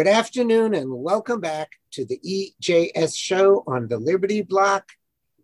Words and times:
Good 0.00 0.08
afternoon 0.08 0.72
and 0.72 0.90
welcome 0.90 1.40
back 1.40 1.72
to 1.90 2.06
the 2.06 2.18
EJS 2.26 3.14
show 3.14 3.62
on 3.66 3.86
the 3.86 3.98
Liberty 3.98 4.40
Block. 4.40 4.88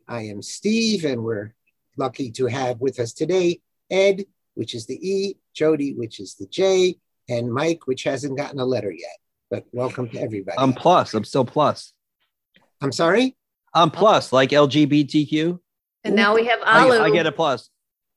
I 0.09 0.23
am 0.23 0.41
Steve, 0.41 1.05
and 1.05 1.23
we're 1.23 1.53
lucky 1.99 2.31
to 2.31 2.47
have 2.47 2.81
with 2.81 2.99
us 2.99 3.13
today 3.13 3.61
Ed, 3.91 4.25
which 4.55 4.75
is 4.75 4.87
the 4.87 4.95
E, 5.07 5.37
Jody, 5.53 5.93
which 5.93 6.21
is 6.21 6.37
the 6.37 6.47
J, 6.47 6.97
and 7.29 7.53
Mike, 7.53 7.87
which 7.87 8.05
hasn't 8.05 8.39
gotten 8.39 8.59
a 8.59 8.65
letter 8.65 8.91
yet. 8.91 9.19
But 9.51 9.67
welcome 9.73 10.09
to 10.09 10.23
everybody. 10.23 10.57
I'm 10.57 10.73
plus. 10.73 11.13
I'm 11.13 11.25
still 11.25 11.45
plus. 11.45 11.93
I'm 12.81 12.93
sorry? 12.93 13.37
I'm 13.75 13.91
plus, 13.91 14.33
like 14.33 14.53
LGBTQ. 14.53 15.61
And 16.03 16.17
now 16.17 16.35
we 16.35 16.47
have 16.47 16.61
I, 16.65 16.87
Alu. 16.87 17.01
I 17.01 17.11
get 17.11 17.27
a 17.27 17.33
plus. 17.33 17.69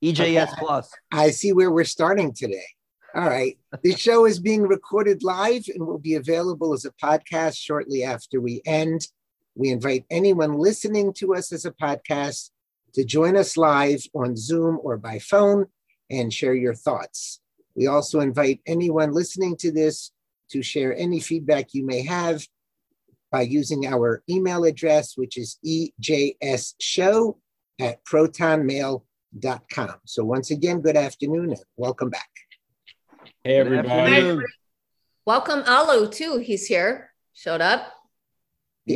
EJS 0.02 0.58
plus. 0.58 0.90
I 1.12 1.32
see 1.32 1.52
where 1.52 1.70
we're 1.70 1.84
starting 1.84 2.34
today. 2.34 2.64
All 3.16 3.28
right. 3.28 3.58
The 3.82 3.96
show 3.96 4.26
is 4.26 4.40
being 4.40 4.62
recorded 4.64 5.24
live 5.24 5.66
and 5.74 5.86
will 5.86 5.98
be 5.98 6.14
available 6.16 6.74
as 6.74 6.86
a 6.86 6.92
podcast 7.04 7.58
shortly 7.58 8.04
after 8.04 8.40
we 8.40 8.62
end. 8.66 9.08
We 9.56 9.70
invite 9.70 10.06
anyone 10.12 10.54
listening 10.54 11.14
to 11.14 11.34
us 11.34 11.52
as 11.52 11.66
a 11.66 11.72
podcast 11.72 12.52
to 12.94 13.04
join 13.04 13.36
us 13.36 13.58
live 13.58 14.04
on 14.14 14.38
Zoom 14.38 14.80
or 14.84 14.98
by 14.98 15.18
phone 15.20 15.66
and 16.12 16.32
share 16.32 16.54
your 16.54 16.76
thoughts. 16.76 17.42
We 17.76 17.88
also 17.88 18.20
invite 18.20 18.62
anyone 18.68 19.12
listening 19.12 19.58
to 19.58 19.72
this 19.72 20.12
to 20.52 20.62
share 20.62 20.96
any 20.96 21.20
feedback 21.20 21.74
you 21.74 21.86
may 21.86 22.04
have 22.04 22.46
by 23.32 23.42
using 23.42 23.88
our 23.88 24.24
email 24.30 24.66
address, 24.66 25.18
which 25.18 25.38
is 25.38 25.58
ejsshow 25.66 27.36
at 27.80 28.04
protonmail.com. 28.06 29.96
So 30.06 30.24
once 30.24 30.52
again, 30.52 30.82
good 30.82 30.98
afternoon 30.98 31.52
and 31.52 31.60
welcome 31.78 32.10
back. 32.10 32.30
Hey, 33.44 33.56
everybody. 33.58 34.38
Welcome 35.26 35.64
Alu 35.66 36.10
too. 36.10 36.38
He's 36.40 36.66
here. 36.68 37.12
Showed 37.34 37.62
up. 37.62 37.94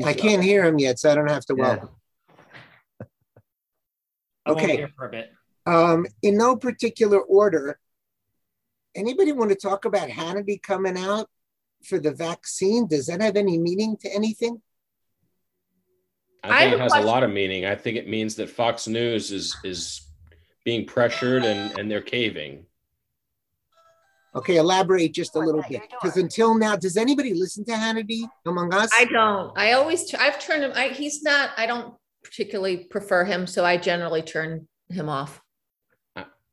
I 0.04 0.14
can't 0.14 0.44
hear 0.44 0.66
him 0.66 0.80
yet, 0.80 1.00
so 1.00 1.12
I 1.12 1.16
don't 1.16 1.30
have 1.30 1.46
to 1.46 1.56
Yeah. 1.56 1.62
welcome. 1.62 1.90
I 4.46 4.52
Okay. 4.52 4.88
for 4.98 5.06
a 5.06 5.10
bit. 5.10 5.32
Um, 5.66 6.06
in 6.22 6.36
no 6.36 6.58
particular 6.58 7.22
order, 7.22 7.80
anybody 8.96 9.32
want 9.32 9.52
to 9.52 9.56
talk 9.56 9.86
about 9.86 10.10
Hannity 10.10 10.62
coming 10.62 10.98
out 10.98 11.30
for 11.86 12.00
the 12.00 12.12
vaccine? 12.12 12.88
Does 12.88 13.06
that 13.08 13.22
have 13.22 13.38
any 13.38 13.58
meaning 13.58 13.96
to 13.98 14.10
anything? 14.10 14.62
I 16.44 16.50
I 16.50 16.60
think 16.60 16.70
have 16.72 16.74
it 16.74 16.82
has 16.82 16.92
question. 16.92 17.08
a 17.08 17.12
lot 17.12 17.24
of 17.24 17.32
meaning. 17.32 17.66
I 17.66 17.76
think 17.76 17.96
it 17.98 18.10
means 18.10 18.36
that 18.36 18.50
Fox 18.50 18.88
News 18.88 19.32
is 19.32 19.56
is 19.64 20.02
being 20.66 20.86
pressured 20.86 21.46
and 21.46 21.78
and 21.80 21.90
they're 21.90 22.02
caving. 22.02 22.66
Okay, 24.36 24.58
elaborate 24.58 25.14
just 25.14 25.36
a 25.36 25.40
little 25.40 25.64
bit. 25.70 25.82
Because 25.90 26.18
until 26.18 26.56
now, 26.56 26.76
does 26.76 26.98
anybody 26.98 27.34
listen 27.34 27.64
to 27.66 27.72
Hannity 27.72 28.28
among 28.46 28.74
us? 28.74 28.90
I 28.94 29.06
don't. 29.06 29.56
I 29.58 29.74
always. 29.74 30.12
I've 30.16 30.40
turned 30.40 30.64
him. 30.64 30.72
I, 30.76 30.90
he's 30.90 31.22
not. 31.22 31.52
I 31.58 31.66
don't 31.66 31.94
particularly 32.24 32.86
prefer 32.86 33.26
him, 33.26 33.46
so 33.46 33.64
I 33.64 33.78
generally 33.78 34.22
turn 34.22 34.68
him 34.90 35.10
off. 35.10 35.42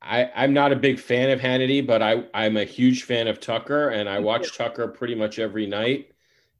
I, 0.02 0.30
I'm 0.34 0.54
not 0.54 0.72
a 0.72 0.76
big 0.76 0.98
fan 0.98 1.30
of 1.30 1.40
Hannity, 1.40 1.86
but 1.86 2.02
I, 2.02 2.24
I'm 2.32 2.56
a 2.56 2.64
huge 2.64 3.04
fan 3.04 3.28
of 3.28 3.38
Tucker, 3.38 3.90
and 3.90 4.08
I 4.08 4.18
watch 4.18 4.56
Tucker 4.56 4.88
pretty 4.88 5.14
much 5.14 5.38
every 5.38 5.66
night. 5.66 6.12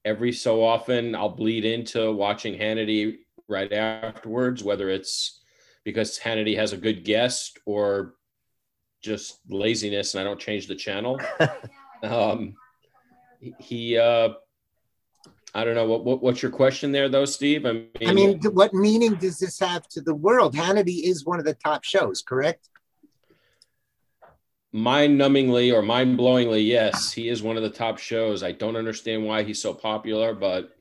Every 0.04 0.32
so 0.32 0.62
often, 0.62 1.14
I'll 1.14 1.30
bleed 1.30 1.64
into 1.64 2.12
watching 2.12 2.58
Hannity 2.58 3.18
right 3.48 3.72
afterwards, 3.72 4.62
whether 4.62 4.88
it's 4.90 5.40
because 5.84 6.18
Hannity 6.18 6.56
has 6.56 6.72
a 6.72 6.78
good 6.78 7.04
guest 7.04 7.58
or 7.64 8.14
just 9.00 9.40
laziness 9.48 10.14
and 10.14 10.20
I 10.20 10.24
don't 10.24 10.40
change 10.40 10.66
the 10.66 10.74
channel. 10.74 11.20
um, 12.02 12.54
he- 13.58 13.98
uh, 13.98 14.30
I 15.52 15.64
don't 15.64 15.74
know 15.74 15.86
what, 15.86 16.04
what 16.04 16.22
what's 16.22 16.42
your 16.42 16.52
question 16.52 16.92
there, 16.92 17.08
though, 17.08 17.24
Steve. 17.24 17.66
I 17.66 17.72
mean, 17.72 17.88
I 18.06 18.12
mean, 18.12 18.40
what 18.52 18.72
meaning 18.72 19.16
does 19.16 19.40
this 19.40 19.58
have 19.58 19.88
to 19.88 20.00
the 20.00 20.14
world? 20.14 20.54
Hannity 20.54 21.02
is 21.02 21.24
one 21.24 21.40
of 21.40 21.44
the 21.44 21.54
top 21.54 21.82
shows, 21.82 22.22
correct? 22.22 22.68
mind-numbingly 24.72 25.72
or 25.74 25.82
mind-blowingly 25.82 26.64
yes 26.64 27.10
he 27.10 27.28
is 27.28 27.42
one 27.42 27.56
of 27.56 27.62
the 27.64 27.70
top 27.70 27.98
shows 27.98 28.44
i 28.44 28.52
don't 28.52 28.76
understand 28.76 29.24
why 29.24 29.42
he's 29.42 29.60
so 29.60 29.74
popular 29.74 30.32
but 30.32 30.76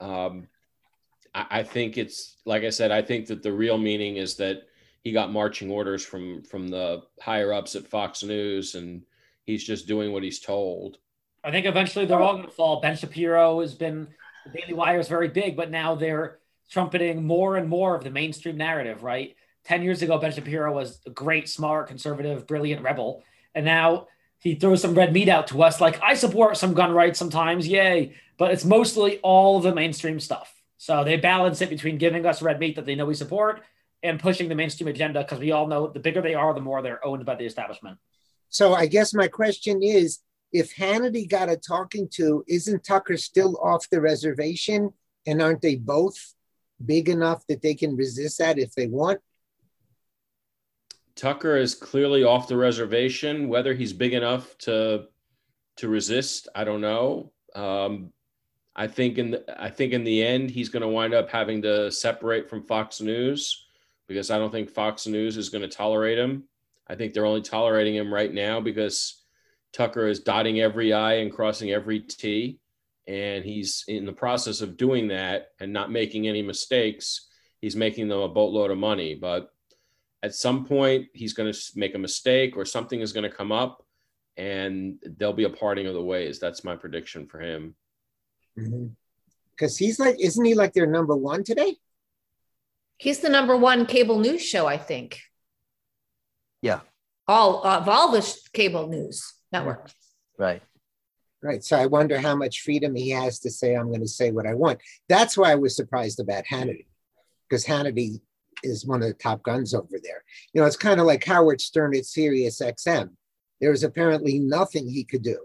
um, 0.00 0.46
I, 1.34 1.46
I 1.50 1.62
think 1.62 1.96
it's 1.96 2.36
like 2.44 2.64
i 2.64 2.70
said 2.70 2.90
i 2.90 3.00
think 3.00 3.26
that 3.28 3.42
the 3.42 3.52
real 3.52 3.78
meaning 3.78 4.16
is 4.16 4.36
that 4.36 4.64
he 5.04 5.12
got 5.12 5.32
marching 5.32 5.70
orders 5.70 6.04
from 6.04 6.42
from 6.42 6.66
the 6.68 7.02
higher 7.20 7.52
ups 7.52 7.76
at 7.76 7.86
fox 7.86 8.24
news 8.24 8.74
and 8.74 9.02
he's 9.44 9.62
just 9.62 9.86
doing 9.86 10.12
what 10.12 10.24
he's 10.24 10.40
told 10.40 10.98
I 11.44 11.50
think 11.50 11.66
eventually 11.66 12.06
they're 12.06 12.20
all 12.20 12.32
going 12.32 12.46
to 12.46 12.50
fall. 12.50 12.80
Ben 12.80 12.96
Shapiro 12.96 13.60
has 13.60 13.74
been, 13.74 14.08
the 14.46 14.58
Daily 14.58 14.72
Wire 14.72 14.98
is 14.98 15.08
very 15.08 15.28
big, 15.28 15.56
but 15.56 15.70
now 15.70 15.94
they're 15.94 16.38
trumpeting 16.70 17.24
more 17.24 17.56
and 17.56 17.68
more 17.68 17.94
of 17.94 18.02
the 18.02 18.10
mainstream 18.10 18.56
narrative, 18.56 19.02
right? 19.02 19.36
10 19.64 19.82
years 19.82 20.00
ago, 20.00 20.16
Ben 20.18 20.32
Shapiro 20.32 20.72
was 20.72 21.00
a 21.06 21.10
great, 21.10 21.48
smart, 21.48 21.88
conservative, 21.88 22.46
brilliant 22.46 22.82
rebel. 22.82 23.22
And 23.54 23.66
now 23.66 24.08
he 24.38 24.54
throws 24.54 24.80
some 24.80 24.94
red 24.94 25.12
meat 25.12 25.28
out 25.28 25.48
to 25.48 25.62
us 25.62 25.82
like, 25.82 26.02
I 26.02 26.14
support 26.14 26.56
some 26.56 26.72
gun 26.72 26.92
rights 26.92 27.18
sometimes, 27.18 27.68
yay. 27.68 28.14
But 28.38 28.50
it's 28.50 28.64
mostly 28.64 29.18
all 29.18 29.60
the 29.60 29.74
mainstream 29.74 30.20
stuff. 30.20 30.50
So 30.78 31.04
they 31.04 31.18
balance 31.18 31.60
it 31.60 31.70
between 31.70 31.98
giving 31.98 32.24
us 32.24 32.42
red 32.42 32.58
meat 32.58 32.76
that 32.76 32.86
they 32.86 32.94
know 32.94 33.06
we 33.06 33.14
support 33.14 33.62
and 34.04 34.20
pushing 34.20 34.48
the 34.48 34.54
mainstream 34.54 34.88
agenda 34.88 35.22
because 35.22 35.40
we 35.40 35.50
all 35.50 35.66
know 35.66 35.88
the 35.88 35.98
bigger 35.98 36.22
they 36.22 36.34
are, 36.34 36.54
the 36.54 36.60
more 36.60 36.82
they're 36.82 37.04
owned 37.04 37.24
by 37.24 37.34
the 37.34 37.44
establishment. 37.44 37.98
So 38.50 38.74
I 38.74 38.86
guess 38.86 39.12
my 39.14 39.26
question 39.26 39.82
is 39.82 40.20
if 40.52 40.76
Hannity 40.76 41.28
got 41.28 41.48
a 41.48 41.56
talking 41.56 42.08
to, 42.12 42.44
isn't 42.46 42.84
Tucker 42.84 43.16
still 43.16 43.58
off 43.62 43.90
the 43.90 44.00
reservation? 44.00 44.92
And 45.26 45.42
aren't 45.42 45.62
they 45.62 45.76
both 45.76 46.34
big 46.84 47.08
enough 47.08 47.44
that 47.48 47.62
they 47.62 47.74
can 47.74 47.96
resist 47.96 48.38
that 48.38 48.58
if 48.58 48.74
they 48.74 48.86
want? 48.86 49.20
tucker 51.16 51.56
is 51.56 51.76
clearly 51.76 52.24
off 52.24 52.48
the 52.48 52.56
reservation 52.56 53.46
whether 53.46 53.72
he's 53.72 53.92
big 53.92 54.14
enough 54.14 54.58
to 54.58 55.04
to 55.76 55.88
resist 55.88 56.48
i 56.56 56.64
don't 56.64 56.80
know 56.80 57.30
um, 57.54 58.12
I 58.76 58.88
think 58.88 59.18
in 59.18 59.30
the, 59.32 59.62
I 59.62 59.70
think 59.70 59.92
in 59.92 60.04
the 60.04 60.24
end 60.24 60.50
he's 60.50 60.68
going 60.68 60.82
to 60.82 60.88
wind 60.88 61.14
up 61.14 61.30
having 61.30 61.62
to 61.62 61.90
separate 61.90 62.50
from 62.50 62.64
Fox 62.64 63.00
News 63.00 63.63
because 64.08 64.30
I 64.30 64.38
don't 64.38 64.50
think 64.50 64.70
Fox 64.70 65.06
News 65.06 65.36
is 65.36 65.48
going 65.48 65.62
to 65.62 65.68
tolerate 65.68 66.18
him. 66.18 66.44
I 66.86 66.94
think 66.94 67.14
they're 67.14 67.26
only 67.26 67.42
tolerating 67.42 67.94
him 67.94 68.12
right 68.12 68.32
now 68.32 68.60
because 68.60 69.22
Tucker 69.72 70.06
is 70.06 70.20
dotting 70.20 70.60
every 70.60 70.92
I 70.92 71.14
and 71.14 71.32
crossing 71.32 71.70
every 71.70 72.00
T, 72.00 72.58
and 73.06 73.44
he's 73.44 73.84
in 73.88 74.06
the 74.06 74.12
process 74.12 74.60
of 74.60 74.76
doing 74.76 75.08
that 75.08 75.48
and 75.60 75.72
not 75.72 75.90
making 75.90 76.28
any 76.28 76.42
mistakes. 76.42 77.28
He's 77.60 77.76
making 77.76 78.08
them 78.08 78.20
a 78.20 78.28
boatload 78.28 78.70
of 78.70 78.78
money, 78.78 79.14
but 79.14 79.50
at 80.22 80.34
some 80.34 80.64
point 80.64 81.06
he's 81.14 81.32
going 81.32 81.52
to 81.52 81.58
make 81.76 81.94
a 81.94 81.98
mistake 81.98 82.56
or 82.56 82.64
something 82.64 83.00
is 83.00 83.12
going 83.12 83.28
to 83.28 83.36
come 83.36 83.52
up, 83.52 83.84
and 84.36 84.96
there'll 85.02 85.34
be 85.34 85.44
a 85.44 85.50
parting 85.50 85.86
of 85.86 85.94
the 85.94 86.02
ways. 86.02 86.38
That's 86.38 86.64
my 86.64 86.76
prediction 86.76 87.26
for 87.26 87.40
him. 87.40 87.74
Mm-hmm. 88.58 88.86
Because 89.50 89.78
he's 89.78 89.98
like, 89.98 90.16
isn't 90.20 90.44
he 90.44 90.54
like 90.54 90.72
their 90.72 90.86
number 90.86 91.16
one 91.16 91.44
today? 91.44 91.76
He's 93.04 93.18
the 93.18 93.28
number 93.28 93.54
one 93.54 93.84
cable 93.84 94.18
news 94.18 94.40
show, 94.40 94.66
I 94.66 94.78
think. 94.78 95.20
Yeah. 96.62 96.80
All 97.28 97.62
of 97.62 97.86
all 97.86 98.10
the 98.10 98.22
sh- 98.22 98.48
cable 98.54 98.88
news 98.88 99.34
networks. 99.52 99.94
Right. 100.38 100.62
Right. 101.42 101.62
So 101.62 101.76
I 101.76 101.84
wonder 101.84 102.18
how 102.18 102.34
much 102.34 102.62
freedom 102.62 102.94
he 102.94 103.10
has 103.10 103.40
to 103.40 103.50
say, 103.50 103.74
I'm 103.76 103.88
going 103.88 104.00
to 104.00 104.08
say 104.08 104.30
what 104.30 104.46
I 104.46 104.54
want. 104.54 104.80
That's 105.10 105.36
why 105.36 105.52
I 105.52 105.56
was 105.56 105.76
surprised 105.76 106.18
about 106.18 106.44
Hannity, 106.50 106.86
because 107.46 107.66
Hannity 107.66 108.22
is 108.62 108.86
one 108.86 109.02
of 109.02 109.08
the 109.08 109.14
top 109.14 109.42
guns 109.42 109.74
over 109.74 109.98
there. 110.02 110.24
You 110.54 110.62
know, 110.62 110.66
it's 110.66 110.74
kind 110.74 110.98
of 110.98 111.04
like 111.04 111.26
Howard 111.26 111.60
Stern 111.60 111.94
at 111.94 112.06
Sirius 112.06 112.62
XM. 112.62 113.10
There 113.60 113.70
was 113.70 113.84
apparently 113.84 114.38
nothing 114.38 114.88
he 114.88 115.04
could 115.04 115.22
do 115.22 115.44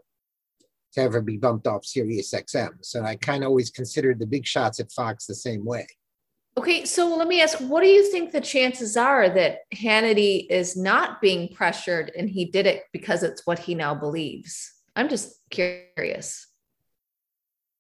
to 0.94 1.02
ever 1.02 1.20
be 1.20 1.36
bumped 1.36 1.68
off 1.68 1.84
Sirius 1.84 2.34
XM. 2.34 2.70
So 2.84 3.04
I 3.04 3.18
kind 3.18 3.44
of 3.44 3.50
always 3.50 3.70
considered 3.70 4.18
the 4.18 4.26
big 4.26 4.48
shots 4.48 4.80
at 4.80 4.94
Fox 4.94 5.26
the 5.26 5.36
same 5.36 5.66
way. 5.66 5.86
Okay, 6.58 6.84
so 6.84 7.16
let 7.16 7.28
me 7.28 7.42
ask, 7.42 7.58
what 7.60 7.82
do 7.82 7.88
you 7.88 8.12
think 8.12 8.32
the 8.32 8.42
chances 8.42 8.98
are 8.98 9.30
that 9.30 9.60
Hannity 9.74 10.46
is 10.50 10.76
not 10.76 11.22
being 11.22 11.48
pressured 11.54 12.12
and 12.18 12.30
he 12.30 12.46
did 12.46 12.66
it 12.66 12.84
because 12.92 13.24
it's 13.24 13.48
what 13.48 13.60
he 13.60 13.76
now 13.76 13.96
believes? 13.96 14.74
I'm 14.96 15.08
just 15.08 15.40
curious. 15.50 16.48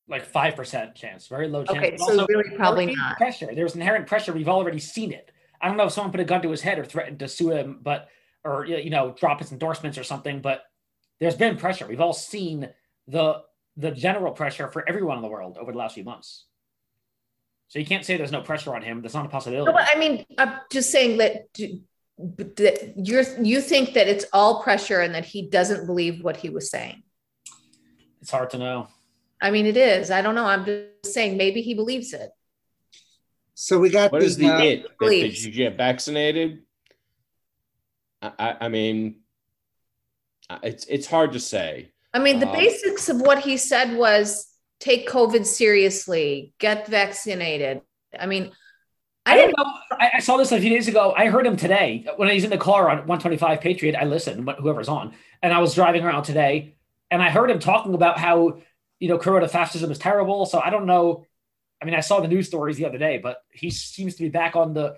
like 0.07 0.25
five 0.25 0.56
percent 0.56 0.95
chance, 0.95 1.27
very 1.27 1.48
low 1.48 1.63
chance. 1.63 1.77
Okay, 1.77 1.92
but 1.92 2.00
so 2.00 2.12
also 2.12 2.25
really 2.27 2.56
probably 2.56 2.88
there 2.88 2.95
not. 2.95 3.18
pressure. 3.18 3.50
There's 3.54 3.75
inherent 3.75 4.07
pressure. 4.07 4.33
We've 4.33 4.50
already 4.50 4.80
seen 4.80 5.12
it. 5.12 5.31
I 5.62 5.68
don't 5.68 5.77
know 5.77 5.86
if 5.86 5.92
someone 5.94 6.12
put 6.12 6.21
a 6.21 6.25
gun 6.25 6.42
to 6.42 6.51
his 6.51 6.62
head 6.62 6.80
or 6.80 6.86
threatened 6.86 7.19
to 7.19 7.27
sue 7.27 7.51
him, 7.51 7.80
but 7.81 8.10
or 8.44 8.66
you 8.66 8.89
know 8.89 9.13
drop 9.18 9.39
his 9.39 9.51
endorsements 9.51 9.98
or 9.98 10.04
something. 10.04 10.42
But 10.42 10.63
there's 11.19 11.36
been 11.36 11.57
pressure. 11.57 11.88
We've 11.88 12.01
all 12.01 12.13
seen 12.13 12.69
the 13.07 13.42
the 13.77 13.92
general 13.92 14.31
pressure 14.33 14.68
for 14.68 14.88
everyone 14.89 15.18
in 15.18 15.21
the 15.21 15.30
world 15.30 15.57
over 15.60 15.71
the 15.71 15.77
last 15.77 15.94
few 15.95 16.04
months. 16.04 16.45
So 17.69 17.77
you 17.77 17.86
can't 17.86 18.04
say 18.04 18.18
there's 18.18 18.31
no 18.31 18.42
pressure 18.42 18.75
on 18.75 18.81
him. 18.81 19.01
That's 19.01 19.13
not 19.13 19.25
a 19.27 19.30
possibility. 19.30 19.71
No, 19.71 19.77
but 19.77 19.88
I 19.94 19.98
mean, 19.98 20.25
I'm 20.39 20.54
just 20.71 20.89
saying 20.89 21.18
that, 21.19 21.54
that 21.54 22.94
you're 22.98 23.24
you 23.42 23.62
think 23.62 23.94
that 23.94 24.07
it's 24.07 24.25
all 24.33 24.63
pressure 24.63 25.01
and 25.01 25.13
that 25.13 25.24
he 25.24 25.48
doesn't 25.48 25.86
believe 25.86 26.24
what 26.24 26.36
he 26.38 26.50
was 26.50 26.69
saying. 26.71 27.04
It's 28.21 28.31
hard 28.31 28.50
to 28.51 28.57
know. 28.57 28.88
I 29.39 29.51
mean, 29.51 29.68
it 29.68 29.77
is. 29.77 30.10
I 30.10 30.21
don't 30.24 30.36
know. 30.36 30.45
I'm 30.45 30.66
just 30.66 31.13
saying 31.13 31.38
maybe 31.38 31.62
he 31.62 31.75
believes 31.75 32.12
it. 32.12 32.31
So 33.54 33.77
we 33.80 33.89
got 33.89 34.12
What 34.12 34.24
is 34.24 34.36
the 34.36 34.48
uh, 34.50 34.62
it? 34.62 34.83
That- 35.00 35.10
Did 35.10 35.42
you 35.44 35.51
get 35.51 35.77
vaccinated? 35.77 36.63
I, 38.21 38.31
I, 38.39 38.56
I 38.62 38.69
mean, 38.69 39.18
it's 40.63 40.86
it's 40.86 41.06
hard 41.06 41.33
to 41.33 41.39
say. 41.39 41.92
I 42.16 42.19
mean, 42.19 42.39
the 42.39 42.48
Um, 42.48 42.54
basics 42.54 43.10
of 43.10 43.21
what 43.21 43.39
he 43.39 43.57
said 43.57 43.95
was 43.95 44.48
take 44.79 45.09
COVID 45.09 45.45
seriously, 45.45 46.53
get 46.59 46.87
vaccinated. 46.87 47.81
I 48.17 48.25
mean, 48.25 48.51
I 49.25 49.33
I 49.33 49.35
don't 49.35 49.47
didn't 49.47 49.59
know. 49.59 49.73
I, 49.99 50.11
I 50.15 50.19
saw 50.19 50.37
this 50.37 50.51
a 50.51 50.59
few 50.59 50.69
days 50.69 50.87
ago. 50.87 51.13
I 51.15 51.27
heard 51.27 51.45
him 51.45 51.57
today 51.57 52.05
when 52.17 52.29
he's 52.29 52.43
in 52.43 52.49
the 52.49 52.57
car 52.57 52.89
on 52.89 52.97
125 52.99 53.61
Patriot. 53.61 53.95
I 53.95 54.05
listened, 54.05 54.47
wh- 54.49 54.59
whoever's 54.59 54.87
on, 54.89 55.13
and 55.43 55.53
I 55.53 55.59
was 55.59 55.75
driving 55.75 56.03
around 56.03 56.23
today, 56.23 56.75
and 57.11 57.21
I 57.21 57.29
heard 57.29 57.51
him 57.51 57.59
talking 57.59 57.93
about 57.93 58.17
how 58.17 58.61
you 58.99 59.09
know 59.09 59.17
corona 59.17 59.47
fascism 59.47 59.91
is 59.91 59.99
terrible. 59.99 60.45
So 60.45 60.59
I 60.59 60.69
don't 60.69 60.85
know. 60.85 61.25
I 61.81 61.85
mean, 61.85 61.95
I 61.95 61.99
saw 62.01 62.19
the 62.21 62.27
news 62.27 62.47
stories 62.47 62.77
the 62.77 62.85
other 62.85 62.97
day, 62.97 63.19
but 63.21 63.37
he 63.51 63.69
seems 63.69 64.15
to 64.15 64.23
be 64.23 64.29
back 64.29 64.55
on 64.55 64.73
the. 64.73 64.95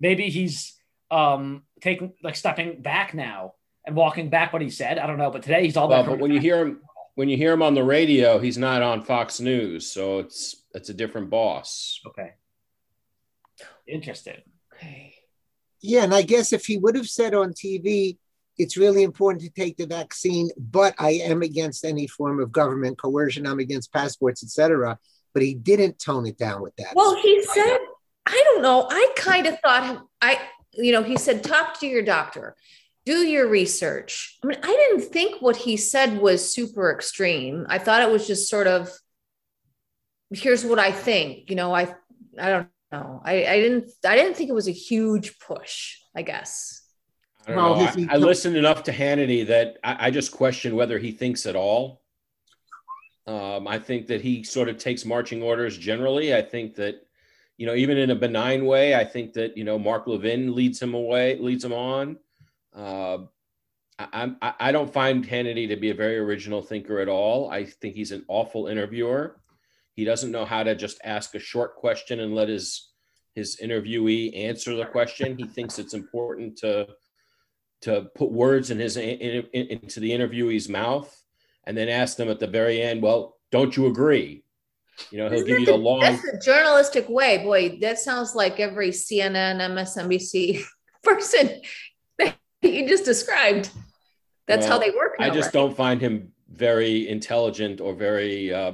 Maybe 0.00 0.28
he's 0.30 0.74
um 1.10 1.62
taking 1.80 2.12
like 2.22 2.36
stepping 2.36 2.82
back 2.82 3.14
now 3.14 3.54
and 3.86 3.96
walking 3.96 4.28
back 4.30 4.52
what 4.52 4.62
he 4.62 4.70
said. 4.70 4.98
I 4.98 5.06
don't 5.06 5.18
know, 5.18 5.30
but 5.30 5.42
today 5.42 5.64
he's 5.64 5.76
all 5.76 5.88
Well, 5.88 6.00
about. 6.02 6.10
but 6.10 6.18
when 6.20 6.30
you 6.32 6.40
hear 6.40 6.60
him 6.66 6.80
when 7.20 7.28
you 7.28 7.36
hear 7.36 7.52
him 7.52 7.60
on 7.60 7.74
the 7.74 7.84
radio, 7.84 8.38
he's 8.38 8.56
not 8.56 8.80
on 8.80 9.02
Fox 9.02 9.40
News, 9.40 9.92
so 9.92 10.20
it's 10.20 10.64
it's 10.72 10.88
a 10.88 10.94
different 10.94 11.28
boss. 11.28 12.00
okay, 12.06 12.30
interesting. 13.86 14.40
Okay. 14.72 15.12
Yeah, 15.82 16.04
and 16.04 16.14
I 16.14 16.22
guess 16.22 16.54
if 16.54 16.64
he 16.64 16.78
would 16.78 16.96
have 16.96 17.10
said 17.10 17.34
on 17.34 17.52
TV, 17.52 18.16
it's 18.56 18.78
really 18.78 19.02
important 19.02 19.42
to 19.42 19.50
take 19.50 19.76
the 19.76 19.86
vaccine, 19.86 20.48
but 20.56 20.94
I 20.98 21.10
am 21.10 21.42
against 21.42 21.84
any 21.84 22.06
form 22.06 22.40
of 22.40 22.52
government 22.52 22.96
coercion. 22.96 23.46
I'm 23.46 23.58
against 23.58 23.92
passports, 23.92 24.42
etc. 24.42 24.98
But 25.34 25.42
he 25.42 25.52
didn't 25.52 25.98
tone 25.98 26.26
it 26.26 26.38
down 26.38 26.62
with 26.62 26.74
that. 26.76 26.94
Well, 26.94 27.20
he 27.20 27.42
said, 27.42 27.80
I 28.24 28.42
don't 28.46 28.62
know. 28.62 28.86
I 28.90 29.12
kind 29.16 29.46
of 29.46 29.60
thought 29.60 30.06
I, 30.22 30.40
you 30.72 30.92
know, 30.92 31.02
he 31.02 31.18
said, 31.18 31.44
talk 31.44 31.80
to 31.80 31.86
your 31.86 32.02
doctor, 32.02 32.56
do 33.06 33.26
your 33.26 33.48
research. 33.48 34.38
I 34.42 34.46
mean, 34.46 34.58
I 34.62 34.66
didn't 34.66 35.10
think 35.12 35.40
what 35.40 35.56
he 35.56 35.76
said 35.76 36.18
was 36.18 36.52
super 36.52 36.92
extreme. 36.92 37.66
I 37.68 37.78
thought 37.78 38.02
it 38.02 38.10
was 38.10 38.26
just 38.26 38.48
sort 38.48 38.66
of, 38.66 38.90
here's 40.30 40.64
what 40.64 40.78
I 40.78 40.92
think. 40.92 41.50
You 41.50 41.56
know, 41.56 41.74
I, 41.74 41.94
I 42.38 42.50
don't 42.50 42.68
know. 42.92 43.20
I, 43.24 43.46
I 43.46 43.60
didn't, 43.60 43.90
I 44.06 44.16
didn't 44.16 44.36
think 44.36 44.50
it 44.50 44.54
was 44.54 44.68
a 44.68 44.72
huge 44.72 45.38
push. 45.38 45.96
I 46.12 46.22
guess. 46.22 46.82
I 47.46 47.54
Well, 47.54 47.76
know. 47.76 47.84
has 47.84 47.94
he 47.94 48.08
I, 48.08 48.14
I 48.14 48.16
listened 48.16 48.56
enough 48.56 48.82
to 48.82 48.92
Hannity 48.92 49.46
that 49.46 49.78
I, 49.84 50.08
I 50.08 50.10
just 50.10 50.32
question 50.32 50.74
whether 50.74 50.98
he 50.98 51.12
thinks 51.12 51.46
at 51.46 51.54
all. 51.54 52.02
Um, 53.28 53.68
I 53.68 53.78
think 53.78 54.08
that 54.08 54.20
he 54.20 54.42
sort 54.42 54.68
of 54.68 54.76
takes 54.76 55.04
marching 55.04 55.40
orders 55.40 55.78
generally. 55.78 56.34
I 56.34 56.42
think 56.42 56.74
that, 56.74 56.96
you 57.58 57.66
know, 57.66 57.74
even 57.74 57.96
in 57.96 58.10
a 58.10 58.16
benign 58.16 58.66
way, 58.66 58.96
I 58.96 59.04
think 59.04 59.34
that 59.34 59.56
you 59.56 59.62
know 59.62 59.78
Mark 59.78 60.08
Levin 60.08 60.52
leads 60.52 60.82
him 60.82 60.94
away, 60.94 61.38
leads 61.38 61.64
him 61.64 61.72
on. 61.72 62.18
Uh, 62.74 63.18
I, 63.98 64.32
I, 64.40 64.54
I 64.60 64.72
don't 64.72 64.92
find 64.92 65.26
Hannity 65.26 65.68
to 65.68 65.76
be 65.76 65.90
a 65.90 65.94
very 65.94 66.18
original 66.18 66.62
thinker 66.62 67.00
at 67.00 67.08
all. 67.08 67.50
I 67.50 67.64
think 67.64 67.94
he's 67.94 68.12
an 68.12 68.24
awful 68.28 68.66
interviewer. 68.66 69.40
He 69.94 70.04
doesn't 70.04 70.30
know 70.30 70.44
how 70.44 70.62
to 70.62 70.74
just 70.74 71.00
ask 71.04 71.34
a 71.34 71.38
short 71.38 71.76
question 71.76 72.20
and 72.20 72.34
let 72.34 72.48
his 72.48 72.88
his 73.34 73.58
interviewee 73.62 74.36
answer 74.36 74.74
the 74.74 74.86
question. 74.86 75.36
He 75.36 75.44
thinks 75.44 75.78
it's 75.78 75.94
important 75.94 76.56
to 76.58 76.88
to 77.82 78.10
put 78.14 78.30
words 78.30 78.70
in 78.70 78.78
his 78.78 78.96
in, 78.96 79.46
in- 79.52 79.66
into 79.66 80.00
the 80.00 80.10
interviewee's 80.10 80.68
mouth 80.68 81.14
and 81.64 81.76
then 81.76 81.88
ask 81.88 82.16
them 82.16 82.28
at 82.28 82.40
the 82.40 82.46
very 82.46 82.80
end, 82.80 83.02
well, 83.02 83.36
don't 83.52 83.76
you 83.76 83.86
agree? 83.86 84.44
You 85.10 85.18
know, 85.18 85.24
he'll 85.24 85.34
Isn't 85.34 85.46
give 85.46 85.60
you 85.60 85.66
that 85.66 85.72
the 85.72 85.78
long 85.78 86.00
That's 86.00 86.22
the 86.22 86.40
journalistic 86.44 87.08
way. 87.08 87.38
Boy, 87.38 87.78
that 87.80 87.98
sounds 87.98 88.34
like 88.34 88.60
every 88.60 88.90
CNN, 88.90 89.58
MSNBC 89.60 90.62
person 91.02 91.60
you 92.62 92.88
just 92.88 93.04
described. 93.04 93.70
That's 94.46 94.66
how 94.66 94.78
they 94.78 94.90
work. 94.90 95.14
I 95.20 95.30
just 95.30 95.46
right? 95.46 95.52
don't 95.52 95.76
find 95.76 96.00
him 96.00 96.32
very 96.52 97.08
intelligent 97.08 97.80
or 97.80 97.94
very 97.94 98.52
uh, 98.52 98.72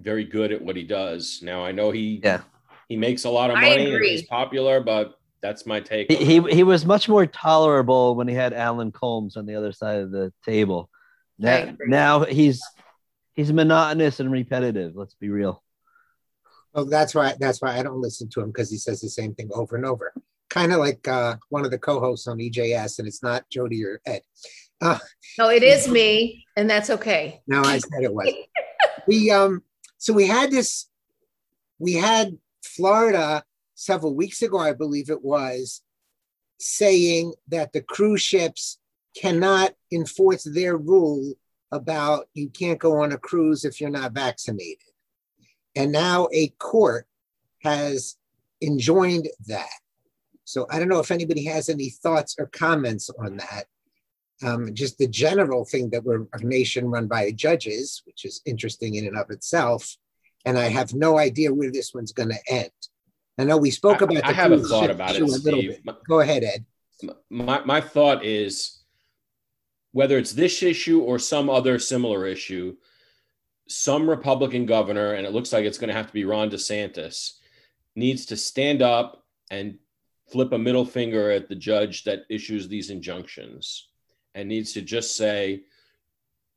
very 0.00 0.24
good 0.24 0.52
at 0.52 0.62
what 0.62 0.76
he 0.76 0.84
does. 0.84 1.40
Now 1.42 1.64
I 1.64 1.72
know 1.72 1.90
he 1.90 2.20
Yeah. 2.22 2.42
he 2.88 2.96
makes 2.96 3.24
a 3.24 3.30
lot 3.30 3.50
of 3.50 3.56
money 3.56 3.86
and 3.86 3.94
agree. 3.94 4.10
he's 4.10 4.26
popular, 4.26 4.80
but 4.80 5.18
that's 5.42 5.66
my 5.66 5.80
take. 5.80 6.10
He, 6.10 6.24
he 6.24 6.40
he 6.54 6.62
was 6.62 6.86
much 6.86 7.08
more 7.08 7.26
tolerable 7.26 8.14
when 8.14 8.28
he 8.28 8.34
had 8.34 8.52
Alan 8.52 8.92
Colmes 8.92 9.36
on 9.36 9.46
the 9.46 9.56
other 9.56 9.72
side 9.72 10.00
of 10.00 10.10
the 10.12 10.32
table. 10.44 10.88
I 11.44 11.44
Now, 11.64 11.76
now 12.20 12.24
he's 12.24 12.62
he's 13.34 13.52
monotonous 13.52 14.20
and 14.20 14.30
repetitive. 14.30 14.94
Let's 14.94 15.14
be 15.14 15.28
real. 15.28 15.62
Well, 16.72 16.84
that's 16.84 17.14
why 17.14 17.34
that's 17.38 17.60
why 17.60 17.78
I 17.78 17.82
don't 17.82 18.00
listen 18.00 18.28
to 18.30 18.40
him 18.40 18.48
because 18.48 18.70
he 18.70 18.76
says 18.76 19.00
the 19.00 19.08
same 19.08 19.34
thing 19.34 19.50
over 19.52 19.76
and 19.76 19.84
over. 19.86 20.12
Kind 20.48 20.72
of 20.72 20.78
like 20.78 21.06
uh, 21.08 21.36
one 21.48 21.64
of 21.64 21.70
the 21.70 21.78
co-hosts 21.78 22.26
on 22.28 22.38
EJS, 22.38 22.98
and 22.98 23.08
it's 23.08 23.22
not 23.22 23.48
Jody 23.50 23.84
or 23.84 24.00
Ed. 24.06 24.22
Uh, 24.80 24.98
No, 25.38 25.50
it 25.50 25.62
is 25.62 25.88
me, 25.88 26.44
and 26.56 26.68
that's 26.68 26.90
okay. 26.90 27.42
no, 27.46 27.62
I 27.62 27.78
said 27.78 28.02
it 28.02 28.14
was. 28.14 28.32
we 29.06 29.30
um, 29.30 29.62
so 29.98 30.12
we 30.12 30.26
had 30.26 30.50
this. 30.50 30.88
We 31.78 31.94
had 31.94 32.38
Florida 32.62 33.44
several 33.74 34.14
weeks 34.14 34.42
ago, 34.42 34.58
I 34.58 34.72
believe 34.72 35.10
it 35.10 35.22
was, 35.22 35.82
saying 36.58 37.34
that 37.48 37.72
the 37.72 37.82
cruise 37.82 38.22
ships 38.22 38.78
cannot 39.14 39.72
enforce 39.92 40.44
their 40.44 40.76
rule 40.76 41.34
about 41.72 42.28
you 42.34 42.48
can't 42.48 42.78
go 42.78 43.02
on 43.02 43.12
a 43.12 43.18
cruise 43.18 43.64
if 43.64 43.80
you're 43.80 43.90
not 43.90 44.12
vaccinated. 44.12 44.78
And 45.74 45.92
now 45.92 46.28
a 46.32 46.48
court 46.58 47.06
has 47.62 48.16
enjoined 48.62 49.28
that. 49.46 49.68
So 50.46 50.64
I 50.70 50.78
don't 50.78 50.88
know 50.88 51.00
if 51.00 51.10
anybody 51.10 51.44
has 51.46 51.68
any 51.68 51.90
thoughts 51.90 52.36
or 52.38 52.46
comments 52.46 53.10
on 53.18 53.36
that. 53.38 53.64
Um, 54.44 54.72
just 54.74 54.96
the 54.96 55.08
general 55.08 55.64
thing 55.64 55.90
that 55.90 56.04
we're 56.04 56.26
a 56.34 56.44
nation 56.44 56.86
run 56.86 57.08
by 57.08 57.32
judges, 57.32 58.02
which 58.06 58.24
is 58.24 58.42
interesting 58.46 58.94
in 58.94 59.06
and 59.06 59.18
of 59.18 59.30
itself. 59.30 59.96
And 60.44 60.56
I 60.56 60.68
have 60.68 60.94
no 60.94 61.18
idea 61.18 61.52
where 61.52 61.72
this 61.72 61.92
one's 61.92 62.12
going 62.12 62.28
to 62.28 62.38
end. 62.48 62.70
I 63.38 63.44
know 63.44 63.56
we 63.56 63.72
spoke 63.72 64.02
about. 64.02 64.24
I 64.24 64.28
the 64.28 64.34
have 64.34 64.52
a 64.52 64.58
thought 64.60 64.90
about 64.90 65.16
it, 65.16 65.22
a 65.22 65.24
little 65.24 65.40
Steve. 65.40 65.84
bit. 65.84 65.96
Go 66.08 66.20
ahead, 66.20 66.44
Ed. 66.44 66.64
my, 67.28 67.64
my 67.64 67.80
thought 67.80 68.24
is 68.24 68.84
whether 69.90 70.16
it's 70.18 70.32
this 70.32 70.62
issue 70.62 71.00
or 71.00 71.18
some 71.18 71.50
other 71.50 71.78
similar 71.80 72.24
issue, 72.24 72.76
some 73.66 74.08
Republican 74.08 74.64
governor, 74.64 75.14
and 75.14 75.26
it 75.26 75.32
looks 75.32 75.52
like 75.52 75.64
it's 75.64 75.78
going 75.78 75.88
to 75.88 75.94
have 75.94 76.06
to 76.06 76.12
be 76.12 76.24
Ron 76.24 76.50
DeSantis, 76.50 77.32
needs 77.96 78.26
to 78.26 78.36
stand 78.36 78.80
up 78.80 79.24
and 79.50 79.78
flip 80.30 80.52
a 80.52 80.58
middle 80.58 80.84
finger 80.84 81.30
at 81.30 81.48
the 81.48 81.54
judge 81.54 82.04
that 82.04 82.24
issues 82.28 82.68
these 82.68 82.90
injunctions 82.90 83.88
and 84.34 84.48
needs 84.48 84.72
to 84.72 84.82
just 84.82 85.16
say, 85.16 85.62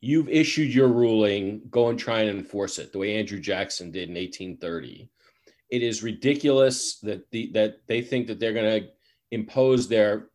You've 0.02 0.30
issued 0.30 0.74
your 0.74 0.88
ruling, 0.88 1.62
go 1.70 1.90
and 1.90 2.00
try 2.00 2.22
and 2.22 2.30
enforce 2.40 2.80
it 2.80 2.94
the 2.94 3.00
way 3.00 3.16
Andrew 3.16 3.40
Jackson 3.40 3.92
did 3.92 4.08
in 4.08 4.16
1830. 4.16 5.10
It 5.70 5.84
is 5.84 6.04
ridiculous 6.04 7.00
that 7.00 7.30
the 7.32 7.52
that 7.52 7.86
they 7.88 8.02
think 8.02 8.28
that 8.28 8.40
they're 8.40 8.54
going 8.54 8.82
to 8.82 8.88
impose 9.32 9.88
their 9.88 10.30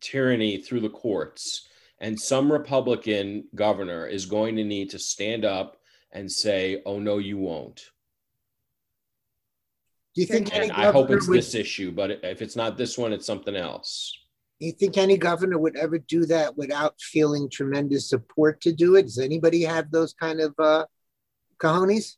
tyranny 0.00 0.58
through 0.58 0.80
the 0.80 0.88
courts. 0.88 1.68
And 2.00 2.18
some 2.18 2.50
Republican 2.50 3.44
governor 3.54 4.06
is 4.06 4.24
going 4.24 4.56
to 4.56 4.64
need 4.64 4.90
to 4.90 4.98
stand 4.98 5.44
up 5.44 5.76
and 6.12 6.30
say, 6.30 6.82
oh, 6.86 6.98
no, 6.98 7.18
you 7.18 7.38
won't. 7.38 7.90
Do 10.18 10.22
you 10.22 10.26
think 10.26 10.52
any 10.52 10.68
And 10.68 10.72
I 10.72 10.90
hope 10.90 11.12
it's 11.12 11.28
would, 11.28 11.38
this 11.38 11.54
issue, 11.54 11.92
but 11.92 12.10
if 12.24 12.42
it's 12.42 12.56
not 12.56 12.76
this 12.76 12.98
one, 12.98 13.12
it's 13.12 13.24
something 13.24 13.54
else. 13.54 14.18
Do 14.58 14.66
you 14.66 14.72
think 14.72 14.98
any 14.98 15.16
governor 15.16 15.58
would 15.58 15.76
ever 15.76 15.96
do 15.96 16.26
that 16.26 16.58
without 16.58 17.00
feeling 17.00 17.48
tremendous 17.48 18.08
support 18.08 18.60
to 18.62 18.72
do 18.72 18.96
it? 18.96 19.02
Does 19.02 19.20
anybody 19.20 19.62
have 19.62 19.92
those 19.92 20.14
kind 20.14 20.40
of 20.40 20.56
uh, 20.58 20.86
cojones? 21.60 22.16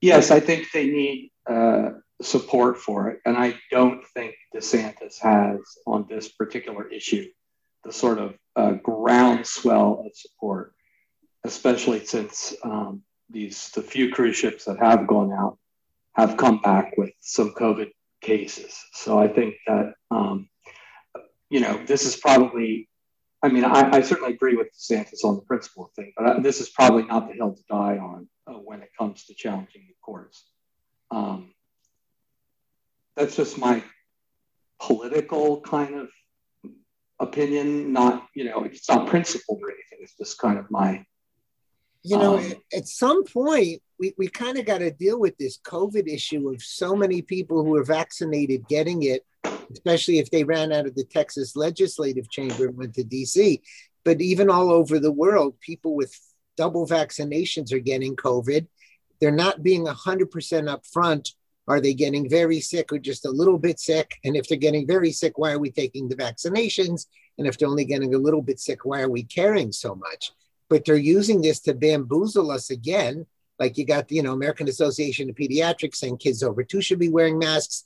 Yes, 0.00 0.30
I 0.30 0.40
think 0.40 0.68
they 0.72 0.86
need 0.86 1.32
uh, 1.46 1.90
support 2.22 2.78
for 2.78 3.10
it. 3.10 3.20
And 3.26 3.36
I 3.36 3.60
don't 3.70 4.02
think 4.14 4.34
DeSantis 4.56 5.18
has 5.18 5.60
on 5.86 6.06
this 6.08 6.30
particular 6.30 6.88
issue 6.88 7.26
the 7.84 7.92
sort 7.92 8.18
of 8.18 8.38
uh, 8.56 8.72
groundswell 8.82 10.02
of 10.06 10.12
support, 10.14 10.72
especially 11.44 12.06
since 12.06 12.54
um, 12.64 13.02
these 13.30 13.70
the 13.70 13.82
few 13.82 14.10
cruise 14.10 14.36
ships 14.36 14.64
that 14.64 14.78
have 14.78 15.06
gone 15.06 15.32
out 15.32 15.58
have 16.14 16.36
come 16.36 16.60
back 16.60 16.96
with 16.96 17.12
some 17.20 17.50
COVID 17.50 17.90
cases. 18.20 18.76
So 18.92 19.18
I 19.18 19.28
think 19.28 19.54
that 19.66 19.94
um, 20.10 20.48
you 21.48 21.60
know 21.60 21.80
this 21.86 22.04
is 22.04 22.16
probably. 22.16 22.88
I 23.42 23.48
mean, 23.48 23.64
I, 23.64 23.90
I 23.90 24.00
certainly 24.02 24.34
agree 24.34 24.54
with 24.54 24.68
DeSantis 24.76 25.24
on 25.24 25.36
the 25.36 25.40
principle 25.40 25.90
thing, 25.96 26.12
but 26.14 26.26
I, 26.26 26.40
this 26.40 26.60
is 26.60 26.68
probably 26.68 27.04
not 27.04 27.26
the 27.26 27.32
hill 27.32 27.54
to 27.54 27.62
die 27.70 27.96
on 27.96 28.28
uh, 28.46 28.52
when 28.52 28.82
it 28.82 28.90
comes 28.98 29.24
to 29.24 29.34
challenging 29.34 29.86
the 29.88 29.94
courts. 30.02 30.44
Um, 31.10 31.54
that's 33.16 33.36
just 33.36 33.56
my 33.56 33.82
political 34.78 35.62
kind 35.62 35.94
of 35.94 36.08
opinion. 37.18 37.94
Not, 37.94 38.26
you 38.34 38.44
know, 38.44 38.64
it's 38.64 38.88
not 38.90 39.08
principled 39.08 39.60
or 39.62 39.70
anything. 39.70 40.00
It's 40.00 40.18
just 40.18 40.38
kind 40.38 40.58
of 40.58 40.70
my 40.70 41.04
You 42.02 42.16
know, 42.16 42.38
Um, 42.38 42.54
at 42.74 42.88
some 42.88 43.24
point, 43.24 43.82
we, 43.98 44.14
we 44.16 44.28
kind 44.28 44.58
of 44.58 44.64
got 44.64 44.78
to 44.78 44.90
deal 44.90 45.20
with 45.20 45.36
this 45.36 45.58
COVID 45.58 46.08
issue 46.08 46.48
of 46.48 46.62
so 46.62 46.96
many 46.96 47.20
people 47.20 47.62
who 47.62 47.76
are 47.76 47.84
vaccinated 47.84 48.66
getting 48.68 49.02
it, 49.02 49.26
especially 49.70 50.18
if 50.18 50.30
they 50.30 50.44
ran 50.44 50.72
out 50.72 50.86
of 50.86 50.94
the 50.94 51.04
Texas 51.04 51.56
legislative 51.56 52.30
chamber 52.30 52.68
and 52.68 52.76
went 52.76 52.94
to 52.94 53.04
DC. 53.04 53.60
But 54.04 54.22
even 54.22 54.48
all 54.48 54.70
over 54.70 54.98
the 54.98 55.12
world, 55.12 55.60
people 55.60 55.94
with 55.94 56.18
double 56.56 56.86
vaccinations 56.86 57.72
are 57.72 57.78
getting 57.78 58.16
COVID. 58.16 58.66
They're 59.20 59.30
not 59.30 59.62
being 59.62 59.84
100% 59.84 60.30
upfront. 60.30 61.34
Are 61.68 61.80
they 61.80 61.92
getting 61.92 62.28
very 62.28 62.60
sick 62.60 62.92
or 62.92 62.98
just 62.98 63.26
a 63.26 63.30
little 63.30 63.58
bit 63.58 63.78
sick? 63.78 64.16
And 64.24 64.36
if 64.36 64.48
they're 64.48 64.56
getting 64.58 64.86
very 64.86 65.12
sick, 65.12 65.36
why 65.36 65.52
are 65.52 65.58
we 65.58 65.70
taking 65.70 66.08
the 66.08 66.16
vaccinations? 66.16 67.06
And 67.36 67.46
if 67.46 67.58
they're 67.58 67.68
only 67.68 67.84
getting 67.84 68.14
a 68.14 68.18
little 68.18 68.42
bit 68.42 68.58
sick, 68.58 68.86
why 68.86 69.02
are 69.02 69.10
we 69.10 69.22
caring 69.22 69.70
so 69.70 69.94
much? 69.94 70.32
But 70.70 70.86
they're 70.86 70.96
using 70.96 71.42
this 71.42 71.60
to 71.60 71.74
bamboozle 71.74 72.50
us 72.50 72.70
again. 72.70 73.26
Like 73.58 73.76
you 73.76 73.84
got, 73.84 74.10
you 74.10 74.22
know, 74.22 74.32
American 74.32 74.68
Association 74.68 75.28
of 75.28 75.36
Pediatrics 75.36 75.96
saying 75.96 76.16
kids 76.16 76.42
over 76.42 76.62
two 76.62 76.80
should 76.80 76.98
be 76.98 77.10
wearing 77.10 77.38
masks. 77.38 77.84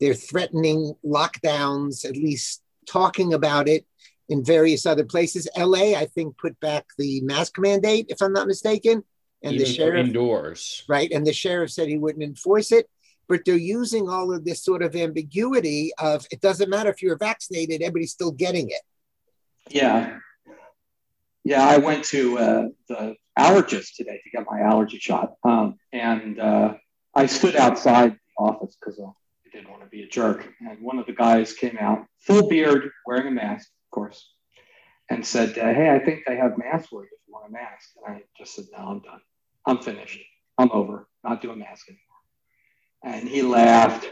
They're 0.00 0.12
threatening 0.12 0.94
lockdowns, 1.02 2.04
at 2.04 2.16
least 2.16 2.62
talking 2.86 3.32
about 3.32 3.68
it 3.68 3.86
in 4.28 4.44
various 4.44 4.84
other 4.84 5.04
places. 5.04 5.48
LA, 5.56 5.94
I 5.96 6.06
think, 6.06 6.36
put 6.36 6.58
back 6.60 6.84
the 6.98 7.20
mask 7.22 7.58
mandate, 7.58 8.06
if 8.08 8.20
I'm 8.20 8.32
not 8.32 8.48
mistaken. 8.48 9.04
And 9.42 9.54
Even 9.54 9.66
the 9.66 9.72
sheriff, 9.72 10.06
indoors. 10.06 10.84
right? 10.88 11.10
And 11.10 11.26
the 11.26 11.32
sheriff 11.32 11.70
said 11.70 11.88
he 11.88 11.98
wouldn't 11.98 12.24
enforce 12.24 12.72
it. 12.72 12.88
But 13.28 13.44
they're 13.46 13.56
using 13.56 14.08
all 14.08 14.34
of 14.34 14.44
this 14.44 14.62
sort 14.62 14.82
of 14.82 14.94
ambiguity 14.94 15.92
of 15.98 16.26
it 16.30 16.40
doesn't 16.42 16.68
matter 16.68 16.90
if 16.90 17.02
you're 17.02 17.16
vaccinated, 17.16 17.80
everybody's 17.80 18.12
still 18.12 18.32
getting 18.32 18.68
it. 18.68 18.82
Yeah. 19.70 20.18
Yeah, 21.44 21.62
I 21.62 21.76
went 21.76 22.04
to 22.06 22.38
uh, 22.38 22.68
the 22.88 23.16
allergist 23.38 23.96
today 23.96 24.20
to 24.22 24.30
get 24.30 24.46
my 24.50 24.60
allergy 24.60 24.98
shot. 24.98 25.34
Um, 25.44 25.76
and 25.92 26.40
uh, 26.40 26.74
I 27.14 27.26
stood 27.26 27.54
outside 27.56 28.12
the 28.12 28.42
office 28.42 28.76
because 28.80 28.98
I 28.98 29.10
didn't 29.52 29.70
want 29.70 29.82
to 29.82 29.88
be 29.88 30.02
a 30.02 30.08
jerk. 30.08 30.48
And 30.60 30.80
one 30.80 30.98
of 30.98 31.06
the 31.06 31.12
guys 31.12 31.52
came 31.52 31.76
out, 31.78 32.06
full 32.20 32.48
beard, 32.48 32.90
wearing 33.06 33.28
a 33.28 33.30
mask, 33.30 33.68
of 33.68 33.94
course, 33.94 34.32
and 35.10 35.26
said, 35.26 35.58
uh, 35.58 35.74
Hey, 35.74 35.90
I 35.94 35.98
think 35.98 36.22
they 36.26 36.36
have 36.36 36.56
masks 36.56 36.88
for 36.88 37.02
you 37.02 37.10
if 37.12 37.20
you 37.28 37.34
want 37.34 37.50
a 37.50 37.52
mask. 37.52 37.90
And 38.06 38.16
I 38.16 38.22
just 38.38 38.54
said, 38.54 38.64
No, 38.72 38.78
I'm 38.78 39.00
done. 39.00 39.20
I'm 39.66 39.78
finished. 39.78 40.20
I'm 40.56 40.70
over. 40.72 41.08
Not 41.22 41.42
doing 41.42 41.58
mask 41.58 41.88
anymore. 41.88 43.18
And 43.18 43.28
he 43.28 43.42
laughed. 43.42 44.06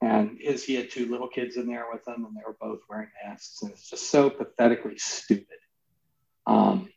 And 0.00 0.38
his, 0.40 0.62
he 0.62 0.76
had 0.76 0.90
two 0.90 1.10
little 1.10 1.26
kids 1.26 1.56
in 1.56 1.66
there 1.66 1.86
with 1.92 2.06
him, 2.06 2.24
and 2.24 2.36
they 2.36 2.42
were 2.46 2.56
both 2.60 2.78
wearing 2.88 3.08
masks. 3.26 3.62
And 3.62 3.72
it's 3.72 3.90
just 3.90 4.10
so 4.10 4.30
pathetically 4.30 4.96
stupid. 4.98 5.58
Um, 6.48 6.88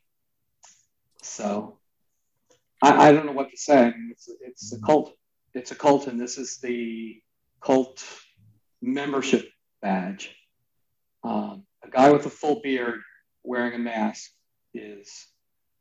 so 1.22 1.78
I, 2.82 3.08
I 3.08 3.12
don't 3.12 3.26
know 3.26 3.32
what 3.32 3.50
to 3.50 3.56
say. 3.56 3.78
I 3.78 3.90
mean, 3.90 4.08
it's, 4.10 4.28
it's 4.40 4.72
a 4.72 4.80
cult. 4.80 5.14
It's 5.54 5.70
a 5.70 5.74
cult, 5.74 6.06
and 6.06 6.18
this 6.18 6.38
is 6.38 6.58
the 6.58 7.20
cult 7.60 8.02
membership 8.80 9.48
badge. 9.82 10.34
Um, 11.22 11.64
a 11.84 11.90
guy 11.90 12.10
with 12.10 12.24
a 12.24 12.30
full 12.30 12.60
beard 12.62 13.00
wearing 13.44 13.74
a 13.74 13.78
mask 13.78 14.30
is 14.72 15.10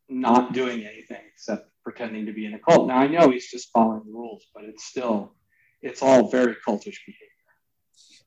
not 0.10 0.54
doing 0.54 0.86
anything 0.86 1.22
except 1.34 1.70
pretending 1.84 2.26
to 2.26 2.34
be 2.34 2.46
in 2.46 2.54
a 2.54 2.60
cult. 2.60 2.88
Now 2.88 2.98
I 2.98 3.08
know 3.08 3.30
he's 3.32 3.50
just 3.50 3.70
following 3.74 4.04
the 4.06 4.12
rules, 4.12 4.46
but 4.54 4.66
it's 4.66 4.84
still, 4.84 5.34
it's 5.82 6.02
all 6.02 6.30
very 6.30 6.56
cultish 6.68 7.00
behavior. 7.06 7.28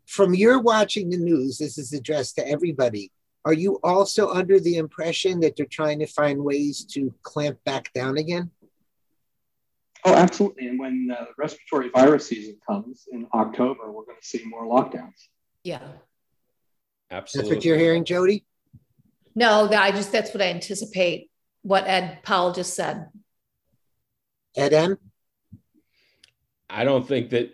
From 0.07 0.35
your 0.35 0.61
watching 0.61 1.11
the 1.11 1.19
news, 1.19 1.59
this 1.59 1.77
is 1.77 1.93
addressed 1.93 2.37
to 2.37 2.49
everybody. 2.49 3.13
Are 3.45 3.53
you 3.53 3.79
also 3.85 4.31
under 4.31 4.59
the 4.59 4.77
impression 4.77 5.41
that 5.41 5.57
they're 5.57 5.67
trying 5.67 5.99
to 5.99 6.07
find 6.07 6.43
ways 6.43 6.85
to 6.93 7.15
clamp 7.23 7.59
back 7.65 7.93
down 7.93 8.17
again? 8.17 8.51
Oh, 10.07 10.15
absolutely. 10.15 10.69
And 10.69 10.79
when 10.79 11.11
uh, 11.11 11.25
the 11.25 11.31
respiratory 11.39 11.91
virus 11.91 12.27
season 12.27 12.59
comes 12.67 13.07
in 13.11 13.27
October, 13.35 13.91
we're 13.91 14.05
going 14.05 14.19
to 14.21 14.27
see 14.27 14.45
more 14.45 14.65
lockdowns. 14.65 15.29
Yeah. 15.63 15.83
Absolutely. 17.11 17.51
That's 17.51 17.57
what 17.57 17.65
you're 17.65 17.79
hearing, 17.79 18.05
Jody? 18.05 18.45
No, 19.35 19.69
I 19.71 19.91
just 19.91 20.13
that's 20.13 20.33
what 20.33 20.43
I 20.43 20.51
anticipate. 20.51 21.31
What 21.63 21.87
Ed 21.87 22.21
Powell 22.23 22.53
just 22.53 22.75
said. 22.75 23.09
Ed 24.57 24.73
M? 24.73 24.99
I 26.71 26.85
don't 26.85 27.07
think 27.07 27.31
that 27.31 27.53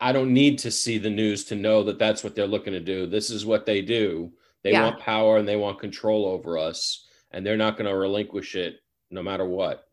I 0.00 0.12
don't 0.12 0.32
need 0.32 0.58
to 0.60 0.70
see 0.70 0.98
the 0.98 1.10
news 1.10 1.44
to 1.44 1.54
know 1.54 1.82
that 1.84 1.98
that's 1.98 2.24
what 2.24 2.34
they're 2.34 2.46
looking 2.46 2.72
to 2.72 2.80
do. 2.80 3.06
This 3.06 3.30
is 3.30 3.44
what 3.44 3.66
they 3.66 3.82
do. 3.82 4.32
They 4.64 4.72
Yeah. 4.72 4.84
want 4.84 5.00
power 5.00 5.36
and 5.38 5.46
they 5.48 5.56
want 5.56 5.80
control 5.80 6.26
over 6.26 6.58
us, 6.58 7.06
and 7.30 7.44
they're 7.46 7.56
not 7.56 7.76
going 7.76 7.88
to 7.88 7.96
relinquish 7.96 8.54
it 8.54 8.80
no 9.10 9.22
matter 9.22 9.44
what. 9.46 9.84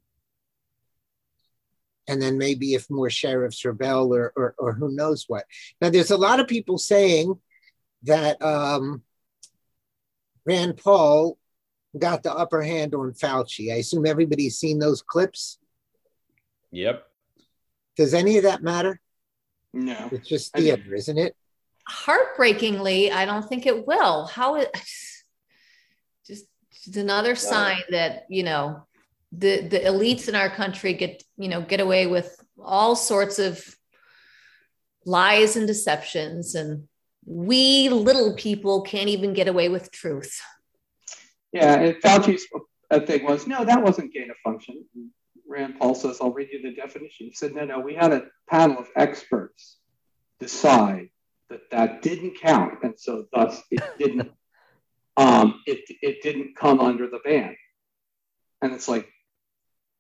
and 2.07 2.22
then 2.22 2.38
maybe 2.38 2.75
if 2.75 2.88
more 2.88 3.10
sheriffs 3.10 3.65
rebel 3.65 4.13
or, 4.13 4.31
or, 4.36 4.53
or 4.60 4.74
who 4.74 4.91
knows 4.91 5.25
what. 5.27 5.43
Now, 5.81 5.89
there's 5.89 6.12
a 6.12 6.17
lot 6.17 6.39
of 6.39 6.48
people 6.48 6.77
saying 6.77 7.34
that 8.03 8.39
um, 8.43 9.01
Rand 10.45 10.77
Paul 10.77 11.39
got 11.98 12.22
the 12.22 12.31
upper 12.31 12.62
hand 12.62 12.93
on 12.93 13.13
Fauci. 13.13 13.74
I 13.74 13.77
assume 13.77 14.05
everybody's 14.05 14.55
seen 14.60 14.77
those 14.77 15.01
clips. 15.01 15.57
Yep. 16.69 17.07
Does 17.98 18.13
any 18.13 18.38
of 18.38 18.43
that 18.43 18.62
matter? 18.62 19.01
No. 19.74 20.10
It's 20.12 20.27
just 20.29 20.55
I 20.55 20.60
mean- 20.60 20.75
theater, 20.75 20.93
isn't 20.93 21.17
it? 21.17 21.36
Heartbreakingly, 21.88 23.12
I 23.12 23.25
don't 23.25 23.48
think 23.48 23.65
it 23.65 23.86
will. 23.86 24.25
How 24.25 24.56
it 24.56 24.70
just 26.25 26.46
it's 26.72 26.98
another 26.98 27.36
sign 27.36 27.82
that 27.89 28.25
you 28.30 28.44
know 28.44 28.86
the 29.32 29.62
the 29.62 29.80
elites 29.80 30.27
in 30.27 30.36
our 30.36 30.50
country 30.50 30.94
get 30.94 31.24
you 31.38 31.50
know 31.50 31.62
get 31.62 31.80
away 31.80 32.08
with 32.08 32.36
all 32.62 32.96
sorts 32.96 33.39
of 33.39 33.75
lies 35.06 35.56
and 35.56 35.68
deceptions 35.68 36.56
and 36.56 36.88
we 37.25 37.89
little 37.89 38.34
people 38.36 38.82
can't 38.82 39.10
even 39.10 39.34
get 39.34 39.48
away 39.48 39.70
with 39.70 39.92
truth 39.92 40.42
Yeah, 41.51 41.75
and 41.75 41.96
Fauci's 42.01 42.48
thing 43.06 43.25
was, 43.25 43.48
no, 43.48 43.65
that 43.65 43.82
wasn't 43.82 44.13
gain 44.13 44.30
of 44.30 44.38
function. 44.44 44.86
Rand 45.48 45.75
Paul 45.80 45.96
says, 45.96 46.18
I'll 46.22 46.32
read 46.32 46.50
you 46.51 46.62
the 46.62 46.74
definition. 46.74 47.27
He 47.27 47.34
said, 47.34 47.54
no, 47.54 47.65
no, 47.65 47.80
we 47.80 47.94
had 47.96 48.12
a 48.13 48.25
panel 48.50 48.77
of 48.77 48.89
experts 48.96 49.77
decide 50.39 51.10
that 51.50 51.70
that 51.72 52.02
didn't 52.02 52.40
count, 52.40 52.80
and 52.84 53.00
so 53.00 53.25
thus 53.34 53.62
it 53.72 53.84
didn't, 53.98 54.32
um, 55.18 55.62
it 55.66 55.82
it 56.02 56.22
didn't 56.22 56.56
come 56.56 56.80
under 56.80 57.08
the 57.08 57.20
ban. 57.24 57.56
And 58.62 58.74
it's 58.74 58.88
like, 58.88 59.08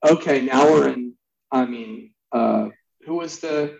okay, 0.03 0.41
now 0.41 0.65
we're 0.65 0.89
in. 0.89 1.13
I 1.51 1.65
mean, 1.65 2.11
uh, 2.31 2.69
who 3.05 3.15
was 3.15 3.39
the 3.39 3.77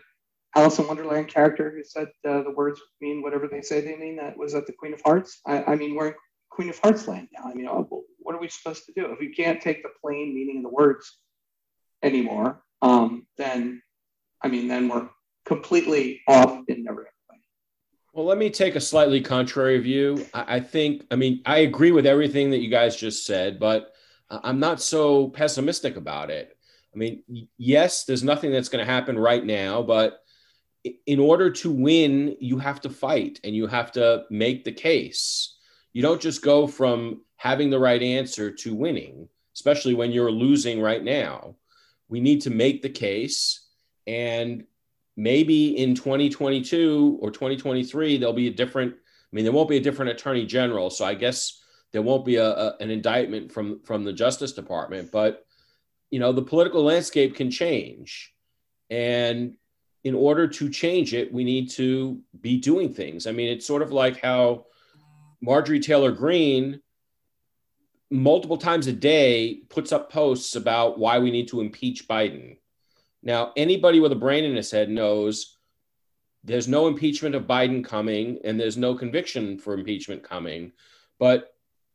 Alice 0.54 0.78
in 0.78 0.86
Wonderland 0.86 1.28
character 1.28 1.70
who 1.70 1.84
said 1.84 2.08
uh, 2.26 2.42
the 2.42 2.50
words 2.50 2.80
mean 3.00 3.22
whatever 3.22 3.48
they 3.48 3.60
say 3.60 3.80
they 3.80 3.96
mean? 3.96 4.16
That 4.16 4.38
was 4.38 4.52
that 4.52 4.66
the 4.66 4.72
Queen 4.72 4.94
of 4.94 5.02
Hearts. 5.02 5.40
I, 5.46 5.62
I 5.64 5.76
mean, 5.76 5.94
we're 5.94 6.08
in 6.08 6.14
Queen 6.50 6.70
of 6.70 6.78
Hearts 6.78 7.06
land 7.06 7.28
now. 7.32 7.50
I 7.50 7.54
mean, 7.54 7.68
uh, 7.68 7.82
what 8.18 8.34
are 8.34 8.40
we 8.40 8.48
supposed 8.48 8.86
to 8.86 8.92
do 8.92 9.12
if 9.12 9.20
we 9.20 9.34
can't 9.34 9.60
take 9.60 9.82
the 9.82 9.90
plain 10.00 10.34
meaning 10.34 10.58
of 10.58 10.62
the 10.62 10.74
words 10.74 11.18
anymore? 12.02 12.62
Um, 12.80 13.26
then, 13.36 13.82
I 14.42 14.48
mean, 14.48 14.68
then 14.68 14.88
we're 14.88 15.08
completely 15.44 16.22
off 16.26 16.62
in 16.68 16.84
the 16.84 16.92
way. 16.92 17.04
Well, 18.16 18.24
let 18.24 18.38
me 18.38 18.48
take 18.48 18.76
a 18.76 18.80
slightly 18.80 19.20
contrary 19.20 19.78
view. 19.78 20.24
I, 20.32 20.58
think, 20.58 21.04
I 21.10 21.16
mean, 21.16 21.42
I 21.44 21.58
agree 21.58 21.90
with 21.90 22.06
everything 22.06 22.50
that 22.50 22.62
you 22.62 22.70
guys 22.70 22.96
just 22.96 23.26
said, 23.26 23.60
but 23.60 23.92
I'm 24.30 24.58
not 24.58 24.80
so 24.80 25.28
pessimistic 25.28 25.98
about 25.98 26.30
it. 26.30 26.56
I 26.94 26.96
mean, 26.96 27.22
yes, 27.58 28.04
there's 28.04 28.24
nothing 28.24 28.52
that's 28.52 28.70
going 28.70 28.82
to 28.82 28.90
happen 28.90 29.18
right 29.18 29.44
now, 29.44 29.82
but 29.82 30.24
in 31.04 31.20
order 31.20 31.50
to 31.50 31.70
win, 31.70 32.38
you 32.40 32.56
have 32.56 32.80
to 32.80 32.88
fight 32.88 33.38
and 33.44 33.54
you 33.54 33.66
have 33.66 33.92
to 33.92 34.24
make 34.30 34.64
the 34.64 34.72
case. 34.72 35.58
You 35.92 36.00
don't 36.00 36.20
just 36.20 36.40
go 36.40 36.66
from 36.66 37.20
having 37.36 37.68
the 37.68 37.78
right 37.78 38.02
answer 38.02 38.50
to 38.50 38.74
winning, 38.74 39.28
especially 39.54 39.92
when 39.92 40.10
you're 40.10 40.32
losing 40.32 40.80
right 40.80 41.04
now. 41.04 41.56
We 42.08 42.20
need 42.20 42.40
to 42.42 42.50
make 42.50 42.80
the 42.80 42.88
case 42.88 43.66
and 44.06 44.64
maybe 45.16 45.78
in 45.78 45.94
2022 45.94 47.18
or 47.20 47.30
2023 47.30 48.18
there'll 48.18 48.34
be 48.34 48.48
a 48.48 48.54
different 48.54 48.92
i 48.94 49.36
mean 49.36 49.44
there 49.44 49.52
won't 49.52 49.68
be 49.68 49.78
a 49.78 49.82
different 49.82 50.10
attorney 50.10 50.44
general. 50.46 50.90
So 50.90 51.04
i 51.04 51.14
guess 51.14 51.62
there 51.92 52.02
won't 52.02 52.26
be 52.26 52.36
a, 52.36 52.48
a, 52.48 52.76
an 52.80 52.90
indictment 52.90 53.50
from 53.50 53.80
from 53.82 54.04
the 54.04 54.12
justice 54.12 54.52
department. 54.52 55.10
But 55.10 55.44
you 56.10 56.20
know 56.20 56.32
the 56.32 56.42
political 56.42 56.84
landscape 56.84 57.34
can 57.34 57.50
change. 57.50 58.32
And 58.90 59.56
in 60.04 60.14
order 60.14 60.46
to 60.46 60.70
change 60.70 61.14
it 61.14 61.32
we 61.32 61.44
need 61.44 61.70
to 61.70 62.20
be 62.40 62.58
doing 62.58 62.92
things. 62.92 63.26
I 63.26 63.32
mean 63.32 63.48
it's 63.48 63.66
sort 63.66 63.82
of 63.82 63.92
like 63.92 64.20
how 64.20 64.66
marjorie 65.40 65.80
taylor 65.80 66.12
greene 66.12 66.80
multiple 68.10 68.56
times 68.56 68.86
a 68.86 68.92
day 68.92 69.62
puts 69.68 69.92
up 69.92 70.12
posts 70.12 70.54
about 70.54 70.98
why 70.98 71.18
we 71.18 71.30
need 71.30 71.48
to 71.48 71.60
impeach 71.60 72.06
biden 72.06 72.56
now, 73.22 73.52
anybody 73.56 74.00
with 74.00 74.12
a 74.12 74.16
brain 74.16 74.44
in 74.44 74.54
his 74.54 74.70
head 74.70 74.88
knows 74.88 75.56
there's 76.44 76.68
no 76.68 76.86
impeachment 76.86 77.34
of 77.34 77.44
Biden 77.44 77.84
coming 77.84 78.38
and 78.44 78.58
there's 78.58 78.76
no 78.76 78.94
conviction 78.94 79.58
for 79.58 79.74
impeachment 79.74 80.22
coming. 80.22 80.72
But 81.18 81.52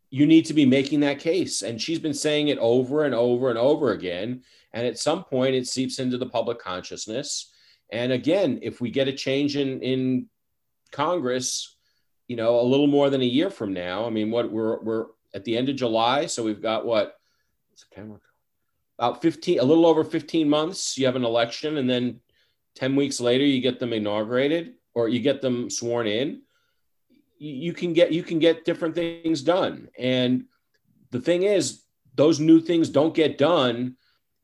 you 0.10 0.26
need 0.26 0.46
to 0.48 0.54
be 0.54 0.66
making 0.66 1.00
that 1.02 1.20
case. 1.20 1.62
And 1.62 1.82
she's 1.82 2.00
been 2.00 2.14
saying 2.14 2.50
it 2.50 2.58
over 2.58 3.06
and 3.06 3.16
over 3.16 3.50
and 3.50 3.58
over 3.58 3.92
again. 3.92 4.44
And 4.74 4.86
at 4.86 5.00
some 5.00 5.24
point, 5.24 5.56
it 5.56 5.68
seeps 5.68 6.00
into 6.00 6.18
the 6.18 6.26
public 6.26 6.60
consciousness. 6.60 7.54
And 7.92 8.12
again, 8.12 8.60
if 8.62 8.82
we 8.82 8.90
get 8.90 9.08
a 9.08 9.14
change 9.14 9.56
in, 9.56 9.82
in 9.82 10.28
Congress, 10.92 11.78
you 12.28 12.36
know, 12.36 12.60
a 12.60 12.64
little 12.64 12.88
more 12.88 13.10
than 13.10 13.22
a 13.22 13.26
year 13.26 13.50
from 13.50 13.74
now, 13.74 14.06
I 14.06 14.10
mean, 14.10 14.32
what 14.32 14.52
we're, 14.52 14.82
we're 14.82 15.06
at 15.34 15.46
the 15.46 15.58
end 15.58 15.70
of 15.70 15.78
July. 15.78 16.26
So 16.26 16.44
we've 16.44 16.62
got 16.62 16.86
what? 16.86 17.16
September, 17.76 18.22
about 19.02 19.22
15, 19.22 19.60
a 19.60 19.64
little 19.64 19.86
over 19.86 20.04
15 20.04 20.48
months. 20.48 20.98
You 20.98 21.08
have 21.08 21.16
an 21.16 21.26
election. 21.26 21.78
And 21.78 21.90
then 21.90 22.20
10 22.76 22.96
weeks 22.96 23.20
later, 23.20 23.44
you 23.44 23.60
get 23.60 23.80
them 23.80 23.94
inaugurated 23.94 24.76
or 24.94 25.10
you 25.10 25.20
get 25.20 25.42
them 25.42 25.70
sworn 25.70 26.08
in 26.08 26.42
you 27.44 27.74
can 27.74 27.92
get 27.92 28.12
you 28.12 28.22
can 28.22 28.38
get 28.38 28.66
different 28.66 28.94
things 28.94 29.42
done 29.42 29.90
and 29.98 30.46
the 31.10 31.20
thing 31.20 31.42
is 31.42 31.82
those 32.14 32.40
new 32.40 32.62
things 32.62 32.88
don't 32.88 33.16
get 33.16 33.40
done 33.40 33.96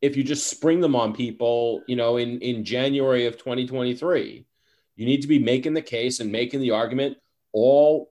if 0.02 0.18
you 0.18 0.24
just 0.24 0.50
spring 0.50 0.82
them 0.82 0.96
on 0.96 1.14
people 1.14 1.84
you 1.88 1.96
know 1.96 2.18
in 2.18 2.40
in 2.40 2.66
january 2.66 3.28
of 3.28 3.38
2023 3.38 4.48
you 4.96 5.06
need 5.06 5.22
to 5.22 5.28
be 5.28 5.38
making 5.38 5.76
the 5.76 5.82
case 5.82 6.20
and 6.20 6.32
making 6.32 6.60
the 6.60 6.72
argument 6.72 7.18
all 7.54 8.10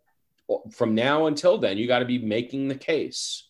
from 0.71 0.95
now 0.95 1.27
until 1.27 1.59
then 1.59 1.77
you 1.77 1.89
got 1.89 1.99
to 1.99 2.05
be 2.05 2.19
making 2.19 2.69
the 2.69 2.75
case 2.77 3.49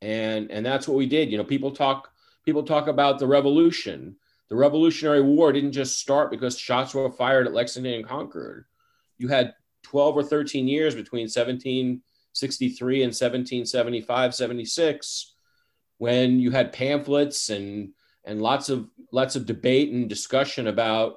and 0.00 0.50
and 0.50 0.64
that's 0.64 0.88
what 0.88 0.96
we 0.96 1.04
did 1.04 1.30
you 1.30 1.36
know 1.36 1.44
people 1.44 1.70
talk 1.70 2.10
people 2.48 2.62
talk 2.62 2.88
about 2.88 3.18
the 3.18 3.26
revolution 3.26 4.16
the 4.48 4.56
revolutionary 4.56 5.20
war 5.20 5.52
didn't 5.52 5.72
just 5.72 5.98
start 5.98 6.30
because 6.30 6.58
shots 6.58 6.94
were 6.94 7.12
fired 7.12 7.46
at 7.46 7.52
lexington 7.52 7.92
and 7.92 8.08
concord 8.08 8.64
you 9.18 9.28
had 9.28 9.54
12 9.82 10.16
or 10.16 10.22
13 10.22 10.68
years 10.68 10.94
between 10.94 11.22
1763 11.24 12.96
and 13.02 13.10
1775, 13.10 14.34
76, 14.34 15.34
when 15.98 16.38
you 16.38 16.50
had 16.50 16.72
pamphlets 16.72 17.50
and 17.50 17.90
and 18.24 18.42
lots 18.42 18.68
of 18.68 18.88
lots 19.10 19.36
of 19.36 19.46
debate 19.46 19.90
and 19.90 20.08
discussion 20.08 20.66
about 20.66 21.16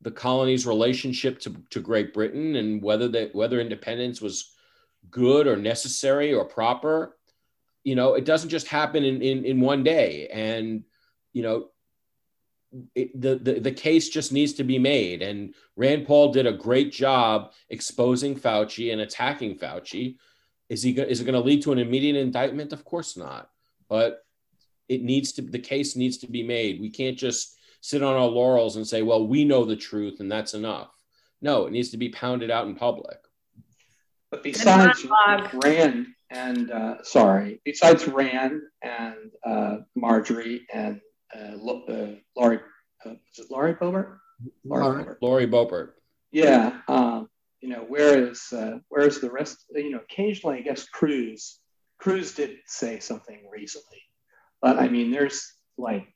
the 0.00 0.10
colony's 0.10 0.66
relationship 0.66 1.38
to, 1.38 1.54
to 1.70 1.80
Great 1.80 2.14
Britain 2.14 2.56
and 2.56 2.82
whether 2.82 3.06
that 3.08 3.34
whether 3.34 3.60
independence 3.60 4.20
was 4.20 4.54
good 5.10 5.46
or 5.46 5.56
necessary 5.56 6.32
or 6.32 6.44
proper. 6.44 7.16
You 7.84 7.94
know, 7.94 8.14
it 8.14 8.24
doesn't 8.24 8.50
just 8.50 8.68
happen 8.68 9.04
in, 9.04 9.22
in, 9.22 9.44
in 9.44 9.60
one 9.60 9.82
day. 9.82 10.28
And, 10.28 10.84
you 11.32 11.42
know, 11.42 11.68
it, 12.94 13.20
the, 13.20 13.36
the 13.36 13.60
the 13.60 13.72
case 13.72 14.08
just 14.08 14.32
needs 14.32 14.54
to 14.54 14.64
be 14.64 14.78
made. 14.78 15.22
And 15.22 15.54
Rand 15.76 16.06
Paul 16.06 16.32
did 16.32 16.46
a 16.46 16.52
great 16.52 16.92
job 16.92 17.52
exposing 17.68 18.34
Fauci 18.34 18.92
and 18.92 19.00
attacking 19.00 19.58
Fauci. 19.58 20.16
Is 20.68 20.82
he 20.82 20.92
is 20.92 21.20
it 21.20 21.24
going 21.24 21.34
to 21.34 21.40
lead 21.40 21.62
to 21.62 21.72
an 21.72 21.78
immediate 21.78 22.16
indictment? 22.16 22.72
Of 22.72 22.84
course 22.84 23.16
not. 23.16 23.50
But 23.88 24.24
it 24.88 25.02
needs 25.02 25.32
to 25.32 25.42
the 25.42 25.58
case 25.58 25.96
needs 25.96 26.18
to 26.18 26.26
be 26.26 26.42
made. 26.42 26.80
We 26.80 26.90
can't 26.90 27.18
just 27.18 27.56
sit 27.80 28.02
on 28.02 28.14
our 28.14 28.28
laurels 28.28 28.76
and 28.76 28.86
say, 28.86 29.02
well, 29.02 29.26
we 29.26 29.44
know 29.44 29.64
the 29.64 29.76
truth 29.76 30.20
and 30.20 30.30
that's 30.30 30.54
enough. 30.54 30.90
No, 31.40 31.66
it 31.66 31.72
needs 31.72 31.90
to 31.90 31.96
be 31.98 32.08
pounded 32.08 32.50
out 32.50 32.66
in 32.66 32.74
public. 32.74 33.18
But 34.30 34.42
besides 34.42 35.04
Rand 35.62 36.11
and 36.32 36.70
uh, 36.70 37.02
sorry, 37.02 37.60
besides 37.64 38.08
Rand 38.08 38.62
and 38.82 39.30
uh, 39.44 39.76
Marjorie 39.94 40.66
and 40.72 41.00
uh, 41.34 41.56
uh, 41.56 42.14
Laurie, 42.36 42.60
uh, 43.04 43.10
is 43.10 43.38
it 43.38 43.50
Laurie 43.50 43.74
Boebert? 43.74 44.18
Laurie, 44.64 45.04
Boebert. 45.04 45.16
Laurie 45.20 45.46
Boebert. 45.46 45.90
Yeah. 46.32 46.80
Um, 46.88 47.28
you 47.60 47.68
know, 47.68 47.84
where 47.86 48.30
is 48.30 48.52
uh, 48.52 48.78
where 48.88 49.06
is 49.06 49.20
the 49.20 49.30
rest? 49.30 49.64
You 49.74 49.90
know, 49.90 50.00
occasionally, 50.00 50.58
I 50.58 50.62
guess 50.62 50.88
Cruz 50.88 51.60
Cruz 51.98 52.34
did 52.34 52.56
say 52.66 52.98
something 52.98 53.42
recently, 53.52 54.02
but 54.60 54.78
I 54.78 54.88
mean, 54.88 55.12
there's 55.12 55.52
like 55.76 56.06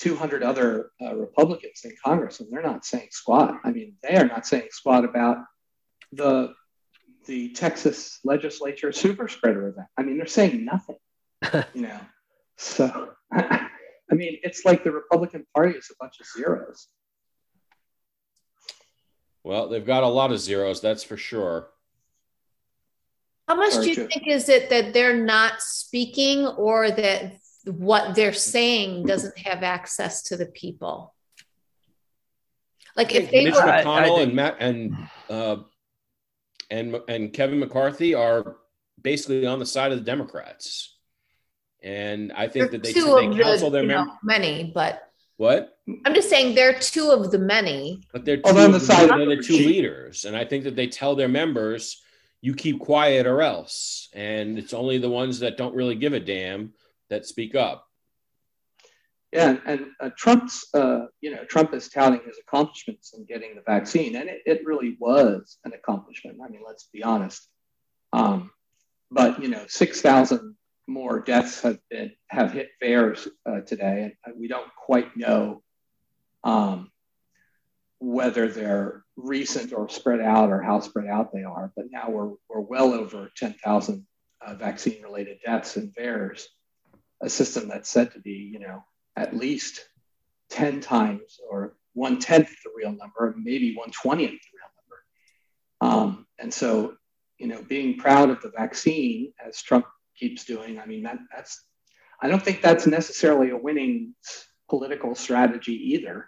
200 0.00 0.42
other 0.42 0.90
uh, 1.00 1.14
Republicans 1.14 1.82
in 1.84 1.92
Congress, 2.02 2.40
and 2.40 2.50
they're 2.50 2.62
not 2.62 2.84
saying 2.84 3.08
squat. 3.10 3.56
I 3.62 3.70
mean, 3.70 3.94
they 4.02 4.16
are 4.16 4.26
not 4.26 4.46
saying 4.46 4.68
squat 4.70 5.04
about 5.04 5.38
the 6.12 6.54
the 7.26 7.50
Texas 7.50 8.20
legislature 8.24 8.92
super 8.92 9.28
spreader 9.28 9.68
event. 9.68 9.88
I 9.96 10.02
mean, 10.02 10.16
they're 10.16 10.26
saying 10.26 10.64
nothing. 10.64 10.96
you 11.74 11.82
know, 11.82 12.00
so 12.56 13.10
I 13.32 14.14
mean, 14.14 14.38
it's 14.42 14.64
like 14.64 14.84
the 14.84 14.92
Republican 14.92 15.46
Party 15.54 15.76
is 15.76 15.90
a 15.90 15.94
bunch 16.00 16.14
of 16.20 16.26
zeros. 16.26 16.88
Well, 19.44 19.68
they've 19.68 19.86
got 19.86 20.02
a 20.02 20.08
lot 20.08 20.32
of 20.32 20.40
zeros, 20.40 20.80
that's 20.80 21.04
for 21.04 21.16
sure. 21.16 21.68
How 23.48 23.54
much 23.54 23.74
Sorry, 23.74 23.94
do 23.94 24.00
you 24.02 24.08
think 24.08 24.26
is 24.26 24.48
it 24.48 24.70
that 24.70 24.92
they're 24.92 25.22
not 25.22 25.60
speaking 25.60 26.46
or 26.46 26.90
that 26.90 27.36
what 27.64 28.16
they're 28.16 28.32
saying 28.32 29.06
doesn't 29.06 29.38
have 29.38 29.62
access 29.62 30.22
to 30.24 30.36
the 30.36 30.46
people? 30.46 31.14
Like 32.96 33.14
if 33.14 33.30
they 33.30 33.44
Mitch 33.44 33.54
were, 33.54 33.60
McConnell 33.60 34.22
and 34.22 34.34
Matt 34.34 34.56
and 34.58 34.96
uh, 35.28 35.58
and 36.70 37.00
and 37.08 37.32
Kevin 37.32 37.58
McCarthy 37.58 38.14
are 38.14 38.56
basically 39.00 39.46
on 39.46 39.58
the 39.58 39.66
side 39.66 39.92
of 39.92 39.98
the 39.98 40.04
Democrats 40.04 40.96
and 41.86 42.32
I 42.32 42.48
think 42.48 42.72
that 42.72 42.82
they, 42.82 42.92
they 42.92 43.00
counsel 43.00 43.70
the, 43.70 43.78
their 43.78 43.86
members. 43.86 44.16
Many, 44.22 44.72
but 44.74 45.12
what? 45.36 45.78
I'm 46.04 46.14
just 46.14 46.28
saying 46.28 46.54
they're 46.54 46.78
two 46.78 47.10
of 47.10 47.30
the 47.30 47.38
many. 47.38 48.02
But 48.12 48.24
they're 48.24 48.38
two, 48.38 48.42
oh, 48.46 48.72
the, 48.72 48.80
side 48.80 49.10
they're 49.10 49.36
the 49.36 49.42
two 49.42 49.56
leaders, 49.56 50.24
and 50.24 50.36
I 50.36 50.44
think 50.44 50.64
that 50.64 50.74
they 50.74 50.88
tell 50.88 51.14
their 51.14 51.28
members, 51.28 52.02
"You 52.40 52.54
keep 52.54 52.80
quiet 52.80 53.26
or 53.26 53.42
else," 53.42 54.08
and 54.14 54.58
it's 54.58 54.74
only 54.74 54.98
the 54.98 55.10
ones 55.10 55.40
that 55.40 55.56
don't 55.56 55.74
really 55.74 55.94
give 55.94 56.12
a 56.12 56.20
damn 56.20 56.72
that 57.08 57.26
speak 57.26 57.54
up. 57.54 57.85
Yeah, 59.36 59.58
and 59.66 59.86
uh, 60.00 60.08
Trump's, 60.16 60.66
uh, 60.72 61.08
you 61.20 61.30
know, 61.30 61.44
Trump 61.44 61.74
is 61.74 61.90
touting 61.90 62.22
his 62.24 62.38
accomplishments 62.38 63.12
in 63.12 63.26
getting 63.26 63.54
the 63.54 63.60
vaccine, 63.60 64.16
and 64.16 64.30
it, 64.30 64.40
it 64.46 64.64
really 64.64 64.96
was 64.98 65.58
an 65.66 65.74
accomplishment. 65.74 66.38
I 66.42 66.48
mean, 66.48 66.62
let's 66.66 66.88
be 66.90 67.02
honest. 67.02 67.46
Um, 68.14 68.50
but 69.10 69.42
you 69.42 69.48
know, 69.48 69.62
six 69.68 70.00
thousand 70.00 70.56
more 70.86 71.20
deaths 71.20 71.60
have 71.60 71.78
been 71.90 72.12
have 72.28 72.52
hit 72.52 72.70
VAERS 72.82 73.28
uh, 73.44 73.60
today, 73.60 74.14
and 74.24 74.34
we 74.40 74.48
don't 74.48 74.74
quite 74.74 75.14
know 75.18 75.62
um, 76.42 76.90
whether 77.98 78.48
they're 78.48 79.04
recent 79.16 79.74
or 79.74 79.90
spread 79.90 80.22
out 80.22 80.48
or 80.48 80.62
how 80.62 80.80
spread 80.80 81.08
out 81.08 81.34
they 81.34 81.44
are. 81.44 81.70
But 81.76 81.90
now 81.90 82.08
we're 82.08 82.30
we're 82.48 82.60
well 82.60 82.94
over 82.94 83.30
10,000 83.36 84.06
uh, 84.40 84.54
vaccine 84.54 85.02
related 85.02 85.40
deaths 85.44 85.76
in 85.76 85.92
VAERS, 85.92 86.44
a 87.22 87.28
system 87.28 87.68
that's 87.68 87.90
said 87.90 88.12
to 88.12 88.20
be 88.20 88.50
you 88.50 88.60
know 88.60 88.82
at 89.16 89.36
least 89.36 89.80
10 90.50 90.80
times 90.80 91.40
or 91.48 91.76
one 91.94 92.18
tenth 92.18 92.50
the 92.62 92.70
real 92.76 92.92
number, 92.92 93.34
maybe 93.38 93.74
one 93.74 93.90
twentieth 93.90 94.30
the 94.30 94.58
real 94.58 95.90
number. 95.90 96.08
Um, 96.10 96.26
and 96.38 96.52
so 96.52 96.94
you 97.38 97.46
know 97.46 97.62
being 97.62 97.96
proud 97.98 98.28
of 98.28 98.42
the 98.42 98.50
vaccine 98.50 99.32
as 99.44 99.62
Trump 99.62 99.86
keeps 100.18 100.44
doing. 100.44 100.78
I 100.78 100.86
mean, 100.86 101.02
that, 101.04 101.18
that's, 101.34 101.62
I 102.20 102.28
don't 102.28 102.42
think 102.42 102.62
that's 102.62 102.86
necessarily 102.86 103.50
a 103.50 103.56
winning 103.56 104.14
political 104.68 105.14
strategy 105.14 105.94
either. 105.94 106.26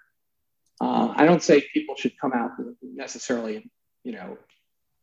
Uh, 0.80 1.12
I 1.14 1.24
don't 1.24 1.42
say 1.42 1.64
people 1.74 1.96
should 1.96 2.18
come 2.20 2.32
out 2.32 2.52
necessarily, 2.82 3.70
you 4.04 4.12
know, 4.12 4.38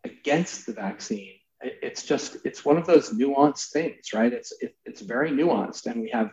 against 0.04 0.66
the 0.66 0.74
vaccine. 0.74 1.34
It's 1.62 2.04
just 2.04 2.38
it's 2.46 2.64
one 2.64 2.78
of 2.78 2.86
those 2.86 3.12
nuanced 3.12 3.72
things, 3.72 4.14
right? 4.14 4.32
It's 4.32 4.54
it, 4.62 4.76
it's 4.86 5.02
very 5.02 5.32
nuanced, 5.32 5.88
and 5.88 6.02
we 6.02 6.10
have 6.12 6.32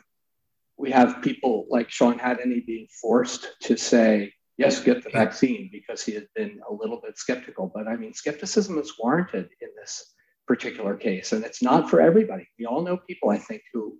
we 0.77 0.91
have 0.91 1.23
people 1.23 1.67
like 1.71 1.91
Sean 1.91 2.19
Hannity 2.19 2.65
being 2.65 2.89
forced 3.01 3.49
to 3.63 3.77
say 3.77 4.33
yes, 4.59 4.81
get 4.81 5.03
the 5.03 5.11
vaccine 5.11 5.69
because 5.73 6.03
he 6.03 6.13
had 6.13 6.27
been 6.35 6.61
a 6.69 6.73
little 6.73 7.01
bit 7.03 7.19
skeptical. 7.19 7.71
But 7.75 7.89
I 7.89 7.97
mean, 7.97 8.15
skepticism 8.15 8.79
is 8.79 8.95
warranted 8.99 9.49
in 9.61 9.69
this 9.81 10.15
particular 10.47 10.97
case. 10.97 11.33
And 11.33 11.45
it's 11.45 11.63
not 11.63 11.91
for 11.91 12.01
everybody. 12.01 12.47
We 12.59 12.67
all 12.67 12.83
know 12.83 12.97
people, 12.97 13.31
I 13.31 13.39
think, 13.39 13.63
who 13.73 13.97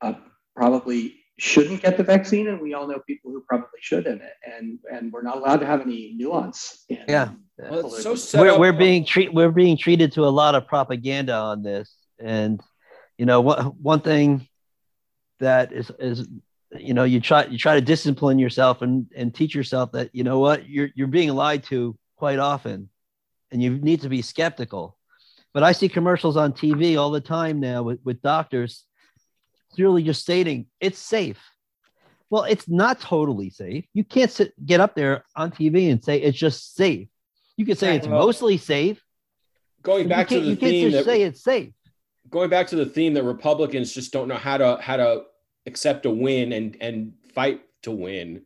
uh, 0.00 0.14
probably 0.54 1.16
shouldn't 1.38 1.82
get 1.82 1.96
the 1.96 2.02
vaccine, 2.02 2.48
and 2.48 2.60
we 2.60 2.74
all 2.74 2.88
know 2.88 3.00
people 3.06 3.30
who 3.30 3.42
probably 3.48 3.78
should 3.80 4.06
in 4.06 4.20
it. 4.20 4.34
And 4.44 4.78
and 4.92 5.12
we're 5.12 5.22
not 5.22 5.36
allowed 5.36 5.60
to 5.60 5.66
have 5.66 5.80
any 5.80 6.14
nuance. 6.16 6.84
In, 6.88 7.04
yeah, 7.08 7.30
well, 7.58 7.90
so 7.90 8.40
we're, 8.40 8.58
we're 8.58 8.72
being 8.72 9.04
treat 9.04 9.32
we're 9.32 9.52
being 9.52 9.76
treated 9.76 10.12
to 10.12 10.24
a 10.24 10.26
lot 10.26 10.54
of 10.54 10.66
propaganda 10.66 11.34
on 11.34 11.62
this, 11.62 11.94
and 12.18 12.60
you 13.16 13.26
know 13.26 13.40
what 13.40 13.76
one 13.76 14.00
thing 14.00 14.48
that 15.40 15.72
is 15.72 15.90
is 15.98 16.28
you 16.78 16.94
know 16.94 17.04
you 17.04 17.20
try 17.20 17.46
you 17.46 17.58
try 17.58 17.74
to 17.74 17.80
discipline 17.80 18.38
yourself 18.38 18.82
and 18.82 19.06
and 19.16 19.34
teach 19.34 19.54
yourself 19.54 19.92
that 19.92 20.10
you 20.12 20.24
know 20.24 20.38
what 20.38 20.68
you're 20.68 20.90
you're 20.94 21.06
being 21.06 21.30
lied 21.30 21.64
to 21.64 21.96
quite 22.16 22.38
often 22.38 22.88
and 23.50 23.62
you 23.62 23.70
need 23.78 24.00
to 24.02 24.08
be 24.08 24.22
skeptical 24.22 24.98
but 25.54 25.62
I 25.62 25.72
see 25.72 25.88
commercials 25.88 26.36
on 26.36 26.52
TV 26.52 26.98
all 26.98 27.10
the 27.10 27.20
time 27.20 27.58
now 27.58 27.82
with, 27.82 28.00
with 28.04 28.22
doctors 28.22 28.84
really 29.76 30.02
just 30.02 30.22
stating 30.22 30.66
it's 30.80 30.98
safe. 30.98 31.40
Well, 32.30 32.44
it's 32.44 32.68
not 32.68 33.00
totally 33.00 33.50
safe. 33.50 33.86
You 33.94 34.04
can't 34.04 34.30
sit, 34.30 34.52
get 34.64 34.80
up 34.80 34.94
there 34.94 35.24
on 35.34 35.50
TV 35.50 35.90
and 35.90 36.02
say 36.02 36.20
it's 36.20 36.36
just 36.36 36.74
safe. 36.74 37.08
You 37.56 37.64
can 37.64 37.76
say 37.76 37.96
it's 37.96 38.06
mostly 38.06 38.58
safe. 38.58 39.02
Going 39.82 40.08
back 40.08 40.28
to 40.28 40.40
the 40.40 40.46
you 40.46 40.56
can't 40.56 40.92
just 40.92 40.96
that, 40.98 41.04
say 41.04 41.22
it's 41.22 41.42
safe. 41.42 41.72
Going 42.30 42.50
back 42.50 42.66
to 42.68 42.76
the 42.76 42.86
theme 42.86 43.14
that 43.14 43.22
Republicans 43.22 43.92
just 43.92 44.12
don't 44.12 44.28
know 44.28 44.36
how 44.36 44.58
to 44.58 44.78
how 44.80 44.96
to 44.96 45.24
accept 45.66 46.06
a 46.06 46.10
win 46.10 46.52
and 46.52 46.76
and 46.80 47.12
fight 47.34 47.62
to 47.82 47.90
win. 47.90 48.42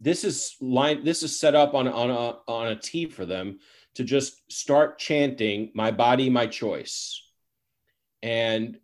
This 0.00 0.24
is 0.24 0.56
line. 0.60 1.04
This 1.04 1.22
is 1.22 1.38
set 1.38 1.54
up 1.54 1.74
on 1.74 1.88
on 1.88 2.10
a 2.10 2.38
on 2.50 2.68
a 2.68 2.76
tee 2.76 3.06
for 3.06 3.26
them 3.26 3.58
to 3.94 4.04
just 4.04 4.50
start 4.50 4.98
chanting 4.98 5.70
"My 5.74 5.90
body, 5.90 6.30
my 6.30 6.46
choice," 6.46 7.22
and 8.22 8.78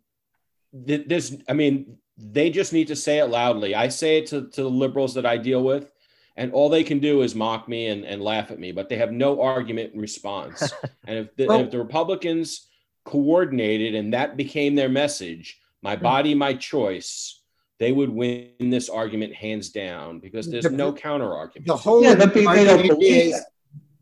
th- 0.87 1.07
this. 1.07 1.35
I 1.47 1.53
mean, 1.53 1.97
they 2.17 2.49
just 2.49 2.73
need 2.73 2.87
to 2.87 2.95
say 2.95 3.19
it 3.19 3.27
loudly. 3.27 3.75
I 3.75 3.87
say 3.87 4.17
it 4.17 4.27
to 4.27 4.49
to 4.49 4.63
the 4.63 4.69
liberals 4.69 5.13
that 5.13 5.25
I 5.25 5.37
deal 5.37 5.63
with, 5.63 5.91
and 6.35 6.51
all 6.51 6.69
they 6.69 6.83
can 6.83 6.99
do 6.99 7.21
is 7.21 7.33
mock 7.33 7.69
me 7.69 7.87
and, 7.87 8.03
and 8.03 8.21
laugh 8.21 8.51
at 8.51 8.59
me, 8.59 8.73
but 8.73 8.89
they 8.89 8.97
have 8.97 9.11
no 9.13 9.41
argument 9.41 9.93
in 9.93 10.01
response. 10.01 10.73
and 11.07 11.19
if 11.19 11.35
the, 11.37 11.47
well, 11.47 11.61
if 11.61 11.71
the 11.71 11.79
Republicans 11.79 12.67
coordinated 13.05 13.95
and 13.95 14.13
that 14.13 14.35
became 14.35 14.75
their 14.75 14.89
message, 14.89 15.59
my 15.81 15.95
hmm. 15.95 16.03
body, 16.03 16.35
my 16.35 16.53
choice, 16.53 17.41
they 17.79 17.91
would 17.91 18.09
win 18.09 18.49
this 18.59 18.89
argument 18.89 19.33
hands 19.33 19.69
down 19.69 20.19
because 20.19 20.49
there's 20.49 20.63
the, 20.63 20.69
no 20.69 20.93
counter 20.93 21.33
argument. 21.33 21.67
The 21.67 21.77
whole 21.77 22.03
yeah, 22.03 22.15
the 22.15 22.45
argument 22.45 23.01
is 23.01 23.41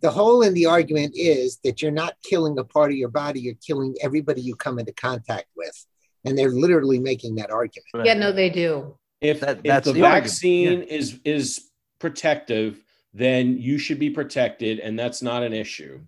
the 0.01 0.11
whole 0.11 0.41
in 0.43 0.53
the 0.53 0.65
argument 0.65 1.13
is 1.15 1.59
that 1.63 1.81
you're 1.81 1.91
not 1.91 2.15
killing 2.23 2.59
a 2.59 2.63
part 2.63 2.91
of 2.91 2.97
your 2.97 3.09
body, 3.09 3.39
you're 3.39 3.55
killing 3.65 3.95
everybody 4.01 4.41
you 4.41 4.55
come 4.55 4.77
into 4.77 4.93
contact 4.93 5.47
with. 5.55 5.85
And 6.25 6.37
they're 6.37 6.51
literally 6.51 6.99
making 6.99 7.35
that 7.35 7.51
argument. 7.51 8.05
Yeah, 8.05 8.13
no, 8.13 8.31
they 8.31 8.49
do. 8.49 8.97
If, 9.19 9.39
that, 9.39 9.61
if 9.63 9.83
the, 9.83 9.93
the 9.93 9.99
vaccine 10.01 10.79
yeah. 10.79 10.85
is 10.85 11.19
is 11.23 11.69
protective, 11.99 12.83
then 13.13 13.57
you 13.57 13.77
should 13.77 13.99
be 13.99 14.09
protected, 14.09 14.79
and 14.79 14.99
that's 14.99 15.21
not 15.21 15.43
an 15.43 15.53
issue. 15.53 16.01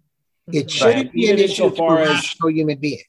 It 0.51 0.69
shouldn't 0.69 1.11
be 1.11 1.31
an 1.31 1.39
issue 1.39 1.75
for 1.75 2.01
a 2.01 2.17
human 2.17 2.77
being. 2.77 3.01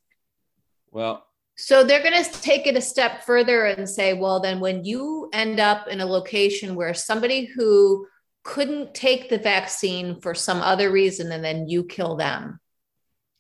Well, 0.91 1.27
so 1.57 1.85
they're 1.85 2.03
going 2.03 2.23
to 2.23 2.31
take 2.41 2.67
it 2.67 2.77
a 2.77 2.81
step 2.81 3.25
further 3.25 3.65
and 3.65 3.89
say, 3.89 4.13
well, 4.13 4.41
then 4.41 4.61
when 4.61 4.85
you 4.85 5.31
end 5.33 5.59
up 5.59 5.89
in 5.89 6.01
a 6.01 6.07
location 6.07 6.75
where 6.75 6.93
somebody 6.93 7.47
who 7.47 8.07
couldn't 8.47 8.95
take 8.95 9.29
the 9.29 9.39
vaccine 9.39 10.21
for 10.21 10.35
some 10.35 10.61
other 10.61 10.91
reason 10.91 11.33
and 11.33 11.45
then 11.45 11.69
you 11.69 11.85
kill 11.85 12.17
them. 12.17 12.61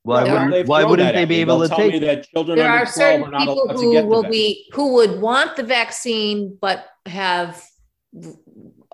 Why 0.02 0.22
wouldn't, 0.22 0.68
why 0.68 0.84
wouldn't 0.84 1.14
they 1.14 1.24
be 1.24 1.40
able 1.40 1.60
to 1.62 1.68
tell 1.68 1.78
take 1.78 1.94
me 1.94 1.98
that 2.00 2.28
children 2.28 2.58
there 2.58 2.70
are 2.70 2.86
certain 2.86 3.34
are 3.34 3.40
people 3.40 3.68
who 3.70 4.06
will 4.06 4.22
be 4.22 4.68
who 4.72 4.94
would 4.94 5.20
want 5.20 5.56
the 5.56 5.64
vaccine 5.64 6.56
but 6.60 6.86
have 7.06 7.60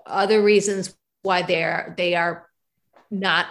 other 0.07 0.41
reasons 0.41 0.95
why 1.21 1.43
they're 1.43 1.93
they 1.97 2.15
are 2.15 2.49
not 3.11 3.45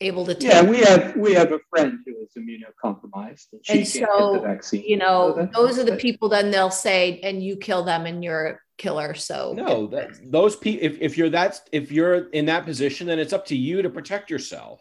able 0.00 0.24
to 0.26 0.34
take. 0.34 0.52
Yeah, 0.52 0.62
we 0.62 0.78
have 0.78 1.16
we 1.16 1.34
have 1.34 1.52
a 1.52 1.58
friend 1.70 1.98
who 2.04 2.14
is 2.22 2.30
immunocompromised, 2.36 3.46
and 3.52 3.64
she 3.64 3.72
and 3.72 3.92
can't 3.92 4.10
so, 4.10 4.32
get 4.34 4.42
the 4.42 4.48
vaccine. 4.48 4.84
You 4.86 4.96
know, 4.96 5.34
so 5.36 5.48
those 5.54 5.78
are 5.78 5.84
the 5.84 5.96
people. 5.96 6.28
Then 6.28 6.50
they'll 6.50 6.70
say, 6.70 7.20
"And 7.22 7.42
you 7.42 7.56
kill 7.56 7.84
them, 7.84 8.06
and 8.06 8.22
you're 8.22 8.46
a 8.46 8.58
killer." 8.76 9.14
So 9.14 9.54
no, 9.56 9.86
that, 9.88 10.10
those 10.30 10.56
people. 10.56 10.86
If, 10.86 11.00
if 11.00 11.18
you're 11.18 11.30
that 11.30 11.60
if 11.72 11.90
you're 11.90 12.28
in 12.30 12.46
that 12.46 12.64
position, 12.64 13.06
then 13.06 13.18
it's 13.18 13.32
up 13.32 13.46
to 13.46 13.56
you 13.56 13.82
to 13.82 13.90
protect 13.90 14.30
yourself. 14.30 14.80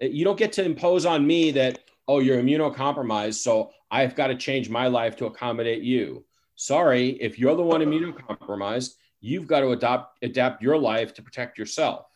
Eh, 0.00 0.06
you 0.06 0.24
don't 0.24 0.38
get 0.38 0.52
to 0.54 0.64
impose 0.64 1.06
on 1.06 1.26
me 1.26 1.50
that 1.52 1.80
oh 2.08 2.20
you're 2.20 2.40
immunocompromised, 2.40 3.34
so 3.34 3.70
I've 3.90 4.14
got 4.14 4.28
to 4.28 4.36
change 4.36 4.70
my 4.70 4.86
life 4.86 5.16
to 5.16 5.26
accommodate 5.26 5.82
you. 5.82 6.24
Sorry, 6.54 7.10
if 7.10 7.38
you're 7.38 7.56
the 7.56 7.62
one 7.62 7.80
immunocompromised, 7.80 8.90
you've 9.20 9.46
got 9.46 9.60
to 9.60 9.70
adopt 9.70 10.22
adapt 10.22 10.62
your 10.62 10.78
life 10.78 11.14
to 11.14 11.22
protect 11.22 11.58
yourself. 11.58 12.06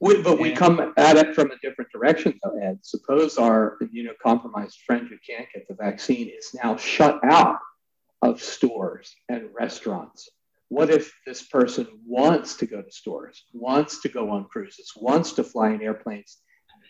We, 0.00 0.22
but 0.22 0.38
we 0.38 0.52
come 0.52 0.92
at 0.96 1.16
it 1.16 1.34
from 1.34 1.50
a 1.50 1.58
different 1.60 1.90
direction, 1.90 2.38
though, 2.42 2.56
Ed. 2.58 2.78
Suppose 2.82 3.36
our 3.36 3.78
immunocompromised 3.82 4.76
friend 4.86 5.08
who 5.08 5.16
can't 5.26 5.48
get 5.52 5.66
the 5.66 5.74
vaccine 5.74 6.28
is 6.28 6.54
now 6.54 6.76
shut 6.76 7.18
out 7.24 7.58
of 8.22 8.40
stores 8.40 9.14
and 9.28 9.48
restaurants. 9.52 10.28
What 10.68 10.90
if 10.90 11.12
this 11.26 11.42
person 11.42 11.88
wants 12.06 12.56
to 12.56 12.66
go 12.66 12.82
to 12.82 12.90
stores, 12.92 13.44
wants 13.52 14.02
to 14.02 14.08
go 14.08 14.30
on 14.30 14.44
cruises, 14.44 14.92
wants 14.94 15.32
to 15.32 15.44
fly 15.44 15.70
in 15.70 15.82
airplanes? 15.82 16.38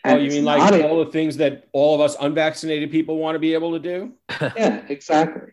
Oh, 0.05 0.15
you 0.15 0.29
mean 0.29 0.45
like 0.45 0.83
all 0.83 1.03
the 1.03 1.11
things 1.11 1.37
that 1.37 1.67
all 1.73 1.95
of 1.95 2.01
us 2.01 2.15
unvaccinated 2.19 2.91
people 2.91 3.17
want 3.17 3.35
to 3.35 3.39
be 3.39 3.53
able 3.53 3.73
to 3.73 3.79
do? 3.79 4.13
yeah, 4.41 4.83
exactly. 4.87 5.51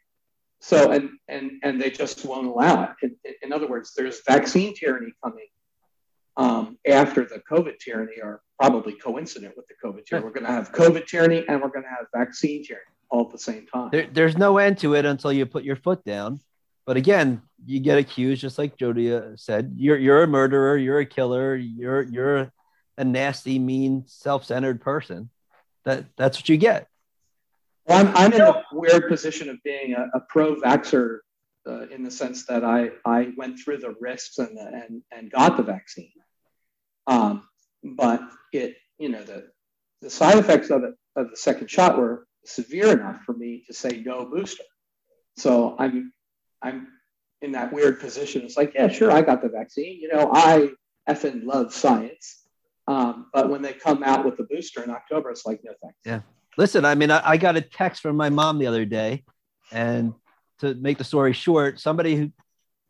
So, 0.61 0.91
and 0.91 1.11
and 1.29 1.53
and 1.63 1.81
they 1.81 1.91
just 1.91 2.25
won't 2.25 2.47
allow 2.47 2.85
it. 2.85 2.91
In, 3.25 3.35
in 3.43 3.53
other 3.53 3.67
words, 3.67 3.93
there's 3.97 4.23
vaccine 4.27 4.75
tyranny 4.75 5.13
coming 5.23 5.47
um, 6.37 6.79
after 6.87 7.25
the 7.25 7.43
COVID 7.51 7.79
tyranny 7.79 8.21
are 8.23 8.41
probably 8.61 8.95
coincident 8.95 9.55
with 9.57 9.67
the 9.67 9.75
COVID 9.85 10.05
tyranny. 10.07 10.27
We're 10.27 10.33
going 10.33 10.47
to 10.47 10.53
have 10.53 10.73
COVID 10.73 11.07
tyranny 11.07 11.45
and 11.49 11.61
we're 11.61 11.69
going 11.69 11.85
to 11.85 11.91
have 11.91 12.07
vaccine 12.15 12.65
tyranny 12.65 12.85
all 13.11 13.27
at 13.27 13.33
the 13.33 13.39
same 13.39 13.67
time. 13.67 13.91
There, 13.93 14.09
there's 14.13 14.37
no 14.37 14.59
end 14.59 14.79
to 14.79 14.95
it 14.95 15.05
until 15.05 15.33
you 15.33 15.47
put 15.47 15.65
your 15.65 15.77
foot 15.77 16.05
down. 16.05 16.41
But 16.87 16.97
again, 16.97 17.43
you 17.65 17.81
get 17.81 17.99
accused, 17.99 18.41
just 18.41 18.59
like 18.59 18.79
Jody 18.79 19.13
uh, 19.13 19.33
said, 19.35 19.73
you're 19.77 19.99
you're 19.99 20.23
a 20.23 20.29
murderer, 20.29 20.77
you're 20.77 21.01
a 21.01 21.07
killer, 21.07 21.57
you're 21.57 22.03
you're 22.03 22.53
a 22.97 23.05
nasty, 23.05 23.59
mean, 23.59 24.05
self-centered 24.07 24.81
person. 24.81 25.31
That 25.85 26.05
that's 26.17 26.39
what 26.39 26.49
you 26.49 26.57
get. 26.57 26.87
Well, 27.87 28.07
I'm, 28.07 28.17
I'm 28.17 28.33
in 28.33 28.39
the 28.39 28.63
weird 28.73 29.09
position 29.09 29.49
of 29.49 29.57
being 29.65 29.95
a, 29.95 30.17
a 30.17 30.21
pro-vaxxer 30.29 31.19
uh, 31.67 31.87
in 31.89 32.03
the 32.03 32.11
sense 32.11 32.47
that 32.47 32.65
I, 32.65 32.91
I 33.05 33.33
went 33.37 33.59
through 33.59 33.79
the 33.79 33.95
risks 34.01 34.39
and, 34.39 34.57
the, 34.57 34.67
and, 34.67 35.03
and 35.13 35.31
got 35.31 35.57
the 35.57 35.63
vaccine. 35.63 36.13
Um, 37.07 37.47
but 37.83 38.21
it, 38.53 38.77
you 38.99 39.09
know, 39.09 39.23
the, 39.23 39.49
the 40.03 40.11
side 40.11 40.39
effects 40.39 40.71
of 40.71 40.85
it, 40.85 40.95
of 41.17 41.31
the 41.31 41.37
second 41.37 41.71
shot 41.71 41.99
were 41.99 42.27
severe 42.45 42.93
enough 42.93 43.23
for 43.25 43.33
me 43.33 43.65
to 43.67 43.73
say 43.73 44.03
no 44.05 44.25
booster. 44.27 44.65
So 45.37 45.77
I'm, 45.79 46.13
I'm 46.63 46.89
in 47.43 47.53
that 47.53 47.73
weird 47.73 48.01
position. 48.01 48.43
It's 48.43 48.57
like, 48.57 48.73
yeah, 48.75 48.89
sure, 48.89 49.11
I 49.11 49.23
got 49.23 49.43
the 49.43 49.49
vaccine. 49.49 50.01
You 50.01 50.09
know, 50.09 50.31
I 50.33 50.71
effing 51.09 51.45
love 51.45 51.73
science. 51.73 52.45
Um, 52.89 53.27
but 53.33 53.51
when 53.51 53.63
they 53.63 53.73
come 53.73 54.03
out 54.03 54.25
with 54.25 54.37
the 54.37 54.45
booster 54.45 54.83
in 54.83 54.91
October, 54.91 55.31
it's 55.31 55.45
like, 55.45 55.61
no 55.65 55.73
thanks. 55.83 55.99
Yeah. 56.05 56.21
Listen, 56.57 56.85
I 56.85 56.95
mean, 56.95 57.11
I, 57.11 57.21
I 57.31 57.37
got 57.37 57.57
a 57.57 57.61
text 57.61 58.01
from 58.01 58.17
my 58.17 58.31
mom 58.31 58.59
the 58.59 58.67
other 58.67 58.85
day, 58.85 59.25
and 59.73 60.15
to 60.61 60.75
make 60.75 60.99
the 60.99 61.05
story 61.05 61.33
short, 61.33 61.81
somebody 61.81 62.17
who 62.17 62.33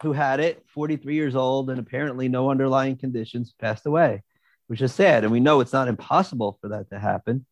who 0.02 0.12
had 0.12 0.40
it, 0.40 0.62
43 0.68 1.14
years 1.14 1.34
old, 1.34 1.70
and 1.70 1.78
apparently 1.78 2.28
no 2.28 2.50
underlying 2.50 2.96
conditions, 2.96 3.54
passed 3.58 3.86
away, 3.86 4.22
which 4.66 4.82
is 4.82 4.92
sad. 4.92 5.24
And 5.24 5.32
we 5.32 5.40
know 5.40 5.60
it's 5.60 5.72
not 5.72 5.88
impossible 5.88 6.58
for 6.60 6.68
that 6.68 6.90
to 6.90 6.98
happen. 6.98 7.46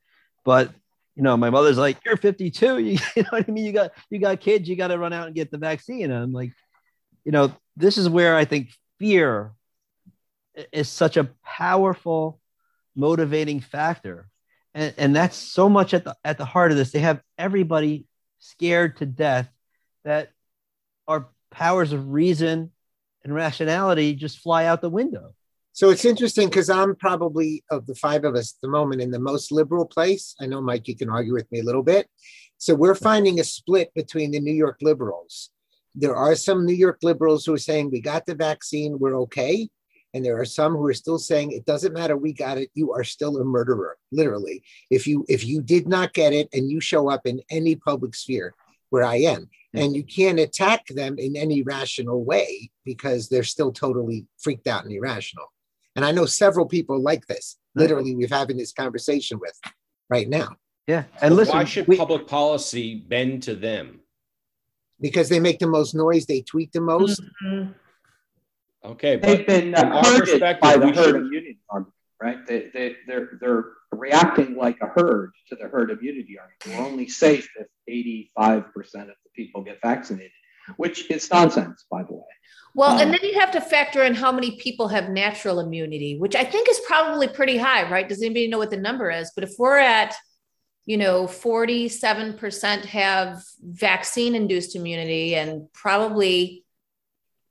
But 0.45 0.71
you 1.15 1.23
know, 1.23 1.37
my 1.37 1.51
mother's 1.51 1.79
like, 1.79 1.99
"You're 2.05 2.17
52. 2.17 2.79
You, 2.85 2.99
you 3.17 3.23
know 3.23 3.29
what 3.31 3.49
I 3.49 3.51
mean? 3.51 3.65
You 3.65 3.73
got 3.73 3.93
you 4.11 4.19
got 4.19 4.41
kids. 4.41 4.69
You 4.69 4.77
got 4.77 4.89
to 4.89 4.99
run 4.99 5.13
out 5.13 5.27
and 5.27 5.35
get 5.35 5.51
the 5.51 5.59
vaccine." 5.59 6.11
And 6.11 6.23
I'm 6.23 6.33
like, 6.33 6.53
you 7.25 7.33
know, 7.33 7.53
this 7.77 7.99
is 7.99 8.09
where 8.09 8.37
I 8.37 8.45
think 8.45 8.71
fear 8.99 9.53
is 10.73 10.89
such 10.89 11.17
a 11.17 11.31
powerful 11.45 12.41
motivating 12.95 13.61
factor, 13.61 14.29
and 14.75 14.93
and 14.99 15.17
that's 15.17 15.37
so 15.37 15.69
much 15.69 15.95
at 15.95 16.05
the 16.05 16.17
at 16.25 16.37
the 16.37 16.45
heart 16.45 16.73
of 16.73 16.77
this. 16.77 16.91
They 16.91 17.01
have 17.01 17.23
everybody 17.39 18.07
scared 18.41 18.99
to 18.99 19.07
death 19.07 19.49
that 20.05 20.31
our 21.09 21.29
powers 21.51 21.93
of 21.93 22.11
reason 22.11 22.71
and 23.25 23.35
rationality 23.35 24.15
just 24.15 24.39
fly 24.39 24.67
out 24.67 24.81
the 24.81 24.91
window. 24.91 25.35
So 25.73 25.91
it's 25.91 26.05
interesting 26.05 26.49
because 26.49 26.71
I'm 26.71 26.95
probably 26.95 27.65
of 27.71 27.87
the 27.87 27.97
five 27.97 28.25
of 28.25 28.37
us 28.37 28.55
at 28.55 28.61
the 28.63 28.69
moment 28.69 29.03
in 29.03 29.11
the 29.11 29.19
most 29.19 29.51
liberal 29.51 29.87
place. 29.87 30.37
I 30.41 30.47
know, 30.47 30.61
Mike, 30.61 30.87
you 30.87 30.95
can 30.95 31.11
argue 31.11 31.33
with 31.33 31.51
me 31.51 31.61
a 31.61 31.65
little 31.65 31.83
bit. 31.83 32.07
So 32.59 32.75
we're 32.75 32.95
finding 32.95 33.41
a 33.41 33.45
split 33.45 33.93
between 33.95 34.31
the 34.31 34.41
New 34.41 34.53
York 34.53 34.79
liberals. 34.83 35.51
There 35.97 36.15
are 36.15 36.37
some 36.37 36.65
New 36.65 36.75
York 36.75 36.99
liberals 37.03 37.45
who 37.45 37.55
are 37.55 37.59
saying 37.59 37.91
we 37.91 38.01
got 38.01 38.25
the 38.25 38.37
vaccine, 38.37 38.99
we're 38.99 39.19
okay. 39.23 39.69
And 40.13 40.25
there 40.25 40.41
are 40.41 40.45
some 40.45 40.75
who 40.75 40.87
are 40.87 40.95
still 40.95 41.19
saying 41.19 41.51
it 41.51 41.67
doesn't 41.67 41.93
matter, 41.93 42.17
we 42.17 42.33
got 42.33 42.57
it, 42.57 42.71
you 42.75 42.93
are 42.93 43.03
still 43.03 43.37
a 43.39 43.45
murderer, 43.45 43.97
literally. 44.13 44.63
If 44.91 45.09
you 45.09 45.25
if 45.29 45.45
you 45.45 45.61
did 45.61 45.89
not 45.89 46.13
get 46.13 46.33
it 46.33 46.49
and 46.53 46.71
you 46.71 46.81
show 46.81 47.11
up 47.11 47.27
in 47.27 47.43
any 47.51 47.75
public 47.75 48.15
sphere 48.15 48.55
where 48.95 49.03
I 49.03 49.17
am, 49.17 49.51
and 49.75 49.97
you 49.97 50.05
can't 50.05 50.39
attack 50.39 50.87
them 50.87 51.19
in 51.19 51.35
any 51.37 51.63
rational 51.65 52.25
way 52.25 52.71
because 52.85 53.29
they're 53.29 53.43
still 53.43 53.73
totally 53.73 54.29
freaked 54.39 54.69
out 54.69 54.85
and 54.85 54.93
irrational. 54.93 55.53
And 55.97 56.05
I 56.05 56.13
know 56.13 56.27
several 56.27 56.67
people 56.67 57.01
like 57.01 57.27
this. 57.27 57.57
Literally, 57.75 58.15
we're 58.15 58.29
having 58.29 58.57
this 58.57 58.73
conversation 58.73 59.41
with 59.41 59.59
right 60.09 60.29
now. 60.29 60.51
Yeah, 60.87 61.05
and 61.21 61.35
listen, 61.35 61.57
why 61.57 61.65
should 61.65 61.89
we, 61.89 61.97
public 61.97 62.29
policy 62.29 62.95
bend 62.95 63.43
to 63.45 63.57
them? 63.57 63.99
Because 65.01 65.29
they 65.29 65.41
make 65.41 65.59
the 65.59 65.67
most 65.67 65.93
noise, 65.93 66.27
they 66.27 66.43
tweet 66.43 66.71
the 66.73 66.81
most. 66.81 67.21
Mm-hmm. 67.45 67.73
Okay, 68.93 69.17
but 69.17 69.27
they've 69.27 69.47
been 69.47 69.75
uh, 69.75 70.05
herded 70.05 70.41
by 70.61 70.77
the 70.77 70.93
herd 70.93 71.17
immunity 71.17 71.33
argument, 71.33 71.54
right? 72.25 72.47
They, 72.47 72.71
they, 72.73 72.97
they're 73.07 73.39
they're 73.41 73.65
reacting 73.93 74.57
like 74.57 74.79
a 74.81 74.87
herd 74.87 75.33
to 75.51 75.57
the 75.57 75.69
herd 75.69 75.91
immunity 75.91 76.39
argument. 76.39 76.81
We're 76.81 76.93
only 76.93 77.07
safe 77.07 77.49
if 77.61 77.69
85% 77.89 78.75
of 79.03 79.09
the 79.09 79.31
people 79.37 79.63
get 79.63 79.79
vaccinated, 79.83 80.33
which 80.79 81.11
is 81.11 81.31
nonsense, 81.31 81.85
by 81.91 82.03
the 82.03 82.15
way. 82.15 82.23
Well, 82.75 82.93
um, 82.93 83.01
and 83.01 83.13
then 83.13 83.21
you 83.23 83.39
have 83.39 83.51
to 83.53 83.61
factor 83.61 84.03
in 84.05 84.15
how 84.15 84.33
many 84.33 84.57
people 84.57 84.89
have 84.89 85.11
natural 85.11 85.61
immunity, 85.61 86.17
which 86.19 86.35
I 86.35 86.45
think 86.45 86.69
is 86.69 86.81
probably 86.87 87.29
pretty 87.29 87.59
high, 87.59 87.89
right? 87.91 88.09
Does 88.09 88.23
anybody 88.23 88.49
know 88.49 88.59
what 88.59 88.71
the 88.71 88.79
number 88.79 89.11
is? 89.11 89.31
But 89.35 89.45
if 89.45 89.53
we're 89.59 89.79
at 89.79 90.17
you 90.87 90.99
know, 90.99 91.25
47% 91.25 92.85
have 92.85 93.43
vaccine 93.63 94.35
induced 94.35 94.77
immunity, 94.77 95.35
and 95.35 95.73
probably 95.73 96.64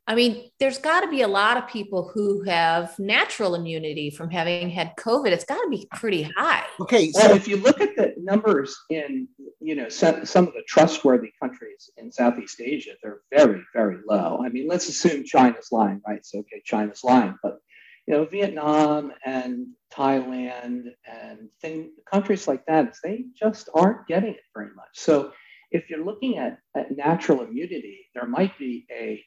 I 0.05 0.15
mean, 0.15 0.49
there's 0.59 0.79
got 0.79 1.01
to 1.01 1.09
be 1.09 1.21
a 1.21 1.27
lot 1.29 1.55
of 1.55 1.67
people 1.67 2.11
who 2.13 2.43
have 2.43 2.97
natural 2.99 3.55
immunity 3.55 4.09
from 4.09 4.29
having 4.29 4.69
had 4.69 4.91
COVID. 4.97 5.27
It's 5.27 5.45
got 5.45 5.61
to 5.61 5.69
be 5.69 5.87
pretty 5.93 6.23
high. 6.23 6.65
Okay. 6.81 7.09
So 7.11 7.33
if 7.33 7.47
you 7.47 7.55
look 7.57 7.79
at 7.79 7.95
the 7.95 8.13
numbers 8.17 8.75
in, 8.89 9.29
you 9.61 9.75
know, 9.75 9.87
some, 9.87 10.25
some 10.25 10.47
of 10.47 10.53
the 10.53 10.63
trustworthy 10.67 11.31
countries 11.41 11.89
in 11.95 12.11
Southeast 12.11 12.59
Asia, 12.59 12.91
they're 13.01 13.21
very, 13.31 13.63
very 13.73 13.99
low. 14.05 14.41
I 14.43 14.49
mean, 14.49 14.67
let's 14.67 14.89
assume 14.89 15.23
China's 15.23 15.69
lying, 15.71 16.01
right? 16.05 16.25
So, 16.25 16.39
okay, 16.39 16.61
China's 16.65 17.01
lying, 17.05 17.37
but, 17.41 17.59
you 18.05 18.13
know, 18.13 18.25
Vietnam 18.25 19.13
and 19.25 19.67
Thailand 19.93 20.87
and 21.07 21.47
thing, 21.61 21.93
countries 22.11 22.45
like 22.45 22.65
that, 22.65 22.97
they 23.05 23.23
just 23.39 23.69
aren't 23.73 24.05
getting 24.07 24.31
it 24.31 24.41
very 24.53 24.73
much. 24.75 24.89
So, 24.93 25.31
if 25.71 25.89
you're 25.89 26.05
looking 26.05 26.37
at, 26.37 26.59
at 26.75 26.95
natural 26.95 27.41
immunity, 27.41 28.07
there 28.13 28.27
might 28.27 28.55
be 28.59 28.85
a 28.91 29.23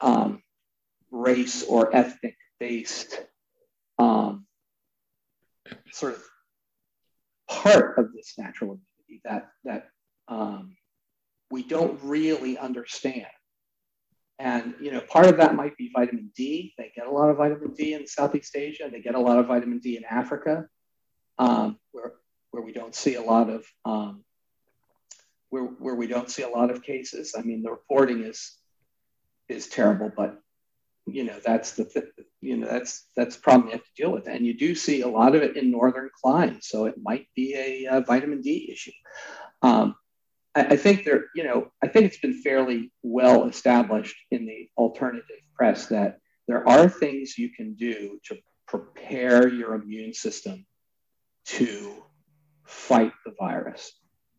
um, 0.00 0.42
race 1.10 1.62
or 1.62 1.94
ethnic 1.94 2.36
based 2.58 3.20
um, 3.98 4.46
sort 5.92 6.14
of 6.14 6.22
part 7.48 7.98
of 7.98 8.12
this 8.12 8.34
natural 8.38 8.78
immunity 8.78 9.20
that 9.24 9.48
that 9.64 9.88
um, 10.28 10.76
we 11.50 11.62
don't 11.62 11.98
really 12.02 12.58
understand. 12.58 13.26
And 14.38 14.74
you 14.80 14.90
know, 14.92 15.00
part 15.00 15.26
of 15.26 15.38
that 15.38 15.54
might 15.54 15.76
be 15.76 15.90
vitamin 15.94 16.30
D. 16.36 16.74
They 16.76 16.92
get 16.94 17.06
a 17.06 17.10
lot 17.10 17.30
of 17.30 17.38
vitamin 17.38 17.72
D 17.72 17.94
in 17.94 18.06
Southeast 18.06 18.54
Asia. 18.54 18.88
They 18.90 19.00
get 19.00 19.14
a 19.14 19.20
lot 19.20 19.38
of 19.38 19.46
vitamin 19.46 19.78
D 19.78 19.96
in 19.96 20.04
Africa, 20.04 20.66
um, 21.38 21.78
where 21.92 22.12
where 22.50 22.62
we 22.62 22.72
don't 22.72 22.94
see 22.94 23.14
a 23.14 23.22
lot 23.22 23.48
of 23.48 23.64
um, 23.84 24.24
where 25.48 25.64
where 25.64 25.94
we 25.94 26.06
don't 26.06 26.30
see 26.30 26.42
a 26.42 26.48
lot 26.48 26.70
of 26.70 26.82
cases. 26.82 27.34
I 27.38 27.42
mean, 27.42 27.62
the 27.62 27.70
reporting 27.70 28.24
is 28.24 28.58
is 29.48 29.68
terrible, 29.68 30.10
but 30.14 30.40
you 31.06 31.24
know 31.24 31.38
that's 31.44 31.72
the 31.72 31.84
th- 31.84 32.06
you 32.40 32.56
know 32.56 32.66
that's 32.66 33.06
that's 33.16 33.36
problem 33.36 33.68
you 33.68 33.72
have 33.72 33.84
to 33.84 33.90
deal 33.96 34.12
with, 34.12 34.26
and 34.26 34.44
you 34.44 34.56
do 34.56 34.74
see 34.74 35.02
a 35.02 35.08
lot 35.08 35.34
of 35.34 35.42
it 35.42 35.56
in 35.56 35.70
northern 35.70 36.10
climes, 36.22 36.66
so 36.66 36.86
it 36.86 36.96
might 37.00 37.26
be 37.34 37.54
a, 37.54 37.96
a 37.96 38.00
vitamin 38.00 38.40
D 38.40 38.68
issue. 38.72 38.92
Um, 39.62 39.94
I, 40.54 40.64
I 40.64 40.76
think 40.76 41.04
there, 41.04 41.26
you 41.34 41.44
know, 41.44 41.70
I 41.82 41.88
think 41.88 42.06
it's 42.06 42.18
been 42.18 42.42
fairly 42.42 42.92
well 43.02 43.44
established 43.44 44.16
in 44.30 44.46
the 44.46 44.68
alternative 44.76 45.24
press 45.54 45.86
that 45.86 46.18
there 46.48 46.68
are 46.68 46.88
things 46.88 47.38
you 47.38 47.50
can 47.50 47.74
do 47.74 48.18
to 48.24 48.36
prepare 48.66 49.48
your 49.48 49.74
immune 49.74 50.12
system 50.12 50.66
to 51.46 52.02
fight 52.64 53.12
the 53.24 53.32
virus, 53.38 53.92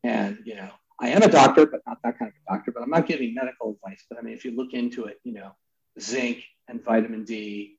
and 0.03 0.39
you 0.45 0.55
know 0.55 0.69
I 0.99 1.09
am 1.09 1.21
a 1.21 1.27
doctor, 1.29 1.65
but 1.67 1.81
not 1.85 1.97
that 2.03 2.17
kind 2.17 2.29
of 2.29 2.35
a 2.35 2.57
doctor. 2.57 2.71
But 2.71 2.83
I'm 2.83 2.89
not 2.89 3.05
giving 3.05 3.33
medical 3.33 3.77
advice. 3.83 4.03
But 4.09 4.19
I 4.19 4.21
mean, 4.21 4.33
if 4.33 4.45
you 4.45 4.55
look 4.55 4.73
into 4.73 5.05
it, 5.05 5.19
you 5.23 5.33
know, 5.33 5.51
zinc 5.99 6.43
and 6.67 6.83
vitamin 6.83 7.23
D 7.23 7.77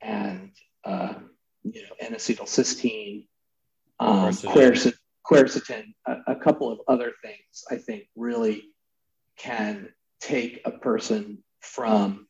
and 0.00 0.52
uh, 0.84 1.14
you 1.64 1.82
know 1.82 1.88
N-acetylcysteine, 2.00 3.26
um, 3.98 4.30
quercetin, 4.30 4.94
quercetin 5.28 5.94
a, 6.06 6.16
a 6.28 6.36
couple 6.36 6.70
of 6.70 6.80
other 6.86 7.12
things, 7.22 7.64
I 7.70 7.76
think 7.76 8.04
really 8.16 8.64
can 9.36 9.88
take 10.20 10.60
a 10.64 10.70
person 10.70 11.42
from 11.60 12.26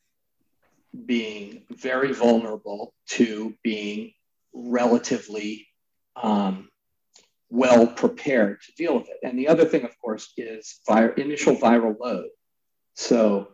being 1.07 1.63
very 1.71 2.13
vulnerable 2.13 2.95
to 3.09 3.55
being 3.63 4.13
relatively 4.53 5.69
um, 6.17 6.70
well 7.51 7.87
prepared 7.87 8.61
to 8.63 8.73
deal 8.77 8.95
with 8.95 9.09
it. 9.09 9.19
And 9.23 9.39
the 9.39 9.49
other 9.49 9.65
thing, 9.65 9.85
of 9.85 9.99
course, 10.01 10.33
is 10.37 10.81
vir- 10.89 11.15
initial 11.15 11.57
viral 11.57 11.97
load. 11.99 12.29
So, 12.95 13.49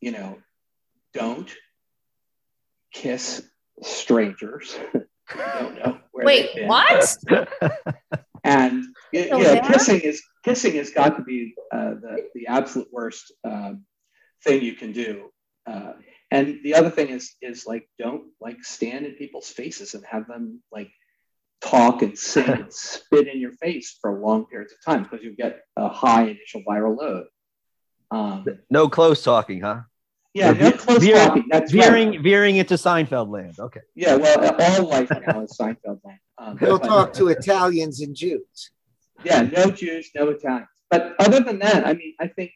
you 0.00 0.12
know, 0.12 0.38
don't 1.12 1.52
kiss 2.92 3.42
strangers. 3.82 4.76
don't 5.36 5.74
know 5.76 5.98
Wait, 6.14 6.50
what? 6.66 7.16
and 8.44 8.84
you 9.12 9.28
know, 9.28 9.60
kissing 9.60 10.00
is 10.00 10.22
kissing 10.44 10.74
has 10.74 10.90
got 10.90 11.16
to 11.16 11.22
be 11.22 11.54
uh, 11.72 11.94
the 12.00 12.28
the 12.34 12.46
absolute 12.46 12.88
worst 12.92 13.32
um, 13.44 13.84
thing 14.44 14.62
you 14.62 14.74
can 14.74 14.92
do. 14.92 15.30
Uh, 15.66 15.92
and 16.30 16.60
the 16.64 16.74
other 16.74 16.90
thing 16.90 17.08
is 17.08 17.34
is 17.42 17.66
like 17.66 17.88
don't 17.98 18.24
like 18.40 18.64
stand 18.64 19.06
in 19.06 19.12
people's 19.14 19.48
faces 19.48 19.94
and 19.94 20.04
have 20.04 20.26
them 20.26 20.62
like 20.72 20.90
talk 21.60 22.02
and 22.02 22.18
sing 22.18 22.48
and 22.48 22.72
spit 22.72 23.28
in 23.28 23.40
your 23.40 23.52
face 23.52 23.98
for 24.00 24.18
long 24.18 24.46
periods 24.46 24.72
of 24.72 24.84
time 24.84 25.04
because 25.04 25.24
you 25.24 25.34
get 25.34 25.60
a 25.76 25.88
high 25.88 26.24
initial 26.24 26.62
viral 26.68 26.96
load. 26.96 27.26
Um, 28.10 28.46
no 28.70 28.88
close 28.88 29.22
talking, 29.22 29.60
huh? 29.60 29.82
Yeah, 30.34 30.52
no 30.52 30.72
close 30.72 31.02
veering, 31.02 31.26
talking. 31.26 31.44
That's 31.50 31.72
veering, 31.72 32.10
right. 32.10 32.22
veering 32.22 32.56
into 32.56 32.74
Seinfeld 32.74 33.28
land. 33.28 33.58
Okay. 33.58 33.80
Yeah, 33.94 34.14
well, 34.14 34.38
all 34.60 34.88
life 34.88 35.10
now 35.10 35.42
is 35.42 35.56
Seinfeld 35.58 36.00
land. 36.04 36.18
Um, 36.38 36.58
He'll 36.58 36.78
talk 36.78 37.12
to 37.14 37.28
Italians 37.28 38.00
and 38.00 38.14
Jews. 38.14 38.70
Yeah, 39.24 39.42
no 39.42 39.70
Jews, 39.70 40.10
no 40.14 40.28
Italians. 40.28 40.68
But 40.90 41.16
other 41.18 41.40
than 41.40 41.58
that, 41.58 41.86
I 41.86 41.94
mean, 41.94 42.14
I 42.20 42.28
think 42.28 42.52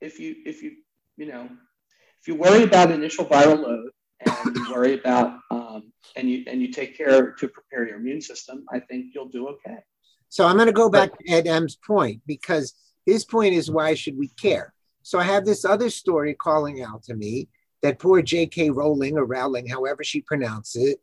if 0.00 0.18
you 0.18 0.36
if 0.46 0.62
you 0.62 0.76
you 1.16 1.26
know 1.26 1.48
if 2.20 2.26
you 2.26 2.34
worry 2.34 2.62
about 2.62 2.90
initial 2.90 3.24
viral 3.24 3.62
load 3.62 3.90
and 4.26 4.56
you 4.56 4.72
worry 4.72 4.98
about 4.98 5.38
um, 5.50 5.92
and 6.16 6.28
you 6.28 6.44
and 6.46 6.60
you 6.60 6.72
take 6.72 6.96
care 6.96 7.32
to 7.32 7.48
prepare 7.48 7.86
your 7.86 7.96
immune 7.96 8.20
system, 8.20 8.64
I 8.72 8.80
think 8.80 9.14
you'll 9.14 9.28
do 9.28 9.48
okay. 9.48 9.78
So 10.28 10.46
I'm 10.46 10.56
going 10.56 10.66
to 10.66 10.72
go 10.72 10.88
back 10.88 11.16
to 11.18 11.28
Ed 11.28 11.46
M's 11.46 11.76
point 11.76 12.22
because 12.26 12.74
his 13.04 13.24
point 13.24 13.54
is 13.54 13.70
why 13.70 13.94
should 13.94 14.16
we 14.16 14.28
care? 14.28 14.72
So 15.02 15.18
I 15.18 15.24
have 15.24 15.44
this 15.44 15.64
other 15.64 15.90
story 15.90 16.34
calling 16.34 16.82
out 16.82 17.02
to 17.04 17.14
me 17.14 17.48
that 17.82 17.98
poor 17.98 18.22
J.K. 18.22 18.70
Rowling 18.70 19.16
or 19.16 19.24
Rowling, 19.24 19.66
however 19.66 20.04
she 20.04 20.20
pronounces 20.20 20.84
it, 20.84 20.98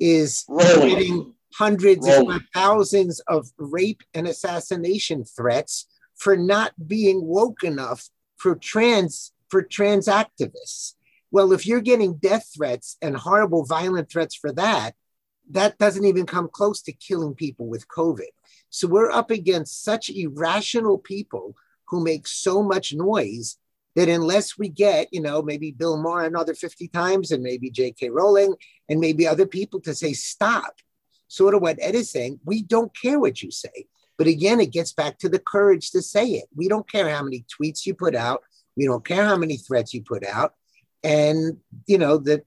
is 0.00 0.44
getting 0.48 1.34
hundreds, 1.54 2.06
if 2.06 2.42
thousands, 2.54 3.20
of 3.28 3.48
rape 3.56 4.02
and 4.14 4.26
assassination 4.26 5.24
threats 5.24 5.86
for 6.16 6.36
not 6.36 6.72
being 6.86 7.24
woke 7.24 7.62
enough 7.64 8.08
for 8.36 8.54
trans 8.54 9.32
for 9.48 9.62
trans 9.62 10.08
activists. 10.08 10.94
Well, 11.30 11.52
if 11.52 11.66
you're 11.66 11.80
getting 11.80 12.14
death 12.14 12.50
threats 12.54 12.96
and 13.02 13.16
horrible 13.16 13.64
violent 13.64 14.10
threats 14.10 14.34
for 14.34 14.52
that, 14.52 14.94
that 15.50 15.78
doesn't 15.78 16.04
even 16.04 16.26
come 16.26 16.48
close 16.50 16.82
to 16.82 16.92
killing 16.92 17.34
people 17.34 17.66
with 17.66 17.88
COVID. 17.88 18.28
So 18.70 18.86
we're 18.86 19.10
up 19.10 19.30
against 19.30 19.82
such 19.82 20.10
irrational 20.10 20.98
people 20.98 21.54
who 21.88 22.02
make 22.02 22.26
so 22.26 22.62
much 22.62 22.94
noise 22.94 23.56
that 23.96 24.08
unless 24.08 24.58
we 24.58 24.68
get, 24.68 25.08
you 25.10 25.20
know, 25.20 25.42
maybe 25.42 25.72
Bill 25.72 25.96
Maher 25.96 26.24
another 26.24 26.54
50 26.54 26.88
times 26.88 27.32
and 27.32 27.42
maybe 27.42 27.70
J.K. 27.70 28.10
Rowling 28.10 28.54
and 28.88 29.00
maybe 29.00 29.26
other 29.26 29.46
people 29.46 29.80
to 29.80 29.94
say, 29.94 30.12
stop, 30.12 30.76
sort 31.28 31.54
of 31.54 31.62
what 31.62 31.78
Ed 31.80 31.94
is 31.94 32.10
saying, 32.10 32.40
we 32.44 32.62
don't 32.62 32.94
care 32.96 33.18
what 33.18 33.42
you 33.42 33.50
say. 33.50 33.86
But 34.16 34.26
again, 34.26 34.60
it 34.60 34.72
gets 34.72 34.92
back 34.92 35.18
to 35.18 35.28
the 35.28 35.38
courage 35.38 35.90
to 35.92 36.02
say 36.02 36.26
it. 36.26 36.44
We 36.54 36.68
don't 36.68 36.90
care 36.90 37.08
how 37.08 37.22
many 37.22 37.44
tweets 37.58 37.86
you 37.86 37.94
put 37.94 38.14
out. 38.14 38.42
We 38.76 38.84
don't 38.84 39.04
care 39.04 39.24
how 39.24 39.36
many 39.36 39.56
threats 39.56 39.94
you 39.94 40.02
put 40.02 40.24
out 40.24 40.54
and 41.02 41.58
you 41.86 41.98
know 41.98 42.18
that 42.18 42.44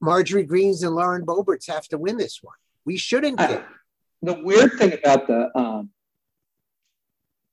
Marjorie 0.00 0.44
Greens 0.44 0.82
and 0.82 0.94
Lauren 0.94 1.26
Boeberts 1.26 1.68
have 1.68 1.86
to 1.88 1.98
win 1.98 2.16
this 2.16 2.40
one. 2.42 2.56
We 2.84 2.96
shouldn't. 2.96 3.40
Uh, 3.40 3.62
the 4.22 4.40
weird 4.42 4.72
thing 4.74 4.92
about 4.92 5.26
the 5.26 5.50
um, 5.56 5.90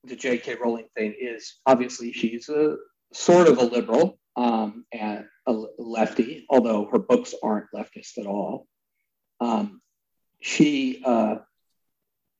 the 0.04 0.16
J.K. 0.16 0.56
Rowling 0.62 0.88
thing 0.96 1.14
is 1.18 1.56
obviously 1.66 2.12
she's 2.12 2.48
a 2.48 2.76
sort 3.12 3.48
of 3.48 3.58
a 3.58 3.64
liberal 3.64 4.18
um, 4.36 4.84
and 4.92 5.24
a 5.46 5.52
lefty, 5.78 6.46
although 6.48 6.88
her 6.92 6.98
books 6.98 7.34
aren't 7.42 7.66
leftist 7.74 8.18
at 8.18 8.26
all. 8.26 8.66
Um, 9.40 9.80
she 10.40 11.02
uh, 11.04 11.36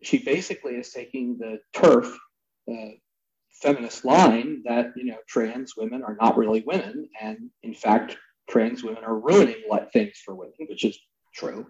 she 0.03 0.19
basically 0.19 0.75
is 0.75 0.93
taking 0.93 1.39
the 1.39 1.59
turf, 1.73 2.17
uh, 2.71 2.91
feminist 3.61 4.05
line 4.05 4.63
that 4.65 4.93
you 4.97 5.05
know 5.05 5.19
trans 5.27 5.77
women 5.77 6.03
are 6.03 6.17
not 6.21 6.37
really 6.37 6.63
women, 6.67 7.09
and 7.21 7.51
in 7.63 7.75
fact, 7.75 8.17
trans 8.49 8.83
women 8.83 9.05
are 9.05 9.19
ruining 9.19 9.63
things 9.93 10.21
for 10.25 10.35
women, 10.35 10.55
which 10.69 10.85
is 10.85 10.99
true. 11.35 11.67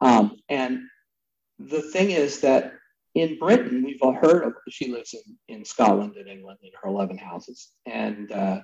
Um, 0.00 0.38
and 0.48 0.80
the 1.58 1.82
thing 1.82 2.10
is 2.10 2.40
that 2.40 2.72
in 3.14 3.38
Britain, 3.38 3.84
we've 3.84 4.02
all 4.02 4.14
heard 4.14 4.44
of. 4.44 4.54
She 4.70 4.90
lives 4.90 5.14
in, 5.14 5.56
in 5.56 5.64
Scotland 5.64 6.16
and 6.16 6.28
England 6.28 6.58
in 6.62 6.70
her 6.82 6.88
eleven 6.88 7.18
houses, 7.18 7.70
and 7.86 8.30
uh, 8.32 8.60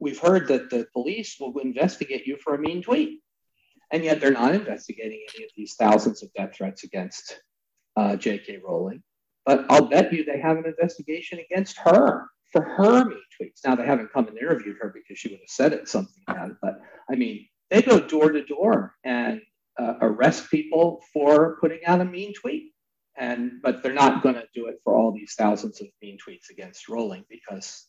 we've 0.00 0.18
heard 0.18 0.48
that 0.48 0.70
the 0.70 0.86
police 0.92 1.36
will 1.38 1.56
investigate 1.58 2.26
you 2.26 2.36
for 2.42 2.54
a 2.54 2.58
mean 2.58 2.82
tweet, 2.82 3.20
and 3.90 4.04
yet 4.04 4.20
they're 4.20 4.32
not 4.32 4.54
investigating 4.54 5.24
any 5.34 5.44
of 5.44 5.50
these 5.56 5.74
thousands 5.78 6.22
of 6.22 6.32
death 6.34 6.54
threats 6.56 6.84
against 6.84 7.40
uh, 7.96 8.16
J.K. 8.16 8.60
Rowling. 8.66 9.02
But 9.44 9.66
I'll 9.70 9.86
bet 9.88 10.12
you 10.12 10.24
they 10.24 10.40
have 10.40 10.56
an 10.56 10.66
investigation 10.66 11.40
against 11.40 11.76
her 11.78 12.28
for 12.52 12.62
her 12.62 13.04
mean 13.04 13.18
tweets. 13.40 13.60
Now 13.64 13.74
they 13.74 13.86
haven't 13.86 14.12
come 14.12 14.28
and 14.28 14.38
interviewed 14.38 14.76
her 14.80 14.92
because 14.94 15.18
she 15.18 15.28
would 15.28 15.40
have 15.40 15.48
said 15.48 15.72
it 15.72 15.88
something 15.88 16.22
about 16.28 16.50
it. 16.50 16.56
But 16.62 16.80
I 17.10 17.16
mean, 17.16 17.48
they 17.70 17.82
go 17.82 17.98
door 17.98 18.30
to 18.30 18.44
door 18.44 18.94
and 19.04 19.40
uh, 19.78 19.94
arrest 20.00 20.50
people 20.50 21.02
for 21.12 21.56
putting 21.60 21.84
out 21.86 22.00
a 22.00 22.04
mean 22.04 22.34
tweet. 22.34 22.72
and 23.16 23.60
but 23.62 23.82
they're 23.82 23.92
not 23.92 24.22
going 24.22 24.34
to 24.36 24.46
do 24.54 24.66
it 24.66 24.76
for 24.84 24.94
all 24.94 25.12
these 25.12 25.34
thousands 25.36 25.80
of 25.80 25.88
mean 26.00 26.18
tweets 26.18 26.50
against 26.50 26.88
Rowling 26.88 27.24
because 27.28 27.86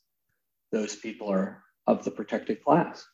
those 0.71 0.95
people 0.95 1.29
are 1.29 1.63
of 1.85 2.03
the 2.03 2.11
protected 2.11 2.63
class. 2.63 3.05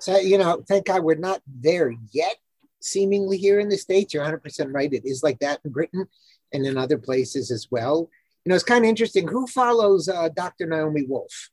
So 0.00 0.18
you 0.18 0.38
know, 0.38 0.62
thank 0.68 0.86
God 0.86 1.02
we're 1.02 1.16
not 1.16 1.42
there 1.46 1.92
yet. 2.12 2.36
Seemingly 2.80 3.38
here 3.38 3.58
in 3.58 3.68
the 3.68 3.76
states, 3.76 4.14
you're 4.14 4.22
100 4.22 4.42
percent 4.42 4.72
right. 4.72 4.92
It 4.92 5.02
is 5.04 5.22
like 5.22 5.40
that 5.40 5.60
in 5.64 5.72
Britain 5.72 6.06
and 6.52 6.66
in 6.66 6.76
other 6.76 6.98
places 6.98 7.50
as 7.50 7.68
well. 7.70 8.10
You 8.44 8.50
know, 8.50 8.54
it's 8.54 8.64
kind 8.64 8.84
of 8.84 8.88
interesting. 8.88 9.28
Who 9.28 9.46
follows 9.46 10.08
uh, 10.08 10.28
Dr. 10.30 10.66
Naomi 10.66 11.04
Wolf? 11.06 11.50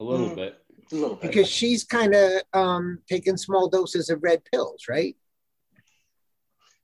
A 0.00 0.04
little 0.04 0.30
mm. 0.30 0.36
bit. 0.36 0.58
A 0.92 0.94
little 0.94 1.16
bit. 1.16 1.30
Because 1.30 1.48
she's 1.48 1.84
kind 1.84 2.14
of 2.14 2.42
um, 2.52 2.98
taking 3.08 3.36
small 3.36 3.68
doses 3.68 4.10
of 4.10 4.22
red 4.22 4.42
pills, 4.50 4.84
right? 4.88 5.16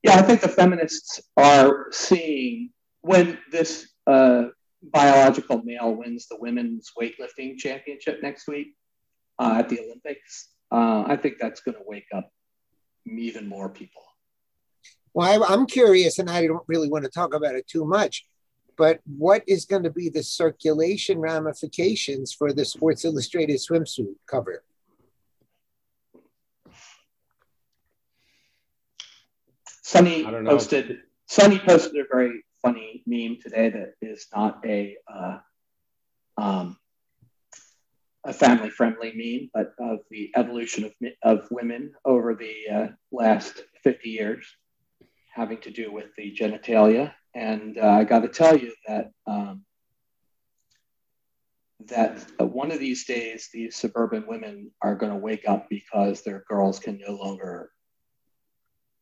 Yeah, 0.03 0.16
I 0.16 0.23
think 0.23 0.40
the 0.40 0.49
feminists 0.49 1.21
are 1.37 1.88
seeing 1.90 2.71
when 3.03 3.38
this 3.51 3.88
uh, 4.07 4.45
biological 4.83 5.62
male 5.62 5.95
wins 5.95 6.27
the 6.29 6.38
women's 6.38 6.90
weightlifting 6.99 7.59
championship 7.59 8.23
next 8.23 8.49
week 8.49 8.77
uh, 9.38 9.57
at 9.59 9.69
the 9.69 9.81
Olympics. 9.81 10.49
Uh, 10.71 11.05
I 11.07 11.16
think 11.16 11.38
that's 11.38 11.61
going 11.61 11.77
to 11.77 11.85
wake 11.85 12.07
up 12.14 12.31
even 13.07 13.49
more 13.49 13.69
people. 13.69 14.03
Well, 15.14 15.42
I, 15.42 15.53
I'm 15.53 15.66
curious, 15.66 16.18
and 16.18 16.31
I 16.31 16.46
don't 16.46 16.64
really 16.68 16.88
want 16.88 17.05
to 17.05 17.11
talk 17.11 17.35
about 17.35 17.55
it 17.55 17.66
too 17.66 17.85
much, 17.85 18.25
but 18.77 19.01
what 19.05 19.42
is 19.46 19.64
going 19.64 19.83
to 19.83 19.90
be 19.90 20.09
the 20.09 20.23
circulation 20.23 21.18
ramifications 21.18 22.33
for 22.33 22.53
the 22.53 22.64
Sports 22.64 23.05
Illustrated 23.05 23.57
swimsuit 23.57 24.14
cover? 24.27 24.62
Sunny 29.83 30.23
posted. 30.23 31.01
Sunny 31.27 31.59
posted 31.59 31.96
a 31.96 32.05
very 32.11 32.44
funny 32.62 33.03
meme 33.07 33.38
today 33.42 33.70
that 33.70 33.94
is 34.01 34.27
not 34.35 34.64
a 34.64 34.96
uh, 35.12 35.38
um, 36.38 36.77
a 38.25 38.33
family 38.33 38.70
friendly 38.70 39.12
meme, 39.14 39.51
but 39.53 39.75
of 39.85 39.99
the 40.11 40.31
evolution 40.37 40.85
of 40.85 40.92
of 41.23 41.49
women 41.51 41.92
over 42.05 42.37
the 42.37 42.55
uh, 42.73 42.87
last 43.11 43.64
fifty 43.83 44.11
years, 44.11 44.46
having 45.40 45.61
to 45.62 45.70
do 45.70 45.90
with 45.90 46.14
the 46.18 46.37
genitalia. 46.38 47.14
And 47.35 47.79
uh, 47.79 47.88
I 47.88 48.05
got 48.05 48.20
to 48.20 48.29
tell 48.29 48.57
you 48.57 48.74
that 48.87 49.11
um, 49.26 49.64
that 51.87 52.20
one 52.38 52.70
of 52.70 52.79
these 52.79 53.07
days, 53.07 53.48
these 53.50 53.74
suburban 53.74 54.26
women 54.26 54.70
are 54.83 54.96
going 54.96 55.12
to 55.12 55.18
wake 55.18 55.48
up 55.48 55.70
because 55.70 56.20
their 56.20 56.44
girls 56.46 56.79
can 56.79 57.00
no 57.07 57.14
longer 57.14 57.70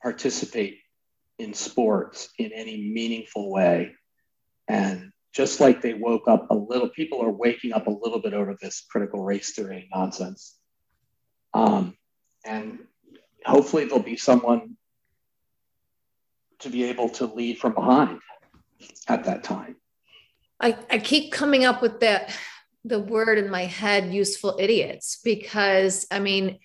participate 0.01 0.79
in 1.41 1.55
sports 1.55 2.29
in 2.39 2.53
any 2.53 2.77
meaningful 2.77 3.51
way. 3.51 3.97
And 4.69 5.11
just 5.35 5.59
like 5.59 5.83
they 5.83 5.95
woke 5.95 6.29
up 6.29 6.47
a 6.51 6.55
little, 6.55 6.89
people 6.89 7.21
are 7.21 7.33
waking 7.33 7.73
up 7.73 7.89
a 7.89 7.99
little 8.03 8.21
bit 8.21 8.33
over 8.33 8.57
this 8.61 8.87
critical 8.89 9.25
race 9.25 9.55
theory 9.57 9.89
nonsense. 9.93 10.57
Um, 11.53 11.97
and 12.45 12.79
hopefully 13.45 13.87
there'll 13.87 14.03
be 14.05 14.17
someone 14.17 14.77
to 16.61 16.69
be 16.69 16.85
able 16.85 17.09
to 17.09 17.27
lead 17.27 17.59
from 17.59 17.75
behind 17.75 18.21
at 19.07 19.25
that 19.25 19.45
time. 19.45 19.77
I, 20.61 20.77
I 20.91 20.99
keep 20.99 21.33
coming 21.33 21.65
up 21.65 21.83
with 21.83 22.01
that 22.01 22.37
the 22.85 22.99
word 22.99 23.39
in 23.39 23.51
my 23.51 23.65
head 23.65 24.13
useful 24.13 24.57
idiots 24.59 25.21
because 25.23 26.07
I 26.11 26.21
mean 26.21 26.59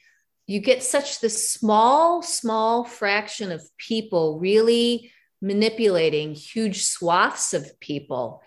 you 0.48 0.60
get 0.60 0.84
such 0.84 1.20
this 1.20 1.50
small, 1.50 2.22
small 2.22 2.84
fraction 2.84 3.52
of 3.52 3.66
people 3.78 4.40
really 4.40 5.12
manipulating 5.42 6.34
huge 6.34 6.84
swaths 6.84 7.54
of 7.54 7.80
people. 7.80 8.42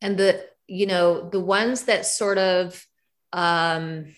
And 0.00 0.16
the, 0.16 0.44
you 0.66 0.86
know, 0.86 1.28
the 1.28 1.40
ones 1.40 1.84
that 1.84 2.06
sort 2.06 2.38
of, 2.38 2.86
um, 3.32 4.14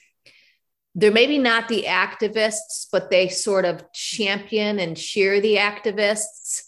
they're 0.95 1.11
maybe 1.11 1.39
not 1.39 1.69
the 1.69 1.85
activists, 1.89 2.87
but 2.93 3.11
they 3.11 3.29
sort 3.29 3.65
of 3.65 3.93
champion 3.93 4.79
and 4.79 4.97
cheer 4.97 5.41
the 5.41 5.57
activists. 5.57 6.63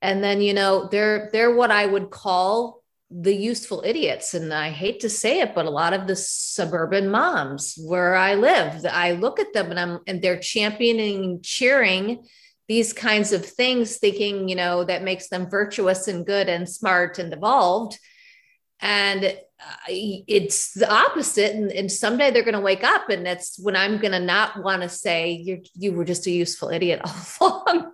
And 0.00 0.22
then, 0.22 0.40
you 0.40 0.54
know, 0.54 0.88
they're 0.90 1.28
they're 1.32 1.54
what 1.54 1.70
I 1.70 1.86
would 1.86 2.10
call 2.10 2.82
the 3.10 3.34
useful 3.34 3.82
idiots. 3.86 4.34
And 4.34 4.52
i 4.52 4.68
hate 4.68 5.00
to 5.00 5.08
say 5.08 5.40
it 5.40 5.54
but 5.54 5.64
a 5.66 5.70
lot 5.70 5.94
of 5.94 6.06
the 6.06 6.14
suburban 6.14 7.08
moms 7.08 7.74
where 7.86 8.14
i 8.14 8.34
live 8.34 8.84
i 8.90 9.12
look 9.12 9.40
at 9.40 9.54
them 9.54 9.70
and 9.70 9.80
i'm 9.80 10.00
and 10.06 10.20
they're 10.20 10.38
championing 10.38 11.40
cheering 11.42 12.22
these 12.68 12.92
kinds 12.92 13.32
of 13.32 13.44
things 13.44 13.96
thinking 13.96 14.48
you 14.48 14.54
know 14.54 14.84
that 14.84 15.02
makes 15.02 15.28
them 15.28 15.48
virtuous 15.48 16.06
and 16.06 16.26
good 16.26 16.48
and 16.48 16.68
smart 16.68 17.18
and 17.18 17.32
evolved. 17.32 17.98
And 18.80 19.24
uh, 19.24 19.74
it's 19.88 20.72
the 20.72 20.88
opposite. 20.88 21.56
And, 21.56 21.72
and 21.72 21.90
someday 21.90 22.30
they're 22.30 22.44
going 22.44 22.54
to 22.54 22.60
wake 22.60 22.84
up 22.84 23.08
and 23.08 23.26
that's 23.26 23.58
when 23.58 23.74
i'm 23.74 23.98
going 23.98 24.12
to 24.12 24.20
not 24.20 24.62
want 24.62 24.82
to 24.82 24.88
say 24.88 25.32
you 25.32 25.62
you 25.74 25.92
were 25.92 26.04
just 26.04 26.26
a 26.26 26.30
useful 26.30 26.68
idiot 26.68 27.00
all 27.40 27.64
along 27.66 27.92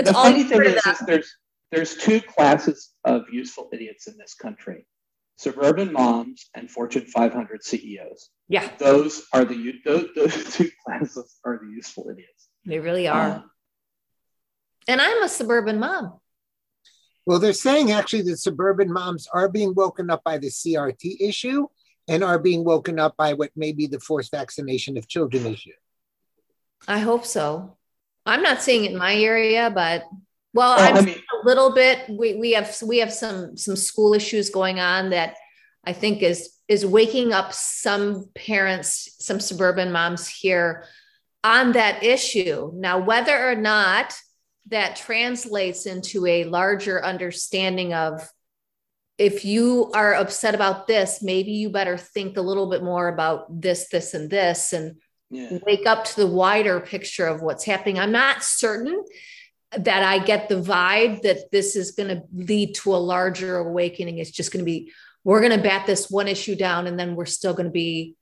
it's 0.00 0.08
the 0.08 0.14
funny 0.14 0.44
thing 0.44 0.62
is, 0.64 0.86
is 0.86 0.98
there's 1.06 1.36
there's 1.70 1.96
two 1.96 2.20
classes 2.20 2.90
of 3.04 3.22
useful 3.32 3.68
idiots 3.72 4.06
in 4.06 4.16
this 4.18 4.34
country 4.34 4.86
suburban 5.40 5.90
moms 5.90 6.50
and 6.54 6.70
Fortune 6.70 7.06
500 7.06 7.64
CEOs. 7.64 8.28
Yeah. 8.48 8.68
Those 8.76 9.22
are 9.32 9.46
the, 9.46 9.72
those, 9.86 10.08
those 10.14 10.54
two 10.54 10.70
classes 10.84 11.38
are 11.46 11.58
the 11.62 11.70
useful 11.70 12.10
idiots. 12.10 12.48
They 12.66 12.78
really 12.78 13.08
are. 13.08 13.30
Um, 13.30 13.50
and 14.86 15.00
I'm 15.00 15.22
a 15.22 15.28
suburban 15.30 15.78
mom. 15.78 16.20
Well, 17.24 17.38
they're 17.38 17.54
saying 17.54 17.90
actually 17.90 18.22
that 18.22 18.36
suburban 18.36 18.92
moms 18.92 19.28
are 19.32 19.48
being 19.48 19.74
woken 19.74 20.10
up 20.10 20.22
by 20.24 20.36
the 20.36 20.48
CRT 20.48 21.20
issue 21.20 21.68
and 22.06 22.22
are 22.22 22.38
being 22.38 22.62
woken 22.62 22.98
up 22.98 23.16
by 23.16 23.32
what 23.32 23.50
may 23.56 23.72
be 23.72 23.86
the 23.86 24.00
forced 24.00 24.32
vaccination 24.32 24.98
of 24.98 25.08
children 25.08 25.46
issue. 25.46 25.72
I 26.86 26.98
hope 26.98 27.24
so. 27.24 27.78
I'm 28.30 28.42
not 28.42 28.62
seeing 28.62 28.84
it 28.84 28.92
in 28.92 28.98
my 28.98 29.14
area, 29.14 29.70
but 29.70 30.04
well, 30.54 30.76
I'm 30.78 30.96
I 30.96 31.00
mean, 31.02 31.16
a 31.18 31.46
little 31.46 31.74
bit. 31.74 32.08
We 32.08 32.34
we 32.34 32.52
have 32.52 32.74
we 32.86 32.98
have 32.98 33.12
some 33.12 33.56
some 33.56 33.76
school 33.76 34.14
issues 34.14 34.50
going 34.50 34.80
on 34.80 35.10
that 35.10 35.36
I 35.84 35.92
think 35.92 36.22
is 36.22 36.50
is 36.68 36.86
waking 36.86 37.32
up 37.32 37.52
some 37.52 38.26
parents, 38.34 39.16
some 39.18 39.40
suburban 39.40 39.90
moms 39.90 40.28
here 40.28 40.84
on 41.42 41.72
that 41.72 42.04
issue. 42.04 42.70
Now, 42.74 42.98
whether 42.98 43.50
or 43.50 43.56
not 43.56 44.14
that 44.68 44.96
translates 44.96 45.86
into 45.86 46.26
a 46.26 46.44
larger 46.44 47.04
understanding 47.04 47.92
of 47.94 48.28
if 49.18 49.44
you 49.44 49.90
are 49.94 50.14
upset 50.14 50.54
about 50.54 50.86
this, 50.86 51.22
maybe 51.22 51.50
you 51.52 51.70
better 51.70 51.98
think 51.98 52.36
a 52.36 52.42
little 52.42 52.70
bit 52.70 52.82
more 52.82 53.08
about 53.08 53.60
this, 53.60 53.88
this, 53.88 54.14
and 54.14 54.30
this, 54.30 54.72
and 54.72 54.96
yeah. 55.30 55.58
wake 55.64 55.86
up 55.86 56.04
to 56.04 56.16
the 56.16 56.26
wider 56.26 56.80
picture 56.80 57.26
of 57.26 57.40
what's 57.40 57.64
happening. 57.64 57.98
I'm 57.98 58.12
not 58.12 58.42
certain 58.42 59.04
that 59.72 60.02
I 60.02 60.18
get 60.18 60.48
the 60.48 60.60
vibe 60.60 61.22
that 61.22 61.50
this 61.52 61.76
is 61.76 61.92
going 61.92 62.08
to 62.08 62.22
lead 62.32 62.74
to 62.76 62.94
a 62.94 62.98
larger 62.98 63.58
awakening. 63.58 64.18
It's 64.18 64.30
just 64.30 64.52
going 64.52 64.64
to 64.64 64.64
be, 64.64 64.92
we're 65.22 65.40
going 65.40 65.56
to 65.56 65.62
bat 65.62 65.86
this 65.86 66.10
one 66.10 66.28
issue 66.28 66.56
down 66.56 66.86
and 66.86 66.98
then 66.98 67.14
we're 67.14 67.26
still 67.26 67.54
going 67.54 67.66
to 67.66 67.72
be 67.72 68.16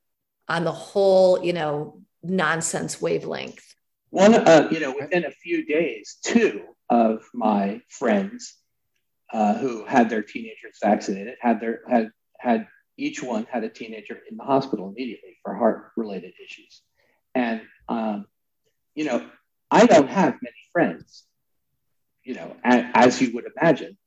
on 0.47 0.63
the 0.63 0.71
whole, 0.71 1.43
you 1.43 1.53
know, 1.53 2.01
nonsense 2.21 3.01
wavelength. 3.01 3.75
One, 4.11 4.33
uh, 4.33 4.67
you 4.71 4.79
know, 4.79 4.95
within 4.99 5.25
a 5.25 5.31
few 5.31 5.65
days, 5.65 6.17
two 6.23 6.63
of 6.89 7.23
my 7.33 7.81
friends 7.89 8.55
uh, 9.31 9.55
who 9.55 9.85
had 9.85 10.09
their 10.09 10.23
teenagers 10.23 10.77
vaccinated 10.81 11.35
had 11.39 11.61
their 11.61 11.81
had 11.87 12.11
had 12.39 12.67
each 12.97 13.21
one 13.21 13.45
had 13.49 13.63
a 13.63 13.69
teenager 13.69 14.19
in 14.29 14.37
the 14.37 14.43
hospital 14.43 14.89
immediately 14.89 15.37
for 15.43 15.53
heart 15.53 15.91
related 15.95 16.33
issues, 16.43 16.81
and 17.35 17.61
um, 17.87 18.25
you 18.95 19.05
know, 19.05 19.25
I 19.71 19.85
don't 19.85 20.09
have 20.09 20.35
many 20.41 20.55
friends 20.73 21.25
you 22.29 22.35
know, 22.35 22.55
as, 22.63 22.85
as 22.93 23.21
you 23.21 23.33
would 23.33 23.45
imagine. 23.57 23.97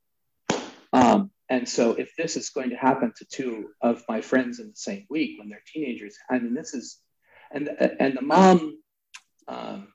Um, 0.93 1.33
and 1.49 1.69
so, 1.69 1.95
if 1.95 2.15
this 2.17 2.37
is 2.37 2.51
going 2.51 2.71
to 2.71 2.77
happen 2.77 3.13
to 3.17 3.25
two 3.25 3.71
of 3.81 4.05
my 4.09 4.21
friends 4.21 4.61
in 4.61 4.69
the 4.69 4.77
same 4.77 5.07
week 5.11 5.41
when 5.41 5.49
they're 5.49 5.65
teenagers, 5.67 6.17
I 6.31 6.39
mean, 6.39 6.55
this 6.55 6.73
is, 6.73 6.99
and 7.51 7.69
and 7.99 8.17
the 8.17 8.23
mom 8.23 8.79
um, 9.49 9.89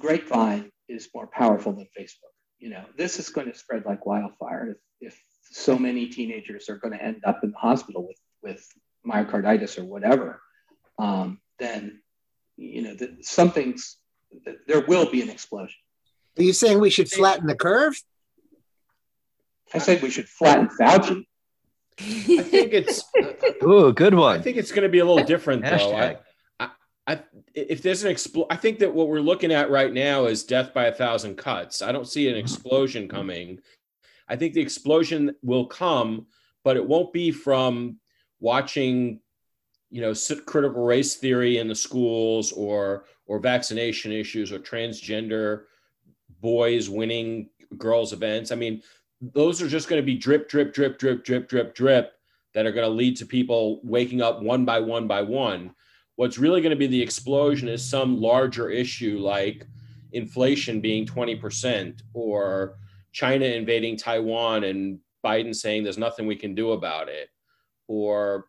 grapevine 0.00 0.70
is 0.88 1.08
more 1.12 1.26
powerful 1.26 1.72
than 1.72 1.88
Facebook. 1.98 2.32
You 2.60 2.70
know, 2.70 2.84
this 2.96 3.18
is 3.18 3.30
going 3.30 3.50
to 3.50 3.58
spread 3.58 3.84
like 3.84 4.06
wildfire 4.06 4.76
if, 5.00 5.12
if 5.12 5.20
so 5.50 5.76
many 5.76 6.06
teenagers 6.06 6.68
are 6.68 6.78
going 6.78 6.96
to 6.96 7.02
end 7.02 7.22
up 7.26 7.40
in 7.42 7.50
the 7.50 7.58
hospital 7.58 8.06
with 8.06 8.18
with 8.44 8.64
myocarditis 9.04 9.76
or 9.76 9.84
whatever. 9.84 10.40
Um, 11.00 11.40
then, 11.58 12.00
you 12.58 12.82
know, 12.82 12.94
the, 12.94 13.16
something's 13.22 13.96
there 14.66 14.80
will 14.80 15.10
be 15.10 15.22
an 15.22 15.30
explosion. 15.30 15.76
Are 16.38 16.42
you 16.42 16.52
saying 16.52 16.80
we 16.80 16.90
should 16.90 17.10
flatten 17.10 17.46
the 17.46 17.54
curve? 17.54 17.94
I 19.72 19.78
said 19.78 20.02
we 20.02 20.10
should 20.10 20.28
flatten 20.28 20.68
Fauci. 20.68 21.24
I 22.00 22.02
think 22.42 22.72
it's 22.72 23.02
ooh, 23.62 23.92
good 23.92 24.14
one. 24.14 24.38
I 24.38 24.42
think 24.42 24.56
it's 24.56 24.70
going 24.70 24.82
to 24.82 24.88
be 24.88 24.98
a 24.98 25.04
little 25.04 25.24
different 25.24 25.64
though. 25.64 25.96
I, 25.96 26.18
I, 26.60 26.70
I, 27.06 27.20
if 27.54 27.82
there's 27.82 28.04
an 28.04 28.12
expl, 28.12 28.46
I 28.50 28.56
think 28.56 28.80
that 28.80 28.94
what 28.94 29.08
we're 29.08 29.20
looking 29.20 29.52
at 29.52 29.70
right 29.70 29.92
now 29.92 30.26
is 30.26 30.44
death 30.44 30.74
by 30.74 30.86
a 30.86 30.92
thousand 30.92 31.36
cuts. 31.36 31.82
I 31.82 31.92
don't 31.92 32.08
see 32.08 32.28
an 32.28 32.36
explosion 32.36 33.08
coming. 33.08 33.60
I 34.28 34.36
think 34.36 34.54
the 34.54 34.60
explosion 34.60 35.34
will 35.42 35.66
come, 35.66 36.26
but 36.64 36.76
it 36.76 36.86
won't 36.86 37.12
be 37.12 37.30
from 37.30 37.98
watching, 38.40 39.20
you 39.90 40.00
know, 40.00 40.14
critical 40.46 40.84
race 40.84 41.16
theory 41.16 41.58
in 41.58 41.68
the 41.68 41.74
schools 41.74 42.52
or 42.52 43.04
or 43.26 43.38
vaccination 43.38 44.12
issues 44.12 44.52
or 44.52 44.58
transgender 44.58 45.64
boys 46.40 46.88
winning 46.88 47.48
girls 47.76 48.12
events. 48.12 48.52
I 48.52 48.54
mean, 48.54 48.82
those 49.20 49.60
are 49.60 49.68
just 49.68 49.88
going 49.88 50.00
to 50.00 50.06
be 50.06 50.16
drip, 50.16 50.48
drip, 50.48 50.72
drip, 50.72 50.98
drip, 50.98 51.24
drip, 51.24 51.48
drip, 51.48 51.74
drip 51.74 52.12
that 52.54 52.66
are 52.66 52.72
going 52.72 52.88
to 52.88 52.94
lead 52.94 53.16
to 53.16 53.26
people 53.26 53.80
waking 53.84 54.22
up 54.22 54.42
one 54.42 54.64
by 54.64 54.80
one 54.80 55.06
by 55.06 55.22
one. 55.22 55.74
What's 56.16 56.38
really 56.38 56.60
going 56.60 56.70
to 56.70 56.76
be 56.76 56.86
the 56.86 57.02
explosion 57.02 57.68
is 57.68 57.88
some 57.88 58.20
larger 58.20 58.70
issue 58.70 59.18
like 59.18 59.66
inflation 60.12 60.80
being 60.80 61.06
20% 61.06 62.00
or 62.14 62.76
China 63.12 63.44
invading 63.44 63.96
Taiwan 63.96 64.64
and 64.64 64.98
Biden 65.24 65.54
saying 65.54 65.84
there's 65.84 65.98
nothing 65.98 66.26
we 66.26 66.36
can 66.36 66.54
do 66.54 66.72
about 66.72 67.08
it 67.08 67.28
or 67.88 68.46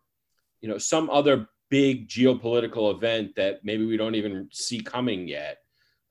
you 0.62 0.70
know 0.70 0.78
some 0.78 1.10
other 1.10 1.48
big 1.70 2.08
geopolitical 2.08 2.94
event 2.94 3.36
that 3.36 3.64
maybe 3.64 3.86
we 3.86 3.98
don't 3.98 4.16
even 4.16 4.50
see 4.52 4.80
coming 4.80 5.28
yet. 5.28 5.60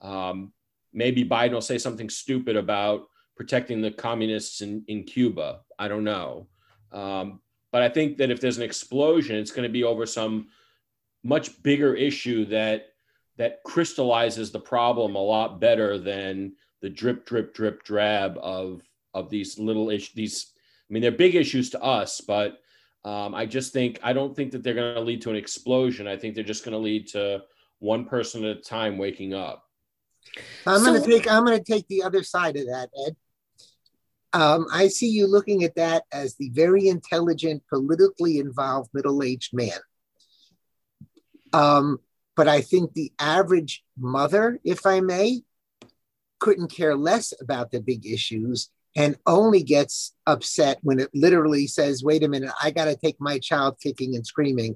Um, 0.00 0.52
maybe 0.92 1.24
Biden 1.24 1.52
will 1.52 1.60
say 1.60 1.78
something 1.78 2.08
stupid 2.08 2.56
about 2.56 3.08
protecting 3.36 3.80
the 3.80 3.90
communists 3.90 4.60
in, 4.60 4.84
in 4.88 5.04
Cuba. 5.04 5.60
I 5.78 5.88
don't 5.88 6.04
know. 6.04 6.48
Um, 6.92 7.40
but 7.72 7.82
I 7.82 7.88
think 7.88 8.16
that 8.18 8.30
if 8.30 8.40
there's 8.40 8.56
an 8.56 8.62
explosion, 8.62 9.36
it's 9.36 9.50
going 9.50 9.68
to 9.68 9.72
be 9.72 9.84
over 9.84 10.06
some 10.06 10.48
much 11.22 11.62
bigger 11.62 11.94
issue 11.94 12.44
that 12.46 12.86
that 13.36 13.62
crystallizes 13.64 14.50
the 14.50 14.58
problem 14.58 15.14
a 15.14 15.22
lot 15.22 15.60
better 15.60 15.98
than 15.98 16.54
the 16.80 16.88
drip, 16.88 17.24
drip, 17.24 17.54
drip, 17.54 17.84
drab 17.84 18.38
of 18.40 18.82
of 19.14 19.30
these 19.30 19.58
little 19.58 19.90
issues. 19.90 20.12
These, 20.14 20.52
I 20.88 20.92
mean, 20.92 21.02
they're 21.02 21.12
big 21.12 21.34
issues 21.34 21.70
to 21.70 21.82
us, 21.82 22.20
but 22.20 22.60
um, 23.04 23.34
I 23.34 23.46
just 23.46 23.72
think 23.72 24.00
I 24.02 24.12
don't 24.12 24.34
think 24.34 24.52
that 24.52 24.62
they're 24.62 24.74
going 24.74 24.94
to 24.94 25.00
lead 25.00 25.22
to 25.22 25.30
an 25.30 25.36
explosion. 25.36 26.06
I 26.06 26.16
think 26.16 26.34
they're 26.34 26.44
just 26.44 26.64
going 26.64 26.72
to 26.72 26.78
lead 26.78 27.08
to 27.08 27.42
one 27.78 28.04
person 28.04 28.44
at 28.44 28.56
a 28.56 28.60
time 28.60 28.98
waking 28.98 29.34
up. 29.34 29.64
I'm 30.66 30.80
so, 30.80 30.86
going 30.86 31.02
to 31.02 31.08
take 31.08 31.30
I'm 31.30 31.44
going 31.44 31.58
to 31.58 31.72
take 31.72 31.86
the 31.88 32.02
other 32.02 32.22
side 32.22 32.56
of 32.56 32.66
that, 32.66 32.90
Ed. 33.06 33.16
Um, 34.34 34.66
I 34.70 34.88
see 34.88 35.08
you 35.08 35.26
looking 35.26 35.64
at 35.64 35.76
that 35.76 36.04
as 36.12 36.36
the 36.36 36.50
very 36.50 36.88
intelligent, 36.88 37.62
politically 37.68 38.38
involved 38.38 38.90
middle-aged 38.92 39.54
man. 39.54 39.78
Um, 41.54 41.98
but 42.36 42.46
I 42.46 42.60
think 42.60 42.92
the 42.92 43.10
average 43.18 43.82
mother, 43.96 44.60
if 44.64 44.84
I 44.84 45.00
may, 45.00 45.40
couldn't 46.40 46.70
care 46.70 46.94
less 46.94 47.32
about 47.40 47.70
the 47.70 47.80
big 47.80 48.06
issues 48.06 48.68
and 48.98 49.16
only 49.26 49.62
gets 49.62 50.12
upset 50.26 50.80
when 50.82 50.98
it 50.98 51.08
literally 51.14 51.68
says, 51.68 52.02
wait 52.02 52.24
a 52.24 52.28
minute, 52.28 52.50
I 52.60 52.72
got 52.72 52.86
to 52.86 52.96
take 52.96 53.14
my 53.20 53.38
child 53.38 53.76
kicking 53.80 54.16
and 54.16 54.26
screaming 54.26 54.74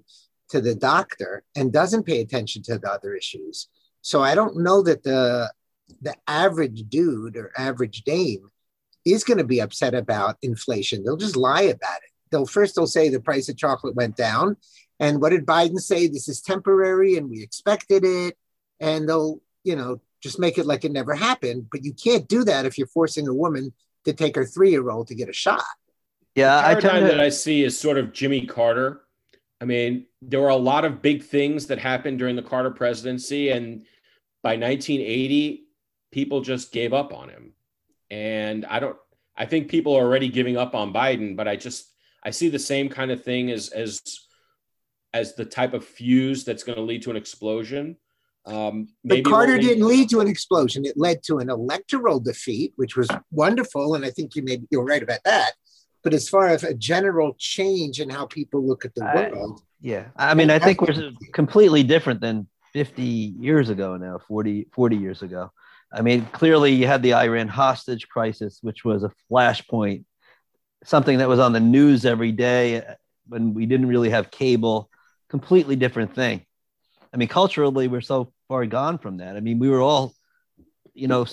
to 0.51 0.61
the 0.61 0.77
doctor 0.77 1.43
and 1.57 1.73
doesn't 1.73 2.07
pay 2.07 2.21
attention 2.21 2.63
to 2.63 2.79
the 2.79 2.89
other 2.89 3.15
issues. 3.17 3.69
So 4.01 4.23
I 4.23 4.37
don't 4.37 4.59
know 4.59 4.81
that 4.83 5.03
the 5.03 5.53
the 6.01 6.15
average 6.27 6.85
dude 6.89 7.37
or 7.37 7.53
average 7.59 8.03
dame 8.03 8.49
is 9.05 9.25
going 9.25 9.39
to 9.39 9.45
be 9.45 9.61
upset 9.61 9.93
about 9.93 10.39
inflation. 10.41 11.03
They'll 11.03 11.17
just 11.17 11.37
lie 11.37 11.63
about 11.63 11.97
it. 11.97 12.11
They'll 12.31 12.47
first 12.47 12.77
they'll 12.77 12.87
say 12.87 13.09
the 13.09 13.21
price 13.21 13.49
of 13.49 13.57
chocolate 13.57 13.97
went 13.97 14.17
down. 14.17 14.57
And 15.01 15.21
what 15.21 15.31
did 15.31 15.45
Biden 15.45 15.81
say? 15.81 16.07
This 16.07 16.29
is 16.29 16.41
temporary 16.41 17.17
and 17.17 17.29
we 17.29 17.43
expected 17.43 18.05
it. 18.05 18.39
And 18.79 19.09
they'll, 19.09 19.41
you 19.65 19.75
know, 19.75 20.01
just 20.23 20.39
make 20.39 20.59
it 20.59 20.67
like 20.67 20.85
it 20.85 20.93
never 20.93 21.15
happened. 21.15 21.67
But 21.73 21.83
you 21.85 21.93
can't 21.93 22.29
do 22.29 22.45
that 22.45 22.67
if 22.67 22.79
you're 22.79 22.87
forcing 22.87 23.27
a 23.27 23.35
woman 23.35 23.73
to 24.05 24.13
take 24.13 24.37
her 24.37 24.45
three-year-old 24.45 25.09
to 25.09 25.15
get 25.15 25.29
a 25.29 25.33
shot. 25.33 25.63
Yeah, 26.35 26.75
the 26.75 26.81
paradigm 26.81 27.05
I 27.05 27.09
to... 27.09 27.17
that 27.17 27.21
I 27.21 27.29
see 27.29 27.63
is 27.63 27.79
sort 27.79 27.99
of 27.99 28.13
Jimmy 28.13 28.47
Carter. 28.47 29.03
I 29.61 29.65
mean, 29.65 30.07
there 30.21 30.41
were 30.41 30.49
a 30.49 30.57
lot 30.57 30.85
of 30.85 31.03
big 31.03 31.23
things 31.23 31.67
that 31.69 31.79
happened 31.79 32.19
during 32.19 32.37
the 32.37 32.43
Carter 32.43 32.71
presidency, 32.71 33.51
and 33.51 33.85
by 34.43 34.57
1980, 34.57 35.65
people 36.11 36.41
just 36.41 36.73
gave 36.73 36.93
up 36.93 37.13
on 37.13 37.29
him. 37.29 37.53
And 38.11 38.65
I 38.67 38.81
don't. 38.81 38.97
I 39.37 39.47
think 39.47 39.69
people 39.69 39.97
are 39.97 40.05
already 40.05 40.29
giving 40.29 40.57
up 40.57 40.75
on 40.75 40.93
Biden, 40.93 41.37
but 41.37 41.49
I 41.49 41.57
just 41.57 41.87
I 42.23 42.31
see 42.31 42.49
the 42.49 42.59
same 42.59 42.89
kind 42.89 43.11
of 43.11 43.25
thing 43.25 43.51
as 43.51 43.69
as 43.69 44.01
as 45.15 45.35
the 45.35 45.45
type 45.45 45.75
of 45.75 45.85
fuse 45.85 46.45
that's 46.45 46.65
going 46.65 46.77
to 46.77 46.83
lead 46.83 47.03
to 47.03 47.11
an 47.11 47.17
explosion. 47.17 47.97
Um, 48.45 48.89
but 49.05 49.25
Carter 49.25 49.57
didn't 49.59 49.87
lead 49.87 50.11
to 50.11 50.21
an 50.21 50.27
explosion. 50.27 50.85
It 50.85 50.97
led 50.97 51.23
to 51.25 51.39
an 51.39 51.49
electoral 51.49 52.19
defeat, 52.19 52.73
which 52.77 52.97
was 52.97 53.09
wonderful, 53.31 53.95
and 53.95 54.05
I 54.05 54.11
think 54.11 54.35
you 54.35 54.43
may 54.43 54.61
you're 54.71 54.85
right 54.85 55.03
about 55.03 55.21
that. 55.25 55.53
But 56.03 56.13
as 56.15 56.29
far 56.29 56.49
as 56.49 56.65
a 56.65 56.75
general 56.75 57.37
change 57.39 58.01
in 58.01 58.11
how 58.11 58.27
people 58.27 58.67
look 58.67 58.85
at 58.85 58.95
the 58.97 59.05
world, 59.05 59.63
yeah, 59.81 60.07
I 60.17 60.35
mean, 60.35 60.51
I 60.51 60.59
think 60.59 60.81
we're 60.81 61.13
completely 61.33 61.85
different 61.85 62.21
than 62.21 62.49
50 62.73 63.03
years 63.03 63.69
ago 63.69 63.97
now, 63.97 64.19
40, 64.27 64.69
40 64.73 64.97
years 64.97 65.23
ago. 65.23 65.53
I 65.93 66.03
mean, 66.03 66.27
clearly 66.33 66.73
you 66.73 66.87
had 66.87 67.03
the 67.03 67.15
Iran 67.15 67.49
hostage 67.49 68.09
crisis, 68.09 68.59
which 68.63 68.85
was 68.85 69.05
a 69.05 69.13
flashpoint, 69.31 70.05
something 70.85 71.19
that 71.19 71.29
was 71.29 71.39
on 71.39 71.53
the 71.53 71.61
news 71.61 72.05
every 72.05 72.33
day 72.33 72.83
when 73.29 73.55
we 73.55 73.67
didn't 73.67 73.87
really 73.87 74.11
have 74.11 74.31
cable, 74.31 74.91
completely 75.29 75.77
different 75.77 76.15
thing. 76.15 76.47
I 77.13 77.17
mean, 77.17 77.29
culturally, 77.29 77.89
we're 77.89 78.01
so 78.01 78.33
far 78.49 78.65
gone 78.67 78.99
from 78.99 79.19
that. 79.19 79.37
I 79.37 79.41
mean, 79.41 79.59
we 79.59 79.69
were 79.69 79.81
all, 79.81 80.15
you 80.95 81.09
know, 81.09 81.27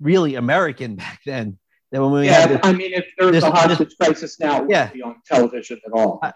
really 0.00 0.34
American 0.34 0.96
back 0.96 1.20
then. 1.24 1.58
That 1.90 2.02
when 2.02 2.10
we 2.10 2.26
yeah, 2.26 2.46
this, 2.46 2.60
I 2.64 2.72
mean, 2.72 2.92
if 2.92 3.06
there 3.16 3.28
was 3.28 3.36
this, 3.36 3.44
a 3.44 3.50
hostage 3.50 3.78
this, 3.78 3.94
crisis 3.94 4.40
now, 4.40 4.64
it 4.64 4.70
yeah, 4.70 4.86
wouldn't 4.86 4.94
be 4.94 5.02
on 5.02 5.16
television 5.24 5.80
at 5.86 5.92
all. 5.92 6.18
I, 6.22 6.32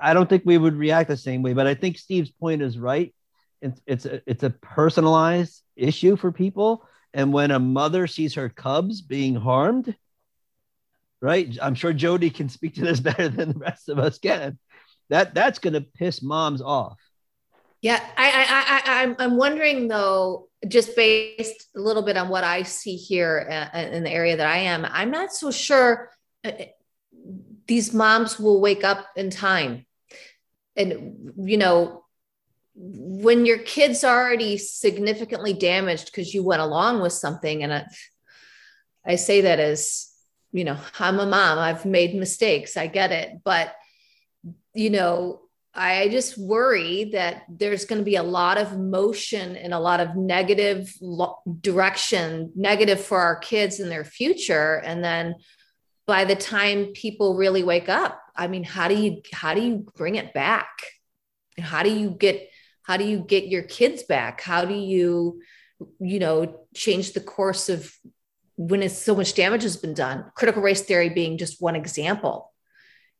I 0.00 0.14
don't 0.14 0.28
think 0.28 0.42
we 0.44 0.58
would 0.58 0.74
react 0.74 1.08
the 1.08 1.16
same 1.16 1.42
way, 1.42 1.52
but 1.52 1.68
I 1.68 1.74
think 1.74 1.98
Steve's 1.98 2.32
point 2.32 2.62
is 2.62 2.78
right. 2.78 3.14
It's 3.62 3.80
it's 3.86 4.06
a, 4.06 4.22
it's 4.28 4.42
a 4.42 4.50
personalized 4.50 5.62
issue 5.76 6.16
for 6.16 6.32
people, 6.32 6.84
and 7.14 7.32
when 7.32 7.52
a 7.52 7.60
mother 7.60 8.08
sees 8.08 8.34
her 8.34 8.48
cubs 8.48 9.00
being 9.00 9.36
harmed, 9.36 9.94
right? 11.20 11.56
I'm 11.62 11.74
sure 11.74 11.92
Jody 11.92 12.30
can 12.30 12.48
speak 12.48 12.74
to 12.74 12.82
this 12.82 13.00
better 13.08 13.28
than 13.28 13.52
the 13.52 13.58
rest 13.58 13.88
of 13.88 13.98
us 13.98 14.18
can. 14.18 14.58
That 15.10 15.34
that's 15.34 15.58
going 15.58 15.74
to 15.74 15.80
piss 15.80 16.22
moms 16.22 16.60
off. 16.60 16.98
Yeah, 17.80 18.04
I, 18.16 18.28
I, 18.28 18.92
I, 18.92 19.02
I'm, 19.02 19.16
I'm 19.18 19.36
wondering 19.36 19.88
though, 19.88 20.48
just 20.66 20.96
based 20.96 21.68
a 21.76 21.80
little 21.80 22.02
bit 22.02 22.16
on 22.16 22.28
what 22.28 22.42
I 22.42 22.64
see 22.64 22.96
here 22.96 23.70
uh, 23.72 23.78
in 23.78 24.02
the 24.02 24.10
area 24.10 24.36
that 24.36 24.46
I 24.46 24.58
am, 24.58 24.84
I'm 24.84 25.12
not 25.12 25.32
so 25.32 25.52
sure 25.52 26.10
uh, 26.44 26.50
these 27.68 27.94
moms 27.94 28.40
will 28.40 28.60
wake 28.60 28.82
up 28.82 29.06
in 29.14 29.30
time. 29.30 29.86
And, 30.74 31.32
you 31.36 31.56
know, 31.56 32.04
when 32.74 33.46
your 33.46 33.58
kid's 33.58 34.02
are 34.02 34.24
already 34.24 34.58
significantly 34.58 35.52
damaged 35.52 36.06
because 36.06 36.32
you 36.34 36.42
went 36.42 36.62
along 36.62 37.00
with 37.02 37.12
something, 37.12 37.62
and 37.62 37.72
I, 37.72 37.86
I 39.06 39.16
say 39.16 39.42
that 39.42 39.60
as, 39.60 40.08
you 40.50 40.64
know, 40.64 40.78
I'm 40.98 41.20
a 41.20 41.26
mom, 41.26 41.58
I've 41.58 41.84
made 41.84 42.14
mistakes, 42.14 42.76
I 42.76 42.86
get 42.86 43.12
it. 43.12 43.42
But, 43.44 43.74
you 44.74 44.90
know, 44.90 45.42
I 45.78 46.08
just 46.08 46.36
worry 46.36 47.04
that 47.12 47.44
there's 47.48 47.84
going 47.84 48.00
to 48.00 48.04
be 48.04 48.16
a 48.16 48.22
lot 48.24 48.58
of 48.58 48.76
motion 48.76 49.54
and 49.54 49.72
a 49.72 49.78
lot 49.78 50.00
of 50.00 50.16
negative 50.16 50.92
lo- 51.00 51.38
direction, 51.60 52.50
negative 52.56 53.00
for 53.00 53.20
our 53.20 53.36
kids 53.36 53.78
and 53.78 53.88
their 53.88 54.04
future. 54.04 54.74
And 54.84 55.04
then 55.04 55.36
by 56.04 56.24
the 56.24 56.34
time 56.34 56.86
people 56.94 57.36
really 57.36 57.62
wake 57.62 57.88
up, 57.88 58.20
I 58.34 58.48
mean, 58.48 58.64
how 58.64 58.88
do 58.88 58.96
you 58.96 59.22
how 59.32 59.54
do 59.54 59.60
you 59.60 59.86
bring 59.94 60.16
it 60.16 60.34
back? 60.34 60.68
And 61.56 61.64
how 61.64 61.84
do 61.84 61.90
you 61.90 62.10
get 62.10 62.50
how 62.82 62.96
do 62.96 63.04
you 63.04 63.20
get 63.20 63.46
your 63.46 63.62
kids 63.62 64.02
back? 64.02 64.40
How 64.40 64.64
do 64.64 64.74
you, 64.74 65.40
you 66.00 66.18
know, 66.18 66.66
change 66.74 67.12
the 67.12 67.20
course 67.20 67.68
of 67.68 67.94
when 68.56 68.82
it's 68.82 68.98
so 68.98 69.14
much 69.14 69.34
damage 69.34 69.62
has 69.62 69.76
been 69.76 69.94
done? 69.94 70.24
Critical 70.34 70.60
race 70.60 70.82
theory 70.82 71.10
being 71.10 71.38
just 71.38 71.62
one 71.62 71.76
example 71.76 72.47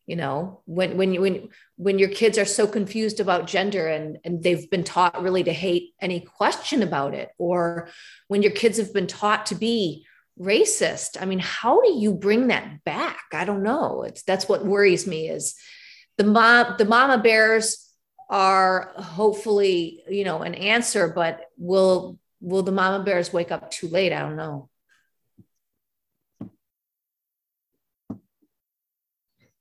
you 0.09 0.17
know 0.17 0.63
when 0.65 0.97
when 0.97 1.13
you 1.13 1.21
when 1.21 1.49
when 1.77 1.99
your 1.99 2.09
kids 2.09 2.39
are 2.39 2.47
so 2.47 2.67
confused 2.67 3.21
about 3.21 3.47
gender 3.47 3.87
and 3.87 4.19
and 4.25 4.43
they've 4.43 4.69
been 4.71 4.83
taught 4.83 5.23
really 5.23 5.45
to 5.45 5.53
hate 5.53 5.93
any 6.01 6.21
question 6.21 6.83
about 6.83 7.15
it 7.15 7.29
or 7.37 7.91
when 8.27 8.43
your 8.43 8.51
kids 8.53 8.79
have 8.79 8.93
been 8.95 9.07
taught 9.07 9.45
to 9.47 9.55
be 9.55 10.07
racist 10.41 11.21
i 11.21 11.27
mean 11.27 11.39
how 11.39 11.83
do 11.83 11.93
you 11.93 12.15
bring 12.15 12.49
that 12.49 12.83
back? 12.85 13.21
I 13.33 13.45
don't 13.45 13.63
know. 13.63 14.03
It's 14.05 14.23
that's 14.23 14.49
what 14.49 14.65
worries 14.65 15.07
me 15.07 15.29
is 15.29 15.55
the 16.17 16.25
mom 16.25 16.77
the 16.79 16.87
mama 16.87 17.23
bears 17.23 17.85
are 18.31 18.95
hopefully 18.97 20.03
you 20.09 20.25
know 20.25 20.41
an 20.41 20.55
answer 20.55 21.09
but 21.09 21.41
will 21.59 22.19
will 22.41 22.63
the 22.63 22.73
mama 22.73 23.05
bears 23.05 23.33
wake 23.33 23.53
up 23.53 23.71
too 23.71 23.89
late? 23.89 24.13
I 24.13 24.21
don't 24.21 24.37
know 24.37 24.71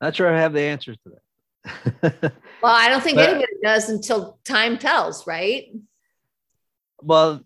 Not 0.02 0.16
sure 0.16 0.34
I 0.34 0.40
have 0.40 0.54
the 0.54 0.62
answers 0.62 0.98
to 1.04 1.10
that. 1.10 1.22
well, 2.64 2.76
I 2.76 2.90
don't 2.90 3.02
think 3.02 3.16
but, 3.16 3.30
anybody 3.30 3.54
does 3.64 3.90
until 3.90 4.40
time 4.46 4.78
tells, 4.78 5.26
right? 5.28 5.72
Well, 7.02 7.42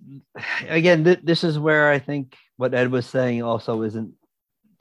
again, 0.67 1.03
th- 1.03 1.21
this 1.23 1.43
is 1.43 1.59
where 1.59 1.89
I 1.89 1.99
think 1.99 2.35
what 2.57 2.73
Ed 2.73 2.91
was 2.91 3.05
saying 3.05 3.41
also 3.41 3.81
isn't 3.83 4.13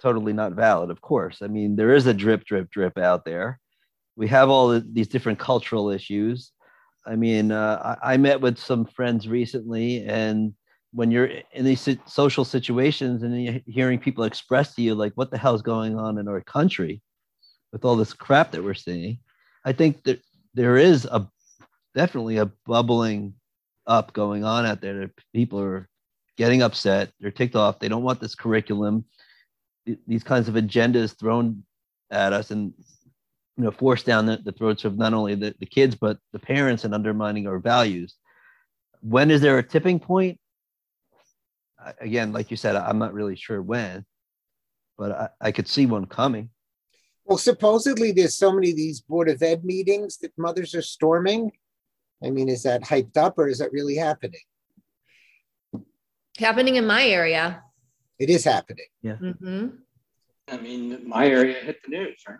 totally 0.00 0.32
not 0.32 0.52
valid. 0.52 0.90
Of 0.90 1.00
course, 1.00 1.42
I 1.42 1.46
mean 1.46 1.76
there 1.76 1.94
is 1.94 2.06
a 2.06 2.14
drip, 2.14 2.44
drip, 2.44 2.70
drip 2.70 2.98
out 2.98 3.24
there. 3.24 3.60
We 4.16 4.28
have 4.28 4.50
all 4.50 4.68
the, 4.68 4.80
these 4.80 5.08
different 5.08 5.38
cultural 5.38 5.90
issues. 5.90 6.52
I 7.06 7.16
mean, 7.16 7.50
uh, 7.52 7.96
I, 8.02 8.14
I, 8.14 8.16
met 8.18 8.40
with 8.40 8.58
some 8.58 8.84
friends 8.84 9.26
recently, 9.26 10.04
and 10.04 10.52
when 10.92 11.10
you're 11.10 11.30
in 11.52 11.64
these 11.64 11.88
social 12.06 12.44
situations 12.44 13.22
and 13.22 13.42
you're 13.42 13.60
hearing 13.66 13.98
people 13.98 14.24
express 14.24 14.74
to 14.74 14.82
you 14.82 14.94
like, 14.94 15.14
"What 15.14 15.30
the 15.30 15.38
hell's 15.38 15.62
going 15.62 15.98
on 15.98 16.18
in 16.18 16.28
our 16.28 16.42
country?" 16.42 17.00
With 17.72 17.84
all 17.84 17.96
this 17.96 18.12
crap 18.12 18.52
that 18.52 18.64
we're 18.64 18.74
seeing, 18.74 19.18
I 19.64 19.72
think 19.72 20.02
that 20.04 20.20
there 20.54 20.76
is 20.76 21.04
a 21.04 21.28
definitely 21.94 22.38
a 22.38 22.46
bubbling 22.66 23.34
up 23.86 24.12
going 24.12 24.44
on 24.44 24.66
out 24.66 24.80
there. 24.80 25.00
That 25.00 25.10
people 25.34 25.60
are 25.60 25.88
getting 26.36 26.62
upset. 26.62 27.12
They're 27.20 27.30
ticked 27.30 27.56
off. 27.56 27.78
They 27.78 27.88
don't 27.88 28.02
want 28.02 28.20
this 28.20 28.34
curriculum, 28.34 29.04
these 30.06 30.24
kinds 30.24 30.48
of 30.48 30.54
agendas 30.54 31.18
thrown 31.18 31.64
at 32.10 32.32
us, 32.32 32.50
and 32.50 32.72
you 33.56 33.64
know, 33.64 33.70
forced 33.70 34.06
down 34.06 34.26
the, 34.26 34.38
the 34.38 34.52
throats 34.52 34.84
of 34.84 34.96
not 34.96 35.12
only 35.12 35.34
the, 35.34 35.54
the 35.58 35.66
kids 35.66 35.94
but 35.94 36.18
the 36.32 36.38
parents 36.38 36.84
and 36.84 36.94
undermining 36.94 37.46
our 37.46 37.58
values. 37.58 38.14
When 39.02 39.30
is 39.30 39.40
there 39.40 39.58
a 39.58 39.62
tipping 39.62 40.00
point? 40.00 40.38
Again, 42.00 42.32
like 42.32 42.50
you 42.50 42.56
said, 42.56 42.76
I'm 42.76 42.98
not 42.98 43.14
really 43.14 43.36
sure 43.36 43.60
when, 43.60 44.04
but 44.98 45.12
I, 45.12 45.28
I 45.48 45.52
could 45.52 45.68
see 45.68 45.86
one 45.86 46.06
coming. 46.06 46.50
Well, 47.30 47.38
supposedly 47.38 48.10
there's 48.10 48.34
so 48.34 48.50
many 48.50 48.70
of 48.70 48.76
these 48.76 49.00
Board 49.00 49.28
of 49.28 49.40
Ed 49.40 49.64
meetings 49.64 50.16
that 50.18 50.36
mothers 50.36 50.74
are 50.74 50.82
storming. 50.82 51.52
I 52.24 52.30
mean, 52.30 52.48
is 52.48 52.64
that 52.64 52.82
hyped 52.82 53.16
up 53.16 53.38
or 53.38 53.46
is 53.46 53.58
that 53.58 53.70
really 53.70 53.94
happening? 53.94 54.40
Happening 56.38 56.74
in 56.74 56.84
my 56.84 57.06
area. 57.06 57.62
It 58.18 58.30
is 58.30 58.42
happening. 58.42 58.86
Yeah. 59.00 59.14
Mm-hmm. 59.14 59.68
I 60.48 60.56
mean, 60.56 61.08
my 61.08 61.28
area 61.28 61.54
hit 61.60 61.80
the 61.84 61.90
news, 61.90 62.20
right? 62.28 62.38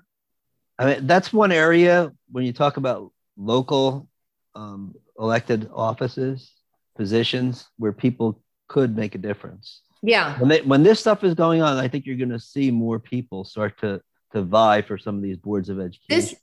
I 0.76 0.86
mean, 0.86 1.06
that's 1.06 1.32
one 1.32 1.52
area 1.52 2.10
when 2.32 2.44
you 2.44 2.52
talk 2.52 2.76
about 2.76 3.12
local 3.36 4.08
um, 4.56 4.96
elected 5.16 5.70
offices, 5.72 6.50
positions 6.96 7.68
where 7.76 7.92
people 7.92 8.42
could 8.66 8.96
make 8.96 9.14
a 9.14 9.18
difference. 9.18 9.82
Yeah. 10.02 10.36
When 10.40 10.48
they, 10.48 10.62
when 10.62 10.82
this 10.82 10.98
stuff 10.98 11.22
is 11.22 11.34
going 11.34 11.62
on, 11.62 11.76
I 11.76 11.86
think 11.86 12.06
you're 12.06 12.16
going 12.16 12.30
to 12.30 12.40
see 12.40 12.72
more 12.72 12.98
people 12.98 13.44
start 13.44 13.78
to 13.82 14.02
to 14.32 14.42
vie 14.42 14.82
for 14.82 14.98
some 14.98 15.16
of 15.16 15.22
these 15.22 15.36
boards 15.36 15.68
of 15.68 15.80
education. 15.80 15.98
This, 16.08 16.36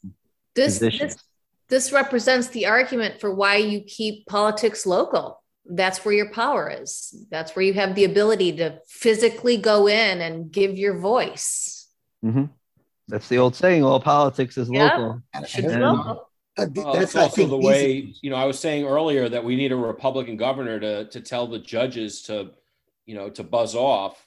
this, 0.55 0.79
this, 0.79 1.23
this 1.69 1.91
represents 1.91 2.47
the 2.49 2.65
argument 2.65 3.19
for 3.19 3.33
why 3.33 3.57
you 3.57 3.81
keep 3.81 4.25
politics 4.27 4.85
local. 4.85 5.41
That's 5.69 6.03
where 6.05 6.13
your 6.13 6.31
power 6.31 6.69
is. 6.69 7.25
That's 7.29 7.55
where 7.55 7.63
you 7.63 7.73
have 7.73 7.95
the 7.95 8.05
ability 8.05 8.57
to 8.57 8.79
physically 8.87 9.57
go 9.57 9.87
in 9.87 10.21
and 10.21 10.51
give 10.51 10.77
your 10.77 10.97
voice. 10.97 11.89
Mm-hmm. 12.23 12.45
That's 13.09 13.27
the 13.27 13.37
old 13.37 13.55
saying: 13.55 13.83
all 13.83 13.99
politics 13.99 14.57
is 14.57 14.69
yeah. 14.69 14.95
local. 14.95 15.21
Should 15.45 15.67
be 15.67 15.75
local. 15.75 16.29
Uh, 16.57 16.65
well, 16.73 16.93
that's 16.93 17.15
also 17.15 17.45
the 17.45 17.57
way 17.57 18.13
you 18.21 18.29
know. 18.29 18.35
I 18.35 18.45
was 18.45 18.59
saying 18.59 18.85
earlier 18.85 19.29
that 19.29 19.43
we 19.43 19.55
need 19.55 19.71
a 19.71 19.75
Republican 19.75 20.37
governor 20.37 20.79
to 20.79 21.05
to 21.09 21.21
tell 21.21 21.47
the 21.47 21.59
judges 21.59 22.23
to, 22.23 22.51
you 23.05 23.15
know, 23.15 23.29
to 23.29 23.43
buzz 23.43 23.75
off. 23.75 24.26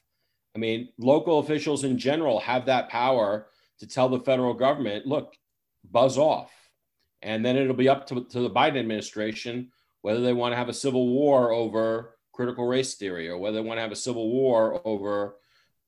I 0.54 0.58
mean, 0.58 0.88
local 0.98 1.38
officials 1.38 1.84
in 1.84 1.98
general 1.98 2.40
have 2.40 2.66
that 2.66 2.88
power 2.88 3.46
to 3.78 3.86
tell 3.86 4.08
the 4.08 4.20
federal 4.20 4.54
government, 4.54 5.06
look, 5.06 5.34
buzz 5.90 6.18
off. 6.18 6.52
And 7.22 7.44
then 7.44 7.56
it'll 7.56 7.74
be 7.74 7.88
up 7.88 8.06
to, 8.08 8.24
to 8.24 8.40
the 8.40 8.50
Biden 8.50 8.78
administration 8.78 9.70
whether 10.02 10.20
they 10.20 10.32
want 10.32 10.52
to 10.52 10.56
have 10.56 10.68
a 10.68 10.74
civil 10.74 11.08
war 11.08 11.52
over 11.52 12.16
critical 12.32 12.66
race 12.66 12.94
theory 12.94 13.28
or 13.28 13.36
whether 13.38 13.56
they 13.56 13.66
want 13.66 13.76
to 13.76 13.82
have 13.82 13.92
a 13.92 13.96
civil 13.96 14.30
war 14.30 14.80
over 14.86 15.36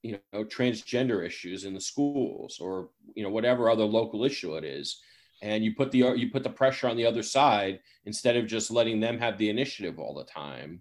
you 0.03 0.19
know 0.33 0.45
transgender 0.45 1.25
issues 1.25 1.65
in 1.65 1.73
the 1.75 1.81
schools 1.81 2.59
or 2.61 2.91
you 3.15 3.23
know 3.23 3.31
whatever 3.31 3.71
other 3.71 3.85
local 3.85 4.25
issue 4.25 4.57
it 4.57 4.65
is 4.65 5.01
and 5.41 5.65
you 5.65 5.75
put 5.75 5.91
the 5.91 5.99
you 6.17 6.31
put 6.31 6.43
the 6.43 6.51
pressure 6.51 6.89
on 6.89 6.97
the 6.97 7.07
other 7.07 7.23
side 7.23 7.81
instead 8.05 8.37
of 8.37 8.47
just 8.47 8.71
letting 8.71 9.01
them 9.01 9.19
have 9.19 9.39
the 9.39 9.49
initiative 9.49 9.99
all 9.99 10.15
the 10.15 10.25
time 10.25 10.81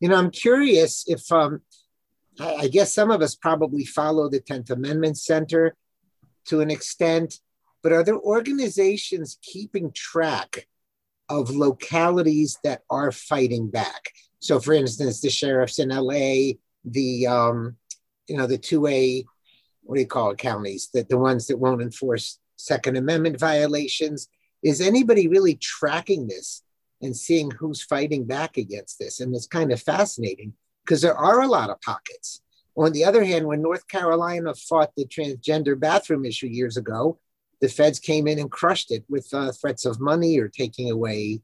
you 0.00 0.08
know 0.08 0.16
i'm 0.16 0.30
curious 0.30 1.04
if 1.06 1.30
um 1.30 1.60
i 2.40 2.68
guess 2.68 2.92
some 2.92 3.10
of 3.10 3.22
us 3.22 3.34
probably 3.34 3.84
follow 3.84 4.28
the 4.28 4.40
10th 4.40 4.70
amendment 4.70 5.18
center 5.18 5.76
to 6.48 6.60
an 6.60 6.70
extent, 6.70 7.38
but 7.82 7.92
are 7.92 8.02
there 8.02 8.18
organizations 8.18 9.38
keeping 9.42 9.92
track 9.92 10.66
of 11.28 11.50
localities 11.50 12.58
that 12.64 12.82
are 12.90 13.12
fighting 13.12 13.70
back? 13.70 14.10
So, 14.40 14.58
for 14.58 14.72
instance, 14.72 15.20
the 15.20 15.30
sheriffs 15.30 15.78
in 15.78 15.90
LA, 15.90 16.54
the 16.84 17.26
um, 17.26 17.76
you 18.26 18.36
know 18.36 18.46
the 18.46 18.58
two 18.58 18.86
A, 18.86 19.24
what 19.82 19.96
do 19.96 20.00
you 20.00 20.06
call 20.06 20.30
it, 20.30 20.38
counties 20.38 20.88
that 20.94 21.08
the 21.08 21.18
ones 21.18 21.46
that 21.46 21.58
won't 21.58 21.82
enforce 21.82 22.38
Second 22.56 22.96
Amendment 22.96 23.38
violations. 23.38 24.28
Is 24.62 24.80
anybody 24.80 25.28
really 25.28 25.54
tracking 25.54 26.26
this 26.26 26.64
and 27.00 27.16
seeing 27.16 27.52
who's 27.52 27.80
fighting 27.80 28.24
back 28.24 28.56
against 28.56 28.98
this? 28.98 29.20
And 29.20 29.32
it's 29.34 29.46
kind 29.46 29.70
of 29.70 29.80
fascinating 29.80 30.54
because 30.88 31.02
there 31.02 31.16
are 31.16 31.42
a 31.42 31.48
lot 31.48 31.68
of 31.68 31.80
pockets. 31.82 32.40
On 32.74 32.92
the 32.92 33.04
other 33.04 33.22
hand, 33.22 33.46
when 33.46 33.60
North 33.60 33.86
Carolina 33.88 34.54
fought 34.54 34.92
the 34.96 35.04
transgender 35.04 35.78
bathroom 35.78 36.24
issue 36.24 36.46
years 36.46 36.78
ago, 36.78 37.18
the 37.60 37.68
feds 37.68 37.98
came 37.98 38.26
in 38.26 38.38
and 38.38 38.50
crushed 38.50 38.90
it 38.90 39.04
with 39.08 39.28
uh, 39.34 39.52
threats 39.52 39.84
of 39.84 40.00
money 40.00 40.38
or 40.38 40.48
taking 40.48 40.90
away 40.90 41.40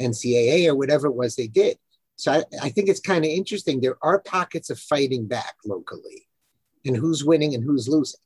NCAA 0.00 0.66
or 0.66 0.74
whatever 0.74 1.06
it 1.06 1.14
was 1.14 1.36
they 1.36 1.46
did. 1.46 1.78
So 2.16 2.32
I, 2.32 2.44
I 2.62 2.68
think 2.70 2.88
it's 2.88 3.00
kind 3.00 3.24
of 3.24 3.30
interesting. 3.30 3.80
There 3.80 3.98
are 4.02 4.18
pockets 4.20 4.70
of 4.70 4.80
fighting 4.80 5.26
back 5.26 5.54
locally, 5.64 6.26
and 6.84 6.96
who's 6.96 7.24
winning 7.24 7.54
and 7.54 7.62
who's 7.62 7.88
losing. 7.88 8.20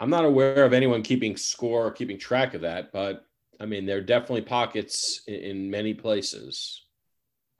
I'm 0.00 0.10
not 0.10 0.24
aware 0.24 0.64
of 0.64 0.72
anyone 0.72 1.02
keeping 1.02 1.36
score 1.36 1.86
or 1.86 1.92
keeping 1.92 2.18
track 2.18 2.54
of 2.54 2.62
that, 2.62 2.90
but 2.90 3.24
I 3.60 3.66
mean, 3.66 3.86
there 3.86 3.98
are 3.98 4.02
definitely 4.02 4.42
pockets 4.42 5.22
in, 5.28 5.34
in 5.34 5.70
many 5.70 5.94
places. 5.94 6.81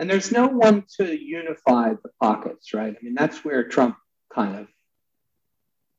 And 0.02 0.10
there's 0.10 0.32
no 0.32 0.48
one 0.48 0.82
to 0.96 1.16
unify 1.16 1.90
the 1.90 2.10
pockets, 2.20 2.74
right? 2.74 2.92
I 2.92 3.04
mean, 3.04 3.14
that's 3.14 3.44
where 3.44 3.68
Trump 3.68 3.96
kind 4.34 4.56
of 4.56 4.66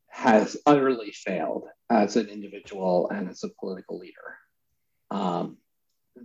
has 0.10 0.58
utterly 0.66 1.12
failed 1.12 1.70
as 1.90 2.18
an 2.18 2.28
individual 2.28 3.10
and 3.10 3.30
as 3.30 3.46
a 3.46 3.50
political 3.62 4.00
leader. 4.00 4.38
Um, 5.10 5.56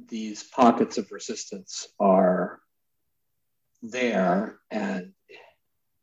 these 0.08 0.42
pockets 0.42 0.98
of 0.98 1.12
resistance 1.12 1.86
are 2.00 2.58
there. 3.80 4.58
And, 4.72 5.12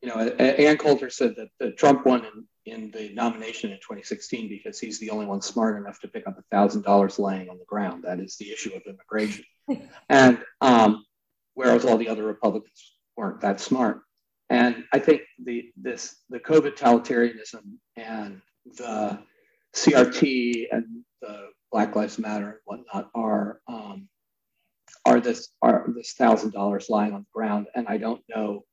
you 0.01 0.07
know, 0.07 0.15
Ann 0.15 0.78
Coulter 0.78 1.09
said 1.09 1.36
that, 1.59 1.78
Trump 1.78 2.05
won 2.05 2.26
in, 2.65 2.73
in 2.73 2.91
the 2.91 3.13
nomination 3.13 3.71
in 3.71 3.80
2016 3.80 4.47
because 4.47 4.80
he's 4.80 5.01
the 5.01 5.09
only 5.09 5.26
one 5.26 5.41
smart 5.41 5.76
enough 5.76 5.99
to 5.99 6.07
pick 6.07 6.26
up 6.26 6.41
$1,000 6.53 7.19
laying 7.19 7.49
on 7.49 7.57
the 7.57 7.65
ground. 7.65 8.05
That 8.05 8.21
is 8.21 8.38
the 8.38 8.53
issue 8.53 8.71
of 8.76 8.84
immigration. 8.88 9.43
and, 10.09 10.41
um, 10.61 11.03
whereas 11.55 11.85
all 11.85 11.97
the 11.97 12.09
other 12.09 12.23
Republicans 12.23 12.93
weren't 13.17 13.41
that 13.41 13.59
smart. 13.59 14.01
And 14.49 14.83
I 14.93 14.99
think 14.99 15.21
the 15.43 15.71
this 15.75 16.15
the 16.29 16.39
COVID 16.39 16.77
totalitarianism 16.77 17.63
and 17.97 18.41
the 18.77 19.17
CRT 19.75 20.67
and 20.71 20.85
the 21.21 21.47
Black 21.71 21.95
Lives 21.95 22.19
Matter 22.19 22.49
and 22.49 22.59
whatnot 22.65 23.09
are 23.15 23.59
um, 23.67 24.07
are 25.05 25.19
this 25.19 25.49
are 25.61 25.87
this 25.95 26.13
thousand 26.13 26.51
dollars 26.51 26.89
lying 26.89 27.13
on 27.13 27.21
the 27.21 27.33
ground, 27.33 27.67
and 27.73 27.87
I 27.87 27.97
don't 27.97 28.21
know. 28.29 28.65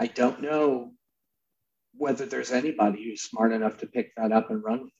I 0.00 0.06
don't 0.06 0.40
know 0.40 0.92
whether 1.96 2.26
there's 2.26 2.50
anybody 2.50 3.04
who's 3.04 3.22
smart 3.22 3.52
enough 3.52 3.78
to 3.78 3.86
pick 3.86 4.14
that 4.16 4.32
up 4.32 4.50
and 4.50 4.64
run 4.64 4.80
with 4.80 4.92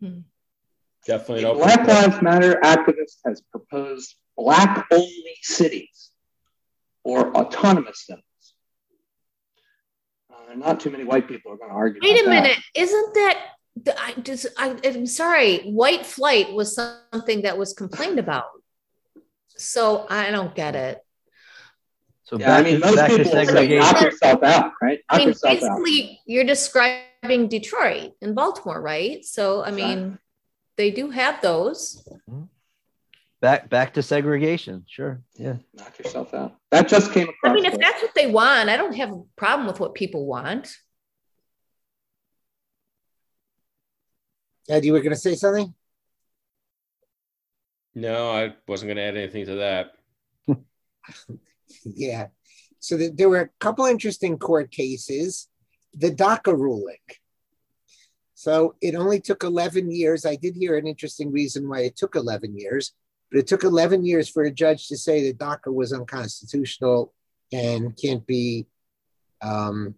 it. 0.00 0.06
Hmm. 0.06 0.20
Definitely. 1.06 1.44
A 1.44 1.54
Black 1.54 1.86
Lives 1.86 2.22
Matter 2.22 2.60
activist 2.62 3.18
has 3.26 3.42
proposed 3.50 4.14
black 4.36 4.86
only 4.92 5.36
cities 5.42 6.10
or 7.04 7.36
autonomous 7.36 8.06
zones. 8.06 8.22
Uh, 10.30 10.54
not 10.54 10.80
too 10.80 10.90
many 10.90 11.04
white 11.04 11.28
people 11.28 11.52
are 11.52 11.56
going 11.56 11.70
to 11.70 11.76
argue. 11.76 12.00
Wait 12.02 12.24
a 12.24 12.28
minute. 12.28 12.56
That. 12.74 12.80
Isn't 12.82 13.14
that 13.14 13.46
I 13.98 14.14
just 14.22 14.46
I, 14.58 14.76
am 14.84 15.06
sorry. 15.06 15.60
White 15.60 16.06
flight 16.06 16.52
was 16.52 16.74
something 16.74 17.42
that 17.42 17.56
was 17.58 17.72
complained 17.72 18.18
about. 18.18 18.44
So 19.48 20.06
I 20.08 20.30
don't 20.30 20.54
get 20.54 20.74
it. 20.74 21.00
So 22.24 22.38
yeah, 22.38 22.56
I 22.56 22.62
mean, 22.62 22.80
most 22.80 23.06
people 23.06 23.30
say 23.30 23.78
knock 23.78 24.00
yourself 24.00 24.42
out, 24.42 24.72
right? 24.80 25.00
Knock 25.10 25.20
I 25.20 25.24
mean, 25.26 25.34
basically, 25.42 26.10
out. 26.12 26.16
you're 26.26 26.44
describing 26.44 27.48
Detroit 27.48 28.12
and 28.22 28.34
Baltimore, 28.34 28.80
right? 28.80 29.24
So 29.24 29.64
I 29.64 29.70
mean, 29.70 30.18
they 30.76 30.90
do 30.90 31.10
have 31.10 31.40
those. 31.40 32.06
Mm-hmm. 32.28 32.44
Back 33.40 33.68
back 33.68 33.94
to 33.94 34.02
segregation. 34.02 34.84
Sure. 34.86 35.20
Yeah. 35.34 35.56
Knock 35.74 35.98
yourself 35.98 36.32
out. 36.32 36.56
That 36.70 36.88
just 36.88 37.12
came 37.12 37.28
across. 37.28 37.50
I 37.50 37.54
mean, 37.54 37.64
if 37.64 37.76
that's 37.76 38.00
what 38.00 38.14
they 38.14 38.30
want, 38.30 38.68
I 38.68 38.76
don't 38.76 38.94
have 38.94 39.10
a 39.10 39.22
problem 39.36 39.66
with 39.66 39.80
what 39.80 39.94
people 39.94 40.26
want. 40.26 40.72
Ed, 44.68 44.84
you 44.84 44.92
were 44.92 45.00
going 45.00 45.10
to 45.10 45.16
say 45.16 45.34
something? 45.34 45.74
No, 47.94 48.30
I 48.30 48.54
wasn't 48.68 48.88
going 48.88 48.96
to 48.96 49.02
add 49.02 49.16
anything 49.16 49.46
to 49.46 49.54
that. 49.56 49.92
yeah. 51.84 52.28
So 52.78 52.96
the, 52.96 53.08
there 53.08 53.28
were 53.28 53.40
a 53.40 53.50
couple 53.58 53.84
interesting 53.86 54.38
court 54.38 54.70
cases. 54.70 55.48
The 55.94 56.10
DACA 56.10 56.56
ruling. 56.56 56.96
So 58.42 58.74
it 58.80 58.96
only 58.96 59.20
took 59.20 59.44
11 59.44 59.92
years. 59.92 60.26
I 60.26 60.34
did 60.34 60.56
hear 60.56 60.76
an 60.76 60.84
interesting 60.84 61.30
reason 61.30 61.68
why 61.68 61.82
it 61.82 61.94
took 61.94 62.16
11 62.16 62.58
years, 62.58 62.92
but 63.30 63.38
it 63.38 63.46
took 63.46 63.62
11 63.62 64.04
years 64.04 64.28
for 64.28 64.42
a 64.42 64.50
judge 64.50 64.88
to 64.88 64.96
say 64.96 65.30
that 65.30 65.38
DACA 65.38 65.72
was 65.72 65.92
unconstitutional 65.92 67.14
and 67.52 67.96
can't 67.96 68.26
be 68.26 68.66
um, 69.42 69.94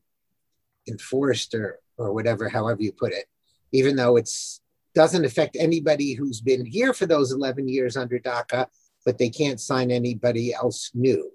enforced 0.87 1.55
or, 1.55 1.79
or 1.97 2.13
whatever, 2.13 2.51
however 2.51 2.83
you 2.83 2.93
put 2.93 3.15
it, 3.15 3.25
even 3.73 3.97
though 3.97 4.19
it's 4.19 4.61
doesn't 4.95 5.25
affect 5.25 5.57
anybody 5.59 6.13
who's 6.13 6.43
been 6.43 6.67
here 6.67 6.93
for 6.93 7.07
those 7.07 7.33
11 7.33 7.67
years 7.67 7.97
under 7.97 8.19
DACA, 8.19 8.67
but 9.07 9.17
they 9.17 9.31
can't 9.31 9.59
sign 9.59 9.91
anybody 9.91 10.53
else 10.53 10.91
new. 10.93 11.31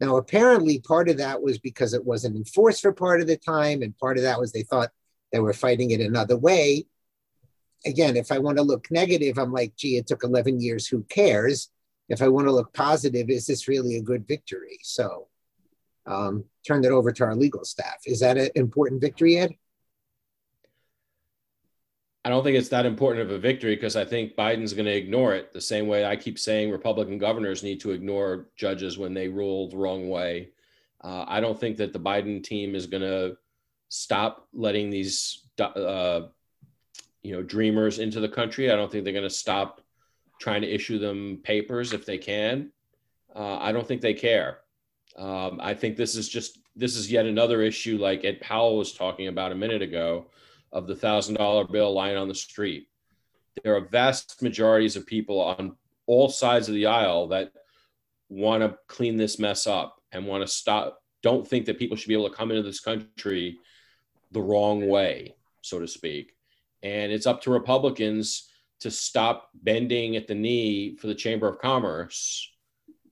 Now, 0.00 0.16
apparently, 0.16 0.80
part 0.80 1.08
of 1.08 1.18
that 1.18 1.40
was 1.40 1.60
because 1.60 1.94
it 1.94 2.04
wasn't 2.04 2.34
enforced 2.34 2.82
for 2.82 2.92
part 2.92 3.20
of 3.20 3.28
the 3.28 3.36
time, 3.36 3.82
and 3.82 3.96
part 3.96 4.16
of 4.16 4.24
that 4.24 4.40
was 4.40 4.50
they 4.50 4.64
thought 4.64 4.90
they 5.32 5.40
were 5.40 5.52
fighting 5.52 5.90
it 5.90 6.00
another 6.00 6.36
way. 6.36 6.86
Again, 7.84 8.16
if 8.16 8.30
I 8.30 8.38
want 8.38 8.58
to 8.58 8.62
look 8.62 8.90
negative, 8.90 9.38
I'm 9.38 9.52
like, 9.52 9.74
gee, 9.76 9.96
it 9.96 10.06
took 10.06 10.22
11 10.22 10.60
years, 10.60 10.86
who 10.86 11.02
cares? 11.04 11.70
If 12.08 12.22
I 12.22 12.28
want 12.28 12.46
to 12.46 12.52
look 12.52 12.72
positive, 12.72 13.30
is 13.30 13.46
this 13.46 13.66
really 13.66 13.96
a 13.96 14.02
good 14.02 14.28
victory? 14.28 14.78
So, 14.82 15.28
um, 16.06 16.44
turn 16.66 16.84
it 16.84 16.90
over 16.90 17.10
to 17.12 17.24
our 17.24 17.34
legal 17.34 17.64
staff. 17.64 18.02
Is 18.06 18.20
that 18.20 18.36
an 18.36 18.50
important 18.54 19.00
victory, 19.00 19.38
Ed? 19.38 19.54
I 22.24 22.28
don't 22.28 22.44
think 22.44 22.56
it's 22.56 22.68
that 22.68 22.86
important 22.86 23.28
of 23.28 23.32
a 23.32 23.38
victory 23.38 23.74
because 23.74 23.96
I 23.96 24.04
think 24.04 24.36
Biden's 24.36 24.74
going 24.74 24.86
to 24.86 24.96
ignore 24.96 25.34
it 25.34 25.52
the 25.52 25.60
same 25.60 25.88
way 25.88 26.04
I 26.04 26.14
keep 26.14 26.38
saying 26.38 26.70
Republican 26.70 27.18
governors 27.18 27.64
need 27.64 27.80
to 27.80 27.90
ignore 27.90 28.46
judges 28.56 28.96
when 28.96 29.12
they 29.12 29.26
rule 29.26 29.68
the 29.68 29.76
wrong 29.76 30.08
way. 30.08 30.50
Uh, 31.02 31.24
I 31.26 31.40
don't 31.40 31.58
think 31.58 31.78
that 31.78 31.92
the 31.92 31.98
Biden 31.98 32.42
team 32.42 32.76
is 32.76 32.86
going 32.86 33.02
to 33.02 33.36
stop 33.94 34.48
letting 34.54 34.88
these, 34.88 35.44
uh, 35.60 36.22
you 37.22 37.32
know, 37.32 37.42
dreamers 37.42 37.98
into 37.98 38.20
the 38.20 38.28
country. 38.28 38.72
I 38.72 38.74
don't 38.74 38.90
think 38.90 39.04
they're 39.04 39.12
going 39.12 39.22
to 39.22 39.30
stop 39.30 39.82
trying 40.40 40.62
to 40.62 40.74
issue 40.74 40.98
them 40.98 41.40
papers 41.42 41.92
if 41.92 42.06
they 42.06 42.16
can. 42.16 42.72
Uh, 43.36 43.58
I 43.58 43.70
don't 43.70 43.86
think 43.86 44.00
they 44.00 44.14
care. 44.14 44.60
Um, 45.14 45.60
I 45.62 45.74
think 45.74 45.98
this 45.98 46.14
is 46.16 46.30
just 46.30 46.58
this 46.74 46.96
is 46.96 47.12
yet 47.12 47.26
another 47.26 47.60
issue 47.60 47.98
like 47.98 48.24
Ed 48.24 48.40
Powell 48.40 48.78
was 48.78 48.94
talking 48.94 49.28
about 49.28 49.52
a 49.52 49.56
minute 49.56 49.82
ago 49.82 50.30
of 50.72 50.86
the 50.86 50.96
thousand 50.96 51.34
dollar 51.34 51.66
bill 51.66 51.92
lying 51.92 52.16
on 52.16 52.28
the 52.28 52.34
street. 52.34 52.88
There 53.62 53.76
are 53.76 53.88
vast 53.88 54.40
majorities 54.40 54.96
of 54.96 55.04
people 55.04 55.38
on 55.38 55.76
all 56.06 56.30
sides 56.30 56.66
of 56.66 56.74
the 56.74 56.86
aisle 56.86 57.28
that 57.28 57.52
want 58.30 58.62
to 58.62 58.78
clean 58.86 59.18
this 59.18 59.38
mess 59.38 59.66
up 59.66 60.00
and 60.12 60.26
want 60.26 60.42
to 60.42 60.48
stop. 60.48 61.02
Don't 61.22 61.46
think 61.46 61.66
that 61.66 61.78
people 61.78 61.94
should 61.94 62.08
be 62.08 62.14
able 62.14 62.30
to 62.30 62.34
come 62.34 62.50
into 62.50 62.62
this 62.62 62.80
country 62.80 63.58
the 64.32 64.42
wrong 64.42 64.88
way, 64.88 65.34
so 65.60 65.78
to 65.78 65.86
speak. 65.86 66.34
And 66.82 67.12
it's 67.12 67.26
up 67.26 67.42
to 67.42 67.50
Republicans 67.50 68.48
to 68.80 68.90
stop 68.90 69.50
bending 69.54 70.16
at 70.16 70.26
the 70.26 70.34
knee 70.34 70.96
for 70.96 71.06
the 71.06 71.14
Chamber 71.14 71.48
of 71.48 71.58
Commerce 71.58 72.50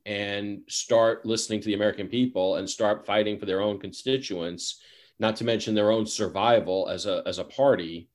and 0.06 0.62
start 0.68 1.24
listening 1.24 1.60
to 1.60 1.66
the 1.66 1.74
American 1.74 2.08
people 2.08 2.56
and 2.56 2.68
start 2.68 3.06
fighting 3.06 3.38
for 3.38 3.46
their 3.46 3.60
own 3.60 3.78
constituents 3.78 4.80
not 5.20 5.36
to 5.36 5.44
mention 5.44 5.74
their 5.74 5.92
own 5.92 6.06
survival 6.06 6.88
as 6.88 7.06
a 7.06 7.22
as 7.26 7.38
a 7.38 7.44
party, 7.44 8.08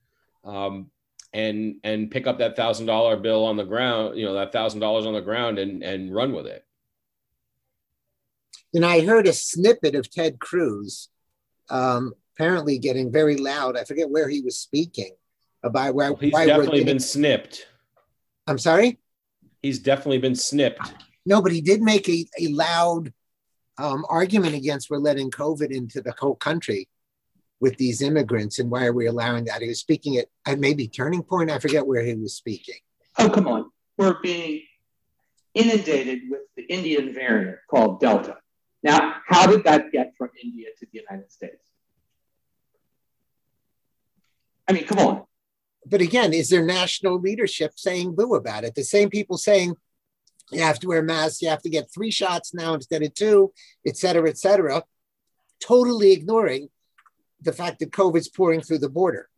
um, 0.44 0.90
and 1.34 1.76
and 1.84 2.10
pick 2.12 2.28
up 2.28 2.40
that 2.40 2.56
thousand 2.56 2.88
dollar 2.88 3.16
bill 3.16 3.46
on 3.46 3.56
the 3.56 3.64
ground, 3.64 4.18
you 4.18 4.26
know, 4.26 4.34
that 4.34 4.52
thousand 4.52 4.80
dollars 4.80 5.06
on 5.06 5.14
the 5.14 5.22
ground 5.22 5.60
and 5.60 5.84
and 5.84 6.14
run 6.14 6.34
with 6.34 6.48
it. 6.48 6.66
And 8.74 8.84
I 8.84 9.06
heard 9.06 9.28
a 9.28 9.34
snippet 9.34 9.96
of 9.96 10.12
Ted 10.12 10.40
Cruz, 10.40 11.10
um, 11.70 12.14
apparently 12.36 12.78
getting 12.78 13.12
very 13.12 13.38
loud. 13.38 13.78
I 13.78 13.84
forget 13.84 14.10
where 14.10 14.28
he 14.28 14.42
was 14.42 14.60
speaking 14.60 15.16
about 15.64 15.96
where 15.96 16.12
well, 16.12 16.20
he's 16.20 16.34
why 16.34 16.46
definitely 16.46 16.84
been 16.84 17.00
snipped. 17.00 17.68
I'm 18.48 18.58
sorry. 18.58 19.00
He's 19.62 19.80
definitely 19.80 20.20
been 20.20 20.36
snipped. 20.36 20.94
No, 21.26 21.42
but 21.42 21.52
he 21.52 21.62
did 21.62 21.82
make 21.82 22.08
a, 22.08 22.26
a 22.40 22.48
loud 22.50 23.12
um, 23.78 24.06
argument 24.10 24.56
against 24.56 24.90
we're 24.90 24.98
letting 24.98 25.32
COVID 25.32 25.72
into 25.72 26.02
the 26.02 26.14
whole 26.20 26.36
country 26.36 26.88
with 27.60 27.78
these 27.78 28.02
immigrants 28.02 28.60
and 28.60 28.70
why 28.70 28.86
are 28.86 28.94
we 28.94 29.08
allowing 29.08 29.46
that? 29.46 29.62
He 29.62 29.68
was 29.68 29.80
speaking 29.80 30.18
at, 30.18 30.28
at 30.46 30.60
maybe 30.60 30.88
Turning 30.88 31.24
Point. 31.24 31.50
I 31.50 31.60
forget 31.60 31.88
where 31.88 32.04
he 32.04 32.14
was 32.14 32.36
speaking. 32.36 32.76
Oh, 33.18 33.30
come 33.30 33.48
on. 33.48 33.72
We're 33.98 34.20
being 34.22 34.62
inundated 35.54 36.24
with 36.30 36.42
the 36.58 36.64
Indian 36.64 37.14
variant 37.14 37.58
called 37.70 38.02
Delta. 38.02 38.38
Now, 38.84 39.16
how 39.26 39.48
did 39.48 39.64
that 39.64 39.92
get 39.92 40.14
from 40.18 40.30
India 40.44 40.68
to 40.78 40.86
the 40.92 41.00
United 41.00 41.32
States? 41.32 41.58
I 44.68 44.74
mean, 44.74 44.86
come 44.86 45.00
on. 45.00 45.24
But 45.86 46.02
again, 46.02 46.34
is 46.34 46.50
there 46.50 46.66
national 46.66 47.20
leadership 47.20 47.74
saying 47.76 48.16
boo 48.16 48.36
about 48.36 48.64
it? 48.64 48.76
The 48.76 48.84
same 48.84 49.10
people 49.10 49.38
saying 49.38 49.76
you 50.52 50.62
have 50.62 50.80
to 50.80 50.88
wear 50.88 51.02
masks, 51.02 51.42
you 51.42 51.50
have 51.50 51.62
to 51.62 51.70
get 51.70 51.92
three 51.92 52.12
shots 52.12 52.54
now 52.54 52.74
instead 52.74 53.04
of 53.04 53.14
two, 53.14 53.54
et 53.86 53.98
cetera, 53.98 54.30
et 54.30 54.38
cetera, 54.38 54.84
totally 55.60 56.12
ignoring 56.12 56.70
the 57.42 57.54
fact 57.54 57.80
that 57.80 57.92
COVID's 57.92 58.30
pouring 58.30 58.62
through 58.62 58.80
the 58.80 58.90
border. 58.90 59.30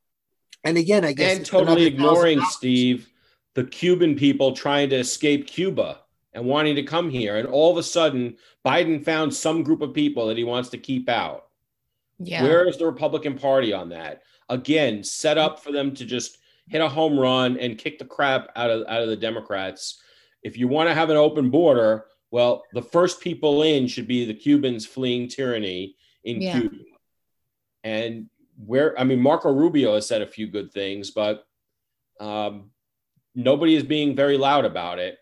And 0.64 0.78
again, 0.78 1.06
I 1.06 1.14
guess 1.14 1.38
and 1.38 1.46
totally 1.46 1.86
ignoring 1.86 2.42
Steve 2.50 3.10
the 3.54 3.64
Cuban 3.64 4.16
people 4.16 4.54
trying 4.54 4.90
to 4.92 4.98
escape 4.98 5.48
Cuba 5.48 6.00
and 6.34 6.46
wanting 6.46 6.76
to 6.76 6.84
come 6.84 7.10
here, 7.10 7.38
and 7.38 7.48
all 7.48 7.72
of 7.72 7.78
a 7.78 7.84
sudden 7.84 8.38
Biden 8.66 9.04
found 9.04 9.34
some 9.34 9.64
group 9.64 9.82
of 9.82 9.94
people 9.94 10.28
that 10.28 10.38
he 10.38 10.44
wants 10.44 10.70
to 10.70 10.78
keep 10.78 11.10
out. 11.10 11.48
Yeah. 12.20 12.44
Where 12.44 12.68
is 12.68 12.78
the 12.78 12.86
Republican 12.86 13.38
Party 13.38 13.74
on 13.74 13.90
that? 13.90 14.22
Again, 14.50 15.04
set 15.04 15.38
up 15.38 15.62
for 15.62 15.72
them 15.72 15.94
to 15.96 16.06
just 16.06 16.38
hit 16.68 16.82
a 16.82 16.90
home 16.90 17.20
run 17.20 17.58
and 17.58 17.78
kick 17.78 18.00
the 18.00 18.06
crap 18.06 18.50
out 18.56 18.70
of 18.70 18.88
out 18.88 19.02
of 19.02 19.10
the 19.10 19.16
Democrats. 19.16 20.02
If 20.44 20.58
you 20.58 20.68
want 20.68 20.90
to 20.90 20.96
have 20.96 21.10
an 21.10 21.18
open 21.18 21.50
border, 21.50 22.06
well, 22.32 22.64
the 22.74 22.82
first 22.82 23.22
people 23.22 23.64
in 23.64 23.88
should 23.88 24.08
be 24.08 24.26
the 24.26 24.34
Cubans 24.34 24.86
fleeing 24.86 25.28
tyranny 25.28 25.96
in 26.24 26.42
yeah. 26.42 26.60
Cuba. 26.60 26.76
And 27.84 28.30
where, 28.66 29.00
I 29.00 29.04
mean, 29.04 29.20
Marco 29.20 29.52
Rubio 29.52 29.96
has 29.96 30.08
said 30.08 30.22
a 30.22 30.28
few 30.28 30.48
good 30.48 30.72
things, 30.72 31.12
but 31.12 31.46
um, 32.20 32.72
nobody 33.36 33.76
is 33.76 33.84
being 33.84 34.16
very 34.16 34.38
loud 34.38 34.66
about 34.66 35.00
it. 35.00 35.18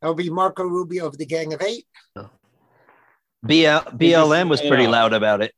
That'll 0.00 0.14
be 0.14 0.30
Marco 0.30 0.64
Rubio 0.64 1.06
of 1.06 1.16
the 1.18 1.26
Gang 1.26 1.52
of 1.54 1.62
Eight. 1.62 1.86
BL, 2.14 3.96
BLM 3.96 4.48
was 4.48 4.60
pretty 4.60 4.86
loud 4.86 5.12
about 5.12 5.42
it, 5.42 5.54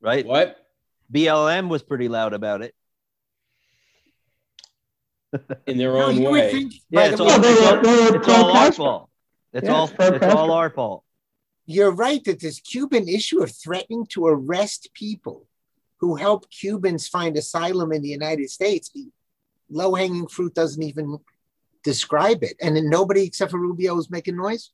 right? 0.00 0.24
What? 0.24 0.63
BLM 1.12 1.68
was 1.68 1.82
pretty 1.82 2.08
loud 2.08 2.32
about 2.32 2.62
it. 2.62 2.74
In 5.66 5.78
their 5.78 5.96
own 5.96 6.22
no, 6.22 6.30
way. 6.30 6.52
Think, 6.52 6.74
yeah, 6.90 7.06
it's 7.06 7.20
all, 7.20 7.28
it's 7.30 7.62
all, 7.62 8.14
it's 8.14 8.28
all 8.28 8.56
our 8.56 8.72
fault. 8.72 9.10
It's 9.52 9.66
yeah, 9.66 9.74
all 9.74 9.90
it's 9.98 10.34
all 10.34 10.50
our 10.50 10.70
fault 10.70 11.04
you're 11.66 11.92
right 11.92 12.22
that 12.24 12.40
this 12.40 12.60
Cuban 12.60 13.08
issue 13.08 13.42
of 13.42 13.50
threatening 13.50 14.06
to 14.06 14.26
arrest 14.26 14.90
people 14.94 15.46
who 15.98 16.16
help 16.16 16.50
Cubans 16.50 17.08
find 17.08 17.36
asylum 17.36 17.92
in 17.92 18.02
the 18.02 18.08
United 18.08 18.50
States, 18.50 18.90
low 19.70 19.94
hanging 19.94 20.26
fruit 20.26 20.54
doesn't 20.54 20.82
even 20.82 21.18
describe 21.82 22.42
it. 22.42 22.56
And 22.60 22.76
then 22.76 22.90
nobody 22.90 23.24
except 23.24 23.50
for 23.50 23.58
Rubio 23.58 23.96
is 23.98 24.10
making 24.10 24.36
noise. 24.36 24.70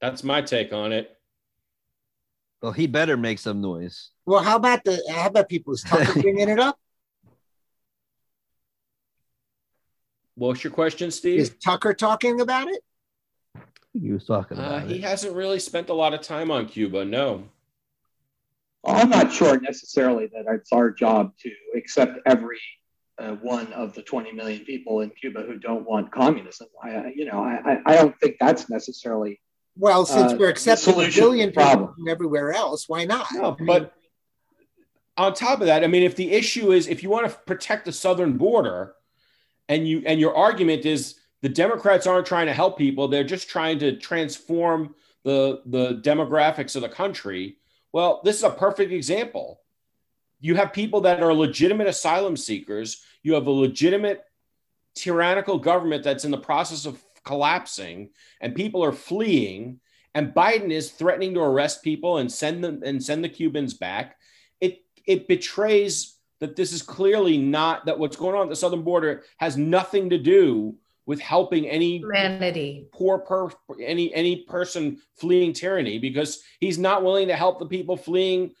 That's 0.00 0.24
my 0.24 0.42
take 0.42 0.72
on 0.72 0.92
it. 0.92 1.16
Well, 2.64 2.72
he 2.72 2.86
better 2.86 3.18
make 3.18 3.38
some 3.38 3.60
noise. 3.60 4.08
Well, 4.24 4.42
how 4.42 4.56
about 4.56 4.84
the 4.84 4.98
how 5.10 5.26
about 5.26 5.50
people? 5.50 5.74
Is 5.74 5.82
Tucker 5.86 6.22
bringing 6.22 6.48
it 6.48 6.58
up? 6.58 6.78
What's 10.34 10.64
your 10.64 10.72
question, 10.72 11.10
Steve? 11.10 11.40
Is 11.40 11.54
Tucker 11.62 11.92
talking 11.92 12.40
about 12.40 12.68
it? 12.68 12.80
he 13.92 14.12
was 14.12 14.24
talking 14.24 14.58
uh, 14.58 14.62
about. 14.62 14.82
Uh, 14.84 14.86
he 14.86 15.02
hasn't 15.02 15.36
really 15.36 15.58
spent 15.58 15.90
a 15.90 15.92
lot 15.92 16.14
of 16.14 16.22
time 16.22 16.50
on 16.50 16.64
Cuba. 16.64 17.04
No. 17.04 17.44
Well, 18.82 18.96
I'm 18.96 19.10
not 19.10 19.30
sure 19.30 19.60
necessarily 19.60 20.28
that 20.28 20.46
it's 20.50 20.72
our 20.72 20.90
job 20.90 21.36
to 21.40 21.50
accept 21.76 22.18
every 22.24 22.62
uh, 23.18 23.32
one 23.42 23.74
of 23.74 23.92
the 23.92 24.00
20 24.00 24.32
million 24.32 24.64
people 24.64 25.02
in 25.02 25.10
Cuba 25.10 25.42
who 25.42 25.58
don't 25.58 25.84
want 25.84 26.10
communism. 26.10 26.68
I, 26.82 27.12
you 27.14 27.26
know, 27.26 27.44
I, 27.44 27.82
I 27.84 27.96
don't 27.96 28.18
think 28.20 28.36
that's 28.40 28.70
necessarily. 28.70 29.38
Well, 29.76 30.06
since 30.06 30.32
uh, 30.32 30.36
we're 30.38 30.50
accepting 30.50 30.94
a 30.94 31.10
billion 31.10 31.50
people 31.50 31.92
from 31.94 32.08
everywhere 32.08 32.52
else, 32.52 32.88
why 32.88 33.04
not? 33.04 33.26
No, 33.32 33.56
but 33.58 33.92
on 35.16 35.34
top 35.34 35.60
of 35.60 35.66
that, 35.66 35.82
I 35.82 35.86
mean, 35.86 36.02
if 36.02 36.16
the 36.16 36.32
issue 36.32 36.72
is 36.72 36.86
if 36.86 37.02
you 37.02 37.10
want 37.10 37.28
to 37.28 37.36
protect 37.46 37.84
the 37.84 37.92
southern 37.92 38.36
border, 38.36 38.94
and 39.68 39.88
you 39.88 40.02
and 40.06 40.20
your 40.20 40.36
argument 40.36 40.84
is 40.84 41.18
the 41.40 41.48
Democrats 41.48 42.06
aren't 42.06 42.26
trying 42.26 42.46
to 42.46 42.52
help 42.52 42.78
people; 42.78 43.08
they're 43.08 43.24
just 43.24 43.48
trying 43.48 43.78
to 43.80 43.96
transform 43.96 44.94
the 45.24 45.62
the 45.66 46.00
demographics 46.04 46.76
of 46.76 46.82
the 46.82 46.88
country. 46.88 47.56
Well, 47.92 48.20
this 48.24 48.36
is 48.36 48.44
a 48.44 48.50
perfect 48.50 48.92
example. 48.92 49.60
You 50.40 50.56
have 50.56 50.72
people 50.72 51.00
that 51.02 51.22
are 51.22 51.32
legitimate 51.32 51.86
asylum 51.86 52.36
seekers. 52.36 53.02
You 53.22 53.34
have 53.34 53.46
a 53.46 53.50
legitimate 53.50 54.24
tyrannical 54.94 55.58
government 55.58 56.04
that's 56.04 56.24
in 56.24 56.30
the 56.30 56.38
process 56.38 56.86
of 56.86 57.02
collapsing 57.24 58.10
and 58.40 58.54
people 58.54 58.84
are 58.84 58.92
fleeing 58.92 59.80
and 60.14 60.32
Biden 60.32 60.70
is 60.70 60.90
threatening 60.90 61.34
to 61.34 61.40
arrest 61.40 61.82
people 61.82 62.18
and 62.18 62.30
send 62.30 62.62
them 62.62 62.82
and 62.84 63.02
send 63.02 63.24
the 63.24 63.28
Cubans 63.28 63.74
back, 63.74 64.16
it 64.60 64.82
it 65.06 65.26
betrays 65.26 66.16
that 66.40 66.56
this 66.56 66.72
is 66.72 66.82
clearly 66.82 67.36
not 67.36 67.86
that 67.86 67.98
what's 67.98 68.16
going 68.16 68.36
on 68.36 68.44
at 68.44 68.48
the 68.48 68.56
southern 68.56 68.82
border 68.82 69.24
has 69.38 69.56
nothing 69.56 70.10
to 70.10 70.18
do 70.18 70.76
with 71.06 71.20
helping 71.20 71.68
any 71.68 71.98
humanity. 71.98 72.86
poor 72.92 73.18
per 73.18 73.48
any 73.80 74.14
any 74.14 74.44
person 74.44 74.98
fleeing 75.16 75.52
tyranny 75.52 75.98
because 75.98 76.42
he's 76.60 76.78
not 76.78 77.02
willing 77.02 77.28
to 77.28 77.36
help 77.36 77.58
the 77.58 77.66
people 77.66 77.96
fleeing 77.96 78.52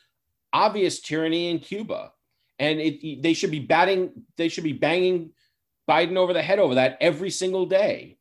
obvious 0.52 1.00
tyranny 1.00 1.50
in 1.50 1.58
Cuba. 1.58 2.12
And 2.58 2.80
it, 2.80 3.22
they 3.22 3.34
should 3.34 3.50
be 3.50 3.60
batting 3.60 4.10
they 4.36 4.48
should 4.48 4.64
be 4.64 4.72
banging 4.72 5.30
Biden 5.88 6.16
over 6.16 6.32
the 6.32 6.42
head 6.42 6.58
over 6.58 6.76
that 6.76 6.98
every 7.00 7.30
single 7.30 7.66
day 7.66 8.18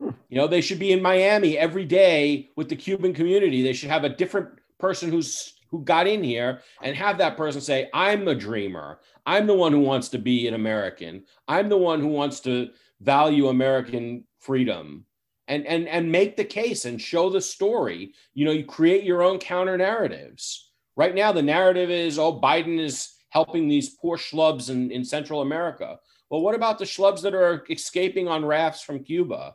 you 0.00 0.14
know, 0.30 0.46
they 0.46 0.60
should 0.60 0.78
be 0.78 0.92
in 0.92 1.02
Miami 1.02 1.58
every 1.58 1.84
day 1.84 2.50
with 2.56 2.68
the 2.68 2.76
Cuban 2.76 3.12
community. 3.12 3.62
They 3.62 3.72
should 3.72 3.90
have 3.90 4.04
a 4.04 4.08
different 4.08 4.48
person 4.78 5.10
who's 5.10 5.54
who 5.70 5.82
got 5.84 6.06
in 6.06 6.22
here 6.22 6.62
and 6.82 6.96
have 6.96 7.18
that 7.18 7.36
person 7.36 7.60
say, 7.60 7.90
I'm 7.92 8.26
a 8.26 8.34
dreamer. 8.34 9.00
I'm 9.26 9.46
the 9.46 9.54
one 9.54 9.72
who 9.72 9.80
wants 9.80 10.08
to 10.10 10.18
be 10.18 10.48
an 10.48 10.54
American. 10.54 11.24
I'm 11.46 11.68
the 11.68 11.76
one 11.76 12.00
who 12.00 12.08
wants 12.08 12.40
to 12.40 12.70
value 13.00 13.48
American 13.48 14.24
freedom. 14.38 15.04
And 15.46 15.66
and 15.66 15.88
and 15.88 16.12
make 16.12 16.36
the 16.36 16.44
case 16.44 16.84
and 16.84 17.00
show 17.00 17.30
the 17.30 17.40
story. 17.40 18.12
You 18.34 18.44
know, 18.44 18.52
you 18.52 18.64
create 18.64 19.04
your 19.04 19.22
own 19.22 19.38
counter 19.38 19.76
narratives. 19.78 20.72
Right 20.94 21.14
now, 21.14 21.32
the 21.32 21.42
narrative 21.42 21.90
is, 21.90 22.18
oh, 22.18 22.40
Biden 22.40 22.78
is 22.78 23.14
helping 23.30 23.68
these 23.68 23.90
poor 23.90 24.16
schlubs 24.16 24.68
in, 24.68 24.90
in 24.90 25.04
Central 25.04 25.42
America. 25.42 25.98
Well, 26.28 26.42
what 26.42 26.54
about 26.54 26.78
the 26.78 26.84
schlubs 26.84 27.22
that 27.22 27.34
are 27.34 27.64
escaping 27.70 28.28
on 28.28 28.44
rafts 28.44 28.82
from 28.82 29.04
Cuba? 29.04 29.54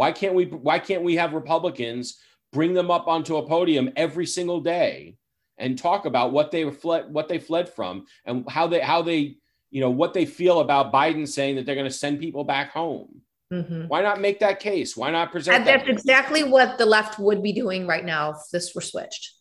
Why 0.00 0.12
can't 0.12 0.32
we 0.32 0.46
why 0.46 0.78
can't 0.78 1.02
we 1.02 1.16
have 1.16 1.34
Republicans 1.34 2.18
bring 2.54 2.72
them 2.72 2.90
up 2.90 3.06
onto 3.06 3.36
a 3.36 3.46
podium 3.46 3.90
every 3.96 4.24
single 4.24 4.62
day 4.62 5.18
and 5.58 5.76
talk 5.76 6.06
about 6.06 6.32
what 6.32 6.50
they 6.50 6.70
fled 6.70 7.12
what 7.12 7.28
they 7.28 7.38
fled 7.38 7.68
from 7.68 8.06
and 8.24 8.48
how 8.48 8.66
they 8.66 8.80
how 8.80 9.02
they 9.02 9.36
you 9.70 9.82
know 9.82 9.90
what 9.90 10.14
they 10.14 10.24
feel 10.24 10.60
about 10.60 10.90
Biden 10.90 11.28
saying 11.28 11.56
that 11.56 11.66
they're 11.66 11.74
going 11.74 11.86
to 11.86 11.92
send 11.92 12.18
people 12.18 12.44
back 12.44 12.70
home. 12.70 13.20
Mm-hmm. 13.52 13.88
Why 13.88 14.00
not 14.00 14.22
make 14.22 14.40
that 14.40 14.58
case? 14.58 14.96
Why 14.96 15.10
not 15.10 15.32
present? 15.32 15.54
And 15.54 15.66
that's 15.66 15.86
exactly 15.86 16.44
what 16.44 16.78
the 16.78 16.86
left 16.86 17.18
would 17.18 17.42
be 17.42 17.52
doing 17.52 17.86
right 17.86 18.06
now 18.06 18.30
if 18.30 18.38
this 18.50 18.74
were 18.74 18.80
switched. 18.80 19.34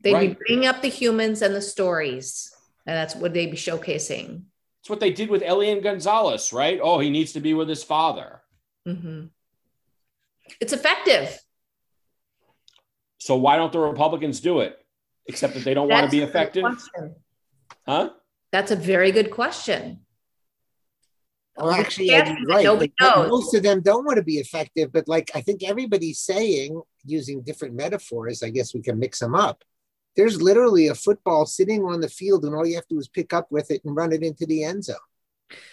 They'd 0.00 0.14
right. 0.14 0.30
be 0.30 0.42
bringing 0.46 0.66
up 0.68 0.80
the 0.80 0.88
humans 0.88 1.42
and 1.42 1.54
the 1.54 1.60
stories, 1.60 2.50
and 2.86 2.96
that's 2.96 3.14
what 3.14 3.34
they'd 3.34 3.50
be 3.50 3.58
showcasing. 3.58 4.44
It's 4.80 4.88
what 4.88 5.00
they 5.00 5.12
did 5.12 5.28
with 5.28 5.42
Elian 5.42 5.82
Gonzalez, 5.82 6.50
right? 6.50 6.80
Oh, 6.82 6.98
he 6.98 7.10
needs 7.10 7.34
to 7.34 7.40
be 7.40 7.52
with 7.52 7.68
his 7.68 7.84
father. 7.84 8.40
Mm-hmm. 8.88 9.26
It's 10.60 10.72
effective. 10.72 11.38
So 13.18 13.36
why 13.36 13.56
don't 13.56 13.72
the 13.72 13.78
Republicans 13.78 14.40
do 14.40 14.60
it? 14.60 14.78
Except 15.26 15.54
that 15.54 15.64
they 15.64 15.74
don't 15.74 15.88
want 15.88 16.04
to 16.04 16.10
be 16.10 16.22
effective. 16.22 16.64
Huh? 17.84 18.10
That's 18.52 18.70
a 18.70 18.76
very 18.76 19.10
good 19.12 19.30
question. 19.30 20.00
Well, 21.56 21.70
actually, 21.70 22.08
yeah, 22.08 22.36
right. 22.46 22.68
Like, 22.68 22.92
most 23.00 23.54
of 23.54 23.62
them 23.62 23.80
don't 23.80 24.04
want 24.04 24.18
to 24.18 24.22
be 24.22 24.36
effective, 24.36 24.92
but 24.92 25.08
like 25.08 25.30
I 25.34 25.40
think 25.40 25.62
everybody's 25.64 26.20
saying, 26.20 26.80
using 27.04 27.40
different 27.40 27.74
metaphors, 27.74 28.42
I 28.42 28.50
guess 28.50 28.74
we 28.74 28.82
can 28.82 28.98
mix 28.98 29.20
them 29.20 29.34
up. 29.34 29.64
There's 30.16 30.42
literally 30.42 30.88
a 30.88 30.94
football 30.94 31.46
sitting 31.46 31.82
on 31.84 32.00
the 32.00 32.08
field, 32.08 32.44
and 32.44 32.54
all 32.54 32.66
you 32.66 32.74
have 32.74 32.86
to 32.88 32.94
do 32.94 32.98
is 32.98 33.08
pick 33.08 33.32
up 33.32 33.46
with 33.50 33.70
it 33.70 33.82
and 33.84 33.96
run 33.96 34.12
it 34.12 34.22
into 34.22 34.44
the 34.44 34.64
end 34.64 34.84
zone. 34.84 34.96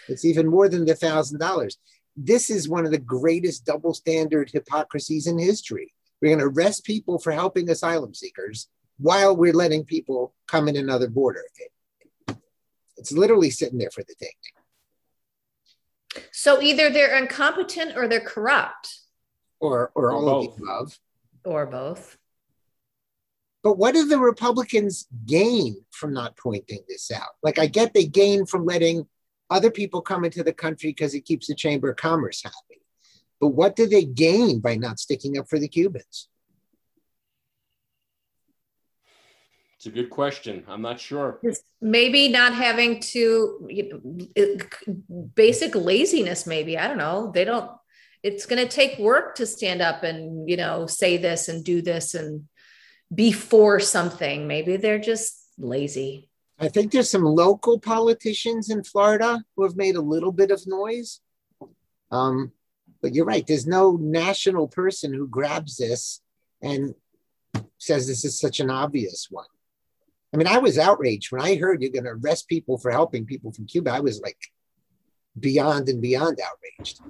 It's 0.07 0.23
even 0.23 0.47
more 0.47 0.69
than 0.69 0.85
the 0.85 0.95
thousand 0.95 1.39
dollars 1.39 1.77
this 2.15 2.49
is 2.49 2.69
one 2.69 2.85
of 2.85 2.91
the 2.91 2.97
greatest 2.97 3.65
double 3.65 3.93
standard 3.93 4.49
hypocrisies 4.51 5.27
in 5.27 5.37
history. 5.39 5.93
We're 6.21 6.35
going 6.35 6.39
to 6.39 6.45
arrest 6.45 6.85
people 6.85 7.19
for 7.19 7.31
helping 7.31 7.69
asylum 7.69 8.13
seekers 8.13 8.69
while 8.97 9.35
we're 9.35 9.53
letting 9.53 9.83
people 9.83 10.33
come 10.47 10.67
in 10.67 10.75
another 10.75 11.09
border. 11.09 11.43
It's 12.97 13.11
literally 13.11 13.49
sitting 13.49 13.79
there 13.79 13.91
for 13.91 14.03
the 14.03 14.15
taking. 14.19 14.53
So 16.31 16.61
either 16.61 16.89
they're 16.89 17.17
incompetent 17.17 17.97
or 17.97 18.07
they're 18.07 18.21
corrupt. 18.21 18.99
Or, 19.59 19.91
or, 19.95 20.11
or 20.11 20.13
all 20.13 20.21
both. 20.21 20.53
of 20.53 20.57
the 20.57 20.63
above. 20.63 20.99
Or 21.45 21.65
both. 21.65 22.17
But 23.63 23.77
what 23.77 23.93
do 23.93 24.05
the 24.05 24.19
Republicans 24.19 25.07
gain 25.25 25.83
from 25.89 26.13
not 26.13 26.37
pointing 26.37 26.83
this 26.87 27.09
out? 27.11 27.29
Like, 27.41 27.57
I 27.57 27.67
get 27.67 27.93
they 27.93 28.05
gain 28.05 28.45
from 28.45 28.65
letting 28.65 29.07
other 29.49 29.71
people 29.71 30.01
come 30.01 30.25
into 30.25 30.43
the 30.43 30.53
country 30.53 30.89
because 30.89 31.13
it 31.13 31.25
keeps 31.25 31.47
the 31.47 31.55
Chamber 31.55 31.91
of 31.91 31.97
Commerce 31.97 32.43
happy. 32.43 32.81
But 33.39 33.49
what 33.49 33.75
do 33.75 33.87
they 33.87 34.05
gain 34.05 34.59
by 34.59 34.75
not 34.75 34.99
sticking 34.99 35.37
up 35.37 35.49
for 35.49 35.59
the 35.59 35.67
Cubans? 35.67 36.29
It's 39.75 39.85
a 39.85 39.91
good 39.91 40.09
question. 40.09 40.63
I'm 40.69 40.81
not 40.81 40.97
sure. 40.97 41.41
Maybe 41.81 42.29
not 42.29 42.53
having 42.53 43.01
to, 43.01 43.67
you 43.69 44.01
know, 44.35 44.57
basic 45.35 45.75
laziness, 45.75 46.47
maybe. 46.47 46.77
I 46.77 46.87
don't 46.87 46.97
know. 46.97 47.33
They 47.35 47.43
don't, 47.43 47.69
it's 48.23 48.45
going 48.45 48.65
to 48.65 48.73
take 48.73 48.97
work 48.97 49.35
to 49.35 49.45
stand 49.45 49.81
up 49.81 50.03
and, 50.03 50.49
you 50.49 50.55
know, 50.55 50.87
say 50.87 51.17
this 51.17 51.49
and 51.49 51.65
do 51.65 51.81
this 51.81 52.13
and 52.13 52.47
be 53.13 53.33
for 53.33 53.81
something. 53.81 54.47
Maybe 54.47 54.77
they're 54.77 54.99
just 54.99 55.49
lazy. 55.57 56.29
I 56.59 56.69
think 56.69 56.91
there's 56.91 57.09
some 57.09 57.23
local 57.23 57.79
politicians 57.79 58.69
in 58.69 58.83
Florida 58.83 59.43
who 59.55 59.63
have 59.63 59.75
made 59.75 59.95
a 59.95 60.01
little 60.01 60.31
bit 60.31 60.51
of 60.51 60.61
noise. 60.67 61.19
Um, 62.11 62.51
but 63.01 63.13
you're 63.13 63.25
right, 63.25 63.45
there's 63.45 63.67
no 63.67 63.97
national 63.99 64.67
person 64.67 65.13
who 65.13 65.27
grabs 65.27 65.77
this 65.77 66.21
and 66.61 66.95
says 67.77 68.07
this 68.07 68.23
is 68.23 68.39
such 68.39 68.59
an 68.59 68.69
obvious 68.69 69.27
one. 69.29 69.45
I 70.33 70.37
mean, 70.37 70.47
I 70.47 70.57
was 70.59 70.79
outraged 70.79 71.31
when 71.31 71.41
I 71.41 71.55
heard 71.55 71.81
you're 71.81 71.91
going 71.91 72.05
to 72.05 72.11
arrest 72.11 72.47
people 72.47 72.77
for 72.77 72.91
helping 72.91 73.25
people 73.25 73.51
from 73.51 73.67
Cuba. 73.67 73.91
I 73.91 73.99
was 73.99 74.21
like 74.21 74.37
beyond 75.39 75.89
and 75.89 76.01
beyond 76.01 76.39
outraged. 76.39 77.01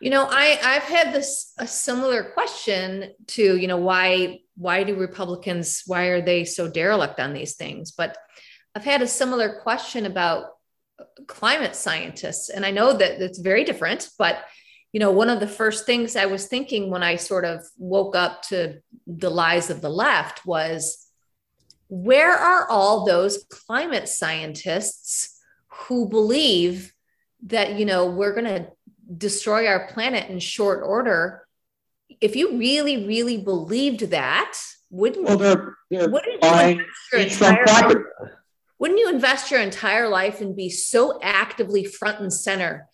You 0.00 0.08
know, 0.08 0.26
I 0.28 0.58
I've 0.62 0.82
had 0.82 1.12
this 1.12 1.52
a 1.58 1.66
similar 1.66 2.24
question 2.24 3.12
to 3.28 3.56
you 3.56 3.68
know 3.68 3.76
why 3.76 4.40
why 4.56 4.82
do 4.82 4.94
Republicans 4.94 5.82
why 5.86 6.04
are 6.06 6.22
they 6.22 6.44
so 6.44 6.68
derelict 6.68 7.20
on 7.20 7.34
these 7.34 7.54
things? 7.54 7.92
But 7.92 8.16
I've 8.74 8.84
had 8.84 9.02
a 9.02 9.06
similar 9.06 9.60
question 9.60 10.06
about 10.06 10.52
climate 11.26 11.76
scientists, 11.76 12.48
and 12.48 12.64
I 12.64 12.70
know 12.70 12.94
that 12.94 13.20
it's 13.22 13.38
very 13.38 13.64
different. 13.64 14.08
But 14.18 14.38
you 14.92 15.00
know, 15.00 15.10
one 15.10 15.28
of 15.28 15.38
the 15.38 15.46
first 15.46 15.86
things 15.86 16.16
I 16.16 16.26
was 16.26 16.46
thinking 16.46 16.90
when 16.90 17.02
I 17.02 17.16
sort 17.16 17.44
of 17.44 17.64
woke 17.76 18.16
up 18.16 18.42
to 18.44 18.80
the 19.06 19.30
lies 19.30 19.70
of 19.70 19.82
the 19.82 19.90
left 19.90 20.46
was, 20.46 21.06
where 21.88 22.32
are 22.32 22.68
all 22.68 23.04
those 23.04 23.44
climate 23.50 24.08
scientists 24.08 25.38
who 25.68 26.08
believe 26.08 26.92
that 27.46 27.78
you 27.78 27.86
know 27.86 28.06
we're 28.06 28.34
going 28.34 28.46
to 28.46 28.68
destroy 29.16 29.66
our 29.66 29.86
planet 29.88 30.30
in 30.30 30.38
short 30.38 30.82
order 30.84 31.46
if 32.20 32.36
you 32.36 32.58
really 32.58 33.06
really 33.06 33.38
believed 33.38 34.10
that 34.10 34.56
wouldn't 34.90 35.26
well, 35.26 35.36
they're, 35.36 35.76
they're 35.90 36.08
wouldn't, 36.08 36.32
you 36.42 36.48
life, 37.40 37.96
wouldn't 38.78 38.98
you 38.98 39.08
invest 39.08 39.50
your 39.50 39.60
entire 39.60 40.08
life 40.08 40.40
and 40.40 40.56
be 40.56 40.68
so 40.68 41.18
actively 41.22 41.84
front 41.84 42.20
and 42.20 42.32
center 42.32 42.88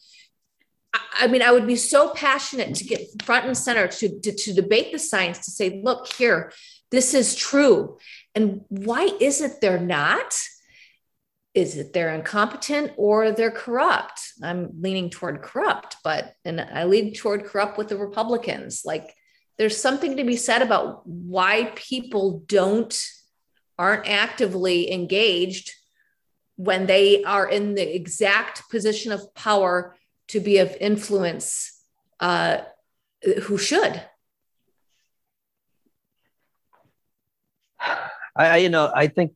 I 1.12 1.26
mean, 1.26 1.42
I 1.42 1.52
would 1.52 1.66
be 1.66 1.76
so 1.76 2.10
passionate 2.10 2.74
to 2.76 2.84
get 2.84 3.22
front 3.22 3.46
and 3.46 3.56
center 3.56 3.86
to, 3.86 4.20
to, 4.20 4.32
to, 4.32 4.54
debate 4.54 4.92
the 4.92 4.98
science, 4.98 5.44
to 5.44 5.50
say, 5.50 5.80
look, 5.82 6.12
here, 6.12 6.52
this 6.90 7.14
is 7.14 7.34
true. 7.34 7.98
And 8.34 8.62
why 8.68 9.10
is 9.20 9.40
it 9.40 9.60
they're 9.60 9.80
not? 9.80 10.34
Is 11.56 11.78
it 11.78 11.94
they're 11.94 12.14
incompetent 12.14 12.92
or 12.98 13.32
they're 13.32 13.50
corrupt? 13.50 14.20
I'm 14.42 14.68
leaning 14.78 15.08
toward 15.08 15.40
corrupt, 15.40 15.96
but 16.04 16.34
and 16.44 16.60
I 16.60 16.84
lean 16.84 17.14
toward 17.14 17.46
corrupt 17.46 17.78
with 17.78 17.88
the 17.88 17.96
Republicans. 17.96 18.82
Like 18.84 19.14
there's 19.56 19.80
something 19.80 20.18
to 20.18 20.24
be 20.24 20.36
said 20.36 20.60
about 20.60 21.06
why 21.06 21.72
people 21.74 22.44
don't 22.46 22.94
aren't 23.78 24.06
actively 24.06 24.92
engaged 24.92 25.72
when 26.56 26.86
they 26.86 27.24
are 27.24 27.48
in 27.48 27.74
the 27.74 27.96
exact 27.96 28.68
position 28.70 29.10
of 29.10 29.34
power 29.34 29.96
to 30.28 30.40
be 30.40 30.58
of 30.58 30.76
influence 30.78 31.72
uh, 32.20 32.58
who 33.44 33.56
should. 33.56 34.02
I, 38.36 38.58
you 38.58 38.68
know, 38.68 38.92
I 38.94 39.06
think 39.06 39.32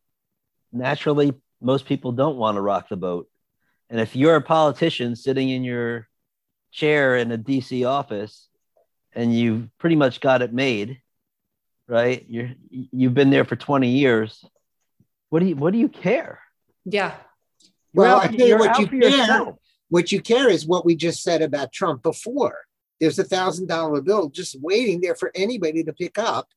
naturally 0.71 1.33
most 1.61 1.87
people 1.87 2.13
don't 2.13 2.37
want 2.37 2.57
to 2.57 2.61
rock 2.61 2.89
the 2.89 2.97
boat. 2.97 3.29
And 3.89 4.01
if 4.01 4.15
you're 4.15 4.37
a 4.37 4.43
politician 4.43 5.17
sitting 5.17 5.49
in 5.49 5.65
your 5.65 6.09
chair 6.71 7.17
in 7.17 7.33
a 7.33 7.39
DC 7.39 7.89
office 7.89 8.49
and 9.13 9.37
you've 9.37 9.69
pretty 9.79 9.97
much 9.97 10.21
got 10.21 10.43
it 10.43 10.53
made, 10.53 11.01
right? 11.89 12.25
You're 12.29 12.53
you've 12.71 13.15
been 13.15 13.31
there 13.31 13.45
for 13.45 13.57
20 13.57 13.89
years. 13.89 14.45
What 15.29 15.41
do 15.41 15.47
you 15.47 15.57
what 15.57 15.73
do 15.73 15.79
you 15.79 15.89
care? 15.89 16.41
Yeah. 16.85 17.15
Well, 17.93 18.21
I 18.21 18.29
think 18.29 18.59
what 18.59 18.79
you 18.79 18.87
care, 18.87 19.11
yourself. 19.11 19.57
what 19.89 20.13
you 20.13 20.21
care 20.21 20.49
is 20.49 20.67
what 20.67 20.85
we 20.85 20.95
just 20.95 21.23
said 21.23 21.43
about 21.43 21.73
Trump 21.73 22.03
before. 22.03 22.57
There's 23.01 23.19
a 23.19 23.25
thousand 23.25 23.67
dollar 23.67 24.01
bill 24.01 24.29
just 24.29 24.61
waiting 24.61 25.01
there 25.01 25.17
for 25.17 25.33
anybody 25.35 25.83
to 25.85 25.93
pick 25.93 26.19
up 26.19 26.49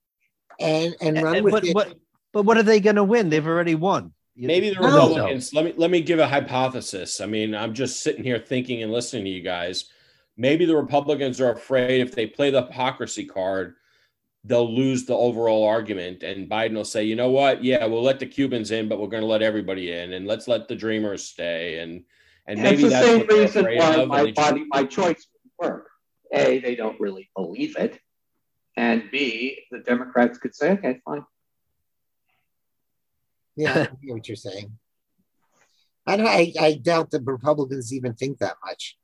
and 0.59 0.95
and 1.01 1.21
run 1.21 1.37
and, 1.37 1.45
with 1.45 1.53
but, 1.53 1.65
it. 1.65 1.73
But, 1.73 1.97
but 2.31 2.43
what 2.43 2.57
are 2.57 2.63
they 2.63 2.79
going 2.79 2.97
to 2.97 3.03
win? 3.03 3.29
They've 3.29 3.45
already 3.45 3.75
won. 3.75 4.13
Maybe 4.35 4.69
the 4.69 4.79
Republicans. 4.79 5.53
Let 5.53 5.65
me 5.65 5.73
let 5.77 5.91
me 5.91 6.01
give 6.01 6.19
a 6.19 6.27
hypothesis. 6.27 7.21
I 7.21 7.25
mean, 7.27 7.53
I'm 7.53 7.73
just 7.73 8.01
sitting 8.01 8.23
here 8.23 8.39
thinking 8.39 8.81
and 8.81 8.91
listening 8.91 9.25
to 9.25 9.29
you 9.29 9.41
guys. 9.41 9.85
Maybe 10.37 10.65
the 10.65 10.75
Republicans 10.75 11.39
are 11.39 11.51
afraid 11.51 12.01
if 12.01 12.15
they 12.15 12.25
play 12.25 12.49
the 12.49 12.63
hypocrisy 12.63 13.25
card, 13.25 13.75
they'll 14.43 14.73
lose 14.73 15.05
the 15.05 15.15
overall 15.15 15.63
argument, 15.67 16.23
and 16.23 16.49
Biden 16.49 16.73
will 16.73 16.83
say, 16.83 17.03
you 17.03 17.15
know 17.15 17.29
what? 17.29 17.63
Yeah, 17.63 17.85
we'll 17.85 18.01
let 18.01 18.19
the 18.19 18.25
Cubans 18.25 18.71
in, 18.71 18.89
but 18.89 18.99
we're 18.99 19.07
going 19.07 19.21
to 19.21 19.27
let 19.27 19.43
everybody 19.43 19.91
in, 19.91 20.13
and 20.13 20.25
let's 20.25 20.47
let 20.47 20.67
the 20.67 20.75
Dreamers 20.75 21.23
stay, 21.23 21.79
and 21.79 22.03
and 22.47 22.61
maybe 22.61 22.87
that's, 22.87 23.05
the 23.05 23.19
same 23.19 23.27
reason 23.27 23.65
why 23.77 24.05
my 24.05 24.31
body, 24.31 24.65
my 24.67 24.83
choice 24.83 25.27
would 25.59 25.69
work. 25.69 25.89
A, 26.33 26.57
they 26.59 26.75
don't 26.75 26.99
really 26.99 27.29
believe 27.35 27.77
it, 27.77 27.99
and 28.75 29.03
B, 29.11 29.59
the 29.69 29.79
Democrats 29.79 30.39
could 30.39 30.55
say, 30.55 30.71
okay, 30.71 30.99
fine. 31.05 31.23
Yeah, 33.55 33.87
I 33.91 33.95
hear 34.01 34.15
what 34.15 34.27
you're 34.27 34.35
saying. 34.35 34.77
I 36.05 36.17
don't. 36.17 36.27
I, 36.27 36.53
I 36.59 36.73
doubt 36.73 37.11
the 37.11 37.21
Republicans 37.21 37.93
even 37.93 38.13
think 38.13 38.39
that 38.39 38.57
much. 38.65 38.97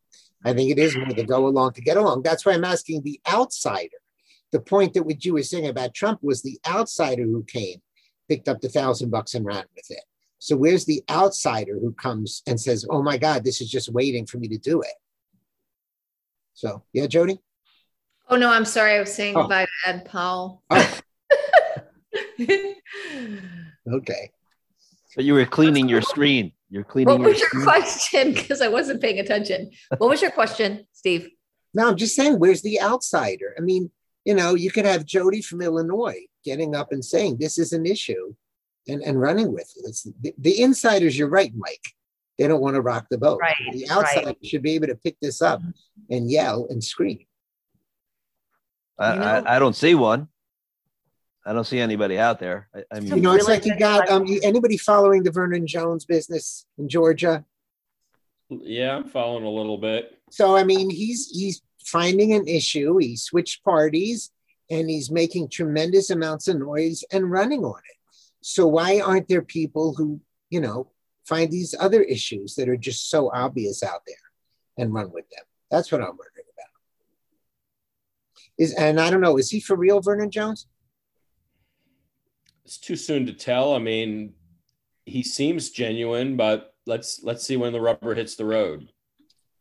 I 0.43 0.54
think 0.54 0.72
it 0.72 0.80
is 0.80 0.95
more 0.95 1.08
to 1.08 1.24
go 1.24 1.47
along 1.47 1.74
to 1.74 1.82
get 1.82 1.97
along. 1.97 2.24
That's 2.24 2.45
why 2.45 2.54
I'm 2.54 2.64
asking 2.64 3.04
the 3.04 3.20
outsider. 3.32 3.97
The 4.52 4.60
point 4.60 4.93
that 4.93 5.04
what 5.04 5.24
you 5.24 5.34
were 5.34 5.43
saying 5.43 5.68
about 5.68 5.93
Trump 5.93 6.20
was 6.24 6.41
the 6.41 6.60
outsider 6.68 7.24
who 7.24 7.43
came, 7.43 7.82
picked 8.28 8.47
up 8.47 8.62
the 8.62 8.70
thousand 8.70 9.12
bucks 9.12 9.36
and 9.36 9.45
ran 9.45 9.66
with 9.76 9.91
it. 9.91 10.04
So 10.39 10.56
where's 10.56 10.86
the 10.86 11.04
outsider 11.10 11.78
who 11.80 11.93
comes 11.93 12.41
and 12.47 12.60
says, 12.60 12.86
"Oh 12.89 13.04
my 13.04 13.18
God, 13.18 13.43
this 13.43 13.62
is 13.62 13.70
just 13.70 13.89
waiting 13.89 14.26
for 14.26 14.38
me 14.38 14.47
to 14.47 14.58
do 14.58 14.82
it"? 14.82 14.93
So 16.54 16.84
yeah, 16.93 17.08
Jody. 17.08 17.39
Oh 18.30 18.38
no, 18.38 18.50
I'm 18.50 18.66
sorry. 18.66 18.95
I 18.95 19.00
was 19.00 19.14
saying 19.14 19.36
oh. 19.36 19.41
goodbye 19.41 19.66
to 19.66 19.89
Ed 19.89 20.06
Powell. 20.06 20.64
Oh. 20.70 21.00
okay. 23.91 24.32
But 25.16 25.26
you 25.26 25.34
were 25.34 25.45
cleaning 25.45 25.89
your 25.89 26.01
screen. 26.01 26.51
You're 26.70 26.84
cleaning. 26.84 27.20
What 27.20 27.30
was 27.30 27.39
your, 27.39 27.49
your 27.53 27.64
question? 27.64 28.34
Because 28.34 28.62
I 28.62 28.68
wasn't 28.68 29.01
paying 29.01 29.20
attention. 29.20 29.72
What 29.97 30.10
was 30.10 30.22
your 30.22 30.32
question, 30.32 30.86
Steve? 30.93 31.30
No, 31.74 31.89
I'm 31.89 31.95
just 31.95 32.16
saying, 32.16 32.39
where's 32.39 32.62
the 32.62 32.82
outsider? 32.82 33.55
I 33.57 33.62
mean, 33.62 33.91
you 34.26 34.34
know, 34.34 34.55
you 34.55 34.72
could 34.72 34.86
have 34.86 35.05
Jody 35.05 35.41
from 35.41 35.62
Illinois 35.62 36.26
getting 36.43 36.76
up 36.76 36.91
and 36.91 37.03
saying 37.03 37.38
this 37.38 37.57
is 37.57 37.74
an 37.74 37.86
issue 37.86 38.34
and, 38.88 39.01
and 39.01 39.20
running 39.20 39.53
with 39.53 39.72
it. 39.76 39.88
It's 39.88 40.03
the, 40.22 40.34
the 40.38 40.62
insiders, 40.62 41.18
you're 41.18 41.30
right, 41.30 41.51
Mike. 41.55 41.93
They 42.38 42.47
don't 42.47 42.62
want 42.62 42.76
to 42.76 42.82
rock 42.82 43.07
the 43.10 43.18
boat. 43.18 43.39
Right, 43.41 43.55
the 43.74 43.89
outsider 43.89 44.28
right. 44.28 44.45
should 44.45 44.64
be 44.64 44.76
able 44.76 44.88
to 44.88 44.95
pick 44.95 45.18
this 45.22 45.41
up 45.41 45.62
and 46.10 46.32
yell 46.32 46.68
and 46.70 46.84
scream. 46.84 47.20
I, 48.97 49.14
you 49.14 49.20
know? 49.20 49.26
I, 49.26 49.55
I 49.55 49.60
don't 49.60 49.76
see 49.76 49.95
one. 49.95 50.28
I 51.50 51.54
don't 51.54 51.66
see 51.66 51.80
anybody 51.80 52.20
out 52.20 52.39
there. 52.39 52.70
I, 52.76 52.84
I 52.91 53.00
mean, 53.00 53.16
you 53.16 53.22
know, 53.24 53.34
it's 53.34 53.47
like 53.47 53.66
you 53.66 53.76
got 53.76 54.08
um, 54.08 54.24
anybody 54.43 54.78
following 54.78 55.24
the 55.24 55.32
Vernon 55.32 55.66
Jones 55.66 56.06
business 56.06 56.68
in 56.78 56.88
Georgia. 56.88 57.43
Yeah, 58.50 58.97
I'm 58.97 59.06
following 59.06 59.45
a 59.45 59.50
little 59.50 59.80
bit. 59.80 60.20
So 60.30 60.56
I 60.56 60.64
mean, 60.64 60.91
he's 60.91 61.32
he's 61.32 61.64
finding 61.84 62.34
an 62.34 62.47
issue. 62.47 62.97
He 62.97 63.16
switched 63.16 63.64
parties, 63.64 64.30
and 64.70 64.91
he's 64.91 65.10
making 65.10 65.50
tremendous 65.50 66.12
amounts 66.12 66.47
of 66.47 66.60
noise 66.60 67.04
and 67.12 67.32
running 67.32 67.66
on 67.66 67.80
it. 67.80 67.97
So 68.41 68.68
why 68.68 69.00
aren't 69.00 69.28
there 69.28 69.41
people 69.41 69.95
who 69.95 70.22
you 70.52 70.62
know 70.62 70.91
find 71.26 71.52
these 71.52 71.74
other 71.80 72.04
issues 72.04 72.54
that 72.58 72.70
are 72.70 72.78
just 72.78 73.10
so 73.10 73.32
obvious 73.34 73.82
out 73.82 74.02
there 74.06 74.16
and 74.78 74.93
run 74.93 75.12
with 75.12 75.28
them? 75.32 75.45
That's 75.72 75.91
what 75.91 76.02
I'm 76.02 76.10
wondering 76.10 76.45
about. 76.54 76.70
Is 78.60 78.72
and 78.76 79.00
I 79.00 79.10
don't 79.10 79.22
know, 79.22 79.39
is 79.39 79.50
he 79.50 79.60
for 79.60 79.76
real, 79.76 80.00
Vernon 80.00 80.30
Jones? 80.30 80.68
It's 82.70 82.78
too 82.78 82.95
soon 82.95 83.26
to 83.26 83.34
tell. 83.34 83.74
I 83.74 83.80
mean, 83.80 84.34
he 85.03 85.24
seems 85.24 85.72
genuine, 85.72 86.38
but 86.38 86.76
let's 86.86 87.20
let's 87.24 87.43
see 87.43 87.57
when 87.57 87.74
the 87.74 87.82
rubber 87.82 88.13
hits 88.13 88.36
the 88.36 88.45
road. 88.45 88.88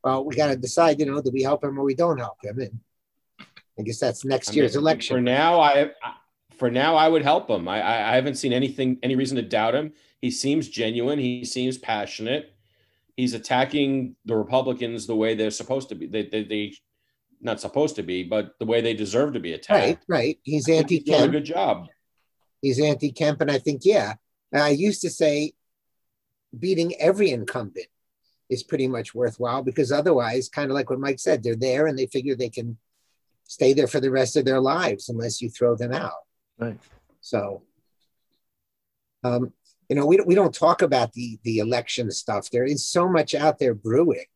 Well, 0.05 0.27
we 0.27 0.37
got 0.37 0.49
to 0.49 0.57
decide. 0.57 1.01
You 1.01 1.07
know, 1.07 1.23
do 1.23 1.31
we 1.33 1.43
help 1.43 1.65
him 1.65 1.79
or 1.79 1.85
we 1.85 1.95
don't 1.95 2.19
help 2.19 2.37
him? 2.45 2.59
And 2.59 2.79
I 3.79 3.83
guess 3.83 3.99
that's 3.99 4.27
next 4.27 4.51
I 4.51 4.53
year's 4.53 4.75
mean, 4.75 4.83
election. 4.83 5.17
For 5.17 5.21
now, 5.23 5.59
I 5.59 5.91
for 6.59 6.71
now 6.71 6.97
I 6.97 7.09
would 7.09 7.23
help 7.23 7.49
him. 7.49 7.67
I 7.67 7.79
I 7.79 8.15
haven't 8.15 8.35
seen 8.35 8.53
anything 8.53 8.99
any 9.03 9.17
reason 9.17 9.37
to 9.37 9.43
doubt 9.43 9.75
him. 9.75 9.95
He 10.21 10.31
seems 10.31 10.69
genuine. 10.69 11.19
He 11.19 11.47
seems 11.47 11.79
passionate. 11.79 12.53
He's 13.17 13.33
attacking 13.33 14.17
the 14.27 14.37
Republicans 14.37 15.07
the 15.07 15.17
way 15.17 15.35
they're 15.35 15.51
supposed 15.51 15.89
to 15.89 15.95
be. 15.95 16.09
They 16.09 16.27
they, 16.27 16.45
they 16.45 16.75
not 17.41 17.59
supposed 17.59 17.97
to 17.97 18.03
be, 18.03 18.23
but 18.23 18.53
the 18.59 18.67
way 18.67 18.83
they 18.83 18.93
deserve 18.93 19.33
to 19.33 19.41
be 19.41 19.55
attacked. 19.55 20.05
Right, 20.09 20.19
right. 20.19 20.39
He's 20.43 20.69
anti. 20.69 20.97
He's 20.97 21.05
Doing 21.05 21.31
a 21.31 21.33
good 21.33 21.47
job 21.47 21.89
he's 22.63 22.81
anti-Kemp, 22.81 23.41
and 23.41 23.51
I 23.51 23.59
think 23.59 23.83
yeah. 23.85 24.15
I 24.53 24.71
used 24.71 25.03
to 25.03 25.11
say 25.11 25.53
beating 26.59 26.95
every 26.99 27.31
incumbent 27.31 27.87
is 28.49 28.63
pretty 28.63 28.89
much 28.89 29.15
worthwhile 29.15 29.63
because 29.63 29.93
otherwise, 29.93 30.49
kind 30.49 30.71
of 30.71 30.75
like 30.75 30.89
what 30.89 31.01
Mike 31.01 31.19
said, 31.19 31.43
they're 31.43 31.55
there 31.55 31.87
and 31.87 31.99
they 31.99 32.07
figure 32.07 32.35
they 32.35 32.49
can 32.49 32.79
stay 33.45 33.73
there 33.73 33.87
for 33.87 34.01
the 34.01 34.11
rest 34.11 34.37
of 34.37 34.45
their 34.45 34.61
lives 34.61 35.09
unless 35.09 35.43
you 35.43 35.51
throw 35.51 35.77
them 35.77 35.93
out. 35.93 36.13
Right. 36.59 36.79
So, 37.21 37.63
um, 39.23 39.53
you 39.89 39.97
know, 39.97 40.07
we 40.07 40.17
don't, 40.17 40.27
we 40.27 40.35
don't 40.35 40.55
talk 40.55 40.83
about 40.83 41.13
the 41.13 41.39
the 41.45 41.59
election 41.59 42.11
stuff. 42.11 42.51
There 42.51 42.65
is 42.65 42.89
so 42.89 43.09
much 43.09 43.35
out 43.35 43.59
there 43.59 43.75
brewing. 43.75 44.27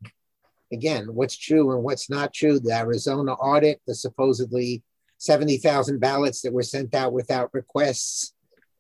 Again, 0.73 1.15
what's 1.15 1.37
true 1.37 1.73
and 1.73 1.83
what's 1.83 2.09
not 2.09 2.33
true. 2.33 2.59
The 2.59 2.73
Arizona 2.73 3.33
audit, 3.35 3.83
the 3.87 3.95
supposedly 3.95 4.83
70,000 5.23 6.01
ballots 6.01 6.43
that 6.43 6.53
were 6.53 6.65
sent 6.65 6.97
out 6.97 7.13
without 7.13 7.55
requests, 7.55 8.35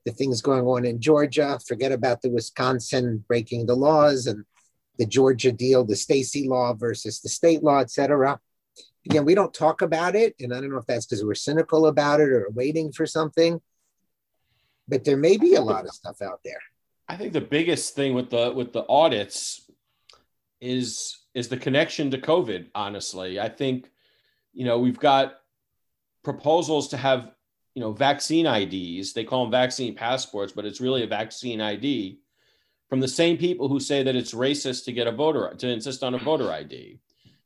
the 0.05 0.11
things 0.11 0.43
going 0.43 0.65
on 0.65 0.85
in 0.85 1.01
Georgia, 1.01 1.57
forget 1.69 1.93
about 1.93 2.21
the 2.21 2.31
Wisconsin 2.31 3.25
breaking 3.29 3.67
the 3.67 3.77
laws 3.77 4.27
and 4.27 4.45
the 4.99 5.07
Georgia 5.07 5.53
deal, 5.53 5.85
the 5.85 5.95
Stacey 5.95 6.49
law 6.49 6.75
versus 6.75 7.21
the 7.21 7.29
state 7.29 7.63
law, 7.63 7.79
et 7.79 7.93
cetera. 7.93 8.41
Again, 9.07 9.25
we 9.25 9.37
don't 9.37 9.55
talk 9.55 9.83
about 9.83 10.17
it. 10.17 10.35
And 10.41 10.53
I 10.53 10.61
don't 10.61 10.71
know 10.71 10.79
if 10.79 10.87
that's 10.87 11.07
because 11.07 11.25
we're 11.25 11.35
cynical 11.35 11.87
about 11.87 12.19
it 12.19 12.29
or 12.29 12.49
waiting 12.51 12.91
for 12.91 13.07
something, 13.07 13.61
but 14.89 15.05
there 15.05 15.17
may 15.17 15.37
be 15.37 15.55
a 15.55 15.61
lot 15.61 15.85
of 15.85 15.93
stuff 15.93 16.21
out 16.23 16.41
there. 16.45 16.61
I 17.09 17.17
think 17.17 17.35
the 17.35 17.41
biggest 17.41 17.95
thing 17.95 18.15
with 18.15 18.31
the 18.31 18.53
with 18.53 18.73
the 18.73 18.85
audits 18.89 19.71
is 20.61 21.19
is 21.35 21.47
the 21.47 21.57
connection 21.57 22.11
to 22.11 22.19
COVID, 22.19 22.67
honestly. 22.75 23.39
I 23.39 23.49
think, 23.49 23.91
you 24.53 24.65
know, 24.65 24.81
we've 24.81 24.99
got 24.99 25.42
proposals 26.23 26.89
to 26.89 26.97
have 26.97 27.33
you 27.75 27.81
know 27.81 27.93
vaccine 27.93 28.47
IDs. 28.47 29.13
They 29.13 29.25
call 29.25 29.45
them 29.45 29.51
vaccine 29.51 29.95
passports, 29.95 30.53
but 30.53 30.65
it's 30.65 30.81
really 30.81 31.03
a 31.03 31.07
vaccine 31.09 31.61
ID 31.61 32.21
from 32.89 33.01
the 33.01 33.09
same 33.09 33.39
people 33.39 33.69
who 33.69 33.81
say 33.81 34.03
that 34.03 34.17
it's 34.17 34.35
racist 34.35 34.85
to 34.85 34.93
get 34.93 35.07
a 35.07 35.13
voter 35.13 35.55
to 35.57 35.69
insist 35.69 36.03
on 36.03 36.15
a 36.15 36.19
voter 36.19 36.53
ID. 36.53 37.01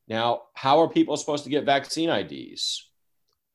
Now, 0.09 0.43
how 0.55 0.81
are 0.81 0.89
people 0.89 1.17
supposed 1.17 1.45
to 1.45 1.51
get 1.51 1.65
vaccine 1.65 2.11
IDs? 2.11 2.91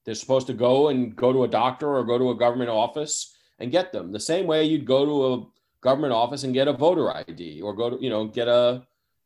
They're 0.06 0.16
supposed 0.16 0.48
to 0.48 0.54
go 0.54 0.90
and 0.90 1.16
go 1.16 1.32
to 1.32 1.44
a 1.44 1.48
doctor 1.48 1.96
or 1.96 2.04
go 2.04 2.18
to 2.18 2.32
a 2.32 2.36
government 2.38 2.70
office 2.70 3.36
and 3.60 3.72
get 3.72 3.92
them. 3.92 4.12
The 4.12 4.20
same 4.20 4.48
way 4.48 4.64
you'd 4.64 4.86
go 4.86 5.06
to 5.06 5.34
a 5.34 5.48
government 5.82 6.14
office 6.14 6.44
and 6.44 6.54
get 6.54 6.68
a 6.68 6.74
voter 6.74 7.16
ID 7.16 7.62
or 7.62 7.74
go 7.74 7.90
to, 7.90 8.02
you 8.02 8.10
know, 8.10 8.26
get 8.26 8.48
a, 8.48 8.84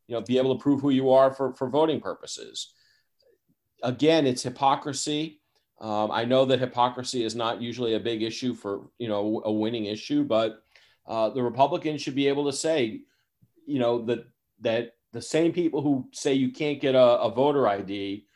you 0.08 0.14
know, 0.14 0.20
be 0.20 0.38
able 0.38 0.56
to 0.56 0.62
prove 0.62 0.80
who 0.80 0.90
you 0.90 1.10
are 1.10 1.32
for, 1.32 1.54
for 1.54 1.68
voting 1.68 2.00
purposes. 2.00 2.72
Again, 3.82 4.26
it's 4.26 4.42
hypocrisy. 4.42 5.40
Um, 5.78 6.10
I 6.10 6.24
know 6.24 6.44
that 6.46 6.60
hypocrisy 6.60 7.24
is 7.24 7.34
not 7.34 7.60
usually 7.60 7.94
a 7.94 8.00
big 8.00 8.22
issue 8.22 8.54
for 8.54 8.88
you 8.98 9.08
know 9.08 9.42
a 9.44 9.52
winning 9.52 9.86
issue, 9.86 10.24
but 10.24 10.62
uh, 11.06 11.30
the 11.30 11.42
Republicans 11.42 12.02
should 12.02 12.14
be 12.14 12.28
able 12.28 12.46
to 12.46 12.52
say, 12.52 13.02
you 13.66 13.78
know, 13.78 14.02
that 14.06 14.26
that 14.60 14.94
the 15.12 15.20
same 15.20 15.52
people 15.52 15.82
who 15.82 16.08
say 16.12 16.32
you 16.32 16.50
can't 16.50 16.80
get 16.80 16.94
a, 16.94 17.20
a 17.20 17.30
voter 17.30 17.68
ID 17.68 18.26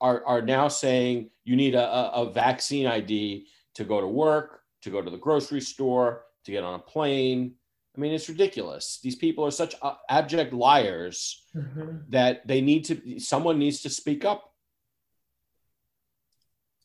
are 0.00 0.24
are 0.24 0.42
now 0.42 0.68
saying 0.68 1.30
you 1.44 1.56
need 1.56 1.74
a, 1.74 2.12
a 2.12 2.30
vaccine 2.30 2.86
ID 2.86 3.46
to 3.74 3.84
go 3.84 4.00
to 4.00 4.06
work, 4.06 4.60
to 4.82 4.90
go 4.90 5.02
to 5.02 5.10
the 5.10 5.18
grocery 5.18 5.60
store, 5.60 6.24
to 6.44 6.52
get 6.52 6.62
on 6.62 6.74
a 6.74 6.78
plane. 6.78 7.54
I 7.96 8.00
mean, 8.00 8.12
it's 8.12 8.28
ridiculous. 8.28 9.00
These 9.02 9.16
people 9.16 9.44
are 9.44 9.50
such 9.50 9.74
uh, 9.82 9.94
abject 10.08 10.54
liars 10.54 11.44
mm-hmm. 11.54 11.98
that 12.08 12.46
they 12.46 12.60
need 12.60 12.84
to. 12.86 13.18
Someone 13.18 13.58
needs 13.58 13.82
to 13.82 13.90
speak 13.90 14.24
up 14.24 14.51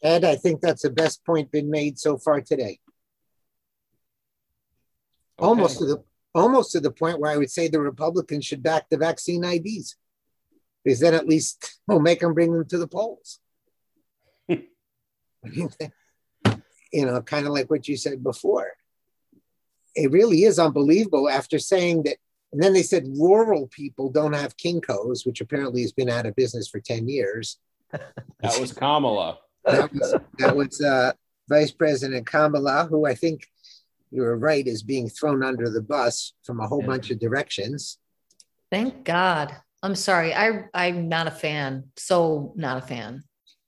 Ed, 0.02 0.24
I 0.24 0.36
think 0.36 0.62
that's 0.62 0.84
the 0.84 0.90
best 0.90 1.26
point 1.26 1.52
been 1.52 1.70
made 1.70 1.98
so 1.98 2.18
far 2.18 2.42
today. 2.42 2.80
Okay. 5.40 5.48
Almost 5.48 5.80
to 5.80 5.86
the 5.86 6.04
almost 6.36 6.72
to 6.72 6.80
the 6.80 6.92
point 6.92 7.20
where 7.20 7.32
I 7.32 7.38
would 7.38 7.52
say 7.52 7.68
the 7.68 7.82
Republicans 7.82 8.46
should 8.46 8.62
back 8.62 8.90
the 8.90 8.98
vaccine 8.98 9.44
IDs, 9.44 9.96
because 10.84 11.00
then 11.00 11.14
at 11.14 11.28
least 11.28 11.80
we'll 11.88 12.00
make 12.00 12.20
them 12.20 12.34
bring 12.34 12.54
them 12.54 12.66
to 12.68 12.78
the 12.78 12.88
polls. 12.88 13.40
you 14.48 15.70
know, 16.94 17.22
kind 17.22 17.46
of 17.46 17.54
like 17.54 17.70
what 17.70 17.88
you 17.88 17.98
said 17.98 18.24
before. 18.24 18.72
It 19.96 20.12
really 20.12 20.44
is 20.44 20.60
unbelievable 20.60 21.28
after 21.30 21.58
saying 21.60 22.04
that 22.04 22.18
And 22.54 22.62
then 22.62 22.74
they 22.74 22.84
said 22.84 23.08
rural 23.18 23.68
people 23.68 24.10
don't 24.10 24.34
have 24.34 24.58
Kinkos, 24.58 25.26
which 25.26 25.42
apparently 25.42 25.82
has 25.82 25.92
been 25.92 26.10
out 26.10 26.26
of 26.26 26.36
business 26.36 26.68
for 26.68 26.80
10 26.80 27.10
years. 27.10 27.58
That 27.92 28.60
was 28.60 28.72
Kamala. 28.72 29.40
That 29.66 29.94
was, 29.94 30.16
that 30.40 30.56
was 30.56 30.82
uh, 30.82 31.12
Vice 31.50 31.72
President 31.72 32.26
Kamala, 32.26 32.88
who 32.90 33.06
I 33.06 33.16
think 33.16 33.46
you 34.12 34.22
were 34.22 34.38
right 34.38 34.66
is 34.66 34.84
being 34.84 35.10
thrown 35.10 35.44
under 35.44 35.70
the 35.70 35.82
bus 35.82 36.34
from 36.44 36.60
a 36.60 36.68
whole 36.68 36.82
bunch 36.82 37.12
of 37.12 37.20
directions. 37.20 37.98
Thank 38.72 39.04
God. 39.04 39.56
I'm 39.84 39.96
sorry. 39.96 40.34
I 40.34 40.66
I'm 40.74 41.08
not 41.08 41.28
a 41.28 41.32
fan. 41.32 41.86
So 41.98 42.54
not 42.56 42.78
a 42.78 42.82
fan. 42.86 43.24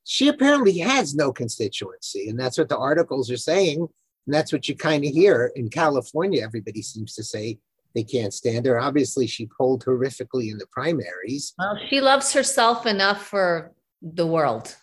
She 0.05 0.27
apparently 0.27 0.77
has 0.79 1.13
no 1.13 1.31
constituency, 1.31 2.29
and 2.29 2.39
that's 2.39 2.57
what 2.57 2.69
the 2.69 2.77
articles 2.77 3.29
are 3.29 3.37
saying. 3.37 3.87
And 4.25 4.33
that's 4.33 4.51
what 4.51 4.67
you 4.67 4.75
kind 4.75 5.05
of 5.05 5.11
hear 5.11 5.51
in 5.55 5.69
California. 5.69 6.43
Everybody 6.43 6.81
seems 6.81 7.15
to 7.15 7.23
say 7.23 7.59
they 7.95 8.03
can't 8.03 8.33
stand 8.33 8.65
her. 8.65 8.79
Obviously, 8.79 9.27
she 9.27 9.49
polled 9.57 9.85
horrifically 9.85 10.51
in 10.51 10.57
the 10.57 10.67
primaries. 10.67 11.53
Well, 11.57 11.77
she 11.89 12.01
loves 12.01 12.33
herself 12.33 12.85
enough 12.85 13.25
for 13.25 13.73
the 14.01 14.27
world. 14.27 14.75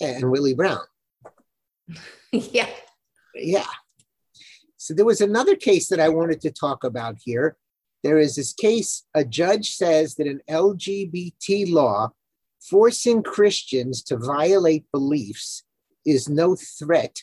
And 0.00 0.30
Willie 0.30 0.54
Brown. 0.54 0.80
yeah. 2.32 2.68
Yeah. 3.34 3.66
So 4.76 4.94
there 4.94 5.04
was 5.04 5.20
another 5.20 5.56
case 5.56 5.88
that 5.88 6.00
I 6.00 6.08
wanted 6.08 6.40
to 6.42 6.50
talk 6.50 6.84
about 6.84 7.16
here. 7.24 7.56
There 8.02 8.18
is 8.18 8.36
this 8.36 8.52
case, 8.52 9.04
a 9.14 9.24
judge 9.24 9.70
says 9.70 10.14
that 10.14 10.26
an 10.26 10.40
LGBT 10.48 11.72
law 11.72 12.12
forcing 12.60 13.22
Christians 13.22 14.02
to 14.04 14.16
violate 14.16 14.84
beliefs 14.92 15.64
is 16.04 16.28
no 16.28 16.56
threat 16.56 17.22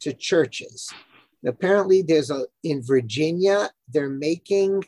to 0.00 0.12
churches. 0.12 0.92
Apparently, 1.46 2.02
there's 2.02 2.30
a 2.30 2.46
in 2.62 2.82
Virginia, 2.82 3.70
they're 3.88 4.08
making 4.08 4.84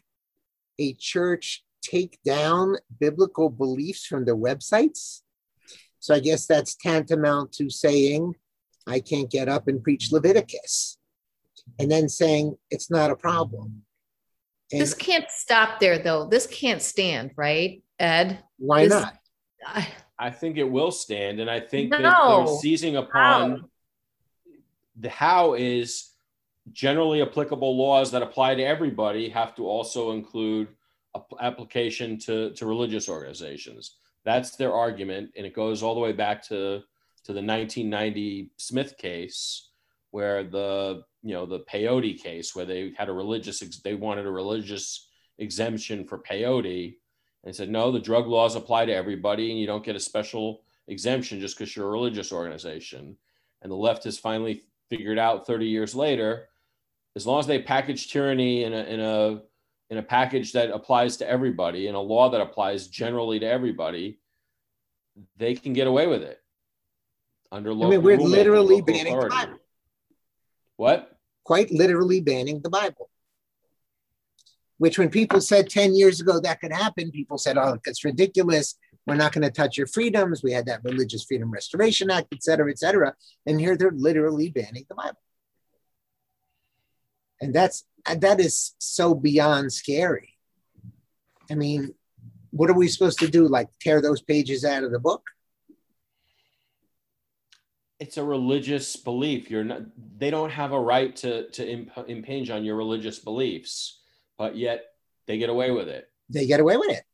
a 0.79 0.95
church 0.95 1.65
take 1.83 2.19
down 2.25 2.77
biblical 2.99 3.51
beliefs 3.51 4.07
from 4.07 4.25
their 4.25 4.37
websites. 4.37 5.23
So 6.01 6.15
I 6.15 6.21
guess 6.21 6.47
that's 6.47 6.77
tantamount 6.77 7.53
to 7.53 7.71
saying, 7.71 8.35
I 8.87 9.01
can't 9.01 9.31
get 9.31 9.49
up 9.49 9.69
and 9.69 9.83
preach 9.83 10.13
Leviticus 10.13 10.99
and 11.79 11.91
then 11.91 12.09
saying 12.09 12.57
it's 12.71 12.91
not 12.91 13.11
a 13.11 13.17
problem. 13.17 13.83
And 14.73 14.81
this 14.81 14.95
can't 14.95 15.31
stop 15.31 15.79
there, 15.81 15.99
though. 15.99 16.27
This 16.27 16.47
can't 16.47 16.83
stand, 16.83 17.33
right, 17.37 17.83
Ed? 17.99 18.43
Why 18.59 18.85
this, 18.85 18.91
not? 18.91 19.15
I, 19.65 19.89
I, 20.19 20.31
think 20.31 20.57
it 20.57 20.65
will 20.65 20.91
stand, 20.91 21.39
and 21.39 21.49
I 21.49 21.61
think 21.61 21.91
no. 21.91 21.99
that 21.99 22.47
they're 22.47 22.57
seizing 22.57 22.97
upon 22.97 23.51
how? 23.51 23.69
the 24.99 25.09
how 25.09 25.55
is 25.55 26.11
generally 26.73 27.23
applicable 27.23 27.77
laws 27.77 28.11
that 28.11 28.23
apply 28.23 28.57
to 28.57 28.63
everybody 28.63 29.29
have 29.29 29.55
to 29.55 29.69
also 29.69 30.13
include 30.13 30.69
application 31.41 32.19
to, 32.19 32.51
to 32.51 32.67
religious 32.67 33.09
organizations. 33.09 33.97
That's 34.27 34.57
their 34.57 34.75
argument, 34.75 35.31
and 35.37 35.47
it 35.47 35.55
goes 35.55 35.83
all 35.83 35.95
the 35.95 36.01
way 36.01 36.13
back 36.13 36.43
to 36.49 36.83
to 37.25 37.33
the 37.33 37.43
1990 37.43 38.51
Smith 38.57 38.99
case, 38.99 39.71
where 40.11 40.43
the 40.43 41.05
you 41.23 41.33
know 41.33 41.47
the 41.47 41.61
peyote 41.61 42.21
case 42.21 42.55
where 42.55 42.67
they 42.67 42.93
had 42.99 43.09
a 43.09 43.13
religious 43.13 43.61
they 43.85 43.95
wanted 43.95 44.27
a 44.27 44.31
religious 44.31 45.09
exemption 45.39 46.05
for 46.05 46.19
peyote 46.19 46.97
and 47.45 47.55
said 47.55 47.69
no 47.69 47.93
the 47.93 48.01
drug 48.01 48.27
laws 48.27 48.57
apply 48.57 48.85
to 48.87 48.95
everybody 48.95 49.51
and 49.51 49.61
you 49.61 49.67
don't 49.67 49.85
get 49.85 49.95
a 49.95 50.01
special 50.01 50.63
exemption 50.89 51.41
just 51.41 51.57
because 51.57 51.77
you're 51.77 51.89
a 51.89 51.91
religious 51.91 52.33
organization. 52.33 53.17
And 53.63 53.71
the 53.71 53.77
left 53.77 54.05
has 54.05 54.19
finally 54.19 54.63
figured 54.91 55.19
out 55.19 55.47
30 55.47 55.67
years 55.67 55.95
later 55.95 56.49
as 57.15 57.27
long 57.27 57.39
as 57.39 57.47
they 57.47 57.63
package 57.63 58.11
tyranny 58.11 58.65
in 58.65 58.73
a 58.73 58.83
in 58.85 59.01
a 59.01 59.43
in 59.91 59.99
a 59.99 60.03
package 60.03 60.53
that 60.53 60.71
applies 60.71 61.17
to 61.19 61.29
everybody 61.29 61.87
in 61.87 61.95
a 61.95 62.01
law 62.01 62.31
that 62.31 62.41
applies 62.41 62.89
generally 62.89 63.39
to 63.39 63.47
everybody 63.47 64.19
they 65.37 65.55
can 65.55 65.73
get 65.73 65.87
away 65.87 66.07
with 66.07 66.23
it 66.23 66.41
under 67.53 67.73
local 67.73 67.87
I 67.87 67.91
mean, 67.97 68.03
we're 68.03 68.19
literally 68.19 68.83
banning 68.83 69.15
authority. 69.15 69.37
the 69.37 69.47
Bible. 69.47 69.59
What? 70.77 71.17
quite 71.47 71.71
literally 71.71 72.21
banning 72.21 72.61
the 72.61 72.69
Bible. 72.69 73.09
Which, 74.79 74.99
when 74.99 75.09
people 75.09 75.41
said 75.41 75.71
10 75.71 75.95
years 75.95 76.21
ago 76.21 76.39
that 76.41 76.61
could 76.61 76.73
happen, 76.73 77.11
people 77.11 77.39
said, 77.39 77.57
oh, 77.57 77.79
it's 77.87 78.05
ridiculous. 78.05 78.77
We're 79.07 79.15
not 79.15 79.33
going 79.33 79.45
to 79.45 79.51
touch 79.51 79.79
your 79.79 79.87
freedoms. 79.87 80.43
We 80.43 80.53
had 80.53 80.67
that 80.67 80.83
Religious 80.83 81.25
Freedom 81.25 81.51
Restoration 81.51 82.11
Act, 82.11 82.27
et 82.33 82.43
cetera, 82.43 82.69
et 82.69 82.79
cetera. 82.79 83.15
And 83.47 83.61
here 83.61 83.77
they're 83.77 83.93
literally 83.93 84.51
banning 84.51 84.85
the 84.89 84.97
Bible. 84.97 85.23
And 87.41 87.55
that's 87.55 87.85
that 88.05 88.41
is 88.41 88.75
so 88.79 89.15
beyond 89.15 89.73
scary. 89.73 90.35
I 91.51 91.55
mean, 91.55 91.95
what 92.51 92.71
are 92.71 92.75
we 92.75 92.89
supposed 92.89 93.19
to 93.21 93.29
do? 93.29 93.47
Like 93.47 93.69
tear 93.81 94.01
those 94.01 94.23
pages 94.23 94.65
out 94.65 94.85
of 94.85 94.93
the 94.93 95.01
book? 95.01 95.23
it's 97.99 98.17
a 98.17 98.25
religious 98.25 98.97
belief. 98.97 99.51
You're 99.51 99.65
not. 99.65 99.83
They 100.19 100.31
don't 100.31 100.51
have 100.51 100.73
a 100.73 100.81
right 100.81 101.15
to 101.17 101.49
to 101.51 101.69
imp- 101.69 102.09
impinge 102.09 102.51
on 102.51 102.65
your 102.65 102.77
religious 102.77 103.19
beliefs, 103.19 104.01
but 104.39 104.57
yet 104.57 104.85
they 105.27 105.39
get 105.39 105.51
away 105.51 105.71
with 105.71 105.89
it. 105.89 106.09
They 106.29 106.47
get 106.47 106.61
away 106.61 106.77
with 106.77 106.91
it. 106.91 107.05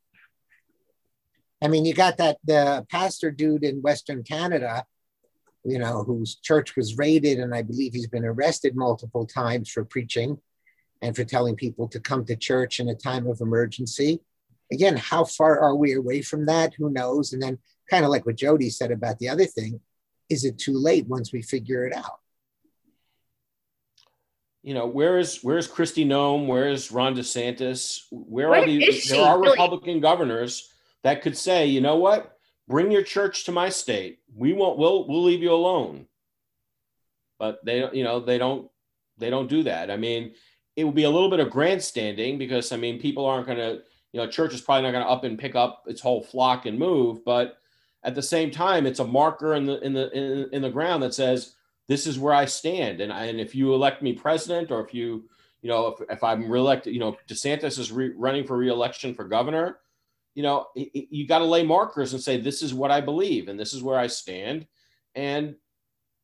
I 1.61 1.69
mean, 1.69 1.85
you 1.85 1.93
got 1.93 2.17
that 2.17 2.37
the 2.43 2.85
pastor 2.89 3.31
dude 3.31 3.63
in 3.63 3.81
Western 3.81 4.23
Canada, 4.23 4.85
you 5.63 5.79
know, 5.79 6.03
whose 6.03 6.35
church 6.35 6.75
was 6.75 6.97
raided, 6.97 7.39
and 7.39 7.55
I 7.55 7.61
believe 7.61 7.93
he's 7.93 8.07
been 8.07 8.25
arrested 8.25 8.75
multiple 8.75 9.25
times 9.25 9.69
for 9.69 9.85
preaching 9.85 10.37
and 11.01 11.15
for 11.15 11.23
telling 11.23 11.55
people 11.55 11.87
to 11.89 11.99
come 11.99 12.25
to 12.25 12.35
church 12.35 12.79
in 12.79 12.89
a 12.89 12.95
time 12.95 13.27
of 13.27 13.41
emergency. 13.41 14.19
Again, 14.71 14.97
how 14.97 15.23
far 15.23 15.59
are 15.59 15.75
we 15.75 15.93
away 15.93 16.21
from 16.21 16.45
that? 16.47 16.73
Who 16.77 16.89
knows? 16.89 17.33
And 17.33 17.41
then, 17.41 17.59
kind 17.89 18.03
of 18.03 18.11
like 18.11 18.25
what 18.25 18.35
Jody 18.35 18.69
said 18.69 18.91
about 18.91 19.19
the 19.19 19.29
other 19.29 19.45
thing, 19.45 19.79
is 20.29 20.45
it 20.45 20.57
too 20.57 20.77
late 20.77 21.07
once 21.07 21.31
we 21.31 21.41
figure 21.41 21.85
it 21.85 21.95
out? 21.95 22.19
You 24.63 24.73
know, 24.73 24.87
where 24.87 25.19
is 25.19 25.43
where 25.43 25.57
is 25.57 25.67
Kristi 25.67 26.05
Noem? 26.05 26.47
Where 26.47 26.69
is 26.69 26.91
Ron 26.91 27.15
DeSantis? 27.15 28.03
Where, 28.11 28.49
where 28.49 28.61
are 28.61 28.65
these? 28.65 29.09
There 29.09 29.21
are 29.21 29.41
Republican 29.41 29.99
governors 29.99 30.73
that 31.03 31.21
could 31.21 31.37
say, 31.37 31.67
you 31.67 31.81
know 31.81 31.97
what, 31.97 32.37
bring 32.67 32.91
your 32.91 33.03
church 33.03 33.45
to 33.45 33.51
my 33.51 33.69
state. 33.69 34.19
We 34.35 34.53
won't. 34.53 34.77
We'll 34.77 35.07
we'll 35.07 35.23
leave 35.23 35.41
you 35.41 35.53
alone. 35.53 36.07
But 37.39 37.63
they, 37.65 37.89
you 37.91 38.03
know, 38.03 38.19
they 38.19 38.37
don't 38.37 38.69
they 39.17 39.29
don't 39.29 39.49
do 39.49 39.63
that. 39.63 39.91
I 39.91 39.97
mean, 39.97 40.33
it 40.75 40.83
would 40.83 40.95
be 40.95 41.03
a 41.03 41.09
little 41.09 41.29
bit 41.29 41.39
of 41.39 41.49
grandstanding 41.49 42.37
because 42.37 42.71
I 42.71 42.77
mean, 42.77 42.99
people 42.99 43.25
aren't 43.25 43.47
going 43.47 43.59
to, 43.59 43.81
you 44.11 44.19
know, 44.19 44.27
church 44.27 44.53
is 44.53 44.61
probably 44.61 44.83
not 44.83 44.91
going 44.91 45.03
to 45.03 45.09
up 45.09 45.23
and 45.23 45.37
pick 45.37 45.55
up 45.55 45.83
its 45.87 46.01
whole 46.01 46.23
flock 46.23 46.65
and 46.65 46.79
move, 46.79 47.23
but 47.25 47.57
at 48.03 48.15
the 48.15 48.21
same 48.21 48.51
time, 48.51 48.85
it's 48.85 48.99
a 48.99 49.07
marker 49.07 49.53
in 49.53 49.65
the 49.65 49.79
in 49.79 49.93
the 49.93 50.11
in, 50.11 50.49
in 50.51 50.61
the 50.61 50.69
ground 50.69 51.03
that 51.03 51.13
says 51.13 51.55
this 51.87 52.05
is 52.07 52.19
where 52.19 52.33
I 52.33 52.45
stand. 52.45 53.01
And 53.01 53.11
I, 53.11 53.25
and 53.25 53.39
if 53.39 53.55
you 53.55 53.73
elect 53.73 54.01
me 54.01 54.13
president, 54.13 54.71
or 54.71 54.85
if 54.85 54.93
you 54.93 55.29
you 55.61 55.69
know 55.69 55.87
if, 55.87 56.09
if 56.09 56.23
I'm 56.23 56.49
reelected, 56.49 56.93
you 56.93 56.99
know 56.99 57.17
DeSantis 57.27 57.79
is 57.79 57.91
re- 57.91 58.13
running 58.15 58.45
for 58.45 58.57
reelection 58.57 59.13
for 59.13 59.23
governor, 59.25 59.79
you 60.35 60.43
know 60.43 60.67
you 60.75 61.27
got 61.27 61.39
to 61.39 61.45
lay 61.45 61.63
markers 61.63 62.13
and 62.13 62.21
say 62.21 62.39
this 62.39 62.61
is 62.61 62.73
what 62.73 62.91
I 62.91 63.01
believe 63.01 63.47
and 63.47 63.59
this 63.59 63.73
is 63.73 63.83
where 63.83 63.97
I 63.97 64.07
stand, 64.07 64.67
and 65.15 65.55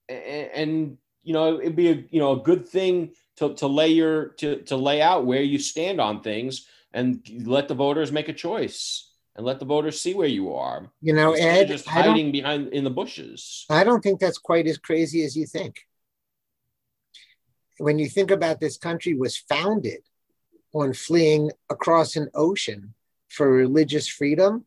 and, 0.08 0.50
and 0.54 0.98
you 1.24 1.34
know 1.34 1.60
it'd 1.60 1.76
be 1.76 1.90
a 1.90 2.04
you 2.10 2.20
know 2.20 2.34
a 2.34 2.44
good 2.44 2.68
thing 2.68 3.12
to, 3.38 3.54
to 3.56 3.68
lay 3.68 3.90
your 3.90 4.30
to, 4.30 4.62
to 4.64 4.76
lay 4.76 5.02
out 5.02 5.26
where 5.26 5.42
you 5.42 5.60
stand 5.60 6.02
on 6.02 6.22
things 6.22 6.68
and 6.94 7.22
let 7.46 7.68
the 7.68 7.76
voters 7.76 8.12
make 8.12 8.30
a 8.30 8.34
choice 8.34 9.12
and 9.36 9.46
let 9.46 9.60
the 9.60 9.66
voters 9.66 10.02
see 10.02 10.14
where 10.14 10.28
you 10.28 10.54
are. 10.54 10.92
You 11.02 11.14
know, 11.14 11.34
Ed, 11.34 11.68
just 11.70 11.88
hiding 11.88 12.32
behind 12.32 12.70
in 12.70 12.84
the 12.84 12.90
bushes. 12.90 13.66
I 13.70 13.84
don't 13.84 14.02
think 14.02 14.20
that's 14.20 14.38
quite 14.38 14.68
as 14.68 14.78
crazy 14.78 15.24
as 15.24 15.38
you 15.38 15.46
think. 15.46 15.88
When 17.78 17.98
you 17.98 18.10
think 18.10 18.32
about 18.32 18.60
this 18.60 18.78
country 18.78 19.14
was 19.14 19.38
founded 19.38 20.02
on 20.74 20.94
fleeing 20.94 21.52
across 21.70 22.18
an 22.18 22.30
ocean 22.36 22.94
for 23.30 23.50
religious 23.50 24.08
freedom, 24.08 24.66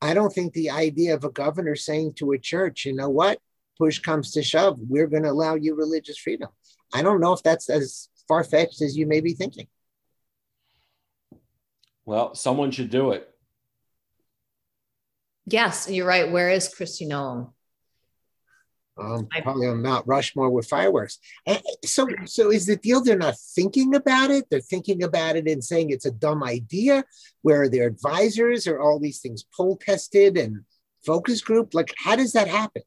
I 0.00 0.12
don't 0.12 0.32
think 0.32 0.52
the 0.52 0.70
idea 0.70 1.14
of 1.14 1.24
a 1.24 1.30
governor 1.30 1.76
saying 1.76 2.14
to 2.14 2.32
a 2.32 2.38
church, 2.38 2.84
you 2.84 2.94
know 2.94 3.08
what, 3.08 3.38
push 3.78 4.00
comes 4.00 4.32
to 4.32 4.42
shove, 4.42 4.78
we're 4.78 5.06
going 5.06 5.22
to 5.22 5.30
allow 5.30 5.54
you 5.54 5.74
religious 5.74 6.18
freedom. 6.18 6.50
I 6.92 7.02
don't 7.02 7.20
know 7.20 7.32
if 7.32 7.42
that's 7.42 7.70
as 7.70 8.08
far 8.28 8.44
fetched 8.44 8.82
as 8.82 8.96
you 8.96 9.06
may 9.06 9.20
be 9.20 9.32
thinking. 9.32 9.66
Well, 12.04 12.34
someone 12.34 12.70
should 12.70 12.90
do 12.90 13.12
it. 13.12 13.28
Yes, 15.46 15.88
you're 15.90 16.06
right. 16.06 16.30
Where 16.30 16.50
is 16.50 16.68
Kristi 16.68 17.08
Noem? 17.08 17.53
Um, 18.96 19.26
probably 19.42 19.66
on 19.66 19.82
Mount 19.82 20.06
Rushmore 20.06 20.50
with 20.50 20.68
fireworks. 20.68 21.18
So, 21.84 22.06
so 22.26 22.52
is 22.52 22.66
the 22.66 22.76
deal 22.76 23.02
they're 23.02 23.16
not 23.16 23.36
thinking 23.38 23.96
about 23.96 24.30
it? 24.30 24.44
They're 24.48 24.60
thinking 24.60 25.02
about 25.02 25.34
it 25.34 25.48
and 25.48 25.64
saying 25.64 25.90
it's 25.90 26.06
a 26.06 26.12
dumb 26.12 26.44
idea. 26.44 27.04
Where 27.42 27.68
their 27.68 27.88
advisors 27.88 28.68
are 28.68 28.80
all 28.80 29.00
these 29.00 29.20
things 29.20 29.44
poll 29.54 29.76
tested 29.76 30.38
and 30.38 30.64
focus 31.04 31.40
group? 31.40 31.74
Like, 31.74 31.92
how 31.98 32.14
does 32.14 32.32
that 32.32 32.46
happen? 32.46 32.82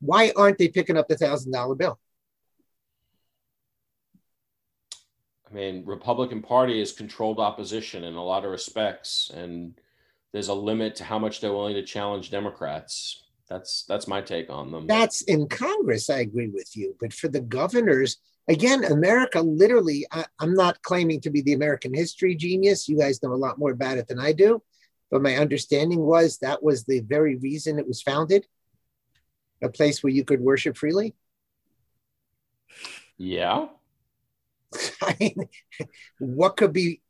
Why 0.00 0.32
aren't 0.36 0.58
they 0.58 0.68
picking 0.68 0.96
up 0.96 1.08
the 1.08 1.16
thousand 1.16 1.52
dollar 1.52 1.74
bill? 1.74 1.98
I 5.50 5.54
mean, 5.54 5.84
Republican 5.84 6.42
Party 6.42 6.80
is 6.80 6.92
controlled 6.92 7.40
opposition 7.40 8.04
in 8.04 8.14
a 8.14 8.24
lot 8.24 8.44
of 8.44 8.52
respects, 8.52 9.32
and 9.34 9.74
there's 10.32 10.48
a 10.48 10.54
limit 10.54 10.94
to 10.96 11.04
how 11.04 11.18
much 11.18 11.40
they're 11.40 11.52
willing 11.52 11.74
to 11.74 11.82
challenge 11.82 12.30
Democrats. 12.30 13.24
That's 13.50 13.84
that's 13.88 14.06
my 14.06 14.20
take 14.20 14.48
on 14.48 14.70
them. 14.70 14.86
That's 14.86 15.22
in 15.22 15.48
Congress. 15.48 16.08
I 16.08 16.20
agree 16.20 16.48
with 16.48 16.76
you, 16.76 16.94
but 17.00 17.12
for 17.12 17.26
the 17.26 17.40
governors, 17.40 18.18
again, 18.48 18.84
America 18.84 19.40
literally. 19.40 20.06
I, 20.12 20.24
I'm 20.38 20.54
not 20.54 20.80
claiming 20.82 21.20
to 21.22 21.30
be 21.30 21.42
the 21.42 21.54
American 21.54 21.92
history 21.92 22.36
genius. 22.36 22.88
You 22.88 22.96
guys 22.96 23.20
know 23.22 23.32
a 23.32 23.34
lot 23.34 23.58
more 23.58 23.72
about 23.72 23.98
it 23.98 24.06
than 24.06 24.20
I 24.20 24.32
do, 24.32 24.62
but 25.10 25.20
my 25.20 25.36
understanding 25.36 25.98
was 25.98 26.38
that 26.38 26.62
was 26.62 26.84
the 26.84 27.00
very 27.00 27.36
reason 27.36 27.80
it 27.80 27.88
was 27.88 28.02
founded, 28.02 28.46
a 29.60 29.68
place 29.68 30.00
where 30.00 30.12
you 30.12 30.24
could 30.24 30.40
worship 30.40 30.76
freely. 30.76 31.16
Yeah. 33.18 33.66
I 35.02 35.16
mean, 35.18 35.48
what 36.20 36.56
could 36.56 36.72
be 36.72 37.02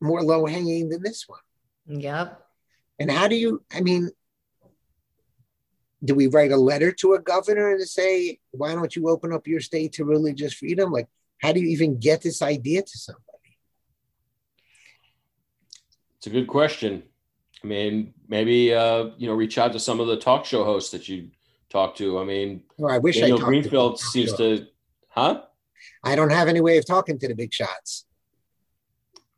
more 0.00 0.22
low 0.22 0.44
hanging 0.44 0.88
than 0.88 1.04
this 1.04 1.24
one? 1.28 1.38
Yep. 1.86 2.44
And 2.98 3.10
how 3.10 3.28
do 3.28 3.36
you, 3.36 3.62
I 3.72 3.80
mean, 3.80 4.10
do 6.04 6.14
we 6.14 6.28
write 6.28 6.52
a 6.52 6.56
letter 6.56 6.92
to 6.92 7.14
a 7.14 7.20
governor 7.20 7.70
and 7.70 7.88
say, 7.88 8.38
why 8.52 8.74
don't 8.74 8.94
you 8.94 9.08
open 9.08 9.32
up 9.32 9.46
your 9.46 9.60
state 9.60 9.92
to 9.94 10.04
religious 10.04 10.52
freedom? 10.52 10.92
Like, 10.92 11.08
how 11.42 11.52
do 11.52 11.60
you 11.60 11.68
even 11.68 11.98
get 11.98 12.22
this 12.22 12.42
idea 12.42 12.82
to 12.82 12.98
somebody? 12.98 13.24
It's 16.18 16.26
a 16.26 16.30
good 16.30 16.46
question. 16.46 17.02
I 17.62 17.66
mean, 17.66 18.14
maybe 18.28 18.72
uh, 18.72 19.10
you 19.16 19.28
know, 19.28 19.34
reach 19.34 19.58
out 19.58 19.72
to 19.72 19.80
some 19.80 20.00
of 20.00 20.06
the 20.06 20.16
talk 20.16 20.44
show 20.44 20.64
hosts 20.64 20.90
that 20.92 21.08
you 21.08 21.30
talk 21.70 21.96
to. 21.96 22.18
I 22.18 22.24
mean, 22.24 22.62
well, 22.76 22.92
I 22.92 22.98
wish 22.98 23.18
Daniel 23.18 23.42
I 23.42 23.44
Greenfield 23.44 23.98
seems 23.98 24.32
to, 24.34 24.66
huh? 25.08 25.42
I 26.04 26.14
don't 26.14 26.30
have 26.30 26.48
any 26.48 26.60
way 26.60 26.78
of 26.78 26.86
talking 26.86 27.18
to 27.18 27.28
the 27.28 27.34
big 27.34 27.52
shots. 27.52 28.04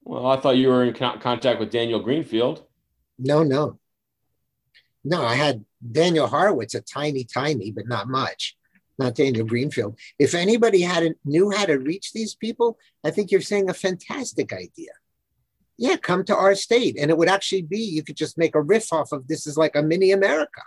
Well, 0.05 0.27
I 0.27 0.39
thought 0.39 0.57
you 0.57 0.69
were 0.69 0.85
in 0.85 0.95
contact 0.95 1.61
with 1.61 1.71
Daniel 1.71 2.01
Greenfield. 2.01 2.65
No, 3.19 3.43
no. 3.43 3.79
No, 5.05 5.25
I 5.25 5.35
had 5.35 5.65
Daniel 5.81 6.27
Horowitz, 6.27 6.75
a 6.75 6.81
tiny, 6.81 7.25
tiny, 7.25 7.71
but 7.71 7.89
not 7.89 8.09
much. 8.09 8.57
Not 8.99 9.15
Daniel 9.15 9.47
Greenfield. 9.47 9.99
If 10.19 10.35
anybody 10.35 10.83
had 10.83 11.03
a, 11.03 11.15
knew 11.25 11.51
how 11.51 11.65
to 11.65 11.79
reach 11.79 12.13
these 12.13 12.35
people, 12.35 12.79
I 13.03 13.11
think 13.11 13.31
you're 13.31 13.41
saying 13.41 13.71
a 13.71 13.75
fantastic 13.75 14.53
idea. 14.53 14.93
Yeah, 15.79 15.97
come 15.97 16.25
to 16.25 16.37
our 16.37 16.55
state, 16.55 16.99
and 17.01 17.11
it 17.11 17.17
would 17.17 17.29
actually 17.29 17.63
be 17.63 17.79
you 17.79 18.03
could 18.03 18.17
just 18.17 18.37
make 18.37 18.55
a 18.55 18.61
riff 18.61 18.93
off 18.93 19.13
of 19.13 19.27
this 19.27 19.47
is 19.47 19.57
like 19.57 19.75
a 19.75 19.83
mini 19.83 20.13
America, 20.13 20.61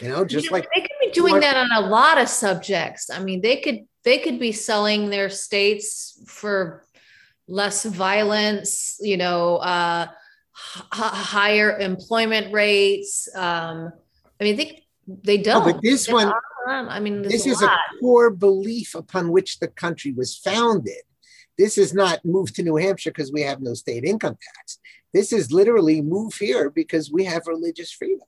you 0.00 0.08
know, 0.08 0.24
just 0.24 0.46
yeah, 0.46 0.52
like 0.52 0.68
they 0.74 0.80
could 0.80 0.90
be 1.00 1.10
doing 1.12 1.38
that 1.38 1.56
on 1.56 1.70
a 1.84 1.86
lot 1.88 2.18
of 2.18 2.28
subjects. 2.28 3.08
I 3.08 3.22
mean, 3.22 3.40
they 3.40 3.60
could 3.60 3.86
they 4.02 4.18
could 4.18 4.40
be 4.40 4.50
selling 4.50 5.10
their 5.10 5.30
states 5.30 6.20
for 6.26 6.84
less 7.46 7.84
violence, 7.84 8.96
you 9.00 9.16
know, 9.16 9.58
uh, 9.58 10.06
h- 10.76 11.00
higher 11.00 11.78
employment 11.78 12.52
rates. 12.52 13.28
Um, 13.36 13.92
I 14.40 14.44
mean, 14.44 14.56
they 14.56 14.84
they 15.06 15.38
don't. 15.38 15.66
No, 15.66 15.72
but 15.72 15.82
this 15.82 16.08
one, 16.08 16.32
I 16.66 17.00
mean, 17.00 17.22
this 17.22 17.46
a 17.46 17.50
is 17.50 17.62
lot. 17.62 17.72
a 17.72 17.98
core 17.98 18.30
belief 18.30 18.94
upon 18.94 19.32
which 19.32 19.58
the 19.58 19.68
country 19.68 20.12
was 20.12 20.36
founded. 20.36 21.02
This 21.56 21.76
is 21.76 21.92
not 21.92 22.24
move 22.24 22.52
to 22.54 22.62
New 22.62 22.76
Hampshire 22.76 23.10
because 23.10 23.32
we 23.32 23.42
have 23.42 23.60
no 23.60 23.74
state 23.74 24.04
income 24.04 24.36
tax. 24.56 24.78
This 25.12 25.32
is 25.32 25.50
literally 25.50 26.02
move 26.02 26.34
here 26.34 26.70
because 26.70 27.10
we 27.10 27.24
have 27.24 27.46
religious 27.46 27.90
freedom 27.90 28.26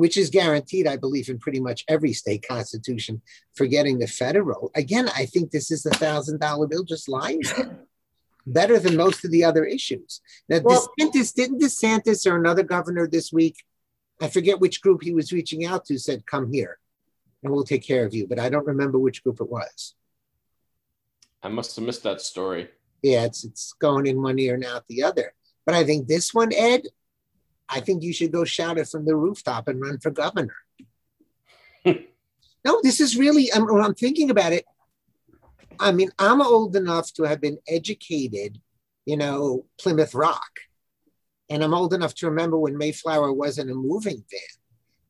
which 0.00 0.16
is 0.16 0.30
guaranteed, 0.30 0.86
I 0.86 0.96
believe, 0.96 1.28
in 1.28 1.38
pretty 1.38 1.60
much 1.60 1.84
every 1.86 2.14
state 2.14 2.42
constitution, 2.48 3.20
forgetting 3.54 3.98
the 3.98 4.06
federal. 4.06 4.70
Again, 4.74 5.10
I 5.14 5.26
think 5.26 5.50
this 5.50 5.70
is 5.70 5.82
the 5.82 5.90
thousand 5.90 6.40
dollar 6.40 6.66
bill 6.66 6.84
just 6.84 7.06
lying 7.06 7.42
better 8.46 8.78
than 8.78 8.96
most 8.96 9.26
of 9.26 9.30
the 9.30 9.44
other 9.44 9.64
issues. 9.66 10.22
Now, 10.48 10.60
well, 10.64 10.88
DeSantis, 10.98 11.34
didn't 11.34 11.60
DeSantis 11.60 12.30
or 12.30 12.36
another 12.36 12.62
governor 12.62 13.06
this 13.08 13.30
week, 13.30 13.62
I 14.20 14.28
forget 14.28 14.60
which 14.60 14.82
group 14.82 15.02
he 15.02 15.14
was 15.14 15.32
reaching 15.32 15.64
out 15.64 15.84
to, 15.86 15.98
said, 15.98 16.26
come 16.26 16.52
here 16.52 16.78
and 17.42 17.52
we'll 17.52 17.64
take 17.64 17.82
care 17.82 18.04
of 18.04 18.14
you. 18.14 18.26
But 18.26 18.38
I 18.38 18.48
don't 18.48 18.66
remember 18.66 18.98
which 18.98 19.22
group 19.22 19.40
it 19.40 19.50
was. 19.50 19.94
I 21.42 21.48
must 21.48 21.76
have 21.76 21.84
missed 21.84 22.02
that 22.02 22.20
story. 22.20 22.68
Yeah, 23.02 23.24
it's 23.24 23.44
it's 23.44 23.72
going 23.74 24.06
in 24.06 24.20
one 24.20 24.38
ear 24.38 24.54
and 24.54 24.64
out 24.64 24.86
the 24.88 25.02
other. 25.02 25.32
But 25.64 25.74
I 25.74 25.84
think 25.84 26.06
this 26.06 26.34
one, 26.34 26.52
Ed, 26.52 26.82
I 27.68 27.80
think 27.80 28.02
you 28.02 28.12
should 28.12 28.32
go 28.32 28.44
shout 28.44 28.78
it 28.78 28.88
from 28.88 29.04
the 29.04 29.16
rooftop 29.16 29.68
and 29.68 29.80
run 29.80 29.98
for 29.98 30.10
governor. 30.10 30.56
no, 31.84 32.80
this 32.82 33.00
is 33.00 33.16
really, 33.16 33.50
I'm, 33.52 33.66
when 33.66 33.82
I'm 33.82 33.94
thinking 33.94 34.30
about 34.30 34.52
it, 34.52 34.64
I 35.78 35.92
mean, 35.92 36.10
I'm 36.18 36.42
old 36.42 36.76
enough 36.76 37.12
to 37.14 37.22
have 37.22 37.40
been 37.40 37.58
educated, 37.66 38.60
you 39.06 39.16
know, 39.16 39.64
Plymouth 39.78 40.14
Rock. 40.14 40.60
And 41.50 41.62
I'm 41.62 41.74
old 41.74 41.92
enough 41.92 42.14
to 42.16 42.30
remember 42.30 42.58
when 42.58 42.78
Mayflower 42.78 43.32
wasn't 43.32 43.70
a 43.70 43.74
moving 43.74 44.24
van. 44.30 44.40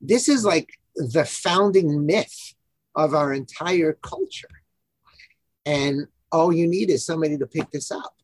This 0.01 0.28
is 0.28 0.45
like 0.45 0.70
the 0.97 1.24
founding 1.24 2.07
myth 2.07 2.55
of 2.97 3.14
our 3.14 3.32
entire 3.32 3.93
culture. 4.03 4.49
And 5.66 6.07
all 6.32 6.53
you 6.53 6.66
need 6.66 6.91
is 6.91 7.05
somebody 7.05 7.36
to 7.38 7.47
pick 7.47 7.70
this 7.70 7.93
up. 7.93 8.14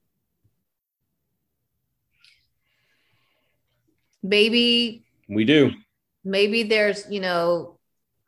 maybe 4.29 5.05
we 5.29 5.45
do 5.45 5.73
maybe 6.25 6.65
there's 6.65 7.05
you 7.11 7.21
know 7.21 7.79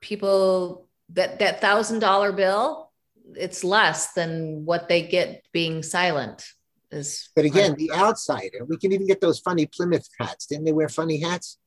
people 0.01 0.89
that 1.11 1.39
that 1.39 1.61
thousand 1.61 1.99
dollar 1.99 2.33
bill 2.33 2.91
it's 3.35 3.65
less 3.65 4.13
than 4.13 4.65
what 4.65 4.89
they 4.89 5.03
get 5.03 5.45
being 5.53 5.83
silent 5.83 6.47
is 6.91 7.29
but 7.37 7.45
again 7.45 7.75
the 7.77 7.93
outsider 7.93 8.65
we 8.67 8.77
can 8.77 8.93
even 8.93 9.07
get 9.07 9.21
those 9.21 9.41
funny 9.41 9.67
plymouth 9.67 10.09
hats. 10.19 10.47
Didn't 10.47 10.65
they 10.65 10.73
wear 10.73 10.89
funny 10.89 11.21
hats? 11.21 11.59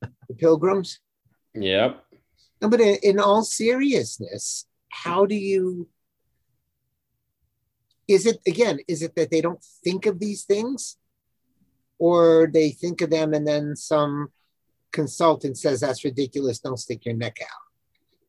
The 0.00 0.34
pilgrims? 0.36 1.00
Yep. 1.54 2.04
No, 2.62 2.68
but 2.68 2.80
in, 2.80 2.96
in 3.02 3.20
all 3.20 3.42
seriousness 3.42 4.66
how 4.90 5.24
do 5.24 5.34
you 5.34 5.88
is 8.08 8.26
it 8.26 8.40
again 8.46 8.80
is 8.88 9.02
it 9.02 9.14
that 9.14 9.30
they 9.30 9.40
don't 9.40 9.64
think 9.84 10.06
of 10.06 10.18
these 10.18 10.44
things? 10.44 10.96
Or 11.98 12.48
they 12.52 12.70
think 12.70 13.02
of 13.02 13.10
them 13.10 13.34
and 13.34 13.46
then 13.46 13.76
some 13.76 14.32
consultant 14.90 15.58
says 15.58 15.80
that's 15.80 16.04
ridiculous. 16.04 16.58
Don't 16.58 16.78
stick 16.78 17.04
your 17.04 17.14
neck 17.14 17.36
out 17.42 17.69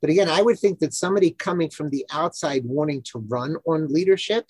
but 0.01 0.09
again 0.09 0.29
i 0.29 0.41
would 0.41 0.59
think 0.59 0.79
that 0.79 0.93
somebody 0.93 1.31
coming 1.31 1.69
from 1.69 1.89
the 1.89 2.05
outside 2.11 2.63
wanting 2.65 3.01
to 3.01 3.19
run 3.27 3.55
on 3.65 3.87
leadership 3.87 4.45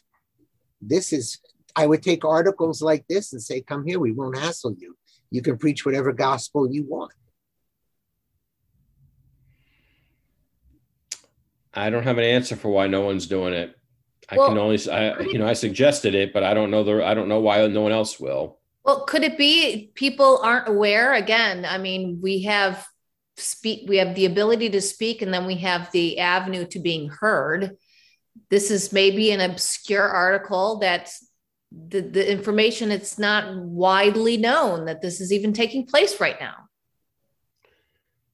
this 0.81 1.13
is 1.13 1.39
i 1.75 1.85
would 1.85 2.01
take 2.01 2.25
articles 2.25 2.81
like 2.81 3.05
this 3.07 3.33
and 3.33 3.41
say 3.41 3.61
come 3.61 3.85
here 3.85 3.99
we 3.99 4.11
won't 4.11 4.37
hassle 4.37 4.75
you. 4.79 4.95
You 5.31 5.41
can 5.41 5.57
preach 5.57 5.85
whatever 5.85 6.11
gospel 6.11 6.71
you 6.71 6.83
want. 6.83 7.13
I 11.73 11.89
don't 11.89 12.03
have 12.03 12.17
an 12.17 12.25
answer 12.25 12.57
for 12.57 12.69
why 12.69 12.87
no 12.87 13.01
one's 13.01 13.27
doing 13.27 13.53
it. 13.53 13.73
I 14.29 14.35
well, 14.35 14.49
can 14.49 14.57
only 14.57 14.77
i 14.89 15.19
you 15.21 15.39
know 15.39 15.47
i 15.47 15.53
suggested 15.53 16.15
it 16.15 16.31
but 16.31 16.41
i 16.41 16.53
don't 16.53 16.71
know 16.71 16.83
the 16.85 17.05
i 17.05 17.13
don't 17.13 17.27
know 17.27 17.41
why 17.41 17.65
no 17.67 17.81
one 17.81 17.91
else 17.91 18.19
will. 18.19 18.59
Well, 18.83 19.05
could 19.05 19.23
it 19.23 19.37
be 19.37 19.91
people 19.93 20.39
aren't 20.43 20.67
aware? 20.67 21.13
Again, 21.13 21.65
I 21.65 21.77
mean, 21.77 22.19
we 22.21 22.43
have 22.43 22.87
speak, 23.41 23.89
we 23.89 23.97
have 23.97 24.15
the 24.15 24.25
ability 24.25 24.69
to 24.69 24.81
speak, 24.81 25.21
and 25.21 25.33
then 25.33 25.45
we 25.45 25.55
have 25.57 25.91
the 25.91 26.19
avenue 26.19 26.65
to 26.67 26.79
being 26.79 27.09
heard. 27.09 27.77
This 28.49 28.71
is 28.71 28.93
maybe 28.93 29.31
an 29.31 29.41
obscure 29.41 30.07
article 30.07 30.79
that 30.79 31.11
the, 31.71 32.01
the 32.01 32.31
information 32.31 32.91
it's 32.91 33.17
not 33.17 33.55
widely 33.55 34.37
known 34.37 34.85
that 34.85 35.01
this 35.01 35.21
is 35.21 35.31
even 35.31 35.53
taking 35.53 35.85
place 35.85 36.19
right 36.19 36.39
now. 36.39 36.55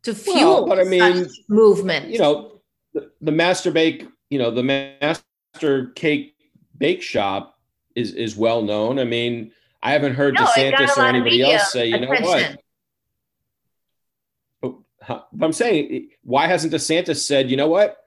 To 0.04 0.16
fuel 0.16 0.66
well, 0.66 0.68
but 0.68 0.80
I 0.80 0.84
mean 0.84 1.28
movement. 1.50 2.10
You 2.10 2.20
know, 2.20 2.62
the, 2.94 3.12
the 3.22 3.32
master 3.32 3.72
bake, 3.72 4.08
you 4.30 4.40
know, 4.40 4.52
the 4.52 4.64
master 4.64 5.88
cake 5.96 6.36
bake 6.78 7.02
shop 7.02 7.60
is 7.96 8.14
is 8.14 8.36
well 8.36 8.62
known. 8.62 9.00
I 9.00 9.04
mean, 9.04 9.52
I 9.82 9.92
haven't 9.92 10.16
heard 10.16 10.36
no, 10.36 10.46
DeSantis 10.46 10.98
or 10.98 11.06
anybody 11.06 11.44
else 11.44 11.72
say, 11.72 11.88
you 11.88 11.96
attention. 11.96 12.24
know 12.24 12.28
what? 12.28 12.60
But, 15.08 15.28
I'm 15.42 15.54
saying, 15.54 16.10
why 16.24 16.48
hasn't 16.48 16.74
DeSantis 16.74 17.26
said, 17.26 17.50
you 17.50 17.58
know 17.58 17.70
what? 17.70 17.98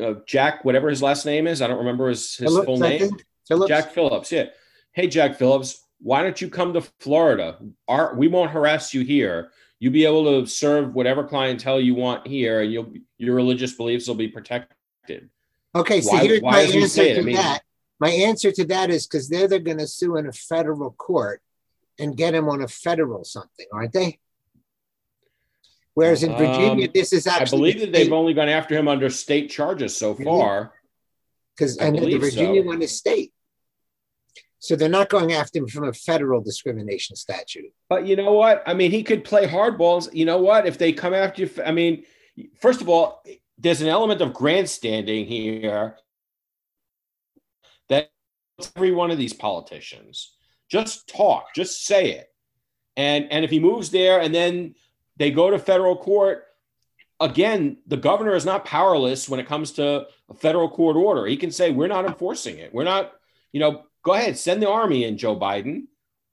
Uh, 0.00 0.14
Jack, 0.26 0.64
whatever 0.64 0.88
his 0.88 1.02
last 1.02 1.26
name 1.26 1.46
is, 1.46 1.60
I 1.60 1.66
don't 1.66 1.78
remember 1.78 2.08
his, 2.08 2.36
his 2.36 2.48
Phillips, 2.48 2.66
full 2.66 2.78
name. 2.78 3.10
Phillips. 3.46 3.68
Jack 3.68 3.92
Phillips. 3.92 4.32
Yeah. 4.32 4.46
Hey, 4.92 5.06
Jack 5.06 5.36
Phillips, 5.36 5.84
why 6.00 6.22
don't 6.22 6.40
you 6.40 6.48
come 6.48 6.72
to 6.72 6.82
Florida? 7.00 7.58
Our, 7.88 8.14
we 8.14 8.28
won't 8.28 8.50
harass 8.50 8.94
you 8.94 9.02
here. 9.02 9.50
You'll 9.78 9.92
be 9.92 10.04
able 10.04 10.42
to 10.42 10.46
serve 10.46 10.94
whatever 10.94 11.24
clientele 11.24 11.80
you 11.80 11.94
want 11.94 12.26
here, 12.26 12.60
and 12.60 12.72
you'll 12.72 12.92
your 13.16 13.34
religious 13.34 13.72
beliefs 13.72 14.06
will 14.08 14.14
be 14.14 14.28
protected. 14.28 15.30
Okay, 15.74 16.00
so 16.00 16.12
why, 16.12 16.22
here's 16.22 16.42
why 16.42 16.52
my 16.52 16.60
answer 16.60 17.04
to 17.04 17.18
I 17.18 17.22
mean, 17.22 17.36
that. 17.36 17.62
My 17.98 18.10
answer 18.10 18.52
to 18.52 18.64
that 18.66 18.90
is 18.90 19.06
because 19.06 19.28
they're, 19.28 19.48
they're 19.48 19.58
going 19.58 19.78
to 19.78 19.86
sue 19.86 20.16
in 20.16 20.26
a 20.26 20.32
federal 20.32 20.90
court 20.92 21.40
and 21.98 22.16
get 22.16 22.34
him 22.34 22.48
on 22.48 22.62
a 22.62 22.68
federal 22.68 23.24
something, 23.24 23.66
aren't 23.72 23.92
they? 23.92 24.18
Whereas 25.94 26.22
in 26.22 26.36
Virginia, 26.36 26.86
um, 26.86 26.90
this 26.94 27.12
is 27.12 27.26
actually. 27.26 27.70
I 27.70 27.72
believe 27.72 27.80
that 27.80 27.92
they've 27.92 28.12
only 28.12 28.34
gone 28.34 28.48
after 28.48 28.76
him 28.76 28.88
under 28.88 29.10
state 29.10 29.50
charges 29.50 29.96
so 29.96 30.14
far. 30.14 30.72
because 31.56 31.76
and 31.78 31.98
the 31.98 32.16
Virginia 32.18 32.62
so. 32.62 32.66
one 32.66 32.82
is 32.82 32.96
state. 32.96 33.32
So 34.60 34.76
they're 34.76 34.90
not 34.90 35.08
going 35.08 35.32
after 35.32 35.58
him 35.58 35.68
from 35.68 35.88
a 35.88 35.92
federal 35.92 36.42
discrimination 36.42 37.16
statute. 37.16 37.72
But 37.88 38.06
you 38.06 38.14
know 38.14 38.32
what? 38.32 38.62
I 38.66 38.74
mean, 38.74 38.90
he 38.90 39.02
could 39.02 39.24
play 39.24 39.46
hardballs. 39.46 40.12
You 40.14 40.26
know 40.26 40.38
what? 40.38 40.66
If 40.66 40.76
they 40.76 40.92
come 40.92 41.14
after 41.14 41.42
you, 41.42 41.50
I 41.64 41.72
mean, 41.72 42.04
first 42.60 42.82
of 42.82 42.88
all, 42.88 43.22
there's 43.58 43.80
an 43.80 43.88
element 43.88 44.20
of 44.20 44.34
grandstanding 44.34 45.26
here 45.26 45.96
that 47.88 48.10
every 48.76 48.92
one 48.92 49.10
of 49.10 49.18
these 49.18 49.32
politicians 49.32 50.34
just 50.70 51.08
talk, 51.08 51.54
just 51.54 51.84
say 51.84 52.12
it. 52.12 52.28
And 52.96 53.30
and 53.30 53.44
if 53.44 53.50
he 53.50 53.60
moves 53.60 53.90
there 53.90 54.20
and 54.20 54.34
then 54.34 54.74
they 55.20 55.30
go 55.30 55.50
to 55.50 55.58
federal 55.58 55.96
court, 55.96 56.46
again, 57.20 57.76
the 57.86 57.98
governor 57.98 58.34
is 58.34 58.46
not 58.46 58.64
powerless 58.64 59.28
when 59.28 59.38
it 59.38 59.46
comes 59.46 59.72
to 59.72 60.06
a 60.30 60.34
federal 60.34 60.70
court 60.70 60.96
order. 60.96 61.26
He 61.26 61.36
can 61.36 61.50
say, 61.50 61.70
We're 61.70 61.88
not 61.88 62.06
enforcing 62.06 62.56
it. 62.56 62.72
We're 62.72 62.84
not, 62.84 63.12
you 63.52 63.60
know, 63.60 63.84
go 64.02 64.14
ahead, 64.14 64.38
send 64.38 64.62
the 64.62 64.70
army 64.70 65.04
in, 65.04 65.18
Joe 65.18 65.38
Biden. 65.38 65.82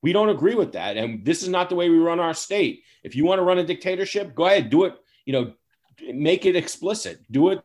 We 0.01 0.13
don't 0.13 0.29
agree 0.29 0.55
with 0.55 0.71
that. 0.71 0.95
And 0.95 1.25
this 1.25 1.43
is 1.43 1.49
not 1.49 1.67
the 1.67 1.75
way 1.75 1.89
we 1.89 1.97
run 1.97 2.21
our 2.21 2.33
state. 2.33 2.83
If 3.03 3.13
you 3.13 3.25
want 3.25 3.39
to 3.39 3.43
run 3.43 3.57
a 3.57 3.65
dictatorship, 3.65 4.33
go 4.33 4.45
ahead, 4.45 4.69
do 4.69 4.85
it, 4.85 4.95
you 5.25 5.33
know, 5.33 5.53
make 6.13 6.45
it 6.45 6.55
explicit. 6.55 7.19
Do 7.29 7.49
it, 7.49 7.61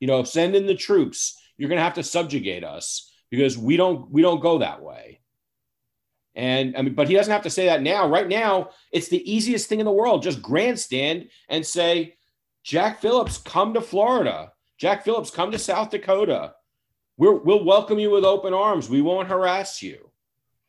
you 0.00 0.06
know, 0.06 0.24
send 0.24 0.56
in 0.56 0.64
the 0.64 0.74
troops. 0.74 1.38
You're 1.58 1.68
going 1.68 1.80
to 1.80 1.84
have 1.84 1.94
to 1.94 2.02
subjugate 2.02 2.64
us 2.64 3.12
because 3.30 3.58
we 3.58 3.76
don't 3.76 4.10
we 4.10 4.22
don't 4.22 4.40
go 4.40 4.58
that 4.58 4.82
way. 4.82 5.20
And 6.34 6.76
I 6.76 6.82
mean, 6.82 6.94
but 6.94 7.08
he 7.08 7.14
doesn't 7.14 7.32
have 7.32 7.42
to 7.42 7.50
say 7.50 7.66
that 7.66 7.82
now. 7.82 8.08
Right 8.08 8.28
now, 8.28 8.70
it's 8.90 9.08
the 9.08 9.30
easiest 9.30 9.68
thing 9.68 9.80
in 9.80 9.86
the 9.86 9.92
world. 9.92 10.22
Just 10.22 10.40
grandstand 10.40 11.28
and 11.48 11.64
say, 11.64 12.16
Jack 12.64 13.00
Phillips, 13.00 13.38
come 13.38 13.74
to 13.74 13.80
Florida. 13.80 14.52
Jack 14.78 15.04
Phillips, 15.04 15.30
come 15.30 15.50
to 15.52 15.58
South 15.58 15.90
Dakota. 15.90 16.54
We're, 17.18 17.38
we'll 17.38 17.64
welcome 17.64 17.98
you 17.98 18.10
with 18.10 18.24
open 18.24 18.54
arms. 18.54 18.88
We 18.88 19.02
won't 19.02 19.28
harass 19.28 19.82
you. 19.82 20.10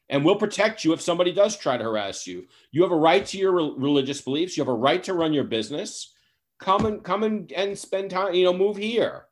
And 0.09 0.25
we'll 0.25 0.35
protect 0.35 0.83
you 0.83 0.93
if 0.93 1.01
somebody 1.01 1.31
does 1.31 1.57
try 1.57 1.77
to 1.77 1.83
harass 1.83 2.27
you. 2.27 2.45
You 2.71 2.83
have 2.83 2.91
a 2.91 2.95
right 2.95 3.25
to 3.27 3.37
your 3.37 3.53
re- 3.53 3.73
religious 3.77 4.21
beliefs. 4.21 4.57
You 4.57 4.61
have 4.61 4.73
a 4.73 4.77
right 4.77 5.03
to 5.05 5.13
run 5.13 5.33
your 5.33 5.45
business. 5.45 6.13
Come 6.59 6.85
and 6.85 7.03
come 7.03 7.23
and, 7.23 7.51
and 7.53 7.77
spend 7.77 8.11
time, 8.11 8.33
you 8.33 8.43
know, 8.43 8.53
move 8.53 8.77
here. 8.77 9.25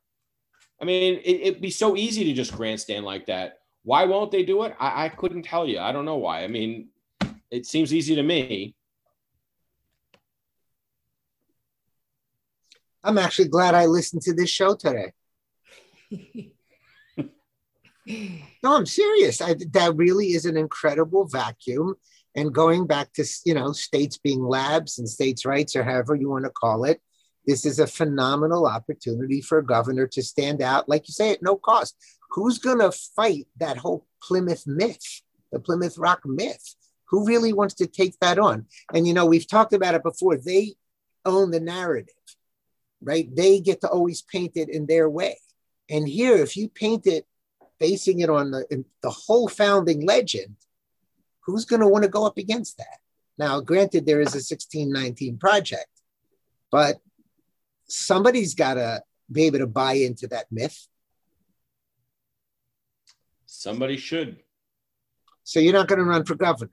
I 0.81 0.85
mean, 0.85 1.21
it, 1.23 1.53
would 1.53 1.61
be 1.61 1.69
so 1.69 1.95
easy 1.95 2.23
to 2.23 2.33
just 2.33 2.55
grandstand 2.55 3.05
like 3.05 3.27
that. 3.27 3.59
Why 3.83 4.05
won't 4.05 4.31
they 4.31 4.43
do 4.43 4.63
it? 4.63 4.75
I, 4.79 5.05
I 5.05 5.09
couldn't 5.09 5.43
tell 5.43 5.67
you. 5.67 5.79
I 5.79 5.91
don't 5.91 6.05
know 6.05 6.17
why. 6.17 6.43
I 6.43 6.47
mean, 6.47 6.89
it 7.49 7.65
seems 7.65 7.93
easy 7.93 8.15
to 8.15 8.23
me. 8.23 8.75
I'm 13.03 13.17
actually 13.17 13.47
glad 13.47 13.73
I 13.73 13.87
listened 13.87 14.21
to 14.23 14.33
this 14.33 14.49
show 14.49 14.75
today. 14.75 15.13
no, 18.63 18.75
I'm 18.75 18.85
serious. 18.85 19.41
I, 19.41 19.55
that 19.71 19.95
really 19.95 20.27
is 20.27 20.45
an 20.45 20.57
incredible 20.57 21.27
vacuum. 21.27 21.95
And 22.35 22.53
going 22.53 22.87
back 22.87 23.11
to 23.13 23.25
you 23.45 23.53
know 23.53 23.73
states 23.73 24.17
being 24.17 24.41
labs 24.41 24.99
and 24.99 25.09
states' 25.09 25.45
rights 25.45 25.75
or 25.75 25.83
however 25.83 26.15
you 26.15 26.29
want 26.29 26.45
to 26.45 26.51
call 26.51 26.85
it, 26.85 27.01
this 27.45 27.65
is 27.65 27.79
a 27.79 27.87
phenomenal 27.87 28.67
opportunity 28.67 29.41
for 29.41 29.57
a 29.57 29.65
governor 29.65 30.07
to 30.07 30.21
stand 30.21 30.61
out, 30.61 30.87
like 30.87 31.07
you 31.07 31.13
say, 31.13 31.31
at 31.31 31.41
no 31.41 31.55
cost. 31.55 31.95
Who's 32.31 32.59
going 32.59 32.79
to 32.79 32.91
fight 32.91 33.47
that 33.57 33.77
whole 33.77 34.05
Plymouth 34.21 34.65
myth, 34.65 35.21
the 35.51 35.59
Plymouth 35.59 35.97
Rock 35.97 36.21
myth? 36.25 36.75
Who 37.09 37.25
really 37.25 37.51
wants 37.51 37.73
to 37.75 37.87
take 37.87 38.17
that 38.19 38.39
on? 38.39 38.67
And 38.93 39.05
you 39.05 39.13
know, 39.13 39.25
we've 39.25 39.47
talked 39.47 39.73
about 39.73 39.95
it 39.95 40.03
before. 40.03 40.37
They 40.37 40.75
own 41.25 41.51
the 41.51 41.59
narrative, 41.59 42.13
right? 43.01 43.27
They 43.35 43.59
get 43.59 43.81
to 43.81 43.89
always 43.89 44.21
paint 44.21 44.53
it 44.55 44.69
in 44.69 44.85
their 44.85 45.09
way. 45.09 45.37
And 45.89 46.07
here, 46.07 46.37
if 46.37 46.55
you 46.55 46.69
paint 46.69 47.05
it 47.05 47.27
basing 47.79 48.21
it 48.21 48.29
on 48.29 48.51
the, 48.51 48.85
the 49.01 49.09
whole 49.09 49.49
founding 49.49 50.05
legend, 50.05 50.55
who's 51.41 51.65
going 51.65 51.81
to 51.81 51.87
want 51.87 52.03
to 52.03 52.09
go 52.09 52.25
up 52.25 52.37
against 52.37 52.77
that? 52.77 52.99
Now, 53.37 53.59
granted, 53.59 54.05
there 54.05 54.21
is 54.21 54.33
a 54.33 54.37
1619 54.37 55.37
project, 55.37 55.87
but 56.71 56.97
somebody's 57.87 58.55
got 58.55 58.75
to 58.75 59.03
be 59.31 59.43
able 59.43 59.59
to 59.59 59.67
buy 59.67 59.93
into 59.93 60.27
that 60.27 60.45
myth. 60.51 60.87
Somebody 63.53 63.97
should. 63.97 64.37
So 65.43 65.59
you're 65.59 65.73
not 65.73 65.89
going 65.89 65.99
to 65.99 66.05
run 66.05 66.23
for 66.23 66.35
governor. 66.35 66.71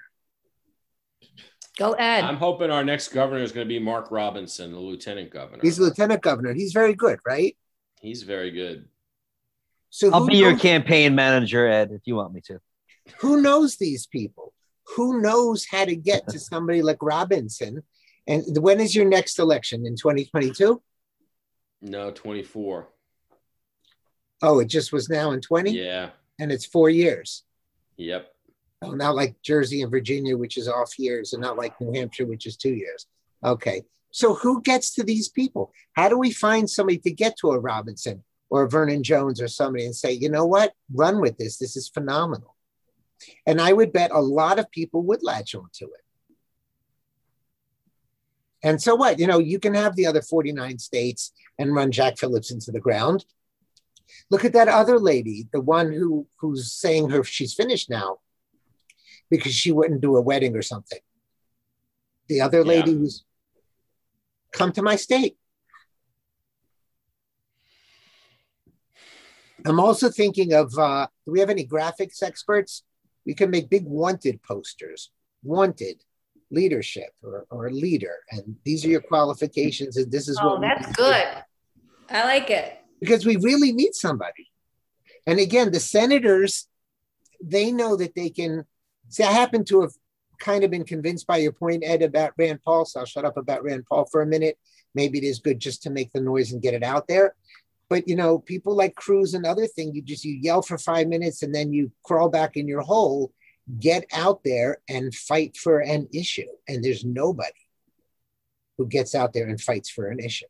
Go 1.77 1.93
Ed. 1.95 2.23
I'm 2.23 2.37
hoping 2.37 2.71
our 2.71 2.85
next 2.85 3.09
governor 3.09 3.43
is 3.43 3.51
going 3.51 3.67
to 3.67 3.69
be 3.69 3.81
Mark 3.81 4.13
Robinson, 4.13 4.71
the 4.71 4.79
lieutenant 4.79 5.31
governor. 5.31 5.59
He's 5.61 5.79
the 5.79 5.85
lieutenant 5.85 6.23
governor. 6.23 6.55
He's 6.55 6.73
very 6.73 6.95
good, 6.95 7.19
right? 7.27 7.57
He's 8.01 8.23
very 8.23 8.53
good. 8.53 8.87
So 9.91 10.13
I'll 10.13 10.25
be 10.25 10.35
knows, 10.35 10.41
your 10.43 10.59
campaign 10.59 11.17
manager, 11.17 11.67
Ed, 11.67 11.91
if 11.91 12.03
you 12.05 12.15
want 12.15 12.33
me 12.33 12.43
to. 12.43 12.61
Who 13.19 13.43
knows 13.43 13.77
these 13.77 14.07
people? 14.07 14.53
Who 14.97 15.21
knows 15.21 15.67
how 15.69 15.85
to 15.85 15.97
get 15.97 16.29
to 16.29 16.39
somebody 16.39 16.83
like 16.83 16.99
Robinson? 17.03 17.83
And 18.29 18.45
when 18.59 18.79
is 18.79 18.95
your 18.95 19.05
next 19.05 19.41
election 19.41 19.85
in 19.85 19.97
2022? 19.97 20.81
No, 21.83 22.13
24. 22.13 22.89
Oh, 24.43 24.61
it 24.61 24.69
just 24.69 24.93
was 24.93 25.09
now 25.09 25.33
in 25.33 25.41
20? 25.41 25.73
Yeah. 25.73 26.11
And 26.39 26.53
it's 26.53 26.67
four 26.67 26.91
years. 26.91 27.45
Yep. 27.97 28.33
Oh, 28.83 28.93
not 28.93 29.17
like 29.17 29.41
Jersey 29.43 29.83
and 29.83 29.91
Virginia, 29.91 30.37
which 30.37 30.57
is 30.57 30.69
off 30.69 30.99
years, 30.99 31.33
and 31.33 31.43
not 31.43 31.57
like 31.57 31.81
New 31.81 31.93
Hampshire, 31.93 32.27
which 32.27 32.47
is 32.47 32.57
two 32.57 32.75
years. 32.75 33.07
Okay. 33.45 33.83
So 34.11 34.35
who 34.35 34.63
gets 34.63 34.95
to 34.95 35.05
these 35.05 35.29
people? 35.29 35.73
How 35.95 36.09
do 36.09 36.17
we 36.17 36.31
find 36.31 36.71
somebody 36.71 36.99
to 36.99 37.11
get 37.11 37.37
to 37.39 37.51
a 37.51 37.59
Robinson? 37.59 38.23
or 38.51 38.63
a 38.63 38.69
Vernon 38.69 39.03
Jones 39.03 39.41
or 39.41 39.49
somebody 39.49 39.85
and 39.85 39.95
say, 39.95 40.13
you 40.13 40.29
know 40.29 40.47
what, 40.47 40.73
run 40.93 41.21
with 41.21 41.37
this. 41.39 41.59
This 41.59 41.77
is 41.77 41.89
phenomenal. 41.89 42.57
And 43.47 43.61
I 43.61 43.73
would 43.73 43.93
bet 43.93 44.11
a 44.11 44.21
lot 44.21 44.59
of 44.59 44.71
people 44.71 45.03
would 45.03 45.23
latch 45.23 45.55
onto 45.55 45.87
it. 45.87 46.05
And 48.63 48.81
so 48.81 48.95
what? 48.95 49.19
You 49.19 49.27
know, 49.27 49.39
you 49.39 49.59
can 49.59 49.75
have 49.75 49.97
the 49.97 50.07
other 50.07 50.23
49 50.23 50.79
states 50.79 51.33
and 51.59 51.75
run 51.75 51.93
Jack 51.93 52.19
Phillips 52.19 52.51
into 52.51 52.73
the 52.73 52.81
ground. 52.81 53.25
Look 54.31 54.45
at 54.45 54.53
that 54.53 54.69
other 54.69 54.99
lady, 54.99 55.49
the 55.53 55.61
one 55.61 55.93
who 55.93 56.27
who's 56.37 56.73
saying 56.73 57.11
her 57.11 57.25
she's 57.25 57.55
finished 57.55 57.91
now 57.91 58.19
because 59.31 59.55
she 59.55 59.73
wouldn't 59.73 60.01
do 60.01 60.17
a 60.17 60.21
wedding 60.21 60.57
or 60.57 60.63
something. 60.63 61.01
The 62.29 62.41
other 62.41 62.65
lady 62.65 62.93
who's 62.93 63.25
come 64.53 64.73
to 64.73 64.83
my 64.83 64.97
state. 64.97 65.37
I'm 69.65 69.81
also 69.81 70.09
thinking 70.09 70.55
of 70.55 70.73
uh, 70.79 71.07
do 71.27 71.33
we 71.33 71.41
have 71.41 71.51
any 71.51 71.67
graphics 71.67 72.23
experts? 72.23 72.85
We 73.27 73.35
can 73.35 73.51
make 73.51 73.69
big 73.69 73.85
wanted 73.85 74.43
posters, 74.43 75.11
wanted 75.43 76.03
leadership 76.51 77.11
or, 77.23 77.47
or 77.51 77.71
leader. 77.71 78.17
And 78.31 78.57
these 78.65 78.85
are 78.85 78.89
your 78.89 79.03
qualifications. 79.03 79.97
And 79.97 80.11
this 80.11 80.29
is 80.29 80.39
oh, 80.41 80.55
what 80.55 80.61
that's 80.63 80.91
good. 80.97 81.27
I 82.11 82.25
like 82.25 82.51
it. 82.51 82.78
Because 83.01 83.25
we 83.25 83.37
really 83.37 83.73
need 83.73 83.95
somebody. 83.95 84.51
And 85.27 85.39
again, 85.39 85.71
the 85.71 85.81
senators, 85.81 86.69
they 87.43 87.71
know 87.71 87.97
that 87.97 88.15
they 88.15 88.31
can 88.31 88.65
see. 89.09 89.23
I 89.23 89.33
happen 89.33 89.65
to 89.67 89.83
have 89.83 89.93
kind 90.39 90.65
of 90.65 90.71
been 90.71 90.85
convinced 90.85 91.27
by 91.27 91.39
your 91.39 91.53
point, 91.53 91.85
Ed, 91.85 92.03
about 92.03 92.33
Rand 92.39 92.61
Paul. 92.65 92.85
So 92.85 93.01
I'll 93.01 93.07
shut 93.07 93.25
up 93.25 93.37
about 93.37 93.63
Rand 93.63 93.85
Paul 93.89 94.07
for 94.11 94.23
a 94.23 94.27
minute. 94.27 94.59
Maybe 94.95 95.19
it 95.19 95.25
is 95.25 95.39
good 95.39 95.61
just 95.61 95.83
to 95.83 95.91
make 95.91 96.13
the 96.13 96.21
noise 96.21 96.53
and 96.53 96.63
get 96.63 96.75
it 96.75 96.83
out 96.83 97.07
there. 97.09 97.35
But 97.89 98.07
you 98.09 98.17
know, 98.17 98.39
people 98.39 98.75
like 98.75 98.95
Cruz 98.95 99.35
and 99.35 99.47
other 99.47 99.67
thing, 99.67 99.95
you 99.95 100.03
just 100.03 100.25
you 100.25 100.35
yell 100.35 100.63
for 100.63 100.79
five 100.79 101.09
minutes 101.09 101.43
and 101.43 101.55
then 101.55 101.73
you 101.73 101.91
crawl 102.05 102.29
back 102.29 102.57
in 102.57 102.69
your 102.69 102.83
hole. 102.83 103.33
Get 103.79 104.07
out 104.13 104.41
there 104.45 104.79
and 104.89 105.15
fight 105.15 105.57
for 105.57 105.81
an 105.81 106.09
issue. 106.13 106.49
And 106.67 106.83
there's 106.83 107.05
nobody 107.05 107.51
who 108.79 108.87
gets 108.87 109.15
out 109.15 109.33
there 109.33 109.47
and 109.47 109.61
fights 109.61 109.91
for 109.91 110.09
an 110.09 110.21
issue. 110.21 110.47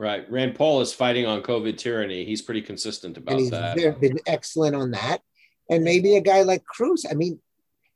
Right. 0.00 0.24
Rand 0.30 0.54
Paul 0.54 0.80
is 0.80 0.94
fighting 0.94 1.26
on 1.26 1.42
COVID 1.42 1.76
tyranny. 1.76 2.24
He's 2.24 2.40
pretty 2.40 2.62
consistent 2.62 3.18
about 3.18 3.32
and 3.32 3.40
he's 3.40 3.50
that. 3.50 4.00
Been 4.00 4.18
excellent 4.26 4.74
on 4.74 4.92
that. 4.92 5.20
And 5.68 5.84
maybe 5.84 6.16
a 6.16 6.22
guy 6.22 6.40
like 6.40 6.64
Cruz. 6.64 7.04
I 7.08 7.12
mean, 7.12 7.38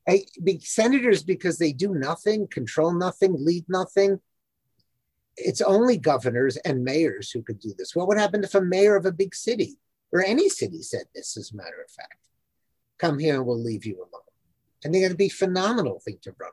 I, 0.06 0.26
senators, 0.60 1.22
because 1.22 1.56
they 1.56 1.72
do 1.72 1.94
nothing, 1.94 2.46
control 2.48 2.92
nothing, 2.92 3.34
lead 3.38 3.64
nothing, 3.70 4.20
it's 5.38 5.62
only 5.62 5.96
governors 5.96 6.58
and 6.58 6.84
mayors 6.84 7.30
who 7.30 7.40
could 7.40 7.58
do 7.58 7.72
this. 7.78 7.96
What 7.96 8.06
would 8.08 8.18
happen 8.18 8.44
if 8.44 8.54
a 8.54 8.60
mayor 8.60 8.96
of 8.96 9.06
a 9.06 9.10
big 9.10 9.34
city 9.34 9.78
or 10.12 10.22
any 10.22 10.50
city 10.50 10.82
said 10.82 11.04
this, 11.14 11.38
as 11.38 11.52
a 11.52 11.56
matter 11.56 11.82
of 11.82 11.90
fact? 11.90 12.18
Come 12.98 13.18
here 13.18 13.36
and 13.36 13.46
we'll 13.46 13.64
leave 13.64 13.86
you 13.86 13.96
alone. 13.96 14.28
I 14.84 14.90
think 14.90 15.06
it'd 15.06 15.16
be 15.16 15.30
phenomenal 15.30 16.00
thing 16.00 16.18
to 16.20 16.34
run 16.38 16.50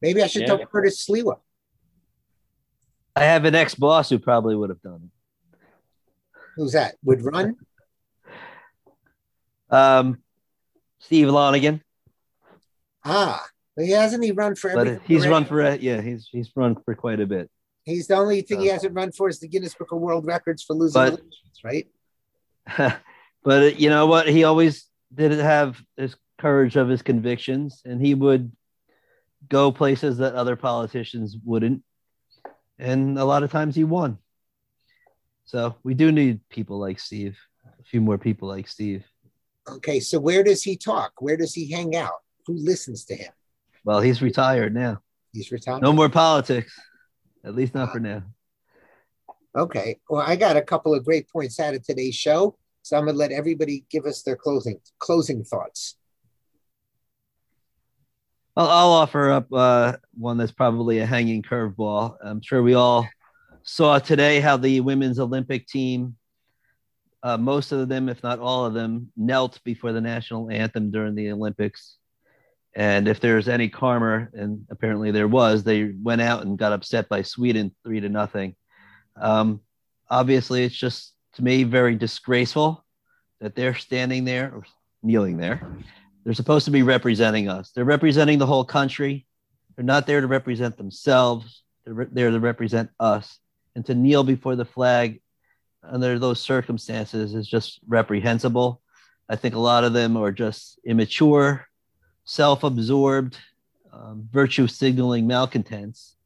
Maybe 0.00 0.22
I 0.22 0.26
should 0.26 0.42
yeah. 0.42 0.56
talk 0.56 0.72
Curtis 0.72 1.06
Sliwa. 1.06 1.36
I 3.16 3.24
have 3.24 3.44
an 3.44 3.54
ex 3.54 3.74
boss 3.74 4.10
who 4.10 4.18
probably 4.18 4.56
would 4.56 4.70
have 4.70 4.82
done 4.82 5.10
it. 5.10 5.58
Who's 6.56 6.72
that? 6.72 6.96
Would 7.04 7.24
run? 7.24 7.56
um, 9.70 10.18
Steve 10.98 11.28
Lonegan. 11.28 11.80
Ah, 13.04 13.44
but 13.76 13.84
he 13.84 13.90
hasn't 13.92 14.24
he 14.24 14.32
run 14.32 14.54
for 14.54 14.72
but 14.72 15.02
he's 15.02 15.26
run 15.26 15.44
for 15.44 15.74
yeah 15.76 16.00
he's 16.00 16.28
he's 16.32 16.50
run 16.56 16.74
for 16.84 16.94
quite 16.94 17.20
a 17.20 17.26
bit 17.26 17.50
he's 17.84 18.06
the 18.06 18.14
only 18.14 18.40
thing 18.40 18.58
uh, 18.58 18.62
he 18.62 18.68
hasn't 18.68 18.94
run 18.94 19.12
for 19.12 19.28
is 19.28 19.40
the 19.40 19.48
guinness 19.48 19.74
book 19.74 19.92
of 19.92 20.00
world 20.00 20.24
records 20.24 20.62
for 20.62 20.72
losing 20.72 21.02
but, 21.02 21.08
elections 21.08 21.60
right 21.62 21.86
but 23.44 23.80
you 23.80 23.90
know 23.90 24.06
what? 24.06 24.28
He 24.28 24.44
always 24.44 24.88
didn't 25.12 25.40
have 25.40 25.80
his 25.96 26.16
courage 26.38 26.76
of 26.76 26.88
his 26.88 27.02
convictions, 27.02 27.82
and 27.84 28.04
he 28.04 28.14
would 28.14 28.52
go 29.48 29.70
places 29.70 30.18
that 30.18 30.34
other 30.34 30.56
politicians 30.56 31.36
wouldn't. 31.44 31.82
And 32.78 33.18
a 33.18 33.24
lot 33.24 33.42
of 33.42 33.50
times 33.50 33.76
he 33.76 33.84
won. 33.84 34.18
So 35.44 35.76
we 35.82 35.94
do 35.94 36.10
need 36.10 36.40
people 36.48 36.78
like 36.78 36.98
Steve, 36.98 37.38
a 37.80 37.84
few 37.84 38.00
more 38.00 38.18
people 38.18 38.48
like 38.48 38.66
Steve. 38.68 39.04
Okay, 39.68 40.00
so 40.00 40.18
where 40.18 40.42
does 40.42 40.62
he 40.62 40.76
talk? 40.76 41.12
Where 41.20 41.36
does 41.36 41.54
he 41.54 41.70
hang 41.70 41.96
out? 41.96 42.20
Who 42.46 42.54
listens 42.54 43.04
to 43.06 43.14
him? 43.14 43.32
Well, 43.84 44.00
he's 44.00 44.22
retired 44.22 44.74
now. 44.74 45.02
He's 45.32 45.50
retired. 45.50 45.82
No 45.82 45.92
more 45.92 46.08
politics, 46.08 46.78
at 47.44 47.54
least 47.54 47.74
not 47.74 47.92
for 47.92 48.00
now. 48.00 48.22
Okay. 49.56 50.00
Well, 50.08 50.22
I 50.26 50.36
got 50.36 50.56
a 50.56 50.62
couple 50.62 50.94
of 50.94 51.04
great 51.04 51.28
points 51.30 51.60
out 51.60 51.74
of 51.74 51.82
today's 51.82 52.14
show, 52.14 52.56
so 52.82 52.96
I'm 52.96 53.06
gonna 53.06 53.16
let 53.16 53.32
everybody 53.32 53.84
give 53.90 54.04
us 54.04 54.22
their 54.22 54.36
closing 54.36 54.80
closing 54.98 55.44
thoughts. 55.44 55.96
Well, 58.56 58.68
I'll 58.68 58.92
offer 58.92 59.32
up 59.32 59.52
uh, 59.52 59.96
one 60.16 60.36
that's 60.36 60.52
probably 60.52 61.00
a 61.00 61.06
hanging 61.06 61.42
curveball. 61.42 62.16
I'm 62.22 62.40
sure 62.40 62.62
we 62.62 62.74
all 62.74 63.08
saw 63.64 63.98
today 63.98 64.38
how 64.38 64.56
the 64.56 64.78
women's 64.78 65.18
Olympic 65.18 65.66
team, 65.66 66.14
uh, 67.24 67.36
most 67.36 67.72
of 67.72 67.88
them, 67.88 68.08
if 68.08 68.22
not 68.22 68.38
all 68.38 68.64
of 68.64 68.72
them, 68.72 69.10
knelt 69.16 69.58
before 69.64 69.92
the 69.92 70.00
national 70.00 70.52
anthem 70.52 70.92
during 70.92 71.16
the 71.16 71.32
Olympics. 71.32 71.96
And 72.76 73.08
if 73.08 73.18
there's 73.18 73.48
any 73.48 73.68
karma, 73.68 74.28
and 74.32 74.64
apparently 74.70 75.10
there 75.10 75.28
was, 75.28 75.64
they 75.64 75.92
went 76.00 76.20
out 76.20 76.44
and 76.44 76.56
got 76.56 76.72
upset 76.72 77.08
by 77.08 77.22
Sweden 77.22 77.74
three 77.82 77.98
to 77.98 78.08
nothing. 78.08 78.54
Um, 79.20 79.62
obviously, 80.08 80.62
it's 80.62 80.76
just 80.76 81.12
to 81.34 81.42
me 81.42 81.64
very 81.64 81.96
disgraceful 81.96 82.84
that 83.40 83.56
they're 83.56 83.74
standing 83.74 84.24
there 84.24 84.52
or 84.54 84.64
kneeling 85.02 85.38
there 85.38 85.76
they're 86.24 86.34
supposed 86.34 86.64
to 86.64 86.70
be 86.70 86.82
representing 86.82 87.48
us. 87.48 87.70
They're 87.70 87.84
representing 87.84 88.38
the 88.38 88.46
whole 88.46 88.64
country. 88.64 89.26
They're 89.76 89.84
not 89.84 90.06
there 90.06 90.20
to 90.20 90.26
represent 90.26 90.76
themselves. 90.76 91.62
They're 91.84 91.94
re- 91.94 92.06
there 92.10 92.30
to 92.30 92.40
represent 92.40 92.90
us. 92.98 93.38
And 93.76 93.84
to 93.86 93.94
kneel 93.94 94.24
before 94.24 94.56
the 94.56 94.64
flag 94.64 95.20
under 95.82 96.18
those 96.18 96.40
circumstances 96.40 97.34
is 97.34 97.46
just 97.46 97.80
reprehensible. 97.86 98.80
I 99.28 99.36
think 99.36 99.54
a 99.54 99.60
lot 99.60 99.84
of 99.84 99.92
them 99.92 100.16
are 100.16 100.32
just 100.32 100.78
immature, 100.84 101.66
self 102.24 102.64
absorbed, 102.64 103.38
um, 103.92 104.28
virtue 104.32 104.66
signaling 104.66 105.26
malcontents. 105.26 106.16